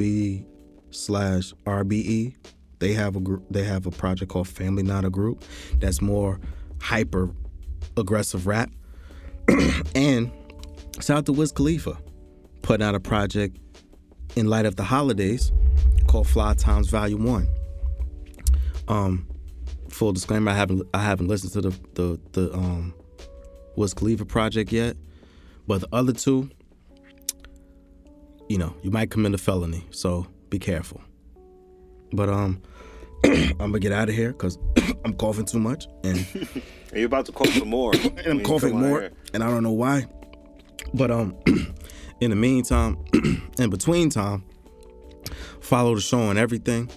slash 0.90 1.52
RBE. 1.64 2.34
They 2.78 2.92
have 2.92 3.16
a 3.16 3.20
group 3.20 3.44
they 3.50 3.64
have 3.64 3.86
a 3.86 3.90
project 3.90 4.30
called 4.30 4.48
Family 4.48 4.82
Not 4.82 5.04
a 5.04 5.10
Group 5.10 5.44
that's 5.78 6.00
more 6.00 6.40
hyper 6.80 7.30
aggressive 7.96 8.46
rap. 8.46 8.70
and 9.94 10.30
shout 11.00 11.18
out 11.18 11.26
to 11.26 11.32
Wiz 11.32 11.52
Khalifa, 11.52 11.98
putting 12.62 12.86
out 12.86 12.94
a 12.94 13.00
project 13.00 13.58
in 14.34 14.46
light 14.46 14.66
of 14.66 14.76
the 14.76 14.84
holidays 14.84 15.52
called 16.06 16.28
Fly 16.28 16.54
Times 16.54 16.88
Volume 16.88 17.24
One. 17.24 17.48
Um, 18.88 19.26
full 19.88 20.12
disclaimer: 20.12 20.50
I 20.50 20.54
haven't 20.54 20.82
I 20.94 21.02
haven't 21.02 21.28
listened 21.28 21.52
to 21.52 21.60
the 21.62 21.78
the 21.94 22.20
the 22.32 22.54
um 22.54 22.94
Wiz 23.76 23.94
Khalifa 23.94 24.24
project 24.24 24.72
yet, 24.72 24.96
but 25.66 25.80
the 25.80 25.88
other 25.92 26.12
two, 26.12 26.50
you 28.48 28.58
know, 28.58 28.74
you 28.82 28.90
might 28.90 29.10
commit 29.10 29.34
a 29.34 29.38
felony, 29.38 29.86
so 29.90 30.26
be 30.50 30.58
careful. 30.58 31.00
But 32.12 32.28
um, 32.28 32.62
I'm 33.24 33.58
gonna 33.58 33.80
get 33.80 33.92
out 33.92 34.08
of 34.08 34.14
here 34.14 34.32
because 34.32 34.58
I'm 35.04 35.14
coughing 35.14 35.46
too 35.46 35.58
much 35.58 35.86
and. 36.04 36.26
Are 36.92 36.98
you 36.98 37.06
about 37.06 37.26
to 37.26 37.32
cough 37.32 37.48
some 37.48 37.68
more? 37.68 37.92
and 37.94 38.26
I'm 38.26 38.42
coughing 38.42 38.78
more, 38.78 39.10
and 39.34 39.42
I 39.42 39.50
don't 39.50 39.62
know 39.62 39.72
why. 39.72 40.06
But 40.94 41.10
um, 41.10 41.36
in 42.20 42.30
the 42.30 42.36
meantime, 42.36 42.98
in 43.58 43.70
between 43.70 44.10
time, 44.10 44.44
follow 45.60 45.94
the 45.94 46.00
show 46.00 46.20
on 46.20 46.38
everything. 46.38 46.90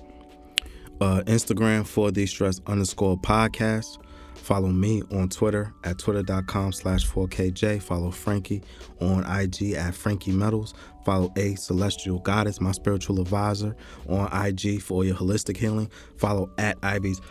Uh, 1.02 1.22
Instagram 1.26 1.88
for 1.88 2.12
the 2.12 2.26
stress 2.26 2.60
underscore 2.68 3.18
podcast. 3.18 3.98
Follow 4.36 4.70
me 4.70 5.04
on 5.12 5.30
Twitter 5.30 5.74
at 5.84 6.00
twitter.com 6.00 6.72
slash 6.72 7.08
4KJ. 7.08 7.82
Follow 7.82 8.10
Frankie 8.10 8.64
on 9.00 9.24
IG 9.24 9.74
at 9.74 9.94
Frankie 9.94 10.32
Metals. 10.32 10.74
Follow 11.06 11.32
A 11.36 11.56
Celestial 11.56 12.20
Goddess, 12.20 12.60
my 12.60 12.72
spiritual 12.72 13.22
advisor, 13.22 13.76
on 14.08 14.28
IG 14.34 14.82
for 14.82 15.06
your 15.06 15.16
holistic 15.16 15.56
healing. 15.56 15.90
Follow 16.18 16.50
at 16.58 16.78
Ivy's 16.82 17.22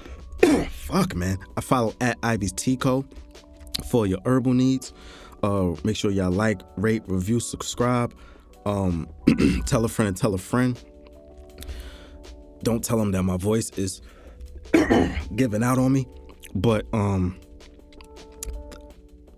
fuck 0.70 1.16
man. 1.16 1.39
I 1.56 1.60
follow 1.60 1.93
at 2.01 2.18
Ivy's 2.22 2.52
Tico 2.52 3.05
for 3.90 4.06
your 4.06 4.20
herbal 4.24 4.55
needs. 4.55 4.93
Uh, 5.43 5.74
make 5.85 5.97
sure 5.97 6.10
y'all 6.10 6.31
like, 6.31 6.60
rate, 6.77 7.02
review, 7.06 7.40
subscribe. 7.40 8.15
Um, 8.66 9.09
tell 9.66 9.85
a 9.85 9.89
friend 9.89 10.09
and 10.09 10.16
tell 10.16 10.35
a 10.35 10.39
friend. 10.39 10.78
Don't 12.62 12.82
tell 12.82 12.98
them 12.98 13.12
that 13.12 13.23
my 13.23 13.36
voice 13.36 13.70
is 13.70 14.02
giving 15.36 15.62
out 15.62 15.78
on 15.78 15.93
me, 15.93 16.06
but 16.55 16.86
um, 16.93 17.39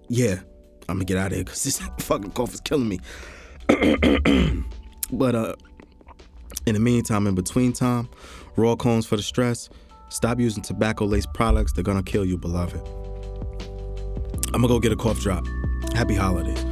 yeah, 0.08 0.40
I'm 0.88 0.96
gonna 0.96 1.04
get 1.04 1.18
out 1.18 1.28
of 1.28 1.32
here 1.34 1.44
because 1.44 1.62
this 1.64 1.80
fucking 2.00 2.32
cough 2.32 2.54
is 2.54 2.60
killing 2.60 2.88
me. 2.88 2.98
but 5.12 5.34
uh, 5.34 5.54
in 6.66 6.74
the 6.74 6.80
meantime, 6.80 7.26
in 7.26 7.34
between 7.34 7.72
time, 7.72 8.08
raw 8.56 8.74
cones 8.74 9.06
for 9.06 9.16
the 9.16 9.22
stress. 9.22 9.68
Stop 10.08 10.40
using 10.40 10.62
tobacco 10.62 11.04
laced 11.04 11.32
products. 11.34 11.72
They're 11.72 11.84
gonna 11.84 12.02
kill 12.02 12.24
you, 12.24 12.36
beloved. 12.36 12.80
I'm 14.52 14.62
gonna 14.62 14.68
go 14.68 14.80
get 14.80 14.90
a 14.92 14.96
cough 14.96 15.20
drop. 15.20 15.46
Happy 15.94 16.14
holidays. 16.14 16.64